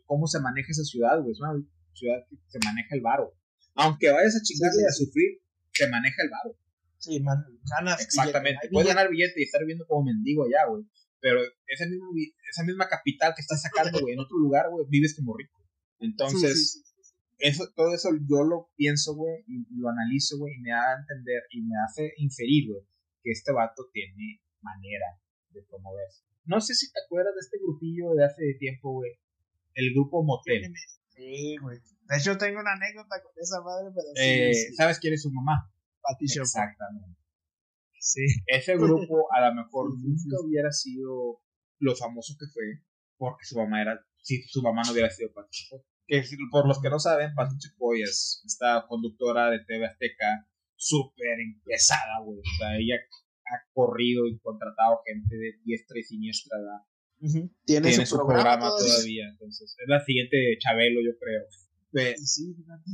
cómo 0.07 0.27
se 0.29 0.39
maneja 0.41 0.69
esa 0.71 0.85
ciudad, 0.85 1.19
güey. 1.21 1.33
Es 1.33 1.41
una 1.41 1.53
ciudad 1.93 2.19
que 2.31 2.37
se 2.47 2.59
maneja 2.65 2.95
el 2.95 3.01
varo. 3.01 3.35
Aunque 3.75 4.11
vayas 4.11 4.37
a 4.37 4.43
chingarle 4.43 4.77
Sí, 4.79 4.83
y 4.83 4.87
a 4.87 4.93
sufrir, 4.93 5.31
se 5.73 5.89
maneja 5.89 6.23
el 6.23 6.31
varo. 6.31 6.57
Sí, 6.99 7.21
man, 7.21 7.45
ganas. 7.77 8.01
Exactamente. 8.01 8.59
billete, 8.63 8.73
Puedes 8.73 8.89
ganar 8.95 9.11
billete 9.11 9.41
y 9.41 9.45
estar 9.45 9.61
viviendo 9.63 9.85
como 9.87 10.05
mendigo 10.05 10.45
allá, 10.45 10.67
güey. 10.71 10.85
Pero 11.21 11.41
esa 11.67 11.87
misma, 11.87 12.07
vi- 12.15 12.35
esa 12.51 12.63
misma 12.65 12.89
capital 12.89 13.33
que 13.35 13.41
estás 13.43 13.63
sacando, 13.63 14.01
güey, 14.01 14.15
en 14.15 14.21
otro 14.21 14.39
lugar, 14.39 14.69
güey, 14.71 14.87
vives 14.89 15.17
como 15.17 15.37
rico. 15.37 15.63
Entonces, 15.99 16.73
Sí, 16.73 16.79
sí, 16.81 16.85
sí, 16.85 17.03
sí. 17.03 17.15
eso, 17.39 17.73
todo 17.75 17.95
eso 17.95 18.11
yo 18.29 18.45
lo 18.45 18.71
pienso, 18.77 19.15
güey, 19.17 19.43
y 19.47 19.65
lo 19.81 19.89
analizo, 19.89 20.39
güey, 20.39 20.55
y 20.55 20.61
me 20.61 20.71
da 20.71 20.93
a 20.93 21.01
entender 21.01 21.43
y 21.51 21.63
me 21.63 21.75
hace 21.85 22.13
inferir, 22.19 22.69
güey, 22.71 22.83
que 23.23 23.31
este 23.33 23.53
vato 23.53 23.89
tiene 23.93 24.41
manera 24.61 25.07
de 25.51 25.63
promoverse. 25.63 26.23
No 26.45 26.61
sé 26.61 26.75
si 26.75 26.93
te 26.93 27.01
acuerdas 27.05 27.35
de 27.35 27.41
este 27.41 27.59
grupillo 27.59 28.15
de 28.15 28.25
hace 28.25 28.55
tiempo, 28.59 28.93
güey, 28.93 29.13
el 29.75 29.93
grupo 29.95 30.23
Motel. 30.23 30.73
Sí, 31.09 31.57
güey. 31.61 31.79
De 32.09 32.17
hecho, 32.19 32.37
tengo 32.39 32.61
una 32.61 32.73
anécdota 32.75 33.21
con 33.23 33.33
esa 33.37 33.61
madre, 33.63 33.91
pero 33.95 34.07
eh, 34.17 34.53
¿Sabes 34.77 34.99
quién 35.01 35.15
es 35.15 35.23
su 35.23 35.31
mamá? 35.33 35.73
Pati 36.03 36.27
Exactamente. 36.27 37.19
Sí. 38.07 38.23
Ese 38.47 38.77
grupo 38.77 39.27
a 39.33 39.49
lo 39.49 39.55
mejor 39.55 39.91
nunca 39.99 40.37
hubiera 40.45 40.71
sido 40.71 41.41
lo 41.81 41.97
famoso 41.97 42.37
que 42.39 42.47
fue 42.47 42.87
porque 43.19 43.45
su 43.45 43.57
mamá 43.57 43.83
era, 43.83 44.01
si 44.23 44.43
su 44.43 44.63
mamá 44.63 44.83
no 44.85 44.93
hubiera 44.93 45.11
sido 45.11 45.33
Pati 45.33 45.59
Que 46.07 46.23
por 46.53 46.69
los 46.69 46.81
que 46.81 46.89
no 46.89 47.01
saben, 47.01 47.35
Pati 47.35 47.57
Chapoy 47.59 48.03
es 48.03 48.43
esta 48.47 48.87
conductora 48.89 49.51
de 49.51 49.59
TV 49.67 49.87
Azteca 49.87 50.47
súper 50.77 51.39
pesada, 51.65 52.21
güey. 52.23 52.39
O 52.39 52.59
sea, 52.59 52.77
ella 52.77 52.95
ha 53.47 53.73
corrido 53.73 54.27
y 54.27 54.39
contratado 54.39 55.01
gente 55.05 55.35
de 55.35 55.59
diestra 55.65 55.99
y 55.99 56.03
siniestra, 56.03 56.59
¿verdad? 56.59 57.51
¿Tiene, 57.65 58.07
su, 58.07 58.17
programa, 58.17 58.69
todavía. 58.69 59.27
Entonces, 59.31 59.75
es 59.79 59.89
la 59.89 60.05
siguiente 60.05 60.37
de 60.37 60.59
Chabelo, 60.59 61.01
yo 61.01 61.19
creo. 61.19 61.43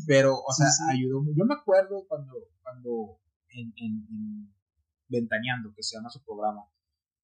Pero, 0.07 0.35
o 0.35 0.53
sea, 0.53 0.69
ayudó. 0.91 1.25
Yo 1.37 1.45
me 1.45 1.55
acuerdo 1.55 2.07
cuando, 2.07 2.33
cuando 2.63 3.19
en, 3.49 3.73
en, 3.77 4.55
Ventaneando, 5.13 5.75
que 5.75 5.83
se 5.83 5.97
llama 5.97 6.11
su 6.11 6.25
programa, 6.25 6.63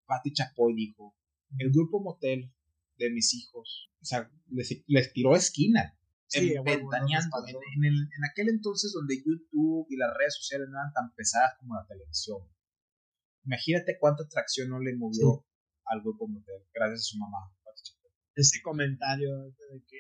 Patti 0.07 0.33
Chapoy 0.33 0.75
dijo: 0.75 1.17
el 1.59 1.71
grupo 1.73 2.03
motel 2.03 2.53
de 2.99 3.11
mis 3.11 3.35
hijos, 3.35 3.91
o 4.01 4.05
sea, 4.05 4.31
les, 4.51 4.85
les 4.87 5.13
tiró 5.13 5.35
esquina. 5.35 5.95
en, 6.35 6.63
ventaneando, 6.63 7.37
en, 7.47 7.85
en, 7.85 8.25
aquel 8.31 8.51
entonces 8.51 8.93
donde 8.93 9.17
YouTube 9.17 9.87
y 9.89 9.97
las 9.97 10.13
redes 10.19 10.35
sociales 10.37 10.69
no 10.69 10.77
eran 10.77 10.93
tan 10.93 11.15
pesadas 11.15 11.53
como 11.59 11.75
la 11.75 11.87
televisión. 11.87 12.43
Imagínate 13.45 13.97
cuánta 13.99 14.25
atracción 14.25 14.69
no 14.69 14.79
le 14.79 14.95
movió 14.95 15.47
al 15.87 16.03
grupo 16.03 16.29
motel, 16.29 16.69
gracias 16.75 17.01
a 17.01 17.09
su 17.13 17.19
mamá 17.19 17.51
ese 18.39 18.63
comentario 18.63 19.35
de 19.51 19.83
que 19.85 19.99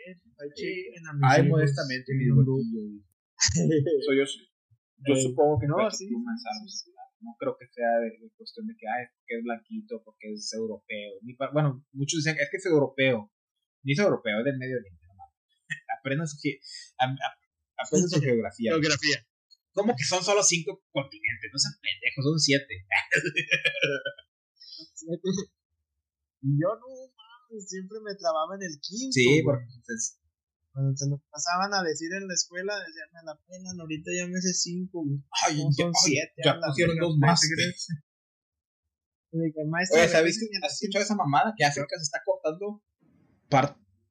Ay, 1.22 1.48
modestamente 1.48 2.14
mi 2.14 2.26
grupo. 2.26 2.62
yo, 4.14 4.24
yo 5.06 5.14
eh, 5.14 5.22
supongo 5.22 5.58
que 5.58 5.66
no, 5.66 5.90
sí, 5.90 6.08
no 7.20 7.34
creo 7.38 7.56
que 7.58 7.66
sea 7.68 7.98
de, 8.00 8.30
cuestión 8.36 8.66
de 8.66 8.74
que 8.76 8.86
ay, 8.86 9.06
porque 9.14 9.38
es 9.38 9.42
blanquito, 9.42 10.02
porque 10.04 10.32
es 10.32 10.52
europeo. 10.52 11.12
bueno, 11.52 11.86
muchos 11.92 12.24
dicen 12.24 12.36
es 12.40 12.48
que 12.50 12.58
es 12.58 12.66
europeo. 12.66 13.32
Ni 13.82 13.92
es 13.92 13.98
europeo, 13.98 14.38
es 14.38 14.44
del 14.44 14.58
Medio 14.58 14.76
Oriente. 14.76 15.06
Aprendan 15.98 16.28
su, 16.28 16.36
su 16.36 16.48
geografía. 18.22 18.72
Geografía. 18.72 19.26
¿Cómo 19.72 19.94
que 19.94 20.04
son 20.04 20.24
solo 20.24 20.42
cinco 20.42 20.82
continentes? 20.90 21.50
No 21.52 21.58
sean 21.58 21.74
pendejos, 21.80 22.24
son 22.24 22.40
siete. 22.40 22.74
y 26.42 26.60
yo 26.60 26.68
no 26.74 26.86
siempre 27.60 27.98
me 28.04 28.14
trababa 28.14 28.56
en 28.56 28.62
el 28.62 28.80
quinto. 28.80 29.12
Sí, 29.12 29.42
porque 29.44 29.66
pues, 29.86 30.18
cuando 30.78 30.96
se 30.96 31.08
lo 31.08 31.18
pasaban 31.28 31.74
a 31.74 31.82
decir 31.82 32.06
en 32.14 32.28
la 32.28 32.34
escuela, 32.34 32.72
decían, 32.78 33.08
me 33.12 33.18
la 33.24 33.36
pena, 33.48 33.70
ahorita 33.80 34.12
ya 34.16 34.28
me 34.28 34.40
sé 34.40 34.54
cinco, 34.54 35.04
Ay, 35.44 35.58
no, 35.58 35.70
ya, 35.76 35.84
son 35.84 35.92
siete. 35.92 36.34
Ya 36.44 36.56
pusieron 36.64 36.96
dos 36.98 37.18
más. 37.18 37.40
Oye, 39.32 40.08
¿sabes 40.08 40.38
¿has 40.62 40.72
escuchado 40.74 41.04
esa 41.04 41.16
mamada 41.16 41.52
que 41.56 41.64
África 41.64 41.96
se 41.96 42.04
está 42.04 42.22
cortando? 42.24 42.80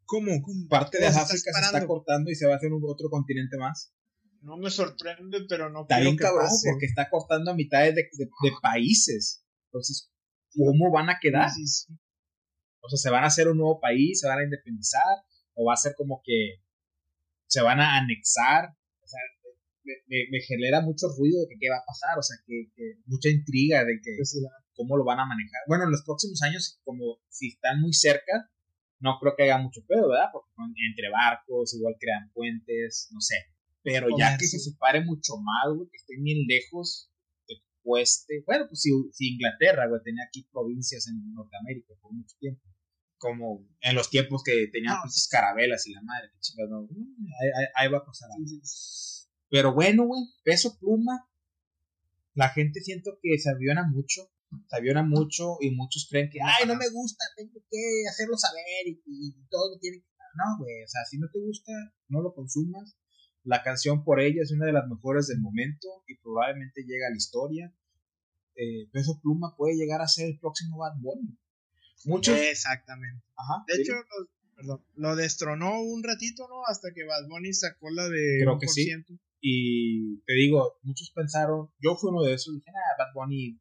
¿Cómo? 0.04 0.32
Parte 0.68 1.00
de 1.00 1.08
África 1.08 1.52
se 1.54 1.62
está 1.62 1.88
cortando 1.88 2.30
y 2.32 2.36
se 2.36 2.46
va 2.46 2.56
a 2.56 2.58
hacer 2.58 2.74
un 2.74 2.84
otro 2.86 3.10
continente 3.10 3.58
más. 3.58 3.94
No 4.42 4.58
me 4.58 4.70
sorprende, 4.70 5.46
pero 5.48 5.70
no 5.70 5.84
Está 5.84 6.02
bien 6.02 6.18
cabrón, 6.18 6.50
porque 6.70 6.86
está 6.86 7.10
cortando 7.10 7.52
a 7.52 7.56
mitades 7.56 7.96
de, 7.96 8.10
de, 8.12 8.52
países. 8.62 9.42
Entonces, 9.68 10.12
¿cómo 10.54 10.92
van 10.92 11.10
a 11.10 11.18
quedar? 11.22 11.50
Sí, 11.50 11.66
sí, 11.66 11.98
o 12.82 12.90
sea, 12.90 12.98
se 12.98 13.10
van 13.10 13.24
a 13.24 13.28
hacer 13.28 13.48
un 13.48 13.58
nuevo 13.58 13.80
país, 13.80 14.20
se 14.20 14.28
van 14.28 14.40
a 14.40 14.44
independizar, 14.44 15.02
o 15.58 15.66
va 15.66 15.74
a 15.74 15.78
ser 15.78 15.94
como 15.98 16.22
que 16.24 16.62
se 17.48 17.62
van 17.62 17.80
a 17.80 17.98
anexar. 17.98 18.70
O 19.04 19.08
sea, 19.08 19.22
me, 20.08 20.40
genera 20.42 20.82
mucho 20.82 21.08
ruido 21.18 21.42
de 21.42 21.48
que 21.50 21.58
qué 21.60 21.70
va 21.70 21.78
a 21.78 21.86
pasar, 21.86 22.18
o 22.18 22.22
sea, 22.22 22.38
que, 22.46 22.70
mucha 23.06 23.30
intriga 23.30 23.84
de 23.84 24.00
que 24.02 24.18
cómo 24.76 24.98
lo 24.98 25.04
van 25.04 25.20
a 25.20 25.26
manejar. 25.26 25.62
Bueno, 25.68 25.86
en 25.86 25.92
los 25.92 26.04
próximos 26.04 26.42
años, 26.44 26.80
como 26.84 27.20
si 27.30 27.50
están 27.50 27.82
muy 27.82 27.94
cerca, 27.94 28.52
no 29.00 29.18
creo 29.20 29.36
que 29.36 29.44
haya 29.44 29.58
mucho 29.58 29.82
pedo, 29.88 30.10
¿verdad? 30.10 30.30
Porque 30.32 30.50
entre 30.90 31.10
barcos, 31.10 31.74
igual 31.74 31.96
crean 32.00 32.32
puentes, 32.34 33.10
no 33.12 33.22
sé. 33.22 33.36
Pero 33.82 34.08
ya 34.18 34.38
que 34.38 34.46
se 34.46 34.60
separe 34.60 35.04
mucho 35.04 35.38
más, 35.38 35.74
güey, 35.74 35.90
que 35.90 35.98
estén 35.98 36.22
bien 36.22 36.46
lejos, 36.48 37.10
que 37.48 37.56
cueste. 37.82 38.44
Bueno, 38.46 38.66
pues 38.68 38.82
si, 38.82 38.90
si 39.14 39.34
Inglaterra, 39.34 39.88
güey, 39.88 40.02
tenía 40.04 40.24
aquí 40.28 40.46
provincias 40.52 41.08
en 41.08 41.34
Norteamérica 41.34 41.94
por 42.02 42.12
mucho 42.12 42.36
tiempo 42.40 42.62
como 43.18 43.68
en 43.82 43.96
los 43.96 44.10
tiempos 44.10 44.44
que 44.44 44.68
tenían 44.72 44.96
no. 44.96 45.12
carabelas 45.30 45.88
y 45.88 45.94
la 45.94 46.02
madre, 46.02 46.30
que 46.32 46.40
chingado, 46.40 46.88
ahí, 47.76 47.90
va 47.90 48.00
a 48.00 48.06
pasar 48.06 48.30
algo. 48.32 48.62
Pero 49.50 49.74
bueno, 49.74 50.06
güey, 50.06 50.22
peso 50.44 50.78
pluma, 50.80 51.30
la 52.34 52.50
gente 52.50 52.82
siento 52.82 53.18
que 53.22 53.38
se 53.40 53.50
aviona 53.50 53.84
mucho, 53.88 54.30
se 54.68 54.78
aviona 54.78 55.04
mucho 55.04 55.58
y 55.60 55.72
muchos 55.72 56.08
creen 56.10 56.30
que, 56.30 56.40
ay, 56.42 56.68
no 56.68 56.76
me 56.76 56.90
gusta, 56.90 57.26
tengo 57.36 57.60
que 57.70 58.04
hacerlo 58.10 58.38
saber 58.38 58.86
y, 58.86 59.48
todo 59.50 59.78
tiene 59.80 59.98
que... 59.98 60.08
No, 60.36 60.60
güey, 60.60 60.84
o 60.84 60.88
sea, 60.88 61.04
si 61.06 61.18
no 61.18 61.28
te 61.32 61.40
gusta, 61.40 61.72
no 62.10 62.22
lo 62.22 62.36
consumas. 62.36 62.96
La 63.44 63.64
canción 63.64 64.04
por 64.04 64.20
ella 64.20 64.44
es 64.44 64.52
una 64.52 64.68
de 64.68 64.74
las 64.74 64.88
mejores 64.88 65.28
del 65.28 65.40
momento 65.40 65.88
y 66.06 66.18
probablemente 66.20 66.84
llega 66.84 67.08
a 67.08 67.10
la 67.10 67.16
historia. 67.16 67.74
Eh, 68.56 68.90
peso 68.92 69.20
Pluma 69.22 69.56
puede 69.58 69.76
llegar 69.76 70.02
a 70.02 70.08
ser 70.08 70.28
el 70.28 70.38
próximo 70.40 70.78
Bad 70.78 71.00
Bunny. 71.00 71.40
Muchos. 72.06 72.38
Exactamente. 72.40 73.24
de 73.68 73.82
hecho, 73.82 73.94
lo, 73.94 74.30
perdón, 74.56 74.86
lo 74.96 75.16
destronó 75.16 75.82
un 75.82 76.04
ratito, 76.04 76.48
¿no? 76.48 76.66
Hasta 76.68 76.90
que 76.94 77.04
Bad 77.06 77.28
Bunny 77.28 77.54
sacó 77.54 77.90
la 77.90 78.10
de. 78.10 78.40
Creo 78.42 78.60
que 78.60 78.68
sí. 78.68 78.90
Y 79.40 80.20
te 80.26 80.34
digo, 80.34 80.80
muchos 80.82 81.12
pensaron, 81.12 81.70
yo 81.80 81.96
fui 81.96 82.10
uno 82.10 82.24
de 82.24 82.34
esos, 82.34 82.56
dije, 82.56 82.72
ah, 82.74 82.98
Bad 82.98 83.14
Bunny, 83.14 83.60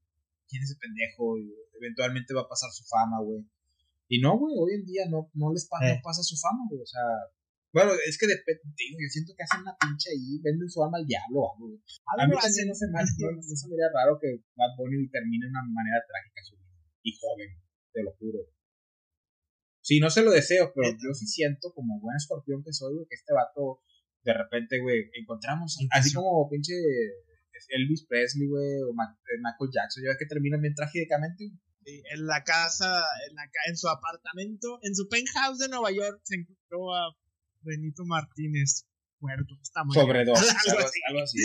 ¿quién 0.49 0.63
es 0.63 0.71
ese 0.71 0.81
pendejo? 0.81 1.39
Y 1.39 1.53
eventualmente 1.77 2.33
va 2.33 2.43
a 2.43 2.49
pasar 2.49 2.71
su 2.73 2.83
fama, 2.85 3.21
güey. 3.21 3.45
Y 4.09 4.21
no, 4.21 4.39
güey, 4.39 4.57
hoy 4.57 4.73
en 4.73 4.85
día 4.87 5.05
no, 5.11 5.31
no 5.35 5.53
les 5.53 5.69
pasa, 5.69 5.93
eh. 5.93 6.01
pasa 6.03 6.23
su 6.23 6.37
fama, 6.37 6.65
güey. 6.71 6.81
O 6.81 6.87
sea, 6.87 7.03
bueno, 7.73 7.93
es 8.09 8.17
que 8.17 8.27
depende, 8.27 8.65
yo 8.73 9.09
siento 9.11 9.35
que 9.37 9.45
hacen 9.45 9.61
una 9.61 9.77
pinche 9.77 10.09
ahí, 10.11 10.41
venden 10.41 10.71
su 10.71 10.83
alma 10.83 10.97
al 10.97 11.07
diablo, 11.07 11.53
güey. 11.61 11.77
A 11.77 12.25
mí 12.25 12.33
también 12.41 12.69
no 12.69 12.75
se 12.75 12.89
me 12.89 12.99
hace 12.99 13.21
raro 13.93 14.17
que 14.17 14.41
Bad 14.57 14.73
Bunny 14.79 15.11
termine 15.13 15.45
de 15.45 15.51
una 15.51 15.63
manera 15.69 16.01
trágica 16.09 16.41
su 16.41 16.57
vida. 16.57 16.73
Y 17.05 17.13
joven 17.21 17.66
te 17.97 18.05
lo 18.05 18.13
juro. 18.21 18.41
Sí, 19.81 20.01
no 20.01 20.11
se 20.11 20.23
lo 20.23 20.31
deseo, 20.31 20.73
pero 20.75 20.91
yo 20.91 21.15
sí 21.15 21.27
siento 21.27 21.73
como 21.73 21.99
buen 22.01 22.17
escorpión 22.17 22.63
que 22.63 22.73
soy, 22.73 23.07
que 23.09 23.15
este 23.15 23.33
vato, 23.33 23.81
de 24.23 24.35
repente, 24.35 24.81
güey, 24.81 25.09
encontramos, 25.15 25.79
así 25.91 26.13
como 26.13 26.49
pinche 26.51 26.75
Elvis 27.69 28.05
Presley, 28.07 28.49
güey, 28.49 28.83
o 28.83 28.91
eh, 28.91 29.39
Michael 29.41 29.71
Jackson, 29.73 30.03
ya 30.05 30.11
ves 30.11 30.19
que 30.19 30.27
terminan 30.27 30.61
bien 30.61 30.75
trágicamente. 30.75 31.45
en 31.87 32.27
la 32.27 32.43
casa, 32.45 33.01
en, 33.29 33.37
la, 33.37 33.49
en 33.69 33.77
su 33.77 33.89
apartamento, 33.89 34.79
en 34.83 34.95
su 34.95 35.09
penthouse 35.09 35.59
de 35.59 35.69
Nueva 35.69 35.91
York, 35.93 36.21
se 36.25 36.37
encontró 36.37 36.93
a 36.93 37.17
Benito 37.63 38.05
Martínez 38.05 38.85
muerto. 39.21 39.55
Está 39.63 39.83
Sobredosis, 39.89 40.51
algo, 40.69 40.85
así. 40.85 41.01
Algo 41.09 41.23
así. 41.23 41.39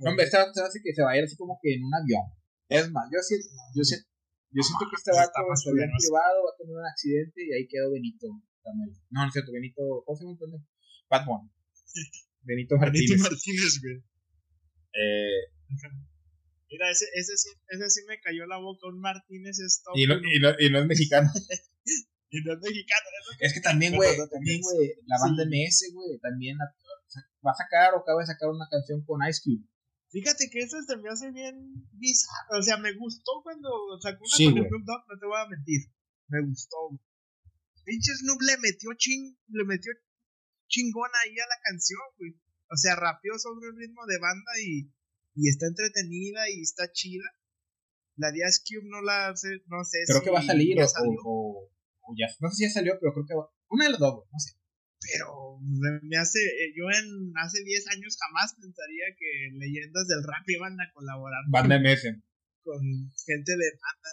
no, 0.00 0.10
hombre, 0.10 0.24
que 0.24 0.94
se 0.94 1.02
va 1.02 1.10
a 1.10 1.18
ir 1.18 1.24
así 1.24 1.36
como 1.36 1.58
que 1.60 1.74
en 1.74 1.84
un 1.84 1.94
avión. 1.94 2.22
Es 2.68 2.90
más, 2.90 3.04
yo 3.12 3.18
siento, 3.20 3.48
yo 3.74 3.84
siento, 3.84 4.08
yo 4.52 4.62
siento 4.62 4.84
que 4.88 4.96
este 4.96 5.12
vato 5.12 5.40
se 5.56 5.70
había 5.70 5.88
privado, 5.88 6.44
va 6.44 6.50
a 6.52 6.58
tener 6.60 6.76
un 6.76 6.86
accidente 6.86 7.40
y 7.40 7.52
ahí 7.52 7.66
quedó 7.66 7.90
Benito 7.90 8.28
también. 8.62 8.92
No, 9.10 9.22
no 9.22 9.26
es 9.26 9.32
cierto, 9.32 9.52
Benito, 9.52 9.82
¿cómo 10.04 10.16
se 10.16 10.24
llama? 10.24 10.64
Batman. 11.08 11.50
Benito 12.44 12.76
Martínez. 12.76 13.08
Benito 13.08 13.30
Martínez, 13.30 13.80
güey. 13.80 13.96
Eh, 14.92 15.42
Mira, 16.72 16.90
ese, 16.90 17.04
ese, 17.14 17.36
sí, 17.36 17.50
ese 17.68 17.90
sí 17.90 18.00
me 18.08 18.20
cayó 18.20 18.46
la 18.46 18.56
boca, 18.56 18.88
un 18.88 18.98
Martínez 18.98 19.58
es 19.60 19.82
Y 19.94 20.06
no, 20.06 20.16
y, 20.16 20.40
no, 20.40 20.52
y 20.58 20.70
no 20.70 20.80
es 20.80 20.86
mexicano. 20.86 21.30
y 22.30 22.40
no 22.40 22.54
es 22.54 22.60
mexicano. 22.60 23.06
Es 23.40 23.52
que 23.52 23.60
también, 23.60 23.94
güey, 23.94 24.16
también, 24.30 24.60
güey, 24.62 24.94
la 25.06 25.18
banda 25.20 25.44
MS, 25.44 25.92
güey, 25.92 26.18
también 26.20 26.56
va 26.58 27.50
a 27.50 27.54
sacar 27.54 27.94
o 27.94 27.98
acaba 28.00 28.20
de 28.20 28.26
sacar 28.26 28.48
una 28.48 28.68
canción 28.70 29.04
con 29.04 29.20
Ice 29.28 29.40
Cube. 29.44 29.68
Fíjate 30.12 30.50
que 30.50 30.60
eso 30.60 30.76
se 30.86 30.96
me 30.98 31.08
hace 31.08 31.32
bien 31.32 31.56
bizarro. 31.92 32.60
O 32.60 32.62
sea, 32.62 32.76
me 32.76 32.92
gustó 32.92 33.40
cuando 33.42 33.70
sacó 34.00 34.20
una 34.20 34.68
con 34.68 34.76
el 34.78 34.84
Dogg, 34.84 35.02
no 35.08 35.18
te 35.18 35.26
voy 35.26 35.40
a 35.40 35.48
mentir. 35.48 35.80
Me 36.28 36.44
gustó. 36.44 36.76
Pinche 37.84 38.12
Snoop 38.20 38.40
le 38.42 38.58
metió 38.58 38.90
ching, 38.96 39.36
le 39.48 39.64
metió 39.64 39.90
chingón 40.68 41.10
ahí 41.24 41.32
a 41.38 41.48
la 41.48 41.58
canción, 41.64 42.00
güey. 42.18 42.36
O 42.68 42.76
sea, 42.76 42.94
rapeó 42.94 43.38
sobre 43.38 43.68
el 43.68 43.76
ritmo 43.76 44.04
de 44.06 44.18
banda 44.18 44.52
y, 44.60 44.92
y 45.34 45.48
está 45.48 45.66
entretenida 45.66 46.48
y 46.50 46.60
está 46.60 46.92
chida. 46.92 47.24
La 48.16 48.30
de 48.30 48.40
Cube 48.68 48.88
no 48.88 49.00
la 49.00 49.30
hace, 49.30 49.48
no 49.66 49.82
sé 49.84 50.04
creo 50.06 50.22
que 50.22 50.30
va 50.30 50.40
a 50.40 50.44
salir 50.44 50.76
o, 50.78 50.84
o, 51.24 51.72
o, 52.02 52.14
ya, 52.16 52.28
no 52.40 52.50
sé 52.50 52.56
si 52.56 52.62
ya 52.64 52.70
salió, 52.70 52.92
pero 53.00 53.14
creo 53.14 53.26
que 53.26 53.34
va. 53.34 53.48
Una 53.68 53.86
de 53.86 53.90
las 53.92 54.00
dos, 54.00 54.28
no 54.30 54.38
sé 54.38 54.52
pero 55.02 55.58
me 56.02 56.16
hace, 56.16 56.38
eh, 56.38 56.72
yo 56.76 56.84
en 56.86 57.32
hace 57.42 57.62
10 57.64 57.88
años 57.88 58.16
jamás 58.18 58.54
pensaría 58.54 59.04
que 59.18 59.56
leyendas 59.58 60.06
del 60.06 60.22
rap 60.22 60.48
iban 60.48 60.80
a 60.80 60.92
colaborar. 60.92 61.42
Banda 61.48 61.78
MS. 61.78 62.22
Con 62.62 62.80
gente 63.26 63.52
de 63.52 63.68
banda. 63.74 64.10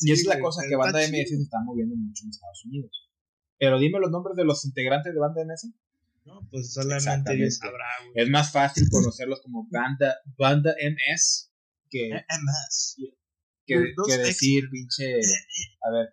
y 0.00 0.12
es 0.12 0.24
la 0.26 0.38
cosa, 0.38 0.62
que 0.68 0.76
Banda 0.76 1.00
MS 1.00 1.28
se 1.28 1.42
está 1.42 1.58
moviendo 1.64 1.96
mucho 1.96 2.24
en 2.24 2.30
Estados 2.30 2.64
Unidos. 2.66 3.08
Pero 3.58 3.78
dime 3.78 4.00
los 4.00 4.10
nombres 4.10 4.36
de 4.36 4.44
los 4.44 4.64
integrantes 4.64 5.14
de 5.14 5.20
Banda 5.20 5.44
MS. 5.44 5.72
No, 6.26 6.46
pues 6.50 6.72
solamente 6.72 7.34
Dios 7.34 7.56
sabrá, 7.56 7.86
güey. 8.04 8.24
Es 8.24 8.30
más 8.30 8.52
fácil 8.52 8.88
conocerlos 8.90 9.40
como 9.40 9.66
banda, 9.70 10.16
banda 10.36 10.74
MS 10.78 11.50
que, 11.88 12.10
MS. 12.10 12.96
que, 13.66 13.94
que 14.06 14.18
decir, 14.18 14.64
pinche. 14.70 15.20
A 15.82 15.90
ver, 15.90 16.08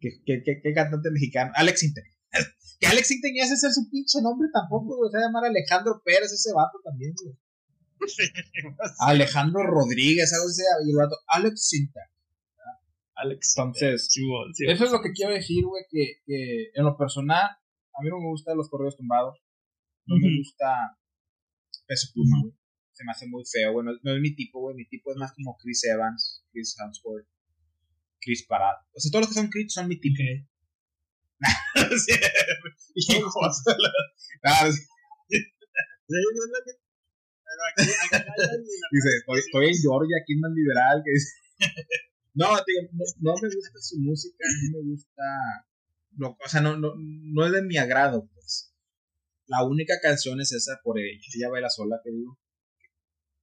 ¿qué, 0.00 0.10
qué, 0.24 0.42
qué, 0.44 0.60
qué 0.62 0.72
cantante 0.74 1.10
mexicano? 1.10 1.52
Alex 1.54 1.82
Inter. 1.82 2.04
Que 2.78 2.86
Alex 2.86 3.10
hace 3.42 3.56
ser 3.56 3.72
su 3.72 3.88
pinche 3.90 4.20
nombre 4.20 4.48
tampoco, 4.52 4.96
güey. 4.96 5.10
Se 5.10 5.18
va 5.18 5.24
a 5.24 5.26
llamar 5.26 5.44
Alejandro 5.46 6.02
Pérez, 6.04 6.32
ese 6.32 6.52
vato 6.52 6.78
también, 6.84 7.14
güey. 7.22 7.36
Alejandro 9.00 9.62
Rodríguez, 9.62 10.32
algo 10.34 10.48
así, 10.48 10.62
y 10.84 10.90
el 10.90 10.96
vato, 10.96 11.16
Alex 11.28 11.68
Sinter. 11.68 12.02
Alex. 13.16 13.54
Entonces, 13.56 14.08
eso 14.68 14.84
es 14.84 14.92
lo 14.92 15.00
que 15.00 15.12
quiero 15.12 15.32
decir, 15.32 15.64
güey, 15.64 15.84
que, 15.90 16.20
que 16.26 16.70
en 16.74 16.84
lo 16.84 16.96
personal, 16.98 17.44
a 17.44 18.02
mí 18.02 18.10
no 18.10 18.18
me 18.18 18.28
gustan 18.28 18.58
los 18.58 18.68
correos 18.68 18.96
tumbados. 18.96 19.38
No 20.04 20.16
me 20.16 20.38
gusta 20.38 20.98
Peso 21.86 22.08
Pluma, 22.12 22.42
güey. 22.42 22.54
Se 22.92 23.04
me 23.04 23.12
hace 23.12 23.26
muy 23.26 23.42
feo, 23.50 23.72
güey. 23.72 23.86
No, 24.02 24.14
es 24.14 24.20
mi 24.20 24.34
tipo, 24.34 24.60
güey. 24.60 24.76
Mi 24.76 24.86
tipo 24.86 25.10
es 25.10 25.16
más 25.16 25.32
como 25.32 25.56
Chris 25.56 25.84
Evans, 25.84 26.44
Chris 26.52 26.76
Hemsworth, 26.78 27.26
Chris 28.20 28.46
Parad. 28.46 28.76
O 28.94 29.00
sea, 29.00 29.10
todos 29.10 29.26
los 29.26 29.34
que 29.34 29.40
son 29.40 29.48
Chris 29.48 29.72
son 29.72 29.88
mi 29.88 29.98
tipo. 29.98 30.22
Hijos. 32.94 33.62
claro, 34.40 34.72
Pero 36.08 36.22
aquí, 37.70 37.84
Dice, 38.92 39.08
estoy, 39.38 39.66
en 39.68 39.74
Georgia, 39.80 40.16
aquí 40.20 40.32
en 40.32 40.54
liberal. 40.54 41.02
Que 41.04 41.12
no, 42.34 42.46
tío, 42.64 42.82
no, 43.20 43.34
me 43.40 43.48
gusta 43.54 43.78
su 43.80 43.98
música, 43.98 44.44
no 44.70 44.78
me 44.78 44.90
gusta. 44.90 45.22
No, 46.12 46.36
o 46.42 46.48
sea, 46.48 46.60
no, 46.60 46.76
no, 46.76 46.94
no 46.96 47.46
es 47.46 47.52
de 47.52 47.62
mi 47.62 47.76
agrado, 47.76 48.28
pues. 48.32 48.72
La 49.46 49.64
única 49.64 49.94
canción 50.02 50.40
es 50.40 50.52
esa 50.52 50.80
por 50.82 50.98
ella. 50.98 51.20
Ella 51.34 51.50
baila 51.50 51.70
sola, 51.70 52.00
te 52.02 52.10
digo. 52.10 52.38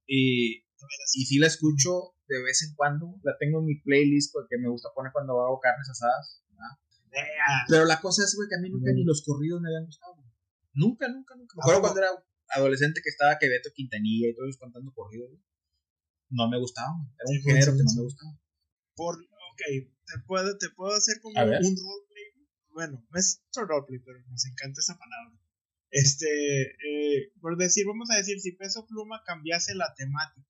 Y, 0.06 0.58
y 0.58 1.24
sí 1.26 1.38
la 1.38 1.46
escucho 1.46 2.14
de 2.28 2.42
vez 2.42 2.62
en 2.68 2.74
cuando. 2.74 3.14
La 3.22 3.36
tengo 3.38 3.60
en 3.60 3.66
mi 3.66 3.80
playlist 3.80 4.32
porque 4.32 4.58
me 4.58 4.68
gusta 4.68 4.90
poner 4.94 5.12
cuando 5.12 5.40
hago 5.40 5.60
carnes 5.60 5.88
asadas. 5.88 6.44
Pero 7.68 7.84
la 7.84 8.00
cosa 8.00 8.22
es, 8.24 8.34
güey, 8.36 8.48
que 8.48 8.56
a 8.56 8.60
mí 8.60 8.70
nunca 8.70 8.92
ni 8.92 9.04
los 9.04 9.22
corridos 9.22 9.60
me 9.60 9.68
habían 9.68 9.86
gustado. 9.86 10.14
Nunca, 10.74 11.08
nunca, 11.08 11.34
nunca. 11.36 11.54
Me 11.56 11.62
acuerdo 11.62 11.80
cuando 11.80 12.00
era 12.00 12.10
adolescente 12.48 13.00
que 13.02 13.10
estaba 13.10 13.38
que 13.38 13.48
Beto 13.48 13.70
Quintanilla 13.74 14.28
y 14.28 14.34
todos 14.34 14.58
cantando 14.58 14.92
corridos. 14.92 15.30
No 16.30 16.48
me 16.48 16.58
gustaba. 16.58 16.94
Era 17.18 17.30
un 17.30 17.42
género 17.42 17.72
que 17.76 17.84
no 17.84 17.94
me 17.94 18.02
gustaba. 18.02 18.32
Por, 18.96 19.14
ok, 19.16 19.62
te 20.06 20.18
puedo, 20.26 20.58
te 20.58 20.68
puedo 20.70 20.94
hacer 20.94 21.20
como 21.20 21.40
un 21.40 21.76
roleplay. 21.76 22.48
Bueno, 22.70 23.06
no 23.08 23.18
es 23.18 23.42
roleplay, 23.54 24.00
pero 24.00 24.18
nos 24.28 24.46
encanta 24.46 24.80
esa 24.80 24.98
palabra. 24.98 25.38
Este, 25.90 26.26
eh, 26.26 27.30
por 27.40 27.56
decir, 27.56 27.86
vamos 27.86 28.10
a 28.10 28.16
decir, 28.16 28.40
si 28.40 28.50
Peso 28.52 28.84
Pluma 28.86 29.22
cambiase 29.24 29.76
la 29.76 29.94
temática. 29.96 30.44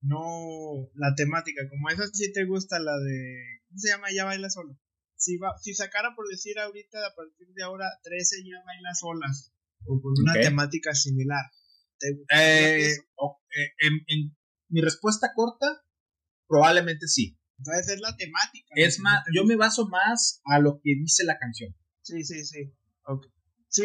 No, 0.00 0.88
la 0.94 1.12
temática, 1.16 1.68
como 1.68 1.90
esa 1.90 2.06
si 2.06 2.32
te 2.32 2.44
gusta 2.44 2.78
la 2.78 2.96
de, 2.98 3.62
¿cómo 3.66 3.78
se 3.80 3.88
llama? 3.88 4.12
Ya 4.14 4.24
baila 4.24 4.48
solo. 4.48 4.78
Si, 5.18 5.36
va, 5.36 5.56
si 5.58 5.74
sacara 5.74 6.14
por 6.14 6.28
decir 6.28 6.58
ahorita, 6.58 6.98
a 7.06 7.14
partir 7.14 7.48
de 7.54 7.62
ahora, 7.64 7.86
13 8.02 8.36
ya 8.44 8.64
baila 8.64 8.94
solas, 8.94 9.52
o 9.84 10.00
con 10.00 10.12
una 10.22 10.34
temática 10.34 10.94
similar. 10.94 11.44
Eh, 12.00 12.92
eh, 12.92 13.70
en, 13.80 14.36
mi 14.70 14.80
respuesta 14.80 15.32
corta, 15.34 15.82
probablemente 16.46 17.08
sí. 17.08 17.38
Entonces 17.58 17.94
es 17.94 18.00
la 18.00 18.16
temática. 18.16 18.68
Es 18.76 19.00
más, 19.00 19.24
yo 19.34 19.44
me 19.44 19.56
baso 19.56 19.88
más 19.88 20.40
a 20.44 20.60
lo 20.60 20.80
que 20.82 20.94
dice 20.94 21.24
la 21.24 21.38
canción. 21.38 21.74
Sí, 22.02 22.22
sí, 22.22 22.44
sí. 22.44 22.72
Okay. 23.04 23.30
Sí, 23.68 23.82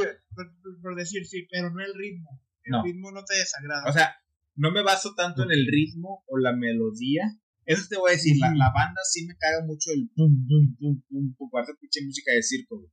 por, 0.81 0.95
decir 0.95 1.25
sí, 1.25 1.47
pero 1.49 1.71
no 1.71 1.83
el 1.83 1.93
ritmo. 1.95 2.41
El 2.63 2.83
ritmo 2.83 3.11
no 3.11 3.23
te 3.25 3.35
desagrada. 3.35 3.89
O 3.89 3.93
sea, 3.93 4.15
no 4.55 4.71
me 4.71 4.83
baso 4.83 5.15
tanto 5.15 5.43
en 5.43 5.51
el 5.51 5.65
ritmo 5.67 6.23
o 6.27 6.37
la 6.37 6.53
melodía. 6.53 7.23
Eso 7.65 7.87
te 7.89 7.97
voy 7.97 8.11
a 8.11 8.13
decir, 8.13 8.37
la, 8.39 8.49
la, 8.55 8.71
banda 8.73 9.01
sí 9.09 9.25
me 9.25 9.35
caga 9.37 9.65
mucho 9.65 9.91
el 9.93 10.09
pum, 10.15 10.45
pum, 10.47 10.75
pum, 10.77 11.01
pum, 11.09 11.35
pum, 11.37 11.49
pinche 11.79 12.05
música 12.05 12.31
de 12.33 12.43
circo, 12.43 12.83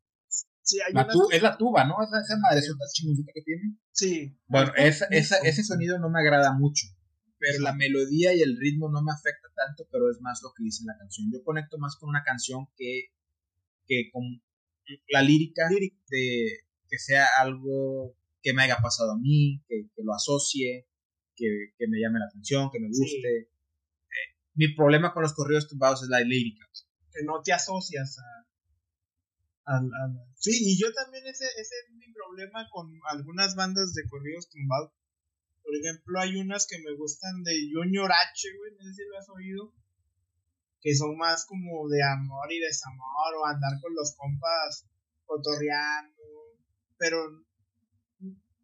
Sí, 0.63 0.79
hay 0.87 0.93
la 0.93 1.09
tu, 1.09 1.29
es 1.31 1.43
la 1.43 1.57
tuba, 1.57 1.85
¿no? 1.85 1.97
Esa, 2.01 2.21
esa 2.21 2.39
madresota 2.39 2.85
chingosita 2.93 3.33
que 3.35 3.43
tiene. 3.43 3.77
Sí. 3.91 4.39
Bueno, 4.47 4.73
esa, 4.77 5.07
esa, 5.07 5.39
ese 5.39 5.65
sonido 5.65 5.99
no 5.99 6.11
me 6.11 6.21
agrada 6.21 6.53
mucho. 6.53 6.87
Pero 7.39 7.61
la 7.61 7.75
melodía 7.75 8.35
y 8.35 8.43
el 8.43 8.57
ritmo 8.57 8.91
no 8.91 9.03
me 9.03 9.11
afecta 9.11 9.49
tanto, 9.57 9.89
pero 9.91 10.11
es 10.11 10.21
más 10.21 10.41
lo 10.43 10.53
que 10.55 10.63
dice 10.63 10.85
la 10.87 10.97
canción. 10.97 11.29
Yo 11.33 11.43
conecto 11.43 11.79
más 11.79 11.97
con 11.97 12.11
una 12.11 12.23
canción 12.23 12.69
que, 12.77 13.07
que 13.87 14.11
con 14.13 14.23
la 15.09 15.23
lírica, 15.23 15.69
de, 15.69 16.59
que 16.89 16.99
sea 16.99 17.27
algo 17.41 18.15
que 18.43 18.53
me 18.53 18.63
haya 18.63 18.79
pasado 18.79 19.13
a 19.13 19.19
mí, 19.19 19.63
que, 19.67 19.89
lo 20.05 20.15
asocie, 20.15 20.87
que, 21.35 21.73
me 21.89 21.99
llame 22.01 22.19
la 22.19 22.27
atención, 22.27 22.71
que 22.71 22.79
me 22.79 22.89
guste. 22.89 23.50
Mi 24.55 24.75
problema 24.75 25.13
con 25.13 25.23
los 25.23 25.35
corridos 25.35 25.69
tumbados 25.69 26.03
es 26.03 26.09
la 26.09 26.21
lírica. 26.21 26.67
Que 27.13 27.25
no 27.25 27.43
te 27.43 27.53
asocias 27.53 28.19
a, 28.19 28.47
Sí, 30.35 30.51
y 30.51 30.81
yo 30.81 30.93
también 30.93 31.25
ese, 31.27 31.45
ese 31.45 31.75
es 31.87 31.95
mi 31.95 32.13
problema 32.13 32.69
con 32.71 32.91
algunas 33.09 33.55
bandas 33.55 33.95
de 33.95 34.09
corridos 34.09 34.49
tumbados. 34.51 34.91
Por 35.63 35.77
ejemplo, 35.77 36.19
hay 36.19 36.37
unas 36.37 36.67
que 36.67 36.79
me 36.79 36.97
gustan 36.97 37.45
de 37.45 37.71
Junior 37.73 38.11
H, 38.11 38.49
güey, 38.59 38.73
no 38.73 38.83
sé 38.83 38.95
si 38.95 39.03
lo 39.09 39.19
has 39.19 39.29
oído. 39.29 39.73
Que 40.81 40.97
son 40.97 41.17
más 41.17 41.47
como 41.47 41.89
de 41.89 42.03
amor 42.03 42.51
y 42.51 42.59
desamor, 42.59 43.35
o 43.39 43.47
andar 43.47 43.81
con 43.81 43.95
los 43.95 44.17
compas 44.17 44.87
cotorreando 45.25 46.21
pero 47.01 47.17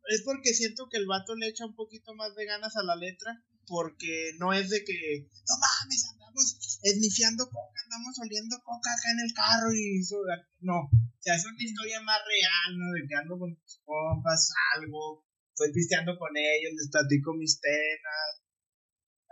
es 0.08 0.22
porque 0.22 0.52
siento 0.52 0.88
que 0.90 0.98
el 0.98 1.06
vato 1.06 1.34
le 1.34 1.48
echa 1.48 1.64
un 1.64 1.74
poquito 1.74 2.14
más 2.14 2.36
de 2.36 2.44
ganas 2.44 2.76
a 2.76 2.84
la 2.84 2.94
letra, 2.94 3.42
porque 3.66 4.32
no 4.38 4.52
es 4.52 4.70
de 4.70 4.84
que, 4.84 5.26
no 5.26 5.54
mames, 5.58 6.06
andamos 6.12 6.80
esnifiando 6.82 7.44
coca, 7.46 7.80
andamos 7.84 8.18
oliendo 8.20 8.56
coca 8.62 8.92
acá 8.92 9.10
en 9.12 9.20
el 9.20 9.32
carro 9.34 9.72
y 9.72 10.00
eso, 10.00 10.16
no, 10.60 10.88
o 10.88 11.20
sea, 11.20 11.34
es 11.34 11.44
una 11.44 11.62
historia 11.62 12.00
más 12.00 12.18
real, 12.24 12.78
¿no? 12.78 12.92
De 12.92 13.06
que 13.06 13.14
ando 13.14 13.38
con 13.38 13.54
tus 13.56 13.80
compas, 13.84 14.52
algo, 14.76 15.24
estoy 15.50 15.72
pisteando 15.72 16.16
con 16.18 16.30
ellos, 16.36 16.72
les 16.76 16.90
platico 16.90 17.34
mis 17.34 17.58
penas. 17.58 18.42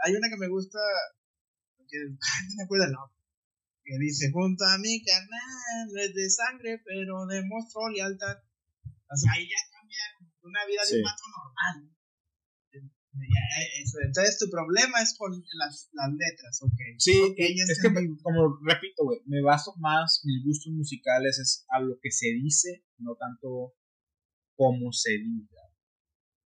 Hay 0.04 0.14
una 0.14 0.28
que 0.28 0.36
me 0.36 0.48
gusta, 0.48 0.78
que 1.88 1.98
no 2.48 2.52
me 2.56 2.64
acuerdo 2.64 2.86
el 2.86 2.92
nombre, 2.92 3.18
que 3.84 3.98
dice, 3.98 4.30
junto 4.32 4.64
a 4.64 4.78
mi 4.78 5.02
canal, 5.04 5.88
no 5.92 6.00
es 6.00 6.14
de 6.14 6.28
sangre, 6.30 6.82
pero 6.84 7.26
demostró 7.26 7.88
lealtad 7.88 8.38
o 9.14 9.16
sea, 9.16 9.32
ahí 9.32 9.46
ya 9.46 9.60
cambia 9.70 10.02
una 10.42 10.66
vida 10.66 10.82
de 10.82 10.98
un 10.98 11.04
pato 11.04 11.22
normal. 11.30 11.94
Entonces 14.02 14.38
tu 14.38 14.50
problema 14.50 15.00
es 15.00 15.16
con 15.16 15.32
las, 15.32 15.90
las 15.92 16.10
letras, 16.10 16.62
ok. 16.62 16.80
Sí, 16.98 17.34
es 17.36 17.80
que 17.80 17.92
como 18.22 18.58
repito, 18.62 19.04
güey, 19.04 19.20
me 19.26 19.42
baso 19.42 19.74
más, 19.78 20.22
mis 20.24 20.44
gustos 20.44 20.72
musicales 20.72 21.38
es 21.38 21.64
a 21.68 21.80
lo 21.80 21.98
que 22.00 22.10
se 22.10 22.26
dice, 22.42 22.84
no 22.98 23.16
tanto 23.16 23.74
cómo 24.56 24.92
se 24.92 25.12
diga. 25.12 25.62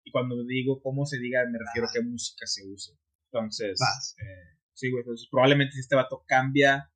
Y 0.04 0.12
cuando 0.12 0.44
digo 0.46 0.82
cómo 0.82 1.06
se 1.06 1.20
diga, 1.20 1.42
me 1.50 1.60
refiero 1.60 1.88
a 1.88 1.92
qué 1.94 2.02
música 2.02 2.46
se 2.46 2.66
use. 2.68 2.94
Entonces, 3.32 3.80
eh, 3.82 4.58
sí, 4.74 4.90
güey, 4.90 5.02
entonces 5.02 5.28
probablemente 5.30 5.74
si 5.74 5.82
este 5.82 5.96
vato 5.96 6.24
cambia 6.26 6.92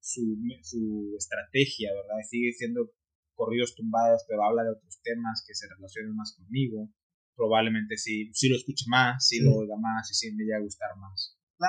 su, 0.00 0.38
su 0.62 1.14
estrategia, 1.18 1.92
¿verdad? 1.92 2.22
Sigue 2.28 2.52
siendo 2.52 2.90
corridos 3.34 3.74
tumbados, 3.74 4.24
pero 4.26 4.44
habla 4.44 4.64
de 4.64 4.70
otros 4.70 5.00
temas 5.02 5.44
que 5.46 5.54
se 5.54 5.68
relacionan 5.68 6.16
más 6.16 6.34
conmigo. 6.34 6.90
Probablemente 7.36 7.96
sí, 7.96 8.30
sí 8.32 8.48
lo 8.48 8.56
escuche 8.56 8.86
más, 8.88 9.26
sí, 9.26 9.40
lo 9.40 9.54
oiga 9.54 9.76
más 9.78 10.10
y 10.10 10.14
sí 10.14 10.32
me 10.34 10.44
llega 10.44 10.56
a 10.56 10.62
gustar 10.62 10.96
más. 10.96 11.36
La, 11.58 11.68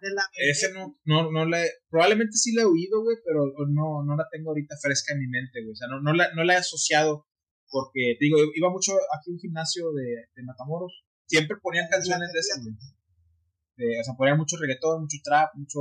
de 0.00 0.10
la 0.12 0.22
Ese 0.50 0.72
no, 0.72 0.98
no, 1.04 1.30
no 1.30 1.44
le, 1.44 1.70
probablemente 1.88 2.32
sí 2.32 2.52
la 2.54 2.62
he 2.62 2.64
oído, 2.64 3.02
güey, 3.02 3.16
pero 3.24 3.52
no, 3.68 4.02
no 4.04 4.16
la 4.16 4.26
tengo 4.32 4.50
ahorita 4.50 4.76
fresca 4.82 5.14
en 5.14 5.20
mi 5.20 5.28
mente, 5.28 5.62
güey. 5.62 5.72
O 5.72 5.76
sea, 5.76 5.88
no, 5.88 6.00
no, 6.00 6.12
la, 6.14 6.32
no 6.34 6.42
la 6.42 6.54
he 6.54 6.56
asociado 6.56 7.26
porque, 7.70 8.16
te 8.18 8.24
digo, 8.24 8.38
iba 8.54 8.70
mucho 8.70 8.92
aquí 9.14 9.30
a 9.30 9.34
un 9.34 9.38
gimnasio 9.38 9.92
de, 9.92 10.26
de 10.34 10.42
Matamoros. 10.42 11.04
Siempre 11.26 11.58
ponían 11.62 11.88
canciones 11.90 12.32
de 12.32 12.40
esas, 12.40 12.58
o 12.58 14.04
sea, 14.04 14.14
ponían 14.16 14.38
mucho 14.38 14.56
reggaetón, 14.56 15.02
mucho 15.02 15.18
trap, 15.22 15.50
mucho 15.54 15.80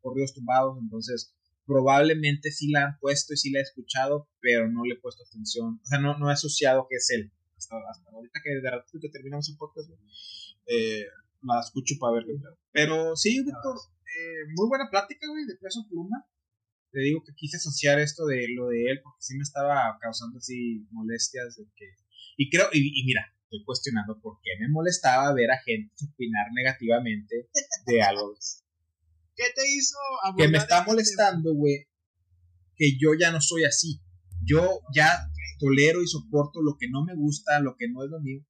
corridos 0.00 0.34
tumbados, 0.34 0.76
entonces 0.82 1.34
probablemente 1.64 2.50
sí 2.50 2.70
la 2.70 2.84
han 2.84 2.98
puesto 2.98 3.34
y 3.34 3.36
sí 3.36 3.50
la 3.50 3.60
he 3.60 3.62
escuchado, 3.62 4.28
pero 4.40 4.68
no 4.68 4.84
le 4.84 4.94
he 4.94 5.00
puesto 5.00 5.22
atención. 5.24 5.80
O 5.82 5.86
sea, 5.86 5.98
no, 5.98 6.18
no 6.18 6.30
he 6.30 6.32
asociado 6.32 6.86
que 6.88 6.96
es 6.96 7.10
él. 7.10 7.32
Hasta, 7.58 7.76
ahorita 8.12 8.40
que 8.42 8.50
de 8.62 8.70
rato 8.70 8.86
que 9.00 9.08
terminamos 9.08 9.48
el 9.48 9.56
podcast, 9.56 9.90
eh, 10.66 11.06
la 11.42 11.60
escucho 11.60 11.96
para 11.98 12.14
ver 12.14 12.24
qué 12.24 12.34
Pero 12.72 13.16
sí, 13.16 13.42
Víctor, 13.42 13.76
eh, 13.76 14.46
muy 14.54 14.68
buena 14.68 14.88
plática, 14.90 15.26
güey, 15.28 15.44
de 15.46 15.56
peso 15.56 15.84
pluma. 15.88 16.24
Te 16.90 17.00
digo 17.00 17.22
que 17.24 17.34
quise 17.34 17.56
asociar 17.58 17.98
esto 17.98 18.24
de 18.26 18.46
lo 18.54 18.68
de 18.68 18.90
él 18.90 19.00
porque 19.02 19.20
sí 19.20 19.36
me 19.36 19.42
estaba 19.42 19.98
causando 20.00 20.38
así 20.38 20.86
molestias 20.90 21.56
de 21.56 21.64
que... 21.76 21.86
Y 22.36 22.48
creo, 22.48 22.68
y, 22.72 23.04
mira, 23.04 23.22
estoy 23.42 23.64
cuestionando 23.64 24.18
por 24.20 24.38
qué 24.42 24.50
me 24.60 24.68
molestaba 24.70 25.34
ver 25.34 25.50
a 25.50 25.58
gente 25.58 25.92
opinar 26.14 26.46
negativamente 26.54 27.48
de 27.86 28.02
algo. 28.02 28.34
¿Qué 29.36 29.44
te 29.54 29.68
hizo 29.68 29.98
Que 30.36 30.48
me 30.48 30.58
está 30.58 30.84
molestando, 30.84 31.54
güey, 31.54 31.86
que 32.74 32.96
yo 32.98 33.10
ya 33.18 33.30
no 33.30 33.40
soy 33.40 33.64
así. 33.64 34.00
Yo 34.44 34.80
ya 34.94 35.28
tolero 35.58 36.02
y 36.02 36.06
soporto 36.06 36.62
lo 36.62 36.76
que 36.78 36.88
no 36.88 37.04
me 37.04 37.14
gusta, 37.14 37.60
lo 37.60 37.76
que 37.76 37.88
no 37.88 38.04
es 38.04 38.10
lo 38.10 38.20
mío. 38.20 38.44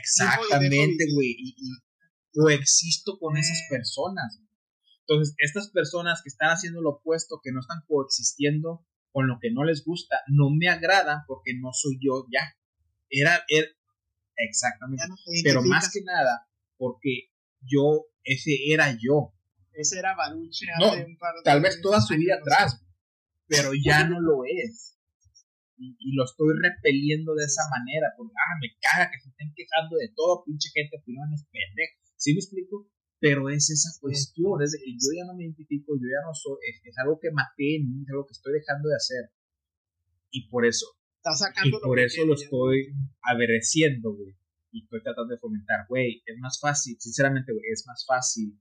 Exactamente, 0.00 1.04
güey. 1.12 1.34
Y, 1.38 1.54
y, 1.56 1.84
coexisto 2.32 3.18
con 3.18 3.36
esas 3.36 3.62
personas. 3.70 4.40
Entonces, 5.06 5.34
estas 5.38 5.70
personas 5.70 6.22
que 6.22 6.28
están 6.28 6.50
haciendo 6.50 6.80
lo 6.80 6.96
opuesto, 6.96 7.40
que 7.42 7.52
no 7.52 7.60
están 7.60 7.82
coexistiendo 7.86 8.84
con 9.12 9.28
lo 9.28 9.38
que 9.40 9.52
no 9.52 9.64
les 9.64 9.84
gusta, 9.84 10.16
no 10.26 10.50
me 10.50 10.68
agradan 10.68 11.20
porque 11.26 11.52
no 11.54 11.70
soy 11.72 11.98
yo 12.00 12.26
ya. 12.32 12.56
Era, 13.08 13.44
era 13.48 13.68
exactamente. 14.36 15.04
pero 15.44 15.62
más 15.62 15.92
que 15.92 16.00
nada, 16.02 16.48
porque 16.76 17.30
yo, 17.60 18.06
ese 18.24 18.72
era 18.72 18.90
yo. 18.98 19.32
Ese 19.72 19.98
era 19.98 20.14
Baruch 20.14 20.60
no, 20.78 20.92
Tal 21.42 21.60
vez 21.60 21.80
toda 21.80 22.00
su 22.00 22.14
vida 22.14 22.36
atrás, 22.36 22.80
pero 23.46 23.70
ya 23.74 24.08
no 24.08 24.20
lo 24.20 24.44
es. 24.44 24.96
Y, 25.76 26.14
lo 26.14 26.24
estoy 26.24 26.54
repeliendo 26.62 27.34
de 27.34 27.44
esa 27.44 27.62
manera, 27.70 28.14
porque, 28.16 28.34
ah, 28.38 28.56
me 28.60 28.70
caga 28.78 29.10
que 29.10 29.20
se 29.20 29.28
estén 29.28 29.52
quejando 29.54 29.96
de 29.96 30.08
todo, 30.14 30.44
pinche 30.44 30.70
gente, 30.72 30.96
opiniones 30.96 31.44
pendejas. 31.50 32.14
¿Sí 32.16 32.32
me 32.32 32.38
explico? 32.38 32.88
Pero 33.18 33.48
es 33.48 33.70
esa 33.70 33.90
cuestión, 34.00 34.62
es 34.62 34.72
de 34.72 34.78
que 34.78 34.92
yo 34.92 35.10
ya 35.16 35.24
no 35.26 35.34
me 35.34 35.44
identifico, 35.44 35.96
yo 35.96 36.06
ya 36.06 36.22
no 36.22 36.34
soy, 36.34 36.58
es, 36.84 36.94
algo 36.98 37.18
que 37.18 37.32
maté 37.32 37.76
en 37.76 37.90
mí, 37.90 38.02
es 38.02 38.10
algo 38.10 38.26
que 38.26 38.32
estoy 38.32 38.52
dejando 38.54 38.88
de 38.88 38.96
hacer. 38.96 39.30
Y 40.30 40.48
por 40.48 40.66
eso, 40.66 40.86
y 41.64 41.70
por 41.70 41.98
eso 41.98 42.24
lo 42.26 42.34
estoy 42.34 42.94
aberreciendo, 43.22 44.14
güey. 44.14 44.36
Y 44.72 44.82
estoy 44.82 45.02
tratando 45.02 45.34
de 45.34 45.40
fomentar, 45.40 45.86
güey, 45.88 46.22
es 46.26 46.38
más 46.38 46.58
fácil, 46.60 46.96
sinceramente, 46.98 47.52
güey, 47.52 47.64
es 47.72 47.84
más 47.86 48.04
fácil 48.06 48.60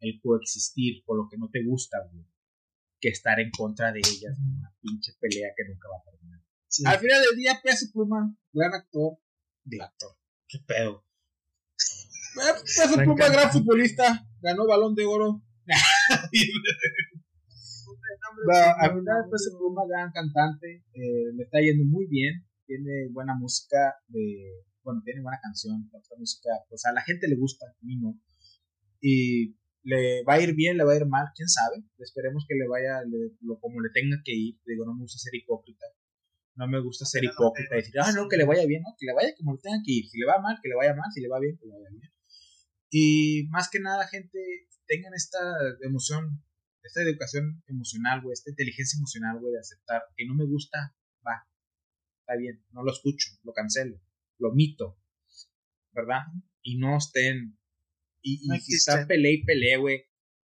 el 0.00 0.20
coexistir 0.20 1.02
con 1.04 1.18
lo 1.18 1.28
que 1.30 1.38
no 1.38 1.48
te 1.50 1.64
gusta, 1.64 1.98
güey, 2.10 2.26
que 3.00 3.08
estar 3.08 3.40
en 3.40 3.50
contra 3.50 3.92
de 3.92 4.00
ellas, 4.00 4.38
una 4.38 4.72
pinche 4.80 5.12
pelea 5.18 5.52
que 5.56 5.64
nunca 5.68 5.88
va 5.88 5.96
a 5.96 6.04
terminar. 6.10 6.40
Al 6.86 6.98
final 6.98 7.22
del 7.22 7.36
día, 7.36 7.60
Peso 7.62 7.86
Pluma, 7.92 8.36
gran 8.52 8.74
actor, 8.74 9.18
de 9.64 9.82
actor, 9.82 10.16
qué 10.46 10.58
pedo. 10.66 11.04
Peso 12.62 12.96
Pluma, 12.96 13.28
gran 13.28 13.50
futbolista, 13.50 14.28
ganó 14.40 14.66
balón 14.66 14.94
de 14.94 15.04
oro. 15.04 15.42
al 18.80 18.90
final, 18.98 19.24
Peso 19.30 19.58
Pluma, 19.58 19.82
gran 19.88 20.12
cantante, 20.12 20.84
eh, 20.92 21.32
le 21.34 21.42
está 21.42 21.60
yendo 21.60 21.84
muy 21.84 22.06
bien, 22.06 22.46
tiene 22.66 23.08
buena 23.10 23.34
música, 23.34 23.96
de, 24.08 24.64
bueno, 24.82 25.02
tiene 25.04 25.22
buena 25.22 25.40
canción, 25.42 25.90
otra 25.92 26.16
música, 26.18 26.50
pues 26.68 26.84
a 26.84 26.92
la 26.92 27.02
gente 27.02 27.28
le 27.28 27.36
gusta, 27.36 27.66
a 27.66 27.84
mí 27.84 27.96
no. 27.96 28.20
Y 29.00 29.56
le 29.82 30.22
va 30.24 30.34
a 30.34 30.40
ir 30.40 30.54
bien, 30.54 30.76
le 30.76 30.84
va 30.84 30.92
a 30.92 30.96
ir 30.96 31.06
mal, 31.06 31.28
quién 31.34 31.48
sabe. 31.48 31.84
Esperemos 31.98 32.44
que 32.48 32.54
le 32.54 32.68
vaya 32.68 33.02
lo, 33.40 33.58
como 33.60 33.80
le 33.80 33.90
tenga 33.90 34.20
que 34.24 34.32
ir. 34.34 34.60
Digo, 34.64 34.84
no 34.84 34.94
me 34.94 35.02
gusta 35.02 35.18
ser 35.18 35.34
hipócrita. 35.34 35.86
No 36.56 36.68
me 36.68 36.80
gusta 36.80 37.06
ser 37.06 37.24
hipócrita 37.24 37.74
y 37.74 37.78
decir, 37.78 37.94
ah, 38.00 38.12
no, 38.12 38.28
que 38.28 38.36
le 38.36 38.44
vaya 38.44 38.66
bien, 38.66 38.82
no, 38.82 38.94
que 38.98 39.06
le 39.06 39.14
vaya 39.14 39.34
como 39.36 39.54
le 39.54 39.60
tenga 39.62 39.78
que 39.84 39.92
ir. 39.92 40.06
Si 40.08 40.18
le 40.18 40.26
va 40.26 40.40
mal, 40.40 40.58
que 40.62 40.68
le 40.68 40.74
vaya 40.74 40.94
mal, 40.94 41.10
si 41.12 41.20
le 41.20 41.28
va 41.28 41.40
bien, 41.40 41.56
que 41.56 41.66
le 41.66 41.72
vaya 41.72 41.88
bien. 41.90 42.12
Y 42.90 43.46
más 43.50 43.70
que 43.70 43.80
nada, 43.80 44.06
gente, 44.08 44.38
tengan 44.86 45.14
esta 45.14 45.38
emoción, 45.82 46.42
esta 46.82 47.02
educación 47.02 47.62
emocional, 47.68 48.20
güey, 48.20 48.32
esta 48.32 48.50
inteligencia 48.50 48.98
emocional, 48.98 49.38
güey, 49.38 49.52
de 49.52 49.60
aceptar 49.60 50.02
que 50.16 50.26
no 50.26 50.34
me 50.34 50.44
gusta, 50.44 50.94
va, 51.24 51.46
está 52.18 52.36
bien, 52.36 52.64
no 52.72 52.82
lo 52.82 52.90
escucho, 52.90 53.30
lo 53.44 53.52
cancelo, 53.52 54.02
lo 54.38 54.52
mito, 54.52 54.98
¿verdad? 55.92 56.22
Y 56.62 56.78
no 56.78 56.98
estén 56.98 57.59
y, 58.22 58.60
si 58.60 58.74
está 58.74 59.06
pelea 59.06 59.32
y 59.32 59.44
pelea, 59.44 59.78
güey, 59.78 60.04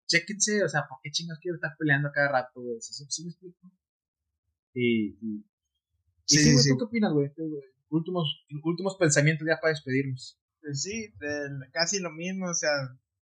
chéquense, 0.06 0.62
o 0.62 0.68
sea, 0.68 0.82
¿por 0.88 0.98
qué 1.02 1.10
chingados 1.10 1.40
quiero 1.40 1.56
estar 1.56 1.74
peleando 1.78 2.10
cada 2.12 2.32
rato, 2.32 2.60
güey? 2.60 2.76
¿Sí, 2.80 3.24
me 3.24 3.30
explico? 3.30 3.70
Y, 4.74 5.16
y, 5.20 5.44
sí, 6.26 6.58
sí, 6.58 6.70
¿tú 6.70 6.78
qué 6.78 6.84
opinas, 6.84 7.12
güey? 7.12 7.30
Últimos, 7.90 8.44
últimos 8.62 8.96
pensamientos 8.96 9.46
ya 9.46 9.60
para 9.60 9.72
despedirnos. 9.72 10.38
Pues 10.60 10.82
sí, 10.82 11.12
casi 11.72 12.00
lo 12.00 12.10
mismo, 12.10 12.48
o 12.48 12.54
sea, 12.54 12.70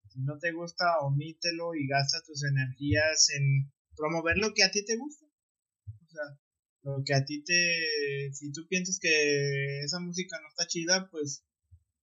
si 0.09 0.19
no 0.21 0.37
te 0.37 0.51
gusta, 0.51 0.85
omítelo 1.01 1.73
y 1.75 1.87
gasta 1.87 2.21
tus 2.25 2.43
energías 2.43 3.29
en 3.37 3.71
promover 3.95 4.37
lo 4.37 4.53
que 4.53 4.63
a 4.63 4.71
ti 4.71 4.83
te 4.85 4.97
gusta. 4.97 5.25
O 5.25 6.09
sea, 6.09 6.39
lo 6.83 7.03
que 7.05 7.13
a 7.13 7.25
ti 7.25 7.43
te... 7.43 8.33
Si 8.33 8.51
tú 8.51 8.67
piensas 8.67 8.99
que 8.99 9.79
esa 9.81 9.99
música 9.99 10.37
no 10.41 10.49
está 10.49 10.67
chida, 10.67 11.09
pues 11.09 11.45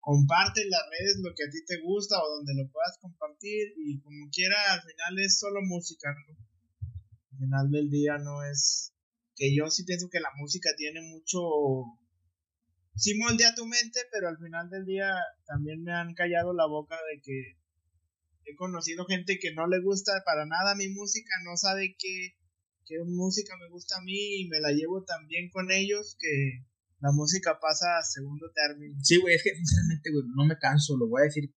comparte 0.06 0.62
en 0.62 0.70
las 0.70 0.86
redes 0.88 1.18
lo 1.18 1.34
que 1.34 1.42
a 1.42 1.50
ti 1.50 1.64
te 1.66 1.82
gusta 1.82 2.22
o 2.22 2.36
donde 2.36 2.54
lo 2.54 2.70
puedas 2.70 2.96
compartir 3.00 3.74
y 3.76 3.98
como 3.98 4.30
quiera 4.30 4.54
al 4.72 4.80
final 4.82 5.18
es 5.18 5.40
solo 5.40 5.58
música 5.62 6.14
¿no? 6.14 6.36
al 7.32 7.38
final 7.40 7.70
del 7.72 7.90
día 7.90 8.16
no 8.16 8.44
es 8.44 8.94
que 9.34 9.52
yo 9.52 9.68
sí 9.68 9.82
pienso 9.82 10.08
que 10.08 10.20
la 10.20 10.30
música 10.36 10.70
tiene 10.76 11.02
mucho 11.02 11.40
sí 12.94 13.18
moldea 13.18 13.56
tu 13.56 13.66
mente 13.66 13.98
pero 14.12 14.28
al 14.28 14.38
final 14.38 14.70
del 14.70 14.86
día 14.86 15.12
también 15.44 15.82
me 15.82 15.92
han 15.92 16.14
callado 16.14 16.54
la 16.54 16.68
boca 16.68 16.94
de 17.10 17.20
que 17.20 17.58
he 18.44 18.54
conocido 18.54 19.06
gente 19.06 19.40
que 19.40 19.54
no 19.54 19.66
le 19.66 19.82
gusta 19.82 20.12
para 20.24 20.46
nada 20.46 20.76
mi 20.76 20.88
música 20.88 21.34
no 21.42 21.56
sabe 21.56 21.96
qué 21.98 22.36
qué 22.86 22.94
música 23.04 23.56
me 23.56 23.68
gusta 23.70 23.96
a 23.96 24.02
mí 24.02 24.42
y 24.42 24.46
me 24.46 24.60
la 24.60 24.70
llevo 24.70 25.02
tan 25.02 25.26
bien 25.26 25.50
con 25.50 25.72
ellos 25.72 26.16
que 26.20 26.64
la 27.00 27.12
música 27.12 27.58
pasa 27.60 27.98
a 27.98 28.02
segundo 28.02 28.46
término. 28.54 28.96
Sí, 29.02 29.20
güey, 29.20 29.34
es 29.34 29.42
que 29.42 29.54
sinceramente, 29.54 30.10
güey, 30.10 30.24
no 30.34 30.46
me 30.46 30.58
canso, 30.58 30.96
lo 30.96 31.08
voy 31.08 31.22
a 31.22 31.24
decir 31.24 31.54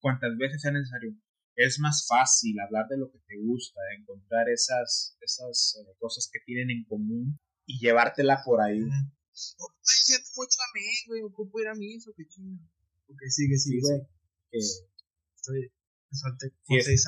cuantas 0.00 0.36
veces 0.38 0.62
sea 0.62 0.72
necesario. 0.72 1.14
Es 1.54 1.78
más 1.78 2.06
fácil 2.08 2.58
hablar 2.60 2.88
de 2.88 2.96
lo 2.96 3.10
que 3.10 3.18
te 3.26 3.36
gusta, 3.38 3.80
encontrar 3.98 4.48
esas, 4.48 5.16
esas 5.20 5.76
eh, 5.78 5.92
cosas 5.98 6.30
que 6.32 6.40
tienen 6.46 6.70
en 6.70 6.84
común 6.84 7.38
y 7.66 7.78
llevártela 7.78 8.42
por 8.44 8.62
ahí. 8.62 8.80
Diciendo 8.80 10.28
mucho 10.36 10.58
a 10.60 10.70
mí, 10.74 10.86
güey, 11.06 11.22
ocupo 11.22 11.60
ir 11.60 11.68
a 11.68 11.74
mí, 11.74 11.96
eso 11.96 12.12
qué 12.16 12.26
chingo. 12.26 12.62
Porque 13.06 13.28
sigue, 13.28 13.58
sigue, 13.58 13.80
güey. 13.82 14.00
Que 14.50 14.58
estoy, 14.58 15.72
si, 16.10 16.76
es, 16.76 17.04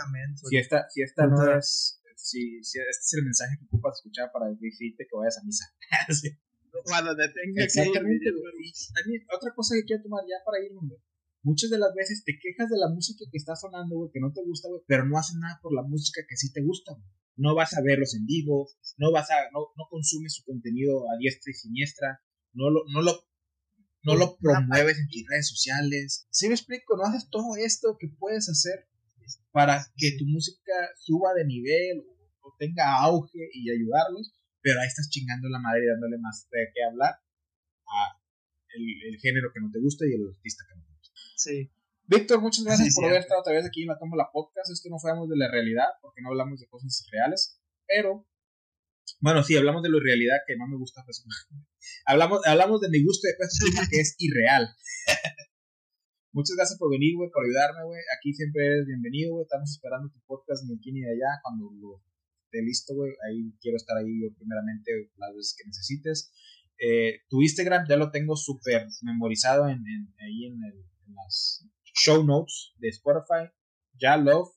si 0.48 0.56
esta, 0.56 0.88
si 0.90 1.02
esta 1.02 1.26
no 1.26 1.56
es, 1.56 2.00
si, 2.16 2.62
si 2.62 2.78
este 2.78 2.90
es 2.90 3.14
el 3.14 3.24
mensaje 3.24 3.56
que 3.58 3.64
ocupas 3.64 3.96
escuchar 3.96 4.30
para 4.32 4.46
decirte 4.48 5.06
que 5.08 5.16
vayas 5.16 5.38
a 5.38 5.44
misa. 5.44 5.64
Cuando 6.84 7.12
Exactamente, 7.56 8.32
otra 9.28 9.52
cosa 9.54 9.74
que 9.76 9.84
quiero 9.84 10.02
tomar 10.02 10.24
ya 10.24 10.42
para 10.44 10.64
irme, 10.64 10.96
Muchas 11.44 11.70
de 11.70 11.78
las 11.78 11.92
veces 11.94 12.22
te 12.24 12.38
quejas 12.40 12.70
de 12.70 12.78
la 12.78 12.88
música 12.88 13.24
que 13.30 13.36
está 13.36 13.56
sonando, 13.56 13.96
güey, 13.96 14.10
que 14.12 14.20
no 14.20 14.32
te 14.32 14.42
gusta, 14.44 14.68
güey, 14.68 14.80
pero 14.86 15.04
no 15.04 15.18
haces 15.18 15.36
nada 15.36 15.58
por 15.60 15.74
la 15.74 15.82
música 15.82 16.22
que 16.28 16.36
sí 16.36 16.52
te 16.52 16.62
gusta, 16.62 16.92
No 17.36 17.54
vas 17.56 17.74
a 17.74 17.82
verlos 17.82 18.14
en 18.14 18.24
vivo, 18.26 18.68
no 18.96 19.10
vas 19.10 19.28
a, 19.30 19.50
no, 19.52 19.66
no 19.76 19.84
consumes 19.90 20.34
su 20.34 20.44
contenido 20.44 21.10
a 21.10 21.18
diestra 21.18 21.50
y 21.50 21.54
siniestra, 21.54 22.22
no 22.52 22.70
lo, 22.70 22.84
no 22.92 23.02
lo, 23.02 23.12
no 24.04 24.14
lo 24.14 24.36
promueves 24.38 24.98
en 24.98 25.08
tus 25.08 25.24
redes 25.28 25.48
sociales. 25.48 26.26
¿Sí 26.30 26.46
me 26.46 26.54
explico? 26.54 26.96
No 26.96 27.04
haces 27.04 27.28
todo 27.28 27.56
esto 27.56 27.96
que 27.98 28.08
puedes 28.08 28.48
hacer 28.48 28.86
para 29.50 29.84
que 29.96 30.16
tu 30.18 30.24
música 30.26 30.72
suba 31.00 31.34
de 31.34 31.44
nivel 31.44 32.04
o 32.40 32.54
tenga 32.56 33.02
auge 33.02 33.50
y 33.52 33.68
ayudarlos 33.70 34.32
pero 34.62 34.80
ahí 34.80 34.86
estás 34.86 35.10
chingando 35.10 35.48
la 35.48 35.58
madre 35.58 35.84
y 35.84 35.88
dándole 35.88 36.18
más 36.18 36.48
de 36.50 36.70
qué 36.72 36.82
hablar 36.84 37.12
a 37.12 38.22
el, 38.74 39.18
género 39.20 39.50
que 39.52 39.60
no 39.60 39.70
te 39.70 39.80
gusta 39.80 40.06
y 40.06 40.14
el 40.14 40.28
artista 40.34 40.64
que 40.68 40.78
no 40.78 40.84
te 40.86 40.92
gusta. 40.96 41.20
Sí. 41.36 41.70
Víctor, 42.06 42.40
muchas 42.40 42.64
gracias 42.64 42.94
por 42.94 43.04
haber 43.06 43.20
estado 43.20 43.40
otra 43.40 43.52
vez 43.52 43.66
aquí 43.66 43.82
en 43.82 43.88
la 43.88 43.98
Toma 43.98 44.16
la 44.16 44.30
Podcast. 44.32 44.70
Esto 44.70 44.88
no 44.90 44.98
fue 44.98 45.12
de 45.12 45.36
la 45.36 45.50
realidad, 45.50 45.86
porque 46.00 46.22
no 46.22 46.30
hablamos 46.30 46.60
de 46.60 46.66
cosas 46.68 47.06
reales, 47.10 47.60
pero 47.86 48.26
bueno, 49.20 49.42
sí, 49.42 49.56
hablamos 49.56 49.82
de 49.82 49.90
la 49.90 49.98
realidad 50.02 50.38
que 50.46 50.56
no 50.56 50.66
me 50.66 50.76
gusta. 50.76 51.02
Pues, 51.04 51.24
hablamos, 52.06 52.40
hablamos 52.46 52.80
de 52.80 52.88
mi 52.90 53.02
gusto 53.04 53.28
de 53.28 53.34
Peso 53.38 53.66
que 53.90 54.00
es 54.00 54.14
irreal. 54.18 54.68
Muchas 56.32 56.56
gracias 56.56 56.78
por 56.78 56.90
venir, 56.90 57.14
güey, 57.14 57.30
por 57.30 57.44
ayudarme, 57.44 57.84
güey. 57.84 58.00
Aquí 58.16 58.32
siempre 58.32 58.66
eres 58.66 58.86
bienvenido, 58.86 59.34
güey. 59.34 59.44
Estamos 59.44 59.70
esperando 59.70 60.10
tu 60.10 60.20
podcast 60.26 60.64
ni 60.64 60.74
aquí 60.76 60.90
ni 60.92 61.00
de 61.02 61.12
allá. 61.12 61.38
Cuando 61.42 61.70
lo 61.76 62.02
listo, 62.60 62.94
güey, 62.94 63.12
ahí 63.26 63.56
quiero 63.60 63.76
estar 63.76 63.96
ahí 63.96 64.20
yo 64.20 64.34
primeramente 64.36 65.10
las 65.16 65.34
veces 65.34 65.54
que 65.56 65.66
necesites. 65.66 66.32
Eh, 66.78 67.22
tu 67.28 67.40
Instagram 67.40 67.86
ya 67.88 67.96
lo 67.96 68.10
tengo 68.10 68.36
súper 68.36 68.88
memorizado 69.02 69.68
en, 69.68 69.78
ahí 70.20 70.46
en, 70.46 70.62
el, 70.64 70.84
en, 71.06 71.14
las 71.14 71.64
show 71.94 72.24
notes 72.24 72.74
de 72.78 72.88
Spotify. 72.88 73.48
Ya 73.98 74.16
love, 74.16 74.50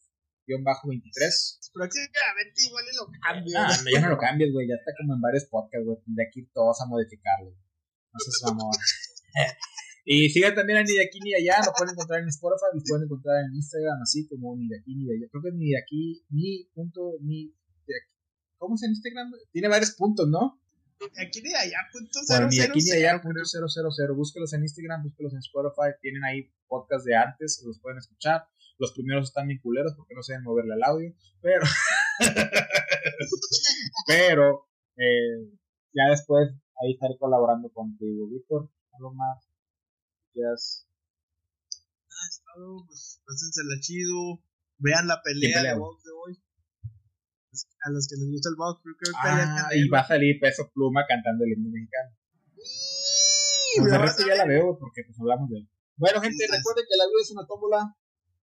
guion 0.47 0.63
bajo 0.63 0.89
23. 0.89 1.71
Próximamente 1.73 2.63
igual 2.65 2.85
lo 2.97 3.11
cambio. 3.21 3.53
Ah, 3.59 3.77
ya 3.93 4.01
no 4.01 4.09
lo 4.09 4.17
cambies, 4.17 4.51
güey, 4.51 4.67
ya 4.67 4.75
está 4.75 4.91
como 4.97 5.13
en 5.13 5.21
varios 5.21 5.45
podcasts, 5.45 5.85
güey. 5.85 5.97
De 6.05 6.23
aquí 6.23 6.49
todos 6.53 6.81
a 6.81 6.85
modificarlo. 6.87 7.51
No 7.51 8.19
seas 8.19 8.41
mamón. 8.43 8.71
Y 10.07 10.29
sigan 10.29 10.53
también 10.53 10.77
a 10.77 10.83
Ni 10.83 10.93
de 10.93 11.03
aquí 11.03 11.19
ni 11.19 11.31
de 11.31 11.37
allá, 11.37 11.65
lo 11.65 11.73
pueden 11.73 11.93
encontrar 11.93 12.21
en 12.21 12.29
Spotify, 12.29 12.77
lo 12.77 12.81
pueden 12.85 13.05
encontrar 13.05 13.43
en 13.43 13.55
Instagram, 13.55 13.99
así 14.03 14.27
como 14.27 14.55
ni 14.55 14.67
de 14.67 14.77
aquí 14.77 14.93
ni 14.93 15.05
de 15.05 15.17
allá. 15.17 15.27
Creo 15.31 15.41
que 15.41 15.49
es 15.49 15.55
ni 15.55 15.69
de 15.71 15.79
aquí, 15.81 16.23
ni 16.29 16.69
punto, 16.75 17.17
ni 17.21 17.55
¿Cómo 18.57 18.75
es 18.75 18.83
en 18.83 18.91
Instagram? 18.91 19.33
Tiene 19.51 19.67
varios 19.67 19.91
puntos, 19.91 20.27
¿no? 20.27 20.59
Aquí 21.19 21.41
ni 21.41 21.53
allá, 21.53 21.77
punto 21.91 22.19
bueno, 22.29 22.47
ni 22.47 22.59
aquí 22.61 22.79
ni 22.81 22.91
allá, 22.91 23.21
punto 23.21 23.41
cero, 23.43 23.67
cero, 23.67 23.89
cero. 23.95 24.15
Búsquelos 24.15 24.53
en 24.53 24.61
Instagram, 24.61 25.03
búsquelos 25.03 25.33
en 25.33 25.39
Spotify. 25.39 25.91
Tienen 26.01 26.23
ahí 26.23 26.49
podcast 26.67 27.05
de 27.05 27.15
antes, 27.15 27.61
los 27.65 27.79
pueden 27.79 27.99
escuchar. 27.99 28.47
Los 28.77 28.93
primeros 28.93 29.27
están 29.27 29.47
bien 29.47 29.59
culeros 29.59 29.93
porque 29.95 30.15
no 30.15 30.23
saben 30.23 30.43
moverle 30.43 30.75
el 30.75 30.83
audio. 30.83 31.13
Pero, 31.41 31.65
pero, 34.07 34.67
eh, 34.97 35.51
ya 35.93 36.09
después 36.09 36.49
ahí 36.81 36.93
estaré 36.93 37.17
colaborando 37.17 37.69
contigo. 37.69 38.27
Víctor, 38.29 38.69
algo 38.93 39.13
más 39.13 39.45
quieras. 40.33 40.87
Ah, 42.09 42.27
estado, 42.29 42.85
pues, 42.87 43.21
la 43.25 43.79
chido. 43.81 44.43
Vean 44.77 45.07
la 45.07 45.21
pelea 45.21 45.63
de 45.63 45.75
box 45.75 46.03
de 46.03 46.11
hoy. 46.11 46.44
A 47.83 47.89
los 47.89 48.07
que 48.07 48.15
les 48.15 48.29
gusta 48.29 48.49
el 48.49 48.55
box, 48.55 48.81
creo 48.83 48.95
que 48.99 49.11
ah, 49.15 49.69
Y 49.73 49.87
va 49.89 49.99
a 50.01 50.07
salir 50.07 50.39
Peso 50.39 50.69
Pluma 50.73 51.05
cantando 51.07 51.43
el 51.45 51.53
himno 51.53 51.69
mexicano. 51.69 52.11
Pues 53.77 53.93
el 53.93 54.01
resto 54.01 54.23
ya 54.27 54.35
la 54.35 54.45
veo 54.45 54.77
porque 54.79 55.03
pues 55.05 55.19
hablamos 55.19 55.49
de 55.49 55.57
él. 55.59 55.69
Bueno, 55.97 56.21
gente, 56.21 56.43
recuerden 56.49 56.85
que 56.87 56.97
la 56.97 57.05
vida 57.07 57.21
es 57.21 57.31
una 57.31 57.45
tómbola 57.47 57.95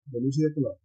de 0.05 0.21
luz 0.21 0.37
y 0.37 0.43
de 0.43 0.53
color. 0.53 0.77